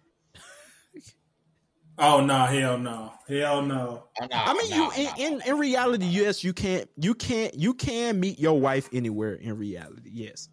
Oh 2.05 2.20
no, 2.20 2.46
hell 2.46 2.78
no, 2.78 3.12
hell 3.28 3.62
no. 3.62 4.05
Oh, 4.20 4.26
nah, 4.26 4.44
I 4.44 4.55
mean, 4.55 4.70
nah, 4.70 4.76
you 4.76 5.05
nah, 5.05 5.16
in, 5.16 5.34
in 5.34 5.42
in 5.46 5.59
reality, 5.59 6.05
yes, 6.05 6.42
you 6.42 6.53
can't, 6.53 6.90
you 6.96 7.14
can't, 7.14 7.55
you 7.55 7.74
can 7.74 8.18
meet 8.18 8.40
your 8.40 8.61
wife 8.61 8.88
anywhere 8.92 9.34
in 9.34 9.57
reality. 9.57 10.11
Yes, 10.12 10.48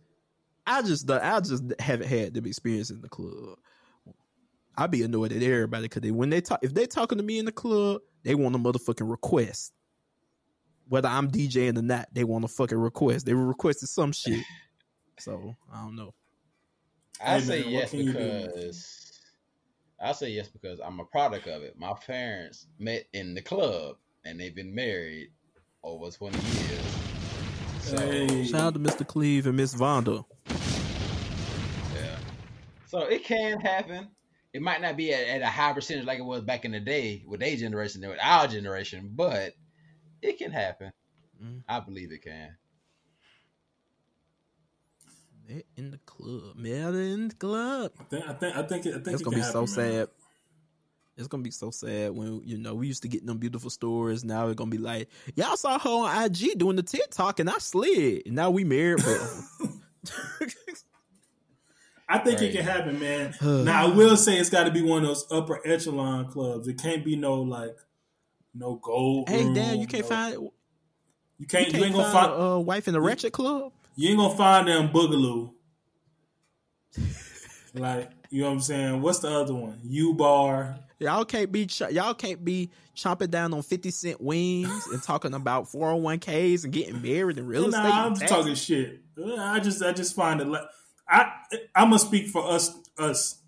I 0.68 0.84
just, 0.84 1.10
I 1.10 1.40
just 1.40 1.64
haven't 1.80 2.08
had 2.08 2.36
the 2.36 2.48
experience 2.48 2.92
in 2.92 3.02
the 3.02 3.10
club. 3.10 3.58
I'd 4.78 4.92
be 4.92 5.02
annoyed 5.02 5.34
at 5.34 5.42
everybody 5.42 5.86
because 5.86 6.04
they, 6.04 6.12
when 6.12 6.30
they 6.30 6.40
talk, 6.40 6.60
if 6.62 6.76
they 6.76 6.86
talking 6.86 7.18
to 7.18 7.24
me 7.24 7.40
in 7.40 7.46
the 7.46 7.52
club, 7.52 8.02
they 8.24 8.36
want 8.36 8.56
a 8.56 8.60
motherfucking 8.60 9.10
request. 9.10 9.74
Whether 10.88 11.10
I'm 11.10 11.32
DJing 11.32 11.80
or 11.80 11.82
not, 11.82 12.10
they 12.14 12.24
want 12.24 12.46
a 12.46 12.48
fucking 12.48 12.78
request. 12.78 13.26
They 13.26 13.34
were 13.34 13.48
requested 13.48 13.90
some 13.90 14.12
shit. 14.12 14.46
So 15.20 15.58
I 15.70 15.82
don't 15.82 15.98
know. 15.98 16.14
I 17.22 17.40
Hey, 17.40 17.42
say 17.42 17.62
man, 17.64 17.72
yes 17.72 17.90
can 17.90 18.00
you 18.00 18.14
do? 18.14 18.50
because 18.56 18.99
I 20.02 20.14
say 20.14 20.30
yes 20.30 20.48
because 20.48 20.80
I'm 20.80 21.00
a 21.00 21.06
product 21.06 21.48
of 21.48 21.62
it. 21.62 21.78
My 21.78 21.94
parents 21.94 22.68
met 22.78 23.06
in 23.14 23.34
the 23.34 23.42
club 23.42 23.98
and 24.26 24.40
they've 24.40 24.56
been 24.56 24.74
married 24.74 25.32
over 25.84 26.10
20 26.10 26.38
years. 26.38 26.98
So, 27.82 27.98
Hey. 27.98 28.46
Shout 28.46 28.62
out 28.62 28.74
to 28.76 28.80
Mr. 28.80 29.06
Cleve 29.06 29.48
and 29.48 29.58
Miss 29.58 29.76
Vonda. 29.76 30.24
yeah. 31.96 32.18
So 32.88 33.00
it 33.02 33.24
can 33.24 33.60
happen. 33.60 34.08
It 34.54 34.62
might 34.62 34.82
not 34.82 34.98
be 34.98 35.14
at, 35.14 35.28
at 35.28 35.42
a 35.42 35.48
high 35.48 35.74
percentage 35.74 36.06
like 36.06 36.20
it 36.20 36.26
was 36.26 36.42
back 36.42 36.66
in 36.66 36.72
the 36.72 36.80
day 36.80 37.24
with 37.28 37.40
their 37.40 37.56
generation 37.56 38.04
and 38.04 38.12
with 38.12 38.22
our 38.22 38.48
generation, 38.48 39.12
but 39.14 39.54
it 40.22 40.38
can 40.38 40.52
happen. 40.52 40.92
Mm. 41.44 41.64
I 41.68 41.80
believe 41.80 42.12
it 42.12 42.24
can. 42.24 42.56
Met 45.50 45.66
in 45.78 45.92
the 45.92 45.98
club. 46.06 46.56
Met 46.56 46.94
in 46.94 47.30
the 47.30 47.36
club. 47.36 47.92
I 48.00 48.04
think 48.04 48.28
I 48.28 48.34
think 48.34 48.56
I 48.56 48.62
think 48.64 48.86
it, 48.86 48.90
I 48.90 48.94
think 49.00 49.08
It's 49.08 49.22
it 49.22 49.24
gonna 49.26 49.38
can 49.38 49.46
be 49.46 49.52
so 49.52 49.60
man. 49.62 49.68
sad. 49.68 50.08
It's 51.18 51.28
gonna 51.28 51.44
be 51.44 51.52
so 51.52 51.72
sad 51.72 52.12
when 52.12 52.42
you 52.46 52.58
know 52.58 52.76
we 52.76 52.86
used 52.88 53.02
to 53.02 53.08
get 53.08 53.26
them 53.26 53.40
beautiful 53.40 53.70
stories. 53.72 54.24
Now 54.24 54.48
it's 54.48 54.56
gonna 54.56 54.70
be 54.70 54.78
like 54.78 55.10
y'all 55.36 55.58
saw 55.58 55.80
her 55.80 55.90
on 55.90 56.24
IG 56.26 56.58
doing 56.58 56.76
the 56.76 56.84
TikTok 56.84 57.40
and 57.40 57.50
I 57.50 57.58
slid. 57.58 58.24
And 58.28 58.36
now 58.36 58.52
we 58.52 58.64
married. 58.64 59.04
But 59.04 59.70
I 62.08 62.20
think 62.20 62.42
it 62.42 62.54
can 62.54 62.64
happen, 62.64 63.00
man. 63.00 63.34
now 63.42 63.88
I 63.88 63.96
will 63.96 64.18
say 64.18 64.38
it's 64.38 64.50
got 64.50 64.66
to 64.66 64.72
be 64.72 64.82
one 64.82 65.02
of 65.02 65.08
those 65.08 65.26
upper 65.32 65.66
echelon 65.68 66.28
clubs. 66.28 66.68
It 66.68 66.80
can't 66.80 67.04
be 67.04 67.16
no 67.16 67.42
like 67.42 67.76
no 68.54 68.76
gold. 68.76 69.30
Hey, 69.30 69.44
room, 69.46 69.54
damn, 69.56 69.80
you 69.80 69.88
can't 69.88 70.04
no- 70.04 70.10
find. 70.10 70.34
You 71.38 71.48
can't. 71.48 71.68
You, 71.68 71.72
can't 71.74 71.86
ain't 71.86 71.96
gonna 71.96 72.12
find 72.12 72.28
find. 72.30 72.42
a 72.42 72.46
uh, 72.46 72.58
wife 72.60 72.88
in 72.88 72.94
the 72.94 73.02
Ratchet 73.02 73.34
Club. 73.34 73.72
You 74.00 74.12
ain't 74.12 74.18
gonna 74.18 74.38
find 74.38 74.66
them 74.70 74.88
Boogaloo. 74.94 75.52
like 77.74 78.10
you 78.30 78.44
know 78.44 78.48
what 78.48 78.54
I'm 78.54 78.62
saying? 78.62 79.02
What's 79.02 79.20
the 79.20 79.30
other 79.30 79.54
one? 79.54 79.78
U 79.84 80.14
Bar. 80.14 80.80
Y'all 81.00 81.26
can't 81.26 81.52
be 81.52 81.66
ch- 81.66 81.92
y'all 81.92 82.14
can't 82.14 82.46
be 82.46 82.70
chomping 82.96 83.30
down 83.30 83.54
on 83.54 83.62
fifty 83.62 83.92
cent 83.92 84.22
wings 84.22 84.88
and 84.94 85.04
talking 85.04 85.34
about 85.34 85.68
four 85.68 85.88
hundred 85.88 86.02
one 86.02 86.20
ks 86.20 86.64
and 86.64 86.72
getting 86.72 87.02
married 87.02 87.40
in 87.40 87.46
real 87.46 87.68
estate. 87.68 87.90
Nah, 87.90 88.06
I'm 88.06 88.16
just 88.16 88.28
talking 88.30 88.56
shit. 88.56 89.02
I 89.38 89.60
just 89.60 89.84
I 89.84 89.92
just 89.92 90.16
find 90.16 90.40
it 90.40 90.48
like 90.48 90.64
I 91.06 91.34
I'm 91.76 91.90
gonna 91.90 92.00
speak 92.00 92.28
for 92.28 92.50
us 92.50 92.74
us 92.98 93.42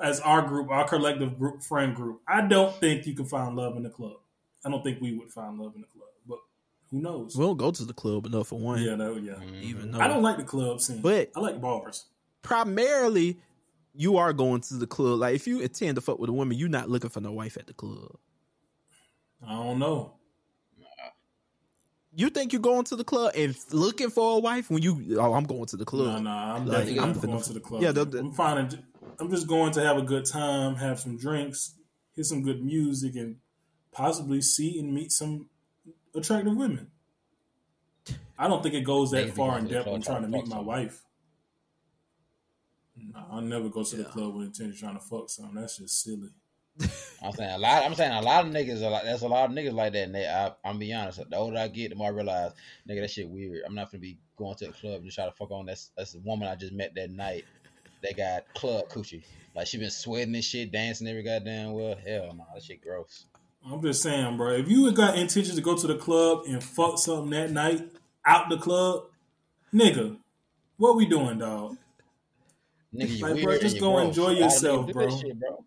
as 0.00 0.20
our 0.20 0.42
group, 0.42 0.70
our 0.70 0.86
collective 0.86 1.36
group 1.36 1.64
friend 1.64 1.96
group. 1.96 2.20
I 2.28 2.42
don't 2.42 2.76
think 2.76 3.08
you 3.08 3.14
can 3.16 3.26
find 3.26 3.56
love 3.56 3.76
in 3.76 3.82
the 3.82 3.90
club. 3.90 4.18
I 4.64 4.70
don't 4.70 4.84
think 4.84 5.00
we 5.00 5.18
would 5.18 5.32
find 5.32 5.58
love 5.58 5.74
in 5.74 5.80
the 5.80 5.88
club, 5.88 5.97
who 6.90 7.00
knows? 7.00 7.36
We 7.36 7.44
don't 7.44 7.56
go 7.56 7.70
to 7.70 7.84
the 7.84 7.92
club 7.92 8.26
enough 8.26 8.48
for 8.48 8.58
one. 8.58 8.82
yeah, 8.82 8.94
no, 8.94 9.16
yeah. 9.16 9.34
even 9.62 9.82
mm-hmm. 9.82 9.92
though 9.92 10.00
I 10.00 10.08
don't 10.08 10.22
like 10.22 10.36
the 10.38 10.44
club 10.44 10.80
scene, 10.80 11.00
But- 11.00 11.30
I 11.36 11.40
like 11.40 11.60
bars. 11.60 12.06
primarily 12.42 13.38
you 13.94 14.16
are 14.16 14.32
going 14.32 14.60
to 14.62 14.74
the 14.74 14.86
club. 14.86 15.18
Like 15.20 15.34
if 15.34 15.46
you 15.46 15.60
intend 15.60 15.96
to 15.96 16.00
fuck 16.00 16.18
with 16.18 16.30
a 16.30 16.32
woman, 16.32 16.56
you're 16.56 16.68
not 16.68 16.88
looking 16.88 17.10
for 17.10 17.20
no 17.20 17.32
wife 17.32 17.56
at 17.56 17.66
the 17.66 17.74
club. 17.74 18.16
I 19.46 19.52
don't 19.54 19.78
know. 19.78 20.14
You 22.14 22.30
think 22.30 22.52
you're 22.52 22.62
going 22.62 22.84
to 22.84 22.96
the 22.96 23.04
club 23.04 23.32
and 23.36 23.56
looking 23.70 24.10
for 24.10 24.36
a 24.36 24.38
wife 24.40 24.70
when 24.70 24.82
you? 24.82 25.18
Oh, 25.20 25.34
I'm 25.34 25.44
going 25.44 25.66
to 25.66 25.76
the 25.76 25.84
club. 25.84 26.14
No, 26.14 26.18
no, 26.22 26.30
I'm 26.30 26.66
Like, 26.66 26.78
definitely 26.78 27.00
I'm 27.00 27.12
going 27.12 27.38
finna- 27.38 27.46
to 27.46 27.52
the 27.52 27.60
club. 27.60 27.82
Yeah, 27.82 27.88
Yeah, 27.88 27.92
the- 27.92 28.04
the- 28.06 28.18
I'm 28.20 28.32
finding. 28.32 28.82
I'm 29.20 29.30
just 29.30 29.46
going 29.46 29.72
to 29.72 29.82
have 29.82 29.96
a 29.98 30.02
good 30.02 30.24
time, 30.24 30.76
have 30.76 30.98
some 31.00 31.16
drinks, 31.16 31.74
hear 32.14 32.24
some 32.24 32.42
good 32.42 32.64
music, 32.64 33.14
and 33.16 33.36
possibly 33.92 34.40
see 34.40 34.78
and 34.78 34.92
meet 34.92 35.12
some 35.12 35.48
attractive 36.18 36.56
women. 36.56 36.88
I 38.38 38.48
don't 38.48 38.62
think 38.62 38.74
it 38.74 38.84
goes 38.84 39.10
that 39.10 39.34
far 39.34 39.58
in 39.58 39.66
depth 39.66 39.88
on 39.88 40.00
trying 40.00 40.22
to 40.22 40.28
meet 40.28 40.46
my 40.46 40.60
wife. 40.60 41.02
No, 42.96 43.24
I'll 43.30 43.40
never 43.40 43.68
go 43.68 43.82
to 43.82 43.96
the 43.96 44.04
club 44.04 44.34
with 44.34 44.46
intention 44.46 44.76
trying 44.76 44.98
to 44.98 45.04
fuck 45.04 45.30
something. 45.30 45.60
That's 45.60 45.78
just 45.78 46.02
silly. 46.02 46.30
I'm 47.22 47.32
saying 47.32 47.50
a 47.50 47.58
lot. 47.58 47.84
I'm 47.84 47.94
saying 47.94 48.12
a 48.12 48.22
lot 48.22 48.46
of 48.46 48.52
niggas 48.52 48.82
are 48.82 48.90
like. 48.90 49.02
There's 49.02 49.22
a 49.22 49.28
lot 49.28 49.50
of 49.50 49.56
niggas 49.56 49.72
like 49.72 49.92
that. 49.94 50.04
And 50.04 50.14
they, 50.14 50.26
I, 50.26 50.52
I'm 50.64 50.78
be 50.78 50.92
honest. 50.92 51.28
The 51.28 51.36
older 51.36 51.58
I 51.58 51.68
get, 51.68 51.90
the 51.90 51.96
more 51.96 52.08
I 52.08 52.10
realize, 52.10 52.52
nigga, 52.88 53.00
that 53.00 53.10
shit 53.10 53.28
weird. 53.28 53.62
I'm 53.66 53.74
not 53.74 53.90
gonna 53.90 54.00
be 54.00 54.18
going 54.36 54.54
to 54.56 54.66
the 54.66 54.72
club 54.72 55.02
and 55.02 55.10
try 55.10 55.24
to 55.24 55.32
fuck 55.32 55.50
on. 55.50 55.66
That's 55.66 55.90
that's 55.96 56.12
the 56.12 56.20
woman 56.20 56.46
I 56.48 56.54
just 56.54 56.72
met 56.72 56.94
that 56.94 57.10
night. 57.10 57.44
They 58.02 58.12
got 58.12 58.44
club 58.54 58.88
coochie. 58.88 59.24
Like 59.56 59.66
she 59.66 59.78
been 59.78 59.90
sweating 59.90 60.34
and 60.34 60.44
shit, 60.44 60.70
dancing 60.70 61.08
every 61.08 61.24
goddamn 61.24 61.72
well. 61.72 61.96
Hell 62.06 62.34
no, 62.36 62.46
that 62.54 62.62
shit 62.62 62.80
gross. 62.80 63.24
I'm 63.66 63.82
just 63.82 64.02
saying, 64.02 64.36
bro. 64.36 64.52
If 64.52 64.68
you 64.68 64.90
got 64.92 65.18
intentions 65.18 65.56
to 65.56 65.62
go 65.62 65.76
to 65.76 65.86
the 65.86 65.96
club 65.96 66.44
and 66.46 66.62
fuck 66.62 66.98
something 66.98 67.30
that 67.30 67.50
night 67.50 67.88
out 68.24 68.48
the 68.48 68.56
club, 68.56 69.04
nigga, 69.72 70.16
what 70.76 70.96
we 70.96 71.06
doing, 71.06 71.38
dog? 71.38 71.76
Nigga, 72.94 73.16
you 73.16 73.26
Like, 73.26 73.42
bro, 73.42 73.58
just 73.58 73.80
go 73.80 73.98
enjoy 73.98 74.30
yourself, 74.30 74.88
even 74.88 74.94
do 74.94 75.00
that 75.00 75.08
bro. 75.08 75.18
shit, 75.18 75.40
bro. 75.40 75.64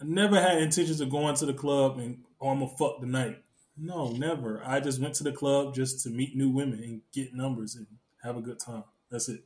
I 0.00 0.04
never 0.04 0.40
had 0.40 0.58
intentions 0.58 1.00
of 1.00 1.10
going 1.10 1.34
to 1.36 1.46
the 1.46 1.54
club 1.54 1.98
and 1.98 2.18
oh, 2.40 2.50
I'm 2.50 2.60
gonna 2.60 2.76
fuck 2.76 3.00
tonight. 3.00 3.42
No, 3.78 4.10
never. 4.10 4.62
I 4.64 4.80
just 4.80 5.00
went 5.00 5.14
to 5.14 5.24
the 5.24 5.32
club 5.32 5.74
just 5.74 6.02
to 6.04 6.10
meet 6.10 6.36
new 6.36 6.50
women 6.50 6.82
and 6.82 7.00
get 7.12 7.34
numbers 7.34 7.76
and 7.76 7.86
have 8.22 8.36
a 8.36 8.42
good 8.42 8.58
time. 8.58 8.84
That's 9.10 9.28
it. 9.28 9.44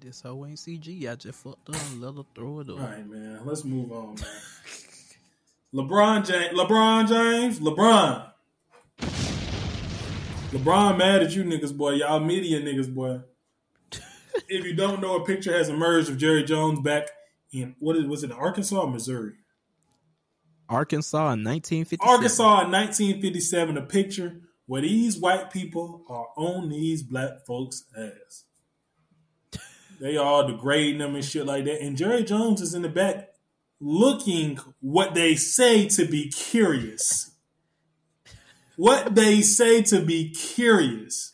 This 0.00 0.20
hoe 0.20 0.46
ain't 0.46 0.58
CG. 0.58 1.10
I 1.10 1.14
just 1.14 1.38
fucked 1.38 1.68
and 1.68 2.00
let 2.00 2.14
her 2.14 2.22
throw 2.34 2.60
it 2.60 2.68
up. 2.68 2.78
All 2.78 2.86
right, 2.86 3.08
man. 3.08 3.40
Let's 3.44 3.64
move 3.64 3.90
on, 3.92 4.14
man. 4.14 4.26
LeBron 5.74 6.26
James. 6.26 6.58
LeBron 6.58 7.08
James. 7.08 7.60
LeBron. 7.60 8.30
LeBron 10.52 10.98
mad 10.98 11.22
at 11.22 11.34
you 11.34 11.44
niggas, 11.44 11.76
boy. 11.76 11.92
Y'all 11.92 12.20
media 12.20 12.60
niggas, 12.60 12.92
boy. 12.92 13.20
if 14.48 14.64
you 14.64 14.74
don't 14.74 15.00
know, 15.00 15.16
a 15.16 15.24
picture 15.24 15.56
has 15.56 15.68
emerged 15.68 16.08
of 16.08 16.18
Jerry 16.18 16.44
Jones 16.44 16.80
back 16.80 17.08
in 17.52 17.74
what 17.78 17.96
is 17.96 18.06
was 18.06 18.22
it 18.22 18.30
Arkansas 18.30 18.80
or 18.80 18.90
Missouri? 18.90 19.34
Arkansas 20.68 21.32
in 21.32 21.44
1957. 21.44 22.08
Arkansas 22.08 22.64
in 22.64 22.70
1957, 22.70 23.76
a 23.76 23.82
picture 23.82 24.40
where 24.66 24.82
these 24.82 25.18
white 25.18 25.50
people 25.50 26.04
are 26.08 26.26
on 26.36 26.68
these 26.68 27.02
black 27.02 27.44
folks' 27.46 27.84
ass. 27.96 28.44
They 30.00 30.16
all 30.16 30.46
degrading 30.46 30.98
them 30.98 31.14
and 31.14 31.24
shit 31.24 31.46
like 31.46 31.64
that. 31.64 31.80
And 31.80 31.96
Jerry 31.96 32.24
Jones 32.24 32.60
is 32.60 32.74
in 32.74 32.82
the 32.82 32.88
back 32.88 33.30
looking 33.80 34.58
what 34.80 35.14
they 35.14 35.34
say 35.34 35.86
to 35.88 36.06
be 36.06 36.28
curious. 36.28 37.32
What 38.76 39.14
they 39.14 39.40
say 39.40 39.82
to 39.82 40.00
be 40.00 40.30
curious. 40.30 41.32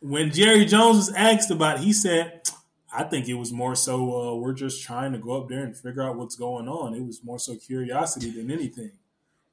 When 0.00 0.30
Jerry 0.30 0.64
Jones 0.64 0.96
was 0.96 1.12
asked 1.14 1.50
about 1.50 1.78
it, 1.78 1.82
he 1.82 1.92
said, 1.92 2.42
I 2.92 3.02
think 3.02 3.28
it 3.28 3.34
was 3.34 3.52
more 3.52 3.74
so 3.74 4.30
uh, 4.30 4.34
we're 4.36 4.52
just 4.52 4.82
trying 4.82 5.12
to 5.12 5.18
go 5.18 5.42
up 5.42 5.48
there 5.48 5.64
and 5.64 5.76
figure 5.76 6.02
out 6.02 6.16
what's 6.16 6.36
going 6.36 6.68
on. 6.68 6.94
It 6.94 7.04
was 7.04 7.22
more 7.24 7.38
so 7.38 7.56
curiosity 7.56 8.30
than 8.30 8.50
anything. 8.50 8.92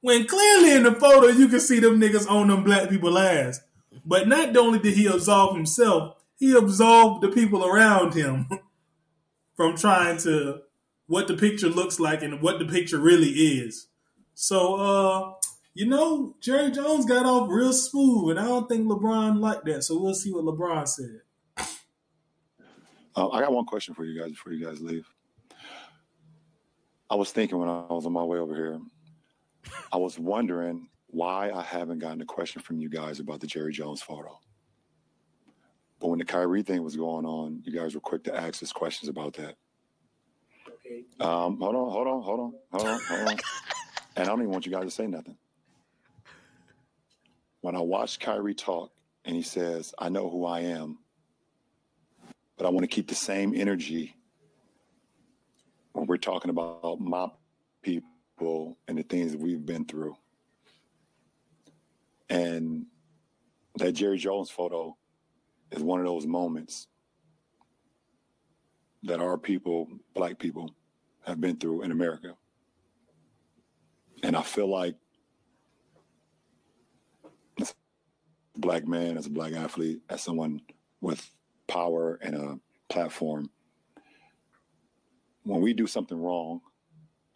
When 0.00 0.26
clearly 0.26 0.72
in 0.72 0.84
the 0.84 0.92
photo 0.92 1.28
you 1.28 1.48
can 1.48 1.58
see 1.58 1.80
them 1.80 2.00
niggas 2.00 2.30
on 2.30 2.48
them 2.48 2.62
black 2.62 2.88
people 2.88 3.18
ass. 3.18 3.60
But 4.04 4.28
not 4.28 4.56
only 4.56 4.78
did 4.78 4.94
he 4.94 5.06
absolve 5.06 5.56
himself, 5.56 6.15
he 6.36 6.56
absolved 6.56 7.22
the 7.22 7.28
people 7.28 7.64
around 7.64 8.14
him 8.14 8.48
from 9.56 9.76
trying 9.76 10.18
to 10.18 10.60
what 11.06 11.28
the 11.28 11.34
picture 11.34 11.68
looks 11.68 12.00
like 12.00 12.22
and 12.22 12.42
what 12.42 12.58
the 12.58 12.66
picture 12.66 12.98
really 12.98 13.30
is. 13.30 13.88
So 14.34 14.74
uh 14.76 15.32
you 15.76 15.84
know, 15.84 16.34
Jerry 16.40 16.70
Jones 16.70 17.04
got 17.04 17.26
off 17.26 17.50
real 17.50 17.70
smooth, 17.70 18.30
and 18.30 18.40
I 18.40 18.44
don't 18.44 18.66
think 18.66 18.88
LeBron 18.88 19.40
liked 19.40 19.66
that. 19.66 19.84
So 19.84 20.00
we'll 20.00 20.14
see 20.14 20.32
what 20.32 20.44
LeBron 20.44 20.88
said. 20.88 21.20
Uh, 23.14 23.28
I 23.28 23.40
got 23.40 23.52
one 23.52 23.66
question 23.66 23.92
for 23.92 24.06
you 24.06 24.18
guys 24.18 24.30
before 24.30 24.54
you 24.54 24.64
guys 24.64 24.80
leave. 24.80 25.06
I 27.10 27.14
was 27.14 27.30
thinking 27.30 27.58
when 27.58 27.68
I 27.68 27.84
was 27.90 28.06
on 28.06 28.12
my 28.14 28.22
way 28.22 28.38
over 28.38 28.54
here, 28.54 28.80
I 29.92 29.98
was 29.98 30.18
wondering 30.18 30.88
why 31.08 31.50
I 31.50 31.62
haven't 31.62 31.98
gotten 31.98 32.22
a 32.22 32.26
question 32.26 32.62
from 32.62 32.78
you 32.78 32.88
guys 32.88 33.20
about 33.20 33.40
the 33.40 33.46
Jerry 33.46 33.72
Jones 33.72 34.00
photo. 34.00 34.38
But 36.00 36.08
when 36.08 36.18
the 36.18 36.24
Kyrie 36.24 36.62
thing 36.62 36.82
was 36.82 36.96
going 36.96 37.24
on, 37.24 37.62
you 37.64 37.72
guys 37.72 37.94
were 37.94 38.00
quick 38.00 38.24
to 38.24 38.34
ask 38.34 38.62
us 38.62 38.72
questions 38.72 39.08
about 39.08 39.34
that. 39.34 39.56
Okay. 40.68 41.04
Um, 41.20 41.58
hold 41.58 41.74
on, 41.74 41.90
hold 41.90 42.06
on, 42.06 42.22
hold 42.22 42.40
on, 42.40 42.54
hold 42.72 42.86
on, 42.86 43.00
hold 43.00 43.28
on. 43.28 43.36
And 44.18 44.26
I 44.26 44.30
don't 44.30 44.40
even 44.40 44.50
want 44.50 44.64
you 44.64 44.72
guys 44.72 44.84
to 44.84 44.90
say 44.90 45.06
nothing. 45.06 45.36
When 47.60 47.76
I 47.76 47.80
watched 47.80 48.18
Kyrie 48.18 48.54
talk 48.54 48.90
and 49.26 49.36
he 49.36 49.42
says, 49.42 49.92
I 49.98 50.08
know 50.08 50.30
who 50.30 50.46
I 50.46 50.60
am, 50.60 51.00
but 52.56 52.64
I 52.64 52.70
want 52.70 52.84
to 52.84 52.88
keep 52.88 53.08
the 53.08 53.14
same 53.14 53.54
energy 53.54 54.16
when 55.92 56.06
we're 56.06 56.16
talking 56.16 56.50
about 56.50 56.98
my 56.98 57.28
people 57.82 58.78
and 58.88 58.96
the 58.96 59.02
things 59.02 59.32
that 59.32 59.40
we've 59.40 59.64
been 59.64 59.84
through. 59.84 60.16
And 62.30 62.86
that 63.76 63.92
Jerry 63.92 64.16
Jones 64.16 64.48
photo 64.48 64.96
is 65.70 65.82
one 65.82 66.00
of 66.00 66.06
those 66.06 66.26
moments 66.26 66.88
that 69.02 69.20
our 69.20 69.38
people, 69.38 69.88
black 70.14 70.38
people, 70.38 70.70
have 71.26 71.40
been 71.40 71.56
through 71.56 71.82
in 71.82 71.90
America. 71.90 72.34
And 74.22 74.36
I 74.36 74.42
feel 74.42 74.68
like 74.68 74.94
as 77.60 77.74
a 78.56 78.58
black 78.58 78.86
man, 78.86 79.16
as 79.16 79.26
a 79.26 79.30
black 79.30 79.52
athlete, 79.52 80.00
as 80.08 80.22
someone 80.22 80.60
with 81.00 81.30
power 81.66 82.18
and 82.22 82.34
a 82.34 82.58
platform, 82.88 83.50
when 85.42 85.60
we 85.60 85.72
do 85.72 85.86
something 85.86 86.20
wrong 86.20 86.60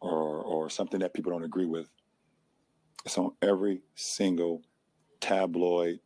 or 0.00 0.42
or 0.42 0.70
something 0.70 1.00
that 1.00 1.14
people 1.14 1.30
don't 1.30 1.44
agree 1.44 1.66
with, 1.66 1.88
it's 3.04 3.18
on 3.18 3.32
every 3.42 3.82
single 3.94 4.62
tabloid, 5.20 6.00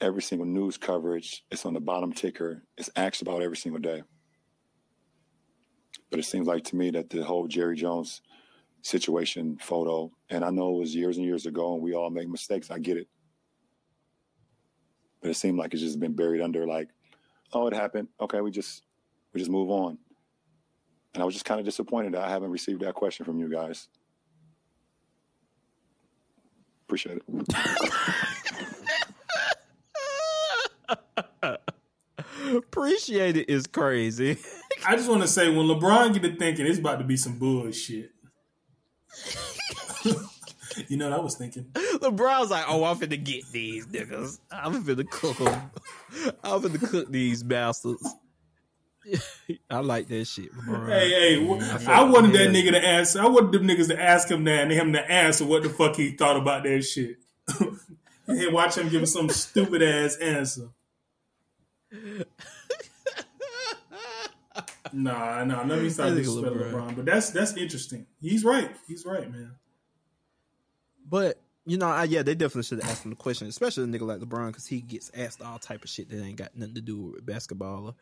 every 0.00 0.22
single 0.22 0.46
news 0.46 0.76
coverage. 0.76 1.44
It's 1.50 1.64
on 1.66 1.74
the 1.74 1.80
bottom 1.80 2.12
ticker. 2.12 2.62
It's 2.76 2.90
asked 2.96 3.22
about 3.22 3.42
every 3.42 3.56
single 3.56 3.80
day. 3.80 4.02
But 6.10 6.20
it 6.20 6.24
seems 6.24 6.46
like 6.46 6.64
to 6.64 6.76
me 6.76 6.90
that 6.90 7.10
the 7.10 7.24
whole 7.24 7.46
Jerry 7.48 7.76
Jones 7.76 8.22
situation 8.82 9.58
photo, 9.60 10.12
and 10.30 10.44
I 10.44 10.50
know 10.50 10.76
it 10.76 10.80
was 10.80 10.94
years 10.94 11.16
and 11.16 11.26
years 11.26 11.46
ago, 11.46 11.74
and 11.74 11.82
we 11.82 11.94
all 11.94 12.10
make 12.10 12.28
mistakes. 12.28 12.70
I 12.70 12.78
get 12.78 12.96
it. 12.96 13.08
But 15.20 15.30
it 15.30 15.34
seemed 15.34 15.58
like 15.58 15.72
it's 15.72 15.82
just 15.82 15.98
been 15.98 16.14
buried 16.14 16.40
under 16.40 16.66
like, 16.66 16.88
oh, 17.52 17.66
it 17.66 17.74
happened. 17.74 18.08
Okay, 18.20 18.40
we 18.40 18.50
just 18.50 18.84
we 19.32 19.40
just 19.40 19.50
move 19.50 19.70
on. 19.70 19.98
And 21.14 21.22
I 21.22 21.26
was 21.26 21.34
just 21.34 21.46
kind 21.46 21.58
of 21.58 21.66
disappointed 21.66 22.12
that 22.14 22.22
I 22.22 22.30
haven't 22.30 22.50
received 22.50 22.82
that 22.82 22.94
question 22.94 23.24
from 23.24 23.38
you 23.38 23.50
guys. 23.50 23.88
Appreciate 26.86 27.18
it. 27.26 28.26
Appreciate 32.54 33.36
it 33.36 33.50
is 33.50 33.66
crazy. 33.66 34.38
I 34.86 34.96
just 34.96 35.08
want 35.08 35.22
to 35.22 35.28
say 35.28 35.48
when 35.48 35.66
LeBron 35.66 36.12
get 36.12 36.22
to 36.22 36.36
thinking, 36.36 36.66
it's 36.66 36.78
about 36.78 36.98
to 36.98 37.04
be 37.04 37.16
some 37.16 37.38
bullshit. 37.38 38.12
you 40.88 40.96
know 40.96 41.10
what 41.10 41.18
I 41.18 41.22
was 41.22 41.34
thinking? 41.36 41.64
LeBron's 41.74 42.50
like, 42.50 42.64
oh, 42.68 42.84
I'm 42.84 42.96
finna 42.96 43.22
get 43.22 43.50
these 43.52 43.86
niggas. 43.86 44.38
I'm 44.50 44.84
finna 44.84 45.08
cook 45.08 45.38
them. 45.38 45.70
I'm 46.44 46.60
finna 46.60 46.88
cook 46.88 47.10
these 47.10 47.42
bastards. 47.42 48.06
I 49.70 49.78
like 49.78 50.08
that 50.08 50.26
shit, 50.26 50.52
LeBron. 50.54 50.88
Hey, 50.88 51.36
hey, 51.38 51.86
I 51.86 52.00
I 52.00 52.04
wanted 52.04 52.32
that 52.32 52.50
nigga 52.50 52.72
to 52.72 52.84
answer. 52.84 53.22
I 53.22 53.26
wanted 53.26 53.52
them 53.52 53.66
niggas 53.66 53.88
to 53.88 54.00
ask 54.00 54.30
him 54.30 54.44
that 54.44 54.62
and 54.62 54.72
him 54.72 54.92
to 54.92 55.10
answer 55.10 55.44
what 55.44 55.62
the 55.62 55.68
fuck 55.68 55.96
he 55.96 56.10
thought 56.12 56.36
about 56.36 56.64
that 56.64 56.82
shit. 56.82 57.16
and 58.26 58.52
watch 58.52 58.76
him 58.76 58.88
give 58.88 59.02
us 59.02 59.12
some 59.12 59.28
stupid 59.30 59.82
ass 59.82 60.16
answer. 60.16 60.70
Nah, 64.92 65.44
nah, 65.44 65.64
let 65.64 65.82
me 65.82 65.90
stop 65.90 66.10
That 66.10 66.16
nigga 66.16 66.26
disrespecting 66.26 66.70
LeBron. 66.70 66.72
LeBron. 66.72 66.96
But 66.96 67.04
that's 67.06 67.30
that's 67.30 67.56
interesting. 67.56 68.06
He's 68.20 68.44
right. 68.44 68.70
He's 68.86 69.04
right, 69.04 69.30
man. 69.30 69.52
But 71.08 71.40
you 71.66 71.76
know, 71.76 71.88
I, 71.88 72.04
yeah, 72.04 72.22
they 72.22 72.34
definitely 72.34 72.62
should 72.62 72.80
have 72.80 72.90
asked 72.90 73.04
him 73.04 73.10
the 73.10 73.16
question, 73.16 73.48
especially 73.48 73.84
a 73.84 73.86
nigga 73.88 74.02
like 74.02 74.20
LeBron, 74.20 74.48
because 74.48 74.66
he 74.66 74.80
gets 74.80 75.10
asked 75.14 75.42
all 75.42 75.58
type 75.58 75.82
of 75.82 75.90
shit 75.90 76.08
that 76.10 76.22
ain't 76.22 76.36
got 76.36 76.56
nothing 76.56 76.76
to 76.76 76.80
do 76.80 76.96
with 77.14 77.26
basketball, 77.26 77.88
or, 77.88 77.94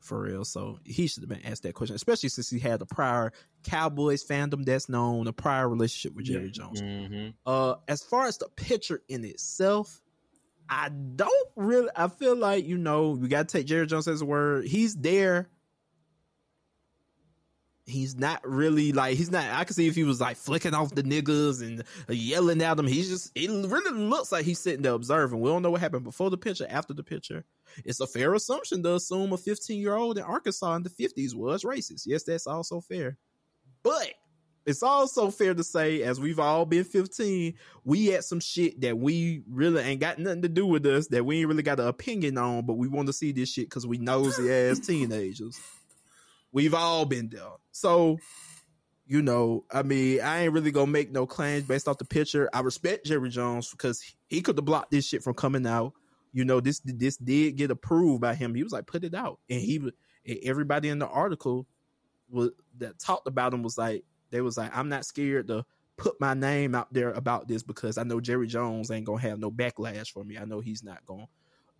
for 0.00 0.22
real. 0.22 0.44
So 0.44 0.78
he 0.84 1.06
should 1.06 1.22
have 1.22 1.28
been 1.28 1.44
asked 1.44 1.62
that 1.64 1.74
question, 1.74 1.94
especially 1.94 2.30
since 2.30 2.48
he 2.48 2.58
had 2.58 2.80
a 2.80 2.86
prior 2.86 3.32
Cowboys 3.62 4.24
fandom 4.24 4.64
that's 4.64 4.88
known, 4.88 5.26
a 5.26 5.32
prior 5.32 5.68
relationship 5.68 6.16
with 6.16 6.24
Jerry 6.24 6.50
Jones. 6.50 6.80
Mhm. 6.80 7.34
Uh, 7.44 7.74
as 7.88 8.02
far 8.02 8.26
as 8.26 8.38
the 8.38 8.48
picture 8.56 9.02
in 9.08 9.24
itself, 9.24 10.00
I 10.70 10.88
don't 10.88 11.48
really. 11.56 11.88
I 11.96 12.06
feel 12.06 12.36
like 12.36 12.64
you 12.64 12.78
know 12.78 13.18
you 13.20 13.26
got 13.26 13.48
to 13.48 13.58
take 13.58 13.66
Jerry 13.66 13.86
Jones 13.86 14.06
as 14.06 14.22
a 14.22 14.24
word. 14.24 14.66
He's 14.66 14.94
there. 14.94 15.48
He's 17.86 18.14
not 18.16 18.40
really 18.48 18.92
like 18.92 19.16
he's 19.16 19.32
not. 19.32 19.44
I 19.50 19.64
can 19.64 19.74
see 19.74 19.88
if 19.88 19.96
he 19.96 20.04
was 20.04 20.20
like 20.20 20.36
flicking 20.36 20.74
off 20.74 20.94
the 20.94 21.02
niggas 21.02 21.60
and 21.60 21.82
yelling 22.08 22.62
at 22.62 22.76
them. 22.76 22.86
He's 22.86 23.08
just. 23.08 23.32
It 23.34 23.50
really 23.50 23.98
looks 23.98 24.30
like 24.30 24.44
he's 24.44 24.60
sitting 24.60 24.82
there 24.82 24.92
observing. 24.92 25.40
We 25.40 25.50
don't 25.50 25.62
know 25.62 25.72
what 25.72 25.80
happened 25.80 26.04
before 26.04 26.30
the 26.30 26.38
picture, 26.38 26.66
after 26.70 26.94
the 26.94 27.02
picture. 27.02 27.44
It's 27.84 27.98
a 27.98 28.06
fair 28.06 28.32
assumption 28.34 28.84
to 28.84 28.94
assume 28.94 29.32
a 29.32 29.36
15 29.36 29.80
year 29.80 29.96
old 29.96 30.18
in 30.18 30.24
Arkansas 30.24 30.76
in 30.76 30.84
the 30.84 30.90
50s 30.90 31.34
was 31.34 31.64
racist. 31.64 32.02
Yes, 32.06 32.22
that's 32.22 32.46
also 32.46 32.80
fair. 32.80 33.16
But 33.82 34.14
it's 34.66 34.82
also 34.82 35.30
fair 35.30 35.54
to 35.54 35.64
say, 35.64 36.02
as 36.02 36.20
we've 36.20 36.38
all 36.38 36.66
been 36.66 36.84
15, 36.84 37.54
we 37.84 38.06
had 38.06 38.24
some 38.24 38.40
shit 38.40 38.80
that 38.82 38.98
we 38.98 39.42
really 39.48 39.82
ain't 39.82 40.00
got 40.00 40.18
nothing 40.18 40.42
to 40.42 40.48
do 40.48 40.66
with 40.66 40.84
us, 40.86 41.08
that 41.08 41.24
we 41.24 41.40
ain't 41.40 41.48
really 41.48 41.62
got 41.62 41.80
an 41.80 41.88
opinion 41.88 42.36
on, 42.38 42.66
but 42.66 42.74
we 42.74 42.88
want 42.88 43.06
to 43.06 43.12
see 43.12 43.32
this 43.32 43.50
shit 43.50 43.66
because 43.66 43.86
we 43.86 43.98
nosy 43.98 44.52
ass 44.52 44.78
teenagers. 44.86 45.60
We've 46.52 46.74
all 46.74 47.04
been 47.04 47.28
there. 47.28 47.42
So, 47.72 48.18
you 49.06 49.22
know, 49.22 49.64
I 49.72 49.82
mean, 49.82 50.20
I 50.20 50.42
ain't 50.42 50.52
really 50.52 50.72
gonna 50.72 50.90
make 50.90 51.10
no 51.10 51.26
claims 51.26 51.64
based 51.64 51.88
off 51.88 51.98
the 51.98 52.04
picture. 52.04 52.50
I 52.52 52.60
respect 52.60 53.06
Jerry 53.06 53.30
Jones 53.30 53.70
because 53.70 54.02
he 54.28 54.42
could 54.42 54.56
have 54.56 54.64
blocked 54.64 54.90
this 54.90 55.06
shit 55.06 55.22
from 55.22 55.34
coming 55.34 55.66
out. 55.66 55.94
You 56.32 56.44
know, 56.44 56.60
this 56.60 56.80
this 56.84 57.16
did 57.16 57.56
get 57.56 57.70
approved 57.70 58.20
by 58.20 58.34
him. 58.34 58.54
He 58.54 58.62
was 58.62 58.72
like, 58.72 58.86
put 58.86 59.04
it 59.04 59.14
out, 59.14 59.40
and 59.48 59.60
he 59.60 59.76
and 60.26 60.38
everybody 60.44 60.88
in 60.88 60.98
the 60.98 61.08
article 61.08 61.66
was 62.28 62.50
that 62.78 62.98
talked 62.98 63.26
about 63.26 63.52
him 63.52 63.62
was 63.62 63.78
like, 63.78 64.04
they 64.30 64.40
was 64.40 64.56
like, 64.56 64.76
I'm 64.76 64.88
not 64.88 65.04
scared 65.04 65.48
to 65.48 65.64
put 65.96 66.20
my 66.20 66.34
name 66.34 66.74
out 66.74 66.92
there 66.92 67.10
about 67.12 67.46
this 67.46 67.62
because 67.62 67.98
I 67.98 68.04
know 68.04 68.20
Jerry 68.20 68.46
Jones 68.46 68.90
ain't 68.90 69.06
gonna 69.06 69.20
have 69.20 69.38
no 69.38 69.50
backlash 69.50 70.10
for 70.10 70.24
me. 70.24 70.38
I 70.38 70.44
know 70.44 70.60
he's 70.60 70.82
not 70.82 71.04
gonna 71.04 71.28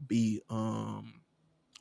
be 0.06 0.42
um 0.50 1.20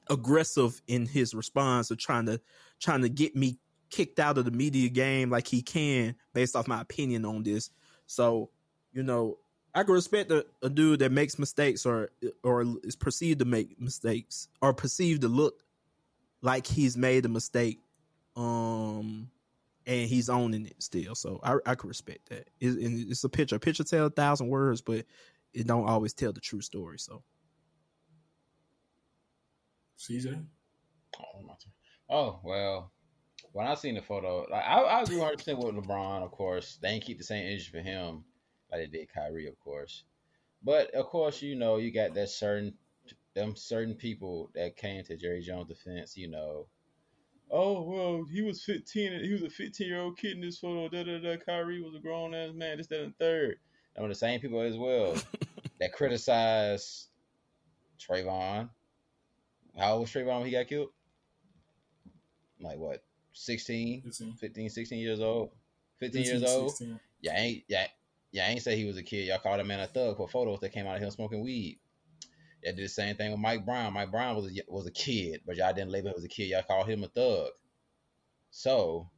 aggressive 0.09 0.81
in 0.87 1.05
his 1.05 1.33
response 1.33 1.91
of 1.91 1.97
trying 1.97 2.25
to 2.25 2.41
trying 2.79 3.01
to 3.01 3.09
get 3.09 3.35
me 3.35 3.57
kicked 3.89 4.19
out 4.19 4.37
of 4.37 4.45
the 4.45 4.51
media 4.51 4.89
game 4.89 5.29
like 5.29 5.47
he 5.47 5.61
can 5.61 6.15
based 6.33 6.55
off 6.55 6.67
my 6.67 6.81
opinion 6.81 7.25
on 7.25 7.43
this. 7.43 7.71
So, 8.07 8.49
you 8.93 9.03
know, 9.03 9.37
I 9.73 9.83
can 9.83 9.93
respect 9.93 10.31
a, 10.31 10.45
a 10.61 10.69
dude 10.69 10.99
that 10.99 11.11
makes 11.11 11.37
mistakes 11.37 11.85
or 11.85 12.11
or 12.43 12.65
is 12.83 12.95
perceived 12.95 13.39
to 13.39 13.45
make 13.45 13.79
mistakes 13.79 14.47
or 14.61 14.73
perceived 14.73 15.21
to 15.21 15.27
look 15.27 15.63
like 16.41 16.65
he's 16.65 16.97
made 16.97 17.25
a 17.25 17.29
mistake. 17.29 17.79
Um 18.35 19.29
and 19.89 20.07
he's 20.07 20.29
owning 20.29 20.67
it 20.67 20.81
still. 20.81 21.15
So 21.15 21.39
I 21.43 21.55
I 21.65 21.75
can 21.75 21.87
respect 21.87 22.29
that. 22.29 22.47
It, 22.59 22.77
and 22.77 23.09
it's 23.09 23.23
a 23.23 23.29
picture. 23.29 23.55
A 23.55 23.59
picture 23.59 23.83
tell 23.83 24.05
a 24.05 24.09
thousand 24.09 24.47
words, 24.49 24.81
but 24.81 25.05
it 25.53 25.65
don't 25.65 25.87
always 25.89 26.13
tell 26.13 26.31
the 26.31 26.39
true 26.39 26.61
story. 26.61 26.99
So 26.99 27.23
CJ. 29.97 30.45
Oh. 31.19 31.55
Oh, 32.11 32.39
well, 32.43 32.91
when 33.51 33.67
I 33.67 33.75
seen 33.75 33.95
the 33.95 34.01
photo, 34.01 34.45
like 34.49 34.63
I, 34.63 34.81
I 34.81 35.01
agree 35.01 35.17
100 35.17 35.37
percent 35.37 35.59
with 35.59 35.75
LeBron. 35.75 36.23
Of 36.23 36.31
course, 36.31 36.77
they 36.81 36.89
ain't 36.89 37.03
keep 37.03 37.17
the 37.17 37.23
same 37.23 37.45
energy 37.45 37.69
for 37.71 37.81
him 37.81 38.23
like 38.71 38.81
they 38.81 38.97
did 38.97 39.13
Kyrie, 39.13 39.47
of 39.47 39.59
course. 39.59 40.03
But 40.63 40.93
of 40.93 41.05
course, 41.05 41.41
you 41.41 41.55
know, 41.55 41.77
you 41.77 41.91
got 41.91 42.13
that 42.13 42.29
certain 42.29 42.73
them 43.35 43.55
certain 43.55 43.95
people 43.95 44.51
that 44.53 44.75
came 44.75 45.03
to 45.03 45.17
Jerry 45.17 45.41
Jones' 45.41 45.67
defense. 45.67 46.15
You 46.17 46.29
know, 46.29 46.67
oh 47.51 47.81
well, 47.81 48.25
he 48.31 48.41
was 48.41 48.63
15. 48.63 49.23
He 49.23 49.33
was 49.33 49.43
a 49.43 49.49
15 49.49 49.87
year 49.87 49.99
old 49.99 50.17
kid 50.17 50.33
in 50.33 50.41
this 50.41 50.59
photo. 50.59 50.87
Da 50.89 51.03
da 51.03 51.19
da. 51.19 51.37
Kyrie 51.37 51.81
was 51.81 51.95
a 51.95 51.99
grown 51.99 52.33
ass 52.33 52.53
man. 52.53 52.77
This 52.77 52.87
that 52.87 53.03
and 53.03 53.17
third. 53.17 53.57
I'm 53.97 54.07
the 54.07 54.15
same 54.15 54.39
people 54.39 54.61
as 54.61 54.77
well 54.77 55.15
that 55.79 55.93
criticize 55.93 57.07
Trayvon. 57.99 58.69
How 59.77 59.93
old 59.93 60.01
was 60.01 60.11
Trayvon 60.11 60.37
when 60.37 60.45
he 60.45 60.51
got 60.51 60.67
killed? 60.67 60.89
Like 62.61 62.77
what? 62.77 63.03
16, 63.33 64.11
15, 64.39 64.69
16 64.69 64.99
years 64.99 65.19
old. 65.19 65.51
15 65.99 66.23
years 66.23 66.41
15, 66.41 66.57
old. 66.57 66.71
16. 66.71 66.99
Yeah, 67.21 67.37
ain't 67.37 67.63
yeah, 67.67 67.87
yeah, 68.31 68.47
ain't 68.47 68.61
say 68.61 68.75
he 68.75 68.85
was 68.85 68.97
a 68.97 69.03
kid. 69.03 69.27
Y'all 69.27 69.39
called 69.39 69.59
a 69.59 69.63
man 69.63 69.79
a 69.79 69.87
thug 69.87 70.17
for 70.17 70.27
photos 70.27 70.59
that 70.59 70.69
came 70.69 70.87
out 70.87 70.97
of 70.97 71.01
him 71.01 71.11
smoking 71.11 71.41
weed. 71.41 71.79
Y'all 72.63 72.75
did 72.75 72.85
the 72.85 72.89
same 72.89 73.15
thing 73.15 73.31
with 73.31 73.39
Mike 73.39 73.65
Brown. 73.65 73.93
Mike 73.93 74.11
Brown 74.11 74.35
was 74.35 74.45
a, 74.45 74.61
was 74.67 74.85
a 74.85 74.91
kid, 74.91 75.41
but 75.45 75.55
y'all 75.55 75.73
didn't 75.73 75.91
label 75.91 76.09
him 76.09 76.15
as 76.17 76.23
a 76.23 76.29
kid. 76.29 76.49
Y'all 76.49 76.63
called 76.63 76.87
him 76.87 77.03
a 77.03 77.07
thug. 77.07 77.49
So 78.51 79.09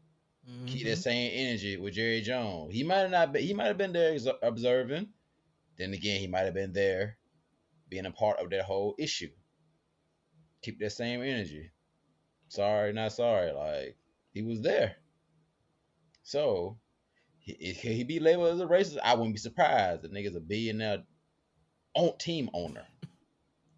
keep 0.67 0.83
that 0.85 0.93
mm-hmm. 0.93 1.01
same 1.01 1.31
energy 1.33 1.77
with 1.77 1.93
Jerry 1.93 2.21
Jones. 2.21 2.73
He 2.73 2.83
might 2.83 2.99
have 2.99 3.11
not 3.11 3.33
been, 3.33 3.43
he 3.43 3.53
might 3.53 3.67
have 3.67 3.77
been 3.77 3.93
there 3.93 4.13
ex- 4.13 4.27
observing. 4.41 5.09
Then 5.77 5.93
again, 5.93 6.19
he 6.19 6.27
might 6.27 6.41
have 6.41 6.53
been 6.53 6.73
there 6.73 7.17
being 7.89 8.05
a 8.05 8.11
part 8.11 8.39
of 8.39 8.49
that 8.51 8.63
whole 8.63 8.95
issue. 8.99 9.31
Keep 10.61 10.79
that 10.79 10.91
same 10.91 11.21
energy. 11.21 11.71
Sorry, 12.49 12.93
not 12.93 13.13
sorry. 13.13 13.51
Like 13.51 13.97
he 14.33 14.43
was 14.43 14.61
there. 14.61 14.97
So 16.23 16.77
he, 17.39 17.73
can 17.73 17.93
he 17.93 18.03
be 18.03 18.19
labeled 18.19 18.53
as 18.53 18.59
a 18.59 18.67
racist? 18.67 18.99
I 19.03 19.15
wouldn't 19.15 19.33
be 19.35 19.39
surprised. 19.39 20.03
The 20.03 20.09
nigga's 20.09 20.35
a 20.35 20.39
billionaire 20.39 21.03
own 21.95 22.17
team 22.17 22.49
owner. 22.53 22.85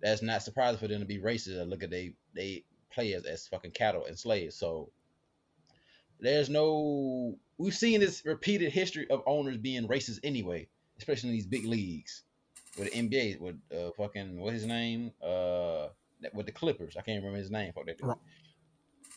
That's 0.03 0.21
not 0.21 0.43
surprising 0.43 0.79
for 0.79 0.89
them 0.89 0.99
to 0.99 1.05
be 1.05 1.17
racist 1.17 1.59
and 1.59 1.69
look 1.69 1.81
at 1.81 1.89
they 1.89 2.13
they 2.35 2.65
players 2.91 3.25
as 3.25 3.47
fucking 3.47 3.71
cattle 3.71 4.05
and 4.05 4.19
slaves. 4.19 4.53
So 4.55 4.89
there's 6.19 6.49
no 6.49 7.37
we've 7.57 7.73
seen 7.73 8.01
this 8.01 8.25
repeated 8.25 8.73
history 8.73 9.09
of 9.09 9.23
owners 9.25 9.57
being 9.57 9.87
racist 9.87 10.19
anyway, 10.23 10.67
especially 10.97 11.29
in 11.29 11.35
these 11.35 11.47
big 11.47 11.65
leagues. 11.65 12.23
With 12.77 12.91
the 12.91 12.99
NBA, 12.99 13.39
with 13.39 13.55
uh, 13.71 13.91
fucking 13.95 14.39
what's 14.39 14.55
his 14.55 14.65
name? 14.65 15.13
Uh, 15.23 15.87
with 16.33 16.47
the 16.47 16.51
Clippers, 16.51 16.97
I 16.97 17.01
can't 17.01 17.19
remember 17.19 17.37
his 17.37 17.51
name. 17.51 17.71
Fuck 17.73 17.85
that 17.85 17.97
dude. 17.97 18.13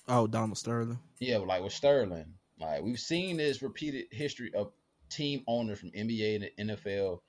oh, 0.09 0.27
Donald 0.27 0.59
Sterling. 0.59 0.99
Yeah, 1.19 1.39
like 1.39 1.63
with 1.63 1.73
Sterling. 1.73 2.35
Like 2.61 2.83
we've 2.83 3.01
seen 3.01 3.39
this 3.39 3.61
repeated 3.61 4.07
history 4.13 4.53
of 4.55 4.71
team 5.09 5.43
owners 5.49 5.81
from 5.81 5.91
NBA 5.91 6.51
and 6.57 6.69
the 6.69 6.75
NFL 6.75 7.21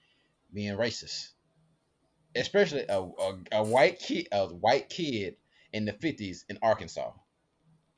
being 0.53 0.77
racist. 0.77 1.29
Especially 2.38 2.85
a, 2.89 2.99
a, 3.01 3.38
a 3.53 3.64
white 3.64 3.99
kid 3.99 4.27
a 4.31 4.47
white 4.47 4.89
kid 4.89 5.35
in 5.73 5.85
the 5.85 5.93
fifties 5.93 6.45
in 6.49 6.57
Arkansas. 6.61 7.11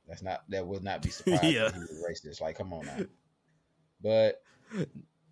That's 0.07 0.22
not 0.24 0.44
that 0.49 0.66
would 0.66 0.84
not 0.84 1.02
be 1.02 1.10
surprised 1.11 1.44
Yeah. 1.44 1.72
he 1.72 1.80
was 1.80 2.03
racist. 2.10 2.41
Like, 2.41 2.57
come 2.57 2.74
on 2.74 2.86
now. 2.86 2.98
But 4.02 4.41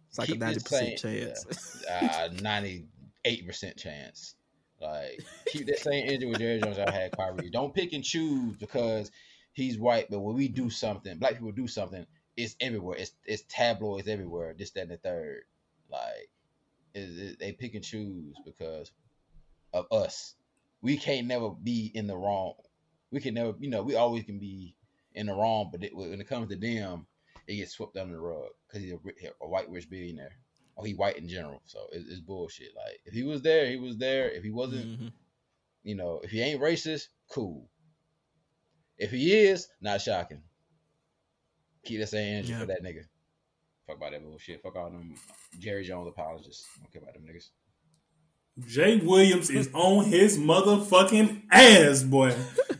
It's 0.09 0.19
like 0.19 0.29
a 0.29 0.33
keep 0.33 0.41
90% 0.41 0.97
chance. 0.97 1.83
uh, 1.89 2.29
ninety-eight 2.41 3.45
percent 3.47 3.77
chance. 3.77 4.35
Like, 4.79 5.19
keep 5.47 5.65
that 5.67 5.79
same 5.79 6.07
energy 6.07 6.25
with 6.27 6.37
Jerry 6.39 6.59
Jones. 6.61 6.77
I 6.77 6.91
had 6.91 7.11
Kyrie. 7.17 7.49
Don't 7.49 7.73
pick 7.73 7.93
and 7.93 8.03
choose 8.03 8.55
because 8.57 9.09
he's 9.53 9.79
white. 9.79 10.07
But 10.11 10.19
when 10.19 10.35
we 10.35 10.47
do 10.47 10.69
something, 10.69 11.17
black 11.17 11.33
people 11.33 11.51
do 11.51 11.67
something, 11.67 12.05
it's 12.35 12.55
everywhere. 12.61 12.97
It's 12.97 13.13
it's 13.25 13.43
tabloids 13.49 14.07
everywhere. 14.07 14.53
This, 14.57 14.69
that, 14.71 14.81
and 14.81 14.91
the 14.91 14.97
third. 14.97 15.41
Like, 15.89 16.29
it, 16.97 17.19
it- 17.31 17.39
they 17.39 17.51
pick 17.53 17.75
and 17.75 17.83
choose 17.83 18.35
because 18.45 18.91
of 19.73 19.85
us. 19.91 20.35
We 20.81 20.97
can't 20.97 21.27
never 21.27 21.49
be 21.49 21.91
in 21.93 22.07
the 22.07 22.15
wrong. 22.15 22.53
We 23.11 23.19
can 23.19 23.33
never, 23.33 23.53
you 23.59 23.69
know, 23.69 23.83
we 23.83 23.95
always 23.95 24.23
can 24.25 24.39
be 24.39 24.75
in 25.13 25.27
the 25.27 25.33
wrong. 25.33 25.69
But 25.71 25.83
it, 25.83 25.95
when 25.95 26.19
it 26.21 26.27
comes 26.27 26.49
to 26.49 26.55
them, 26.55 27.07
it 27.47 27.55
gets 27.55 27.71
swept 27.73 27.97
under 27.97 28.13
the 28.13 28.19
rug 28.19 28.49
because 28.67 28.83
he's 28.83 28.93
a, 28.93 28.97
a 29.41 29.47
white 29.47 29.69
rich 29.69 29.89
billionaire. 29.89 30.35
Or 30.75 30.85
he 30.85 30.93
white 30.93 31.17
in 31.17 31.27
general, 31.27 31.59
so 31.65 31.87
it's, 31.91 32.07
it's 32.07 32.19
bullshit. 32.19 32.69
Like 32.75 32.99
if 33.05 33.11
he 33.13 33.23
was 33.23 33.41
there, 33.41 33.67
he 33.67 33.77
was 33.77 33.97
there. 33.97 34.29
If 34.29 34.43
he 34.43 34.51
wasn't, 34.51 34.85
mm-hmm. 34.85 35.07
You 35.83 35.95
know, 35.95 36.19
if 36.21 36.31
he 36.31 36.41
ain't 36.41 36.61
racist, 36.61 37.07
cool. 37.31 37.69
If 38.97 39.11
he 39.11 39.33
is, 39.33 39.67
not 39.81 40.01
shocking. 40.01 40.41
Keep 41.85 42.01
that 42.01 42.07
same 42.09 42.33
energy 42.35 42.51
Yeah. 42.51 42.59
for 42.59 42.65
that 42.67 42.83
nigga. 42.83 43.05
Fuck 43.87 43.97
about 43.97 44.11
that 44.11 44.23
bullshit. 44.23 44.61
Fuck 44.61 44.75
all 44.75 44.89
them 44.89 45.15
Jerry 45.59 45.83
Jones 45.83 46.09
apologists. 46.09 46.67
Don't 46.79 46.91
care 46.91 47.01
about 47.01 47.13
them 47.13 47.23
niggas. 47.23 47.49
Jay 48.67 48.97
Williams 48.97 49.49
is 49.49 49.69
on 49.73 50.05
his 50.05 50.37
motherfucking 50.37 51.43
ass, 51.51 52.03
boy. 52.03 52.35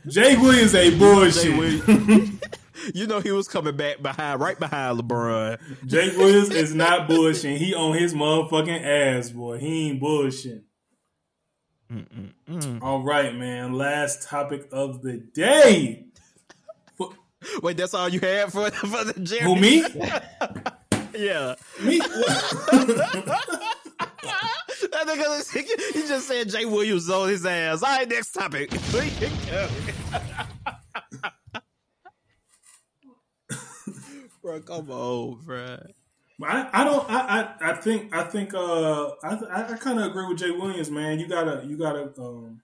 Jay 0.07 0.35
Williams 0.35 0.75
ain't 0.75 0.99
bullshit. 0.99 1.43
Jay 1.43 1.57
Williams. 1.57 2.41
you 2.93 3.07
know 3.07 3.19
he 3.19 3.31
was 3.31 3.47
coming 3.47 3.77
back 3.77 4.01
behind, 4.01 4.41
right 4.41 4.59
behind 4.59 4.99
LeBron. 4.99 5.59
Jay 5.85 6.15
Williams 6.17 6.49
is 6.49 6.75
not 6.75 7.07
bullshitting. 7.07 7.57
He 7.57 7.73
on 7.73 7.95
his 7.95 8.13
motherfucking 8.13 8.83
ass, 8.83 9.29
boy. 9.29 9.59
He 9.59 9.89
ain't 9.89 10.01
bullshitting. 10.01 10.63
All 12.81 13.01
right, 13.01 13.33
man. 13.33 13.73
Last 13.73 14.27
topic 14.27 14.67
of 14.73 15.01
the 15.03 15.17
day. 15.17 16.07
Wait, 17.61 17.77
that's 17.77 17.93
all 17.93 18.09
you 18.09 18.19
had 18.19 18.51
for 18.51 18.69
for 18.71 19.03
the 19.05 19.19
Jerry? 19.21 19.43
Who 19.43 19.55
me? 19.55 19.83
Yeah. 21.17 21.55
Me? 21.81 22.01
That 24.91 25.07
nigga, 25.07 25.93
he 25.93 26.01
just 26.07 26.27
said 26.27 26.49
Jay 26.49 26.65
Williams 26.65 27.09
on 27.09 27.29
his 27.29 27.45
ass. 27.45 27.83
All 27.83 27.89
right, 27.89 28.07
next 28.07 28.31
topic. 28.31 28.69
bro, 34.41 34.61
come 34.61 34.89
on, 34.89 35.39
bro. 35.45 35.77
I, 36.43 36.69
I 36.71 36.83
don't 36.83 37.09
I, 37.09 37.19
I 37.19 37.71
I 37.71 37.73
think 37.73 38.15
I 38.15 38.23
think 38.23 38.53
uh 38.53 39.09
I 39.23 39.35
I, 39.51 39.73
I 39.73 39.77
kind 39.77 39.99
of 39.99 40.05
agree 40.05 40.27
with 40.27 40.37
Jay 40.37 40.51
Williams, 40.51 40.91
man. 40.91 41.19
You 41.19 41.27
gotta 41.27 41.65
you 41.65 41.77
gotta 41.77 42.13
um 42.19 42.61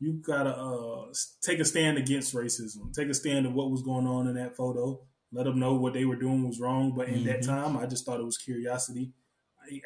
you 0.00 0.14
gotta 0.14 0.56
uh 0.56 1.04
take 1.42 1.58
a 1.58 1.64
stand 1.64 1.98
against 1.98 2.34
racism. 2.34 2.94
Take 2.94 3.08
a 3.08 3.14
stand 3.14 3.46
of 3.46 3.54
what 3.54 3.70
was 3.70 3.82
going 3.82 4.06
on 4.06 4.26
in 4.26 4.34
that 4.36 4.56
photo. 4.56 5.00
Let 5.36 5.44
them 5.44 5.58
know 5.58 5.74
what 5.74 5.92
they 5.92 6.06
were 6.06 6.16
doing 6.16 6.46
was 6.46 6.60
wrong. 6.60 6.94
But 6.96 7.08
in 7.10 7.24
that 7.24 7.40
Mhm. 7.40 7.46
time, 7.46 7.76
I 7.76 7.84
just 7.86 8.04
thought 8.06 8.20
it 8.20 8.24
was 8.24 8.38
curiosity. 8.38 9.12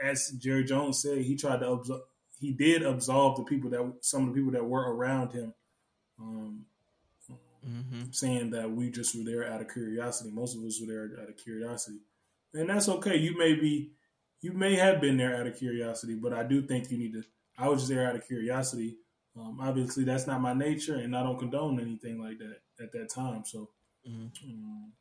As 0.02 0.31
Jerry 0.32 0.62
Jones 0.64 1.02
said, 1.02 1.18
he 1.18 1.35
tried 1.36 1.59
to 1.60 1.66
absol- 1.66 2.02
he 2.39 2.52
did 2.52 2.82
absolve 2.82 3.36
the 3.36 3.44
people 3.44 3.68
that 3.70 4.05
some 4.05 4.28
of 4.28 4.35
the 4.35 4.40
people 4.40 4.52
that 4.52 4.64
were 4.64 4.94
around 4.94 5.32
him. 5.32 5.55
Um, 6.18 6.66
Mm-hmm. 7.66 8.05
saying 8.12 8.51
that 8.52 8.70
we 8.70 8.90
just 8.90 9.14
were 9.14 9.22
there 9.24 9.47
out 9.47 9.60
of 9.60 9.68
curiosity. 9.68 10.31
Most 10.31 10.56
of 10.56 10.64
us 10.64 10.81
were 10.81 10.86
there 10.86 11.10
out 11.22 11.28
of 11.28 11.36
curiosity, 11.36 11.98
and 12.55 12.70
that's 12.70 12.89
okay. 12.89 13.16
You 13.18 13.36
may 13.36 13.52
be, 13.55 13.93
you 14.40 14.52
may 14.55 14.77
have 14.77 14.98
been 15.02 15.18
there 15.18 15.36
out 15.36 15.47
of 15.47 15.56
curiosity, 15.59 16.14
but 16.14 16.32
I 16.32 16.43
do 16.43 16.62
think 16.62 16.90
you 16.90 16.97
need 16.97 17.12
to. 17.12 17.22
I 17.59 17.68
was 17.68 17.82
just 17.82 17.90
there 17.90 18.09
out 18.09 18.16
of 18.16 18.27
curiosity. 18.27 18.97
Um, 19.36 19.60
obviously, 19.60 20.05
that's 20.05 20.27
not 20.27 20.40
my 20.40 20.55
nature, 20.55 20.94
and 20.97 21.14
I 21.14 21.22
don't 21.22 21.39
condone 21.39 21.78
anything 21.81 22.18
like 22.18 22.39
that 22.39 22.60
at 22.82 22.93
that 22.93 23.10
time. 23.10 23.44
So, 23.44 23.68
um, 24.06 24.93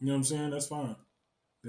you 0.00 0.06
know 0.06 0.12
what 0.12 0.18
I'm 0.18 0.24
saying? 0.24 0.50
That's 0.50 0.66
fine. 0.66 0.96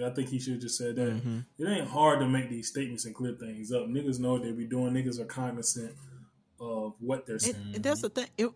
I 0.04 0.10
think 0.10 0.28
he 0.30 0.40
should 0.40 0.54
have 0.54 0.62
just 0.62 0.78
said 0.78 0.98
that. 0.98 1.24
Mhm. 1.24 1.46
It 1.58 1.66
ain't 1.68 1.88
hard 1.88 2.20
to 2.20 2.28
make 2.28 2.50
these 2.50 2.68
statements 2.68 3.06
and 3.06 3.16
clear 3.16 3.34
things 3.34 3.72
up. 3.72 3.88
Niggas 3.88 4.20
know 4.20 4.34
what 4.34 4.44
they 4.44 4.52
be 4.52 4.66
doing. 4.68 4.94
Niggas 4.94 5.20
are 5.20 5.26
cognizant 5.26 5.96
of 6.60 6.96
what 7.00 7.26
they're 7.26 7.40
saying. 7.40 7.56
And, 7.56 7.76
and 7.76 7.84
that's 7.84 8.02
the 8.02 8.10
thing. 8.10 8.28
If, 8.38 8.50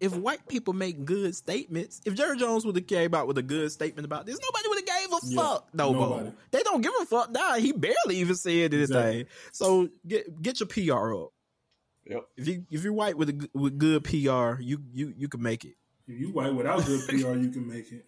if 0.00 0.14
white 0.16 0.46
people 0.48 0.74
make 0.74 1.04
good 1.06 1.34
statements, 1.34 2.02
if 2.04 2.14
Jerry 2.14 2.36
Jones 2.36 2.66
would 2.66 2.76
have 2.76 2.86
came 2.86 3.14
out 3.14 3.26
with 3.26 3.38
a 3.38 3.42
good 3.42 3.72
statement 3.72 4.04
about 4.04 4.26
this, 4.26 4.38
nobody 4.38 4.68
would 4.68 4.78
have 4.78 4.86
gave 4.86 5.12
a 5.12 5.18
Yeah, 5.34 5.42
fuck. 5.42 5.68
No, 5.74 5.92
nobody. 5.92 6.28
Bo. 6.30 6.34
They 6.50 6.62
don't 6.62 6.80
give 6.82 6.92
a 7.00 7.06
fuck 7.06 7.30
now. 7.30 7.54
He 7.54 7.72
barely 7.72 8.16
even 8.16 8.34
said 8.34 8.50
anything. 8.74 8.80
Exactly. 8.82 9.26
So 9.52 9.88
get 10.06 10.42
get 10.42 10.60
your 10.60 10.66
PR 10.66 11.14
up. 11.14 11.32
Yep. 12.04 12.24
If 12.36 12.48
you 12.48 12.66
if 12.70 12.84
you're 12.84 12.92
white 12.92 13.16
with 13.16 13.28
a, 13.30 13.32
g- 13.32 13.50
with 13.54 13.78
good 13.78 14.04
PR, 14.04 14.60
you 14.60 14.82
you 14.92 15.14
you 15.16 15.28
can 15.28 15.40
make 15.40 15.64
it. 15.64 15.76
If 16.08 16.18
you 16.20 16.32
white 16.32 16.52
without 16.54 16.84
good 16.84 17.00
PR, 17.08 17.34
you 17.36 17.50
can 17.50 17.66
make 17.66 17.90
it. 17.92 18.04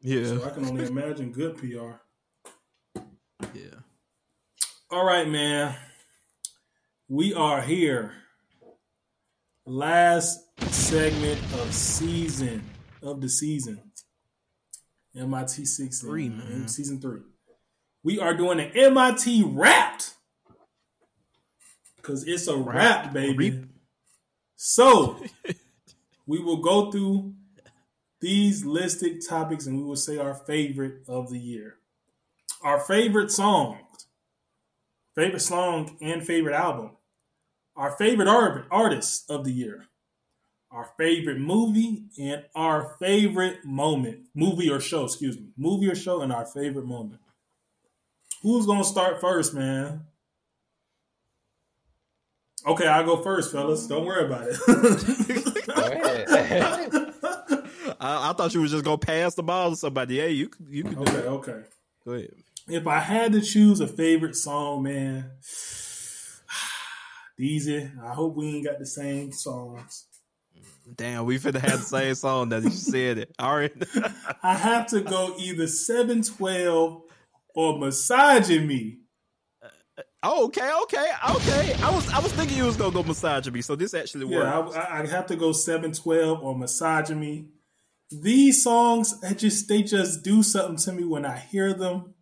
Yeah. 0.00 0.24
So 0.24 0.44
I 0.44 0.50
can 0.50 0.64
only 0.66 0.86
imagine 0.86 1.32
good 1.32 1.56
PR. 1.56 1.96
Yeah. 3.54 3.80
All 4.90 5.04
right, 5.04 5.28
man. 5.28 5.74
We 7.08 7.34
are 7.34 7.60
here. 7.60 8.12
Last 9.66 10.38
segment 10.72 11.40
of 11.54 11.72
season 11.74 12.62
of 13.02 13.20
the 13.20 13.28
season. 13.28 13.80
MIT 15.16 15.64
six 15.64 16.00
Three, 16.00 16.28
man. 16.28 16.64
Mm, 16.64 16.70
season 16.70 17.00
three. 17.00 17.20
We 18.04 18.20
are 18.20 18.34
doing 18.34 18.60
an 18.60 18.70
MIT 18.74 19.44
Wrapped. 19.46 20.14
Cause 22.02 22.24
it's 22.26 22.46
a 22.48 22.56
wrap, 22.56 23.12
baby. 23.12 23.64
So 24.56 25.22
we 26.26 26.38
will 26.38 26.62
go 26.62 26.90
through 26.90 27.34
these 28.20 28.64
listed 28.64 29.22
topics 29.26 29.66
and 29.66 29.76
we 29.78 29.84
will 29.84 29.96
say 29.96 30.18
our 30.18 30.34
favorite 30.34 31.02
of 31.08 31.30
the 31.30 31.38
year. 31.38 31.76
Our 32.62 32.80
favorite 32.80 33.30
songs, 33.30 33.78
favorite 35.14 35.40
song 35.40 35.96
and 36.00 36.26
favorite 36.26 36.54
album, 36.54 36.92
our 37.76 37.92
favorite 37.92 38.28
art- 38.28 38.66
artist 38.70 39.30
of 39.30 39.44
the 39.44 39.52
year, 39.52 39.86
our 40.72 40.90
favorite 40.98 41.38
movie, 41.38 42.04
and 42.18 42.44
our 42.56 42.96
favorite 42.98 43.64
moment. 43.64 44.26
Movie 44.34 44.70
or 44.70 44.80
show, 44.80 45.04
excuse 45.04 45.38
me. 45.38 45.50
Movie 45.56 45.88
or 45.88 45.94
show 45.94 46.20
and 46.20 46.32
our 46.32 46.46
favorite 46.46 46.86
moment. 46.86 47.20
Who's 48.42 48.66
gonna 48.66 48.84
start 48.84 49.20
first, 49.20 49.54
man? 49.54 50.02
Okay, 52.66 52.88
I'll 52.88 53.04
go 53.04 53.22
first, 53.22 53.52
fellas. 53.52 53.86
Don't 53.86 54.04
worry 54.04 54.26
about 54.26 54.48
it. 54.50 54.56
I, 58.00 58.30
I 58.30 58.32
thought 58.32 58.54
you 58.54 58.60
was 58.60 58.70
just 58.70 58.84
gonna 58.84 58.98
pass 58.98 59.34
the 59.34 59.42
ball 59.42 59.70
to 59.70 59.76
somebody. 59.76 60.16
Yeah, 60.16 60.26
you 60.26 60.48
could- 60.48 60.66
you 60.68 60.82
do 60.84 61.00
Okay, 61.00 61.16
it. 61.16 61.24
okay. 61.26 61.60
Go 62.04 62.12
ahead. 62.12 62.30
If 62.68 62.86
I 62.86 62.98
had 62.98 63.32
to 63.32 63.40
choose 63.40 63.80
a 63.80 63.86
favorite 63.86 64.36
song, 64.36 64.82
man, 64.82 65.30
easy. 67.38 67.90
I 68.02 68.12
hope 68.14 68.36
we 68.36 68.46
ain't 68.56 68.66
got 68.66 68.78
the 68.78 68.86
same 68.86 69.32
songs. 69.32 70.06
Damn, 70.96 71.24
we 71.26 71.38
finna 71.38 71.60
have 71.60 71.80
the 71.80 71.86
same 71.86 72.14
song 72.26 72.48
that 72.50 72.62
you 72.62 72.70
said 72.70 73.18
it. 73.18 73.34
All 73.38 73.56
right. 73.56 73.72
I 74.42 74.54
have 74.54 74.86
to 74.88 75.00
go 75.00 75.34
either 75.38 75.66
712 75.66 77.02
or 77.54 77.78
Massaging 77.78 78.66
Me. 78.66 78.98
Oh, 80.22 80.46
okay, 80.46 80.68
okay, 80.82 81.10
okay. 81.30 81.74
I 81.82 81.90
was 81.90 82.08
I 82.12 82.18
was 82.20 82.32
thinking 82.32 82.56
you 82.56 82.64
was 82.64 82.76
gonna 82.76 82.92
go 82.92 83.02
massage 83.04 83.48
me, 83.48 83.60
so 83.62 83.76
this 83.76 83.94
actually 83.94 84.26
Yeah, 84.26 84.58
works. 84.60 84.76
I, 84.76 84.80
I, 84.80 85.02
I 85.02 85.06
have 85.06 85.26
to 85.26 85.36
go 85.36 85.52
712 85.52 86.42
or 86.42 86.58
Massaging 86.58 87.20
Me. 87.20 87.46
These 88.10 88.62
songs, 88.62 89.22
I 89.22 89.34
just 89.34 89.68
they 89.68 89.82
just 89.82 90.22
do 90.24 90.42
something 90.42 90.76
to 90.76 90.92
me 90.92 91.04
when 91.04 91.24
I 91.26 91.38
hear 91.38 91.74
them. 91.74 92.14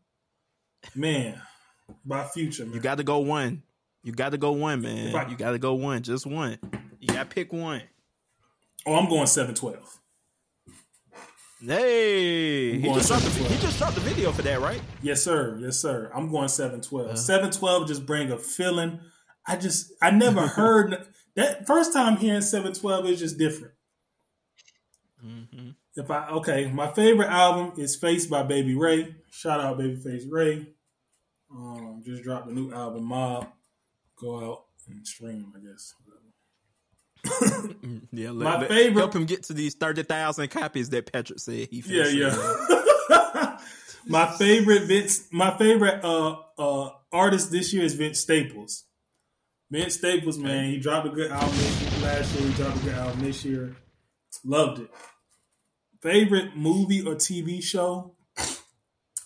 Man, 0.95 1.41
by 2.05 2.25
future, 2.25 2.65
man. 2.65 2.75
You 2.75 2.81
got 2.81 2.97
to 2.99 3.05
go 3.05 3.19
one. 3.19 3.63
You 4.03 4.13
got 4.13 4.31
to 4.31 4.39
go 4.39 4.53
one, 4.53 4.83
man. 4.83 5.15
I- 5.15 5.29
you 5.29 5.37
got 5.37 5.53
to 5.53 5.59
go 5.59 5.75
one. 5.75 6.03
Just 6.03 6.27
one. 6.27 6.59
You 7.01 7.09
got 7.09 7.29
to 7.31 7.35
pick 7.35 7.53
one. 7.53 7.83
Oh, 8.87 8.95
I'm 8.95 9.09
going 9.09 9.27
712. 9.27 10.01
Hey, 11.65 12.75
I'm 12.75 12.81
he 12.81 12.93
just, 12.93 13.09
dropped 13.09 13.25
the, 13.25 13.31
he 13.31 13.61
just 13.61 13.79
the 13.79 14.01
video 14.03 14.31
for 14.31 14.43
that, 14.43 14.61
right? 14.61 14.81
Yes, 15.03 15.23
sir. 15.23 15.57
Yes, 15.61 15.79
sir. 15.79 16.11
I'm 16.15 16.31
going 16.31 16.49
712. 16.49 17.07
Uh-huh. 17.07 17.17
712 17.17 17.89
just 17.89 18.07
bring 18.07 18.31
a 18.31 18.39
feeling. 18.39 19.01
I 19.47 19.57
just 19.57 19.93
I 20.03 20.11
never 20.11 20.47
heard 20.47 21.07
that 21.35 21.67
first 21.67 21.93
time 21.93 22.19
hearing 22.19 22.43
712 22.43 23.07
is 23.07 23.19
just 23.21 23.39
different. 23.39 23.73
If 25.97 26.11
I 26.11 26.29
okay, 26.29 26.71
my 26.71 26.91
favorite 26.93 27.29
album 27.29 27.73
is 27.81 27.97
Face 27.97 28.27
by 28.27 28.43
Baby 28.43 28.75
Ray. 28.75 29.15
Shout 29.31 29.61
out 29.61 29.79
Babyface 29.79 30.25
Ray. 30.31 30.69
Um, 31.51 32.03
just 32.05 32.23
dropped 32.23 32.49
a 32.49 32.53
new 32.53 32.73
album, 32.73 33.05
Mob. 33.05 33.49
Go 34.21 34.45
out 34.53 34.65
and 34.89 35.07
stream, 35.07 35.53
I 35.57 35.61
guess. 35.67 35.95
Yeah, 38.13 38.31
My 38.31 38.53
let- 38.53 38.61
let- 38.61 38.69
favorite- 38.71 39.01
Help 39.01 39.15
him 39.15 39.25
get 39.27 39.45
to 39.45 39.53
these 39.53 39.75
thirty 39.75 40.03
thousand 40.03 40.49
copies 40.51 40.91
that 40.91 41.11
Patrick 41.13 41.39
said 41.41 41.69
he. 41.71 41.83
Yeah, 41.87 42.07
yeah. 42.09 42.37
my 44.07 44.27
favorite 44.37 44.85
Vince, 44.85 45.27
my 45.33 45.57
favorite 45.57 46.05
uh 46.05 46.37
uh 46.59 46.91
artist 47.13 47.51
this 47.51 47.73
year 47.73 47.85
is 47.85 47.95
Vince 47.95 48.21
Staples. 48.21 48.85
Vince 49.71 49.95
Staples, 49.95 50.39
man, 50.39 50.71
he 50.71 50.79
dropped 50.79 51.07
a 51.07 51.11
good 51.11 51.31
album 51.31 51.57
last 52.03 52.39
year. 52.39 52.49
He 52.49 52.55
dropped 52.55 52.77
a 52.77 52.81
good 52.85 52.95
album 52.95 53.21
this 53.21 53.45
year. 53.45 53.77
Loved 54.45 54.81
it. 54.83 54.91
Favorite 56.07 56.57
movie 56.57 57.03
or 57.05 57.17
TV 57.17 57.61
show? 57.61 58.15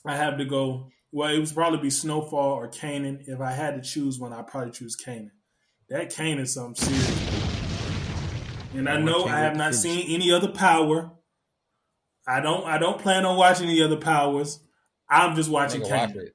I 0.07 0.17
have 0.17 0.39
to 0.39 0.47
go. 0.47 0.89
Well, 1.13 1.29
it 1.29 1.39
would 1.39 1.55
probably 1.55 1.79
be 1.79 1.91
Snowfall 1.91 2.53
or 2.55 2.69
Kanan. 2.71 3.29
If 3.29 3.39
I 3.39 3.53
had 3.53 3.75
to 3.75 3.87
choose 3.87 4.19
one, 4.19 4.33
I'd 4.33 4.47
probably 4.47 4.71
choose 4.71 4.97
Kanan. 4.97 5.29
That 5.91 6.11
Kanan 6.11 6.41
is 6.41 6.55
something 6.55 6.77
serious. 6.77 7.45
And 8.75 8.89
I 8.89 8.99
know 8.99 9.27
I 9.27 9.41
have 9.41 9.57
not 9.57 9.75
seen 9.75 10.07
any 10.09 10.33
other 10.33 10.49
Power. 10.49 11.11
I 12.27 12.41
don't. 12.41 12.65
I 12.65 12.79
don't 12.79 12.99
plan 12.99 13.27
on 13.27 13.37
watching 13.37 13.69
any 13.69 13.83
other 13.83 13.99
Powers. 13.99 14.59
I'm 15.07 15.37
just 15.37 15.51
watching 15.51 15.83
Nigga, 15.83 15.91
watch 15.91 16.11
Kanan. 16.13 16.29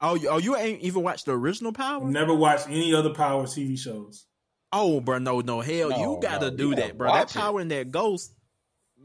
Oh, 0.00 0.14
you- 0.14 0.28
oh, 0.28 0.38
you 0.38 0.54
ain't 0.54 0.80
even 0.82 1.02
watched 1.02 1.26
the 1.26 1.32
original 1.32 1.72
Power? 1.72 2.08
Never 2.08 2.34
watched 2.34 2.68
any 2.68 2.94
other 2.94 3.12
Power 3.12 3.46
TV 3.46 3.76
shows. 3.76 4.26
Oh, 4.72 5.00
bro, 5.00 5.18
no, 5.18 5.40
no, 5.40 5.60
hell, 5.60 5.90
No, 5.90 5.98
you 5.98 6.18
gotta 6.22 6.52
no, 6.52 6.56
do 6.56 6.68
you 6.68 6.74
that, 6.76 6.96
bro. 6.96 7.08
That 7.08 7.18
watch 7.18 7.34
it. 7.34 7.38
Power 7.38 7.58
and 7.58 7.70
that 7.72 7.90
Ghost, 7.90 8.34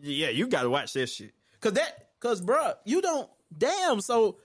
yeah, 0.01 0.29
you 0.29 0.47
gotta 0.47 0.69
watch 0.69 0.93
that 0.93 1.07
shit. 1.07 1.33
Cause 1.61 1.73
that, 1.73 2.09
cause, 2.19 2.41
bro, 2.41 2.73
you 2.85 3.01
don't. 3.01 3.29
Damn, 3.55 4.01
so 4.01 4.37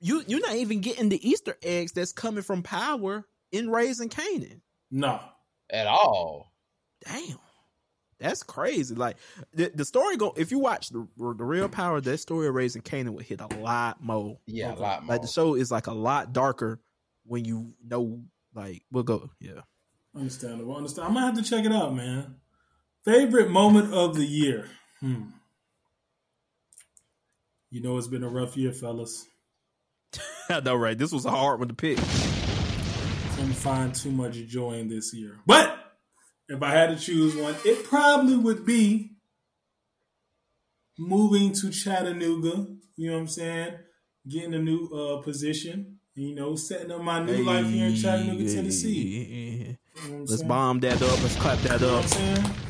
you 0.00 0.22
you're 0.26 0.40
not 0.40 0.56
even 0.56 0.80
getting 0.80 1.08
the 1.08 1.28
Easter 1.28 1.56
eggs 1.62 1.92
that's 1.92 2.12
coming 2.12 2.42
from 2.42 2.62
Power 2.62 3.26
in 3.52 3.70
Raising 3.70 4.08
Kanan. 4.08 4.60
No. 4.90 5.20
At 5.70 5.86
all. 5.86 6.52
Damn. 7.04 7.38
That's 8.20 8.42
crazy. 8.42 8.94
Like 8.94 9.16
the, 9.52 9.70
the 9.74 9.84
story 9.84 10.16
go 10.16 10.32
if 10.36 10.50
you 10.50 10.58
watch 10.58 10.90
the 10.90 11.06
the 11.16 11.44
real 11.44 11.68
power, 11.68 12.00
that 12.00 12.18
story 12.18 12.46
of 12.46 12.54
raising 12.54 12.82
Kanan 12.82 13.10
would 13.10 13.24
hit 13.24 13.40
a 13.40 13.48
lot 13.58 14.02
more. 14.02 14.38
Yeah, 14.46 14.72
a 14.72 14.76
lot 14.76 15.04
more. 15.04 15.14
Like 15.14 15.22
the 15.22 15.28
show 15.28 15.54
is 15.54 15.70
like 15.70 15.88
a 15.88 15.92
lot 15.92 16.32
darker 16.32 16.80
when 17.26 17.44
you 17.44 17.74
know 17.84 18.22
like 18.54 18.82
we'll 18.90 19.02
go 19.02 19.30
yeah. 19.40 19.62
Understandable. 20.14 20.76
Understand. 20.76 21.08
I'm 21.08 21.14
gonna 21.14 21.26
have 21.26 21.36
to 21.36 21.42
check 21.42 21.64
it 21.64 21.72
out, 21.72 21.94
man. 21.94 22.36
Favorite 23.04 23.50
moment 23.50 23.92
of 23.92 24.14
the 24.14 24.24
year. 24.24 24.68
Hmm. 25.04 25.24
You 27.70 27.82
know 27.82 27.98
it's 27.98 28.06
been 28.06 28.24
a 28.24 28.28
rough 28.28 28.56
year, 28.56 28.72
fellas. 28.72 29.26
I 30.48 30.60
know, 30.60 30.76
right? 30.76 30.96
This 30.96 31.12
was 31.12 31.26
a 31.26 31.30
hard 31.30 31.58
one 31.58 31.68
to 31.68 31.74
pick. 31.74 31.98
Couldn't 33.36 33.52
find 33.52 33.94
too 33.94 34.10
much 34.10 34.36
joy 34.46 34.78
in 34.78 34.88
this 34.88 35.12
year. 35.12 35.36
But 35.44 35.78
if 36.48 36.62
I 36.62 36.70
had 36.70 36.88
to 36.88 36.96
choose 36.96 37.36
one, 37.36 37.54
it 37.66 37.84
probably 37.84 38.38
would 38.38 38.64
be 38.64 39.10
moving 40.98 41.52
to 41.52 41.70
Chattanooga. 41.70 42.66
You 42.96 43.08
know 43.10 43.16
what 43.16 43.20
I'm 43.20 43.28
saying? 43.28 43.74
Getting 44.26 44.54
a 44.54 44.58
new 44.58 44.86
uh, 44.86 45.20
position. 45.20 45.98
You 46.14 46.34
know, 46.34 46.56
setting 46.56 46.92
up 46.92 47.02
my 47.02 47.22
new 47.22 47.44
life 47.44 47.66
here 47.66 47.88
in 47.88 47.94
Chattanooga, 47.94 48.50
Tennessee. 48.54 49.76
You 49.96 50.08
know 50.08 50.18
Let's 50.20 50.38
saying? 50.38 50.48
bomb 50.48 50.80
that 50.80 51.02
up. 51.02 51.22
Let's 51.22 51.36
clap 51.36 51.58
that 51.58 51.82
You 51.82 51.86
know 51.88 52.63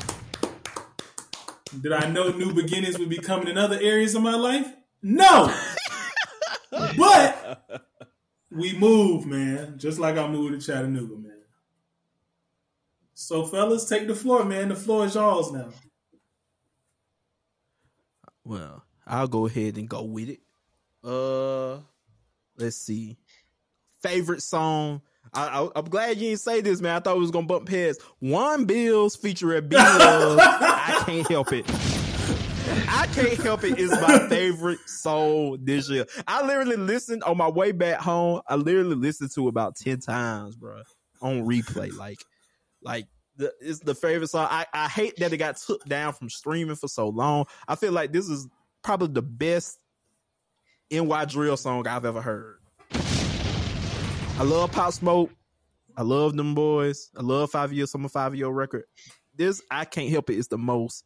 Did 1.81 1.91
I 1.91 2.09
know 2.09 2.29
new 2.29 2.53
beginnings 2.53 2.97
would 2.99 3.09
be 3.09 3.17
coming 3.17 3.47
in 3.47 3.57
other 3.57 3.79
areas 3.81 4.15
of 4.15 4.21
my 4.21 4.35
life? 4.35 4.67
No. 5.01 5.53
but 6.71 7.85
we 8.51 8.77
move, 8.77 9.25
man. 9.25 9.77
Just 9.77 9.99
like 9.99 10.17
I 10.17 10.27
moved 10.27 10.59
to 10.59 10.65
Chattanooga, 10.65 11.15
man. 11.15 11.31
So, 13.13 13.45
fellas, 13.45 13.87
take 13.87 14.07
the 14.07 14.15
floor, 14.15 14.43
man. 14.43 14.69
The 14.69 14.75
floor 14.75 15.05
is 15.05 15.15
yours 15.15 15.51
now. 15.51 15.69
Well, 18.43 18.83
I'll 19.07 19.27
go 19.27 19.47
ahead 19.47 19.77
and 19.77 19.89
go 19.89 20.03
with 20.03 20.29
it. 20.29 20.39
Uh, 21.03 21.79
let's 22.57 22.77
see. 22.77 23.17
Favorite 24.01 24.41
song. 24.41 25.01
I, 25.33 25.61
I, 25.61 25.69
I'm 25.75 25.85
glad 25.85 26.17
you 26.17 26.29
didn't 26.29 26.39
say 26.39 26.61
this, 26.61 26.81
man. 26.81 26.95
I 26.95 26.99
thought 26.99 27.15
we 27.15 27.21
was 27.21 27.31
gonna 27.31 27.47
bump 27.47 27.67
heads. 27.67 27.99
One 28.19 28.65
Bills 28.65 29.15
featuring 29.15 29.67
B-Lovee. 29.67 30.39
I 30.41 31.03
can't 31.05 31.27
help 31.27 31.51
it. 31.53 31.65
I 32.87 33.07
can't 33.13 33.39
help 33.41 33.63
it. 33.63 33.77
Is 33.77 33.91
my 33.91 34.27
favorite 34.29 34.79
song 34.87 35.59
this 35.61 35.89
year. 35.89 36.05
I 36.27 36.45
literally 36.45 36.77
listened 36.77 37.23
on 37.23 37.37
my 37.37 37.47
way 37.47 37.71
back 37.71 37.99
home. 37.99 38.41
I 38.47 38.55
literally 38.55 38.95
listened 38.95 39.31
to 39.35 39.45
it 39.45 39.49
about 39.49 39.75
ten 39.75 39.99
times, 39.99 40.55
bro, 40.55 40.81
on 41.21 41.45
replay. 41.45 41.95
Like, 41.95 42.19
like 42.81 43.07
the, 43.37 43.53
it's 43.59 43.79
the 43.79 43.95
favorite 43.95 44.29
song. 44.29 44.47
I, 44.49 44.65
I 44.73 44.87
hate 44.87 45.15
that 45.17 45.33
it 45.33 45.37
got 45.37 45.57
took 45.57 45.83
down 45.85 46.13
from 46.13 46.29
streaming 46.29 46.75
for 46.75 46.87
so 46.87 47.09
long. 47.09 47.45
I 47.67 47.75
feel 47.75 47.91
like 47.91 48.11
this 48.11 48.27
is 48.27 48.47
probably 48.83 49.09
the 49.09 49.21
best 49.21 49.79
NY 50.91 51.25
drill 51.25 51.57
song 51.57 51.87
I've 51.87 52.05
ever 52.05 52.21
heard. 52.21 52.59
I 54.37 54.43
love 54.43 54.71
Pop 54.73 54.91
Smoke. 54.91 55.31
I 55.95 56.01
love 56.01 56.35
them 56.35 56.55
boys. 56.55 57.09
I 57.17 57.21
love 57.21 57.51
Five 57.51 57.71
Year 57.71 57.85
Summer 57.85 58.09
Five 58.09 58.35
Year 58.35 58.49
record. 58.49 58.83
This 59.33 59.61
I 59.71 59.85
can't 59.85 60.09
help 60.09 60.29
it. 60.29 60.35
It's 60.35 60.49
the 60.49 60.57
most. 60.57 61.05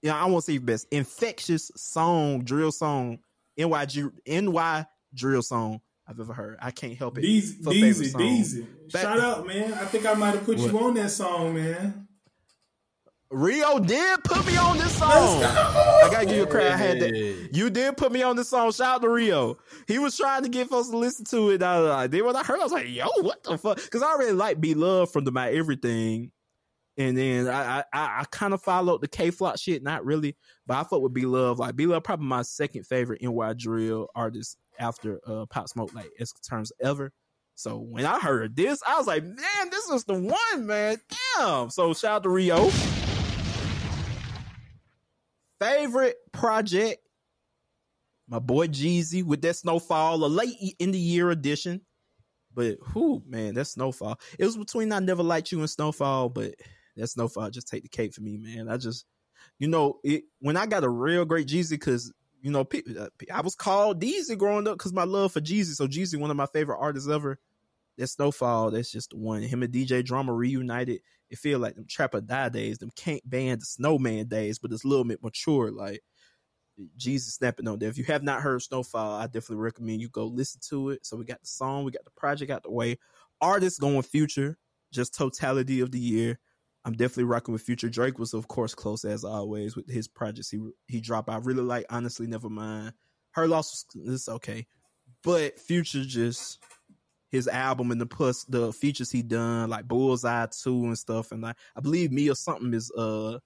Yeah, 0.00 0.16
I 0.16 0.24
won't 0.24 0.44
say 0.44 0.56
best 0.56 0.86
infectious 0.90 1.70
song, 1.76 2.42
drill 2.42 2.72
song, 2.72 3.18
NYG 3.58 4.10
NY 4.26 4.86
drill 5.12 5.42
song 5.42 5.82
I've 6.08 6.18
ever 6.20 6.32
heard. 6.32 6.56
I 6.62 6.70
can't 6.70 6.96
help 6.96 7.18
it. 7.18 7.24
Deezy, 7.24 7.60
Deezy. 7.62 8.12
Deezy. 8.14 8.66
Shout 8.90 9.20
out, 9.20 9.46
man. 9.46 9.74
I 9.74 9.84
think 9.84 10.06
I 10.06 10.14
might 10.14 10.34
have 10.34 10.44
put 10.44 10.56
you 10.56 10.78
on 10.78 10.94
that 10.94 11.10
song, 11.10 11.54
man. 11.54 12.08
Rio 13.30 13.78
did 13.78 14.24
put 14.24 14.44
me 14.44 14.56
on 14.56 14.76
this 14.76 14.98
song. 14.98 15.44
I 15.44 16.08
gotta 16.10 16.26
give 16.26 16.36
you 16.36 16.42
a 16.42 16.46
credit. 16.48 16.72
I 16.72 16.76
had 16.76 17.00
that. 17.00 17.50
You 17.52 17.70
did 17.70 17.96
put 17.96 18.10
me 18.10 18.22
on 18.24 18.34
this 18.34 18.48
song. 18.48 18.72
Shout 18.72 18.96
out 18.96 19.02
to 19.02 19.08
Rio. 19.08 19.56
He 19.86 20.00
was 20.00 20.16
trying 20.16 20.42
to 20.42 20.48
get 20.48 20.68
folks 20.68 20.88
to 20.90 20.96
listen 20.96 21.24
to 21.26 21.50
it. 21.50 21.62
I, 21.62 21.78
like, 21.78 22.10
then 22.10 22.24
when 22.24 22.34
I 22.34 22.42
heard, 22.42 22.58
I 22.58 22.64
was 22.64 22.72
like, 22.72 22.88
"Yo, 22.88 23.06
what 23.20 23.44
the 23.44 23.56
fuck?" 23.56 23.76
Because 23.76 24.02
I 24.02 24.06
already 24.06 24.32
like 24.32 24.60
"B-Lovee" 24.60 25.12
from 25.12 25.24
the 25.24 25.30
My 25.30 25.48
Everything, 25.52 26.32
and 26.96 27.16
then 27.16 27.46
I 27.46 27.78
I, 27.78 27.84
I, 27.92 28.20
I 28.20 28.24
kind 28.32 28.52
of 28.52 28.62
followed 28.62 29.00
the 29.00 29.08
Kay 29.08 29.30
Flock 29.30 29.58
shit. 29.58 29.84
Not 29.84 30.04
really, 30.04 30.36
but 30.66 30.78
I 30.78 30.82
fuck 30.82 31.00
with 31.00 31.14
"B-Lovee." 31.14 31.60
Like 31.60 31.76
"B-Lovee" 31.76 32.02
probably 32.02 32.26
my 32.26 32.42
second 32.42 32.84
favorite 32.84 33.22
NY 33.22 33.52
drill 33.56 34.08
artist 34.16 34.56
after 34.80 35.20
uh, 35.24 35.46
Pop 35.46 35.68
Smoke, 35.68 35.94
like 35.94 36.10
as 36.18 36.32
terms 36.32 36.72
ever. 36.80 37.12
So 37.54 37.78
when 37.78 38.06
I 38.06 38.18
heard 38.18 38.56
this, 38.56 38.82
I 38.84 38.98
was 38.98 39.06
like, 39.06 39.22
"Man, 39.22 39.70
this 39.70 39.88
is 39.88 40.02
the 40.02 40.14
one, 40.14 40.66
man." 40.66 40.96
Damn. 41.38 41.70
So 41.70 41.94
shout 41.94 42.16
out 42.16 42.22
to 42.24 42.28
Rio 42.28 42.72
favorite 45.60 46.16
project, 46.32 47.02
my 48.28 48.38
boy 48.38 48.66
Jeezy 48.68 49.24
with 49.24 49.42
that 49.42 49.56
SnoFall, 49.56 50.22
a 50.22 50.26
late 50.26 50.74
in 50.78 50.90
the 50.90 50.98
year 50.98 51.30
edition. 51.30 51.82
But 52.52 52.78
who 52.82 53.22
man, 53.26 53.54
that 53.54 53.66
SnoFall. 53.66 54.20
It 54.38 54.44
was 54.44 54.56
between 54.56 54.92
I 54.92 54.98
Never 54.98 55.22
Liked 55.22 55.52
You 55.52 55.60
and 55.60 55.68
SnoFall, 55.68 56.32
but 56.34 56.54
that 56.96 57.04
SnoFall 57.04 57.50
just 57.52 57.68
take 57.68 57.82
the 57.82 57.88
cake 57.88 58.12
for 58.12 58.22
me, 58.22 58.36
man. 58.38 58.68
I 58.68 58.76
just, 58.76 59.04
you 59.58 59.68
know, 59.68 60.00
it 60.02 60.24
when 60.40 60.56
I 60.56 60.66
got 60.66 60.84
a 60.84 60.88
real 60.88 61.24
great 61.24 61.46
Jeezy, 61.46 61.70
because 61.70 62.12
you 62.42 62.50
know, 62.50 62.66
uh, 62.98 63.06
I 63.32 63.42
was 63.42 63.54
called 63.54 64.00
Deezy 64.00 64.36
growing 64.36 64.66
up 64.66 64.78
because 64.78 64.92
my 64.92 65.04
love 65.04 65.32
for 65.32 65.40
Jeezy. 65.40 65.74
So 65.74 65.86
Jeezy, 65.86 66.18
one 66.18 66.30
of 66.30 66.36
my 66.36 66.46
favorite 66.46 66.78
artists 66.80 67.08
ever. 67.08 67.38
That 67.98 68.04
SnoFall, 68.04 68.72
that's 68.72 68.90
just 68.90 69.10
the 69.10 69.16
one. 69.16 69.42
Him 69.42 69.62
and 69.62 69.72
DJ 69.72 70.04
Drama 70.04 70.32
reunited. 70.32 71.00
It 71.28 71.38
feel 71.38 71.58
like 71.58 71.76
them 71.76 71.86
Trap 71.88 72.14
or 72.14 72.20
Die 72.20 72.48
days, 72.48 72.78
them 72.78 72.90
can't 72.96 73.28
ban 73.28 73.58
the 73.58 73.66
Snowman 73.66 74.26
days, 74.26 74.58
but 74.58 74.72
it's 74.72 74.84
a 74.84 74.88
little 74.88 75.04
bit 75.04 75.22
mature. 75.22 75.70
Like 75.70 76.02
Jeezy 76.98 77.20
snapping 77.20 77.68
on 77.68 77.78
there. 77.78 77.88
If 77.88 77.98
you 77.98 78.04
have 78.04 78.22
not 78.22 78.40
heard 78.40 78.60
SnoFall, 78.60 79.20
I 79.20 79.26
definitely 79.26 79.56
recommend 79.56 80.00
you 80.00 80.08
go 80.08 80.26
listen 80.26 80.60
to 80.70 80.90
it. 80.90 81.04
So 81.04 81.16
we 81.16 81.24
got 81.24 81.40
the 81.40 81.46
song, 81.46 81.84
we 81.84 81.90
got 81.90 82.04
the 82.04 82.10
project 82.16 82.50
out 82.50 82.62
the 82.62 82.70
way. 82.70 82.98
Artists 83.40 83.78
going 83.78 84.02
future, 84.02 84.58
just 84.92 85.14
totality 85.14 85.80
of 85.80 85.90
the 85.90 86.00
year. 86.00 86.38
I'm 86.84 86.92
definitely 86.94 87.24
rocking 87.24 87.52
with 87.52 87.62
Future. 87.62 87.90
Drake 87.90 88.18
was 88.18 88.32
of 88.32 88.48
course 88.48 88.74
close 88.74 89.04
as 89.04 89.24
always 89.24 89.76
with 89.76 89.90
his 89.90 90.08
projects 90.08 90.50
he 90.50 90.58
he 90.88 91.00
dropped. 91.00 91.28
I 91.28 91.36
really 91.36 91.62
like 91.62 91.84
honestly, 91.90 92.26
never 92.26 92.48
mind. 92.48 92.94
Her 93.32 93.46
loss 93.46 93.86
was 93.94 94.14
it's 94.14 94.28
okay, 94.28 94.66
but 95.22 95.58
Future 95.58 96.04
just 96.04 96.58
his 97.30 97.48
album 97.48 97.90
and 97.90 98.00
the 98.00 98.06
plus 98.06 98.44
the 98.44 98.72
features 98.72 99.10
he 99.10 99.22
done 99.22 99.70
like 99.70 99.86
Bullseye 99.86 100.46
two 100.46 100.84
and 100.84 100.98
stuff, 100.98 101.32
and 101.32 101.42
like 101.42 101.56
I 101.76 101.80
believe 101.80 102.12
me 102.12 102.28
or 102.28 102.34
something 102.34 102.74
is 102.74 102.90
uh 102.92 103.38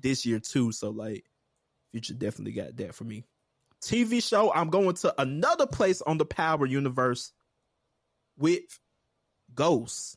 this 0.00 0.24
year 0.26 0.40
too. 0.40 0.72
So 0.72 0.90
like 0.90 1.24
Future 1.92 2.14
definitely 2.14 2.52
got 2.52 2.76
that 2.76 2.94
for 2.94 3.04
me. 3.04 3.24
TV 3.82 4.22
show, 4.22 4.52
I'm 4.52 4.70
going 4.70 4.94
to 4.94 5.20
another 5.20 5.66
place 5.66 6.02
on 6.02 6.18
the 6.18 6.24
Power 6.24 6.66
universe 6.66 7.32
with 8.38 8.62
Ghosts. 9.54 10.16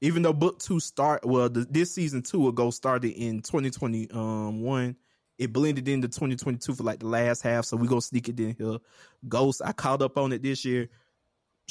Even 0.00 0.22
though 0.22 0.32
book 0.32 0.58
two 0.58 0.80
start 0.80 1.24
well, 1.24 1.48
the, 1.48 1.60
this 1.70 1.94
season 1.94 2.22
two 2.22 2.48
ago 2.48 2.70
started 2.70 3.12
in 3.12 3.42
2021. 3.42 4.96
It 5.38 5.52
blended 5.52 5.88
into 5.88 6.08
2022 6.08 6.74
for 6.74 6.82
like 6.82 7.00
the 7.00 7.06
last 7.06 7.42
half, 7.42 7.64
so 7.64 7.76
we 7.76 7.88
gonna 7.88 8.00
sneak 8.00 8.28
it 8.28 8.38
in 8.40 8.56
here. 8.58 8.78
Ghosts, 9.28 9.60
I 9.60 9.72
caught 9.72 10.02
up 10.02 10.18
on 10.18 10.32
it 10.32 10.42
this 10.42 10.64
year. 10.64 10.88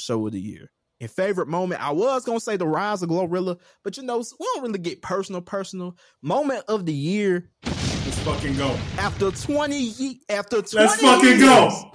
Show 0.02 0.26
of 0.26 0.32
the 0.32 0.40
year. 0.40 0.70
And 1.00 1.10
favorite 1.10 1.48
moment, 1.48 1.82
I 1.82 1.90
was 1.90 2.24
gonna 2.24 2.38
say 2.40 2.56
the 2.56 2.66
rise 2.66 3.02
of 3.02 3.08
Glorilla, 3.08 3.58
but 3.82 3.96
you 3.96 4.02
know 4.04 4.18
we 4.18 4.46
don't 4.54 4.62
really 4.62 4.78
get 4.78 5.02
personal. 5.02 5.40
Personal 5.40 5.96
moment 6.22 6.64
of 6.68 6.86
the 6.86 6.92
year. 6.92 7.50
Let's 7.64 8.18
fucking 8.20 8.56
go. 8.56 8.76
After 8.98 9.30
20 9.30 9.78
ye- 9.78 10.20
after 10.28 10.62
20 10.62 10.76
Let's 10.86 11.00
fucking 11.00 11.28
years, 11.28 11.40
go. 11.40 11.92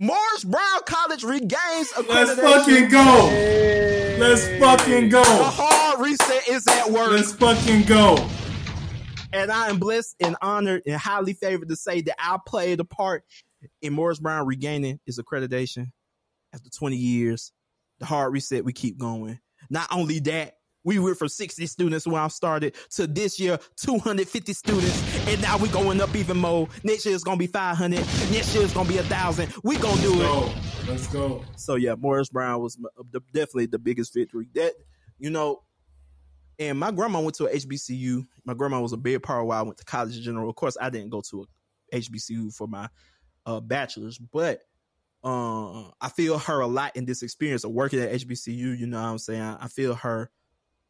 Morris 0.00 0.44
Brown 0.44 0.80
College 0.86 1.22
regains 1.24 1.92
accreditation. 1.92 2.08
Let's 2.08 2.40
fucking 2.40 2.88
go. 2.88 4.16
Let's 4.18 4.46
fucking 4.58 5.08
go. 5.10 5.22
The 5.22 5.44
hard 5.44 6.00
reset 6.00 6.48
is 6.48 6.66
at 6.66 6.90
work. 6.90 7.10
Let's 7.12 7.32
fucking 7.32 7.82
go. 7.84 8.16
and 9.32 9.50
I 9.52 9.68
am 9.68 9.78
blessed 9.78 10.16
and 10.20 10.36
honored 10.42 10.82
and 10.86 10.96
highly 10.96 11.32
favored 11.34 11.68
to 11.68 11.76
say 11.76 12.00
that 12.02 12.16
I 12.18 12.38
played 12.46 12.80
a 12.80 12.84
part 12.84 13.24
in 13.82 13.92
Morris 13.92 14.18
Brown 14.20 14.46
regaining 14.46 15.00
his 15.06 15.18
accreditation 15.18 15.92
after 16.54 16.70
20 16.70 16.96
years. 16.96 17.52
The 17.98 18.06
hard 18.06 18.32
reset, 18.32 18.64
we 18.64 18.72
keep 18.72 18.96
going. 18.96 19.38
Not 19.70 19.88
only 19.92 20.20
that, 20.20 20.54
we 20.84 20.98
went 20.98 21.16
from 21.16 21.28
60 21.28 21.66
students 21.66 22.06
when 22.06 22.20
I 22.20 22.28
started 22.28 22.74
to 22.90 23.06
this 23.06 23.40
year 23.40 23.58
250 23.76 24.52
students, 24.52 25.28
and 25.28 25.40
now 25.40 25.56
we're 25.56 25.72
going 25.72 26.00
up 26.00 26.14
even 26.14 26.36
more. 26.36 26.68
Next 26.82 27.06
year 27.06 27.14
it's 27.14 27.24
gonna 27.24 27.38
be 27.38 27.46
500. 27.46 27.96
Next 28.30 28.54
year 28.54 28.64
it's 28.64 28.74
gonna 28.74 28.88
be 28.88 28.98
a 28.98 29.02
thousand. 29.04 29.52
We 29.62 29.78
gonna 29.78 30.00
do 30.02 30.14
Go. 30.14 30.44
it. 30.46 30.88
Let's 30.88 31.06
go. 31.06 31.42
So 31.56 31.76
yeah, 31.76 31.94
Morris 31.94 32.28
Brown 32.28 32.60
was 32.60 32.78
definitely 33.32 33.66
the 33.66 33.78
biggest 33.78 34.12
victory. 34.12 34.48
That 34.54 34.74
you 35.18 35.30
know, 35.30 35.62
and 36.58 36.78
my 36.78 36.90
grandma 36.90 37.20
went 37.20 37.36
to 37.36 37.46
a 37.46 37.54
HBCU. 37.54 38.26
My 38.44 38.52
grandma 38.52 38.80
was 38.82 38.92
a 38.92 38.98
big 38.98 39.22
part 39.22 39.46
while 39.46 39.58
I 39.58 39.62
went 39.62 39.78
to 39.78 39.84
college 39.84 40.18
in 40.18 40.22
general. 40.22 40.50
Of 40.50 40.56
course, 40.56 40.76
I 40.78 40.90
didn't 40.90 41.08
go 41.08 41.22
to 41.30 41.46
a 41.92 41.96
HBCU 41.96 42.54
for 42.54 42.68
my 42.68 42.88
uh, 43.46 43.60
bachelor's, 43.60 44.18
but 44.18 44.60
uh, 45.24 45.84
I 46.00 46.10
feel 46.10 46.38
her 46.38 46.60
a 46.60 46.66
lot 46.66 46.96
in 46.96 47.06
this 47.06 47.22
experience 47.22 47.64
of 47.64 47.72
working 47.72 48.00
at 48.00 48.12
HBCU. 48.12 48.78
You 48.78 48.86
know 48.86 49.00
what 49.00 49.08
I'm 49.08 49.18
saying? 49.18 49.40
I 49.40 49.68
feel 49.68 49.94
her 49.94 50.30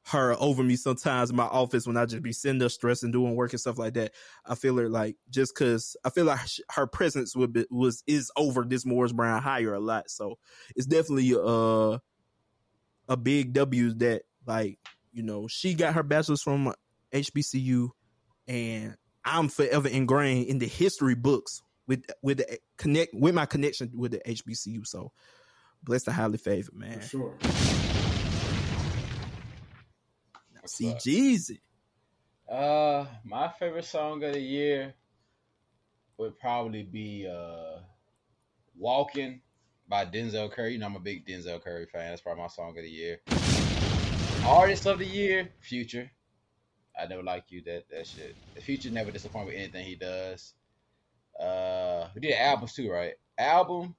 her 0.09 0.37
over 0.39 0.63
me 0.63 0.77
sometimes 0.77 1.31
in 1.31 1.37
my 1.37 1.45
office 1.45 1.87
when 1.87 1.97
I 1.97 2.05
just 2.05 2.23
be 2.23 2.33
sitting 2.33 2.59
there 2.59 2.69
stressing, 2.69 3.11
doing 3.11 3.37
work 3.37 3.53
and 3.53 3.61
stuff 3.61 3.79
like 3.79 3.95
that. 3.95 4.13
I 4.45 4.55
feel 4.55 4.77
her 4.77 4.89
like 4.89 5.17
just 5.31 5.55
because 5.55 5.97
I 6.05 6.11
feel 6.11 6.27
like 6.27 6.41
her 6.71 6.87
presence 6.87 7.35
would 7.35 7.53
be, 7.53 7.65
was 7.71 8.03
is 8.07 8.31
over 8.37 8.65
this 8.65 8.85
Morris 8.85 9.13
Brown 9.13 9.41
hire 9.41 9.73
a 9.73 9.81
lot. 9.81 10.11
So 10.11 10.39
it's 10.77 10.87
definitely 10.87 11.35
uh 11.35 11.99
a 13.09 13.17
big 13.17 13.53
W 13.53 13.95
that 13.95 14.23
like 14.47 14.79
you 15.13 15.23
know 15.23 15.47
she 15.47 15.75
got 15.75 15.95
her 15.95 16.03
bachelor's 16.03 16.43
from 16.43 16.75
HBCU, 17.13 17.91
and 18.49 18.97
I'm 19.25 19.49
forever 19.49 19.89
ingrained 19.89 20.49
in 20.49 20.59
the 20.59 20.67
history 20.67 21.15
books 21.15 21.63
with 21.87 22.05
with 22.23 22.39
the 22.39 22.59
connect 22.77 23.15
with 23.15 23.35
my 23.35 23.47
connection 23.47 23.91
with 23.95 24.13
the 24.13 24.21
HBCU. 24.27 24.87
So 24.87 25.13
blessed 25.83 26.09
and 26.09 26.17
highly 26.17 26.39
favored, 26.39 26.75
man. 26.75 27.01
For 27.01 27.09
sure. 27.09 27.35
See 30.67 30.95
Jeezy. 30.95 31.61
Uh, 32.49 33.07
my 33.25 33.49
favorite 33.59 33.85
song 33.85 34.23
of 34.25 34.33
the 34.33 34.41
year 34.41 34.95
would 36.17 36.39
probably 36.39 36.83
be 36.83 37.27
uh, 37.27 37.81
"Walking" 38.77 39.41
by 39.89 40.07
Denzel 40.07 40.51
Curry. 40.51 40.73
You 40.73 40.79
know, 40.79 40.87
I'm 40.87 40.97
a 40.97 41.01
big 41.01 41.27
Denzel 41.27 41.63
Curry 41.63 41.87
fan. 41.87 42.11
That's 42.11 42.23
probably 42.23 42.43
my 42.43 42.49
song 42.49 42.71
of 42.71 42.83
the 42.83 42.91
year. 42.91 43.21
Artist 44.47 44.87
of 44.87 44.99
the 44.99 45.07
year, 45.07 45.51
Future. 45.61 46.11
I 46.99 47.07
never 47.07 47.23
like 47.23 47.45
you. 47.51 47.63
That 47.63 47.89
that 47.91 48.07
shit. 48.07 48.35
The 48.55 48.61
Future 48.61 48.91
never 48.91 49.11
disappoint 49.11 49.47
with 49.47 49.57
anything 49.57 49.85
he 49.85 49.97
does. 49.97 50.55
Uh, 51.41 52.09
we 52.15 52.21
did 52.21 52.33
albums 52.35 52.75
too, 52.75 52.91
right? 52.91 53.15
Album 53.39 53.95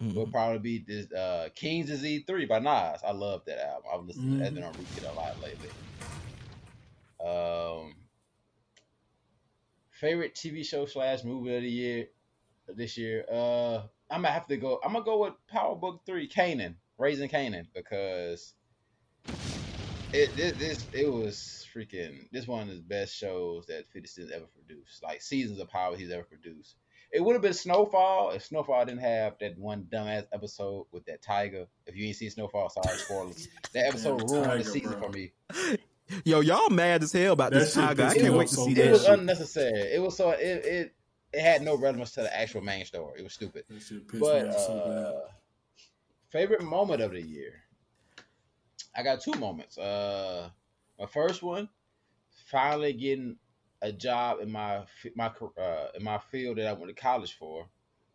would 0.00 0.30
probably 0.30 0.58
be 0.58 0.84
this 0.86 1.10
uh 1.12 1.48
King's 1.54 1.86
Disease 1.86 2.24
Three 2.26 2.46
by 2.46 2.58
Nas. 2.58 3.00
I 3.06 3.12
love 3.12 3.42
that 3.46 3.66
album. 3.66 3.90
I've 3.92 4.04
listened 4.04 4.38
to 4.38 4.50
that 4.50 4.62
on 4.62 4.72
repeat 4.72 5.04
a 5.04 5.12
lot 5.12 5.36
lately. 5.42 5.70
Um, 7.24 7.94
favorite 9.90 10.34
TV 10.34 10.64
show 10.64 10.86
slash 10.86 11.24
movie 11.24 11.56
of 11.56 11.62
the 11.62 11.68
year 11.68 12.06
this 12.68 12.98
year. 12.98 13.24
Uh, 13.30 13.82
I'm 14.10 14.22
gonna 14.22 14.28
have 14.28 14.46
to 14.48 14.56
go. 14.56 14.80
I'm 14.84 14.92
gonna 14.92 15.04
go 15.04 15.18
with 15.22 15.34
Power 15.48 15.74
Book 15.74 16.02
Three, 16.06 16.28
Kanan, 16.28 16.74
Raising 16.98 17.28
Kanan, 17.28 17.66
because 17.74 18.54
it 20.16 20.36
this, 20.36 20.52
this 20.58 20.86
it 20.92 21.12
was 21.12 21.66
freaking 21.74 22.28
this 22.32 22.46
one 22.48 22.68
of 22.68 22.74
the 22.74 22.82
best 22.82 23.14
shows 23.14 23.66
that 23.66 23.86
50 23.88 24.08
Cent 24.08 24.30
ever 24.32 24.46
produced. 24.46 25.02
Like 25.02 25.20
seasons 25.20 25.60
of 25.60 25.68
power 25.68 25.96
he's 25.96 26.10
ever 26.10 26.22
produced. 26.22 26.76
It 27.12 27.22
would 27.22 27.34
have 27.34 27.42
been 27.42 27.52
Snowfall 27.52 28.30
if 28.30 28.44
Snowfall 28.44 28.84
didn't 28.84 29.00
have 29.00 29.34
that 29.40 29.56
one 29.58 29.86
dumbass 29.92 30.26
episode 30.32 30.86
with 30.90 31.04
that 31.06 31.22
tiger. 31.22 31.66
If 31.86 31.96
you 31.96 32.06
ain't 32.06 32.16
seen 32.16 32.30
Snowfall, 32.30 32.68
sorry, 32.70 32.96
spoilers. 32.98 33.48
That 33.72 33.86
episode 33.86 34.18
Damn, 34.18 34.28
ruined 34.28 34.46
tiger, 34.46 34.62
the 34.62 34.70
season 34.70 34.98
bro. 34.98 35.02
for 35.02 35.10
me. 35.10 35.32
Yo, 36.24 36.40
y'all 36.40 36.70
mad 36.70 37.02
as 37.02 37.12
hell 37.12 37.32
about 37.32 37.52
this 37.52 37.74
tiger. 37.74 38.04
I 38.04 38.14
can't 38.14 38.34
wait 38.34 38.48
to 38.48 38.54
see 38.54 38.74
that. 38.74 38.86
It 38.86 38.92
was 38.92 39.04
shit. 39.04 39.18
unnecessary. 39.18 39.80
It 39.92 40.02
was 40.02 40.16
so 40.16 40.30
it, 40.30 40.64
it 40.64 40.94
it 41.32 41.40
had 41.40 41.62
no 41.62 41.76
relevance 41.76 42.12
to 42.12 42.22
the 42.22 42.36
actual 42.36 42.62
main 42.62 42.84
story. 42.84 43.20
It 43.20 43.22
was 43.22 43.34
stupid. 43.34 43.64
pissed 43.68 43.92
But 44.12 44.44
me 44.44 44.48
off 44.48 44.58
so 44.58 44.72
uh, 45.26 45.30
favorite 46.30 46.62
moment 46.62 47.02
of 47.02 47.12
the 47.12 47.22
year. 47.22 47.65
I 48.96 49.02
got 49.02 49.20
two 49.20 49.32
moments. 49.38 49.76
Uh, 49.76 50.48
my 50.98 51.06
first 51.06 51.42
one, 51.42 51.68
finally 52.46 52.92
getting 52.94 53.36
a 53.82 53.92
job 53.92 54.38
in 54.40 54.50
my 54.50 54.82
my 55.14 55.30
uh, 55.58 55.88
in 55.94 56.02
my 56.02 56.18
field 56.18 56.58
that 56.58 56.66
I 56.66 56.72
went 56.72 56.88
to 56.88 56.94
college 56.94 57.36
for. 57.36 57.66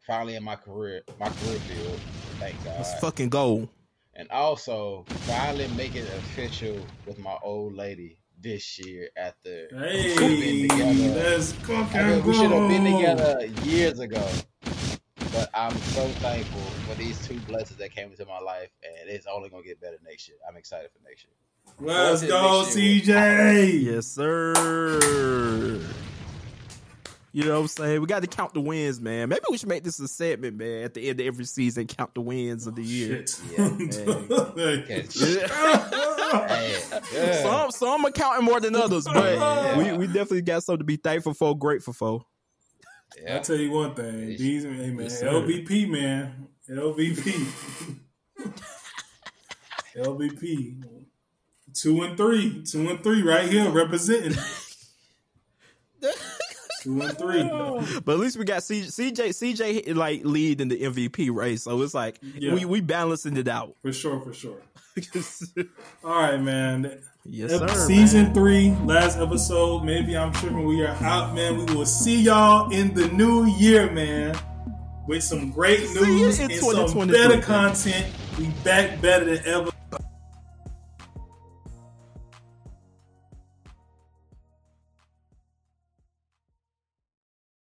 Finally 0.07 0.35
in 0.35 0.43
my 0.43 0.55
career, 0.55 1.03
my 1.19 1.29
career 1.29 1.59
field. 1.59 1.99
Thank 2.39 2.55
God. 2.63 2.77
Let's 2.77 2.99
fucking 2.99 3.29
go. 3.29 3.69
And 4.15 4.29
also 4.31 5.05
finally 5.07 5.67
making 5.77 6.03
it 6.03 6.13
official 6.17 6.83
with 7.05 7.19
my 7.19 7.37
old 7.43 7.75
lady 7.75 8.17
this 8.41 8.79
year 8.79 9.09
after 9.15 9.67
Hey, 9.71 10.15
we've 10.17 10.67
been 10.67 10.69
together. 10.69 11.19
let's 11.19 11.51
fucking 11.53 11.99
I 11.99 12.03
mean, 12.15 12.23
we 12.25 12.33
should 12.33 12.51
have 12.51 12.67
been 12.67 12.95
together 12.95 13.45
years 13.63 13.99
ago. 13.99 14.27
But 15.31 15.49
I'm 15.53 15.75
so 15.77 16.07
thankful 16.19 16.61
for 16.87 16.95
these 16.95 17.25
two 17.27 17.39
blessings 17.41 17.77
that 17.79 17.93
came 17.95 18.09
into 18.11 18.25
my 18.25 18.39
life, 18.39 18.69
and 18.83 19.09
it's 19.09 19.27
only 19.27 19.49
gonna 19.49 19.63
get 19.63 19.79
better 19.79 19.97
next 20.05 20.27
year. 20.27 20.37
I'm 20.47 20.57
excited 20.57 20.89
for 20.91 20.99
next 21.07 21.25
year. 21.25 21.33
Let's 21.79 22.23
go. 22.23 22.63
CJ. 22.67 23.83
Yes, 23.83 24.07
sir. 24.07 25.79
You 27.33 27.45
know 27.45 27.53
what 27.53 27.61
I'm 27.61 27.67
saying? 27.67 28.01
We 28.01 28.07
got 28.07 28.23
to 28.23 28.27
count 28.27 28.53
the 28.53 28.59
wins, 28.59 28.99
man. 28.99 29.29
Maybe 29.29 29.39
we 29.49 29.57
should 29.57 29.69
make 29.69 29.85
this 29.85 29.97
a 30.01 30.07
segment, 30.09 30.57
man. 30.57 30.83
At 30.83 30.93
the 30.93 31.07
end 31.09 31.21
of 31.21 31.25
every 31.25 31.45
season, 31.45 31.87
count 31.87 32.13
the 32.13 32.19
wins 32.19 32.67
of 32.67 32.75
the 32.75 32.81
oh, 32.81 32.85
year. 32.85 33.23
Yeah. 37.13 37.41
Some 37.41 37.71
some 37.71 38.05
are 38.05 38.11
counting 38.11 38.45
more 38.45 38.59
than 38.61 38.73
others, 38.75 39.03
but 39.05 39.35
Yeah. 39.35 39.77
we, 39.77 39.91
we 39.97 40.07
definitely 40.07 40.43
got 40.43 40.63
something 40.63 40.79
to 40.79 40.85
be 40.85 40.95
thankful 40.95 41.33
for, 41.33 41.57
grateful 41.57 41.91
for. 41.93 42.23
I 43.29 43.39
tell 43.39 43.55
you 43.57 43.71
one 43.71 43.93
thing, 43.93 44.27
these 44.37 44.63
hey 44.63 44.69
man, 44.69 44.99
Yes, 44.99 45.19
sir. 45.19 45.27
LVP 45.27 45.89
man, 45.89 46.47
LVP, 46.69 47.47
LVP, 49.97 50.83
two 51.73 52.01
and 52.03 52.17
three, 52.17 52.63
two 52.63 52.89
and 52.89 53.03
three, 53.03 53.21
right 53.21 53.47
here 53.49 53.69
representing. 53.69 54.33
two 56.81 57.01
and 57.01 57.17
three. 57.17 57.43
But 58.05 58.13
at 58.13 58.19
least 58.19 58.37
we 58.37 58.45
got 58.45 58.63
C, 58.63 58.81
CJ 58.81 59.29
CJ 59.29 59.95
like 59.95 60.21
lead 60.23 60.61
in 60.61 60.67
the 60.69 60.81
MVP 60.81 61.31
race, 61.33 61.63
so 61.63 61.81
it's 61.81 61.93
like 61.93 62.19
Yeah. 62.35 62.53
we 62.53 62.65
we 62.65 62.81
balancing 62.81 63.37
it 63.37 63.47
out 63.47 63.75
For 63.81 63.91
sure, 63.93 64.19
for 64.19 64.33
sure. 64.33 64.61
All 66.03 66.11
right, 66.21 66.41
man. 66.41 67.01
Yes, 67.25 67.51
Ep- 67.51 67.69
sir, 67.69 67.87
Season 67.87 68.23
man. 68.23 68.33
three, 68.33 68.71
last 68.83 69.19
episode. 69.19 69.83
Maybe 69.83 70.17
I'm 70.17 70.33
tripping. 70.33 70.65
We 70.65 70.83
are 70.83 70.95
out, 71.03 71.35
man. 71.35 71.57
We 71.57 71.75
will 71.75 71.85
see 71.85 72.19
y'all 72.19 72.71
in 72.71 72.95
the 72.95 73.07
new 73.09 73.45
year, 73.45 73.91
man. 73.91 74.35
With 75.07 75.23
some 75.23 75.51
great 75.51 75.81
news 75.93 76.39
and 76.39 76.51
some 76.53 77.07
better 77.07 77.41
content. 77.41 78.07
We 78.39 78.47
back 78.63 79.01
better 79.01 79.25
than 79.25 79.45
ever. 79.45 79.71